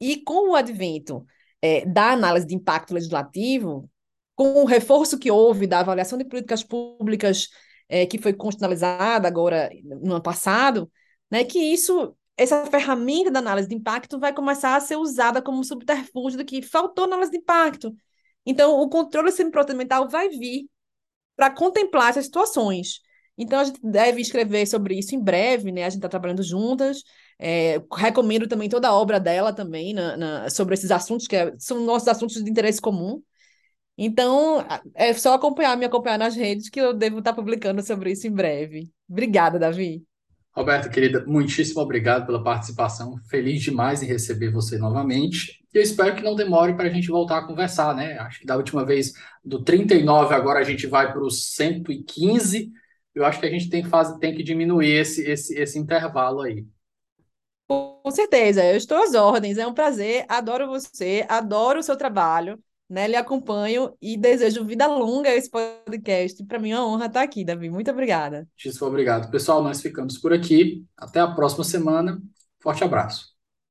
E 0.00 0.16
com 0.22 0.52
o 0.52 0.54
advento 0.56 1.26
é, 1.62 1.86
da 1.86 2.10
análise 2.12 2.46
de 2.46 2.54
impacto 2.54 2.92
legislativo, 2.92 3.88
com 4.34 4.62
o 4.62 4.66
reforço 4.66 5.18
que 5.18 5.30
houve 5.30 5.66
da 5.66 5.80
avaliação 5.80 6.18
de 6.18 6.24
políticas 6.24 6.62
públicas 6.62 7.48
é, 7.88 8.06
que 8.06 8.18
foi 8.18 8.32
constitucionalizada 8.32 9.28
agora 9.28 9.70
no 9.84 10.14
ano 10.14 10.22
passado, 10.22 10.90
né, 11.30 11.44
que 11.44 11.58
isso, 11.58 12.16
essa 12.36 12.66
ferramenta 12.66 13.30
da 13.30 13.38
análise 13.38 13.68
de 13.68 13.74
impacto 13.74 14.18
vai 14.18 14.32
começar 14.34 14.74
a 14.76 14.80
ser 14.80 14.96
usada 14.96 15.40
como 15.42 15.64
subterfúgio 15.64 16.38
do 16.38 16.44
que 16.44 16.62
faltou 16.62 17.04
análise 17.04 17.30
de 17.30 17.38
impacto. 17.38 17.94
Então, 18.44 18.80
o 18.80 18.88
controle 18.88 19.30
semiprocedimental 19.30 20.08
vai 20.08 20.28
vir 20.28 20.66
para 21.36 21.50
contemplar 21.50 22.10
essas 22.10 22.26
situações. 22.26 23.00
Então, 23.36 23.60
a 23.60 23.64
gente 23.64 23.80
deve 23.82 24.20
escrever 24.20 24.66
sobre 24.66 24.98
isso 24.98 25.14
em 25.14 25.22
breve, 25.22 25.72
né? 25.72 25.84
A 25.84 25.90
gente 25.90 25.98
está 25.98 26.08
trabalhando 26.08 26.42
juntas. 26.42 27.02
É, 27.38 27.82
recomendo 27.94 28.46
também 28.46 28.68
toda 28.68 28.88
a 28.88 28.94
obra 28.94 29.18
dela 29.18 29.52
também 29.52 29.92
na, 29.92 30.16
na, 30.16 30.50
sobre 30.50 30.74
esses 30.74 30.90
assuntos, 30.90 31.26
que 31.26 31.36
é, 31.36 31.52
são 31.58 31.84
nossos 31.84 32.08
assuntos 32.08 32.42
de 32.42 32.50
interesse 32.50 32.80
comum. 32.80 33.22
Então, 33.96 34.64
é 34.94 35.12
só 35.12 35.34
acompanhar, 35.34 35.76
me 35.76 35.84
acompanhar 35.84 36.18
nas 36.18 36.34
redes 36.34 36.68
que 36.68 36.80
eu 36.80 36.94
devo 36.94 37.18
estar 37.18 37.34
publicando 37.34 37.82
sobre 37.82 38.12
isso 38.12 38.26
em 38.26 38.32
breve. 38.32 38.90
Obrigada, 39.08 39.58
Davi. 39.58 40.02
Roberta, 40.54 40.88
querida, 40.88 41.24
muitíssimo 41.26 41.80
obrigado 41.80 42.26
pela 42.26 42.42
participação. 42.42 43.16
Feliz 43.30 43.62
demais 43.62 44.02
em 44.02 44.06
receber 44.06 44.50
você 44.50 44.76
novamente. 44.76 45.62
E 45.72 45.78
eu 45.78 45.82
espero 45.82 46.14
que 46.14 46.22
não 46.22 46.34
demore 46.34 46.74
para 46.74 46.88
a 46.88 46.92
gente 46.92 47.08
voltar 47.08 47.38
a 47.38 47.46
conversar, 47.46 47.94
né? 47.94 48.18
Acho 48.18 48.40
que 48.40 48.46
da 48.46 48.56
última 48.56 48.84
vez, 48.84 49.12
do 49.42 49.62
39, 49.64 50.34
agora 50.34 50.60
a 50.60 50.64
gente 50.64 50.86
vai 50.86 51.10
para 51.10 51.22
os 51.24 51.54
115. 51.54 52.70
Eu 53.14 53.24
acho 53.24 53.40
que 53.40 53.46
a 53.46 53.50
gente 53.50 53.70
tem, 53.70 53.82
faz, 53.82 54.12
tem 54.18 54.34
que 54.34 54.42
diminuir 54.42 54.90
esse, 54.90 55.22
esse, 55.22 55.58
esse 55.58 55.78
intervalo 55.78 56.42
aí. 56.42 56.66
Com 57.68 58.10
certeza, 58.10 58.64
eu 58.64 58.76
estou 58.76 58.98
às 59.02 59.14
ordens. 59.14 59.58
É 59.58 59.66
um 59.66 59.74
prazer, 59.74 60.24
adoro 60.28 60.68
você, 60.68 61.24
adoro 61.28 61.80
o 61.80 61.82
seu 61.82 61.96
trabalho 61.96 62.62
né? 62.92 63.08
Lhe 63.08 63.16
acompanho 63.16 63.96
e 64.02 64.18
desejo 64.18 64.66
vida 64.66 64.86
longa 64.86 65.30
a 65.30 65.34
esse 65.34 65.50
podcast. 65.50 66.44
Para 66.44 66.58
mim 66.58 66.72
é 66.72 66.78
uma 66.78 66.86
honra 66.86 67.06
estar 67.06 67.22
aqui, 67.22 67.42
Davi. 67.42 67.70
Muito 67.70 67.90
obrigada. 67.90 68.46
Muitíssimo 68.50 68.86
obrigado. 68.86 69.30
Pessoal, 69.30 69.62
nós 69.62 69.80
ficamos 69.80 70.18
por 70.18 70.30
aqui. 70.30 70.84
Até 70.94 71.18
a 71.18 71.26
próxima 71.26 71.64
semana. 71.64 72.20
Forte 72.60 72.84
abraço. 72.84 73.31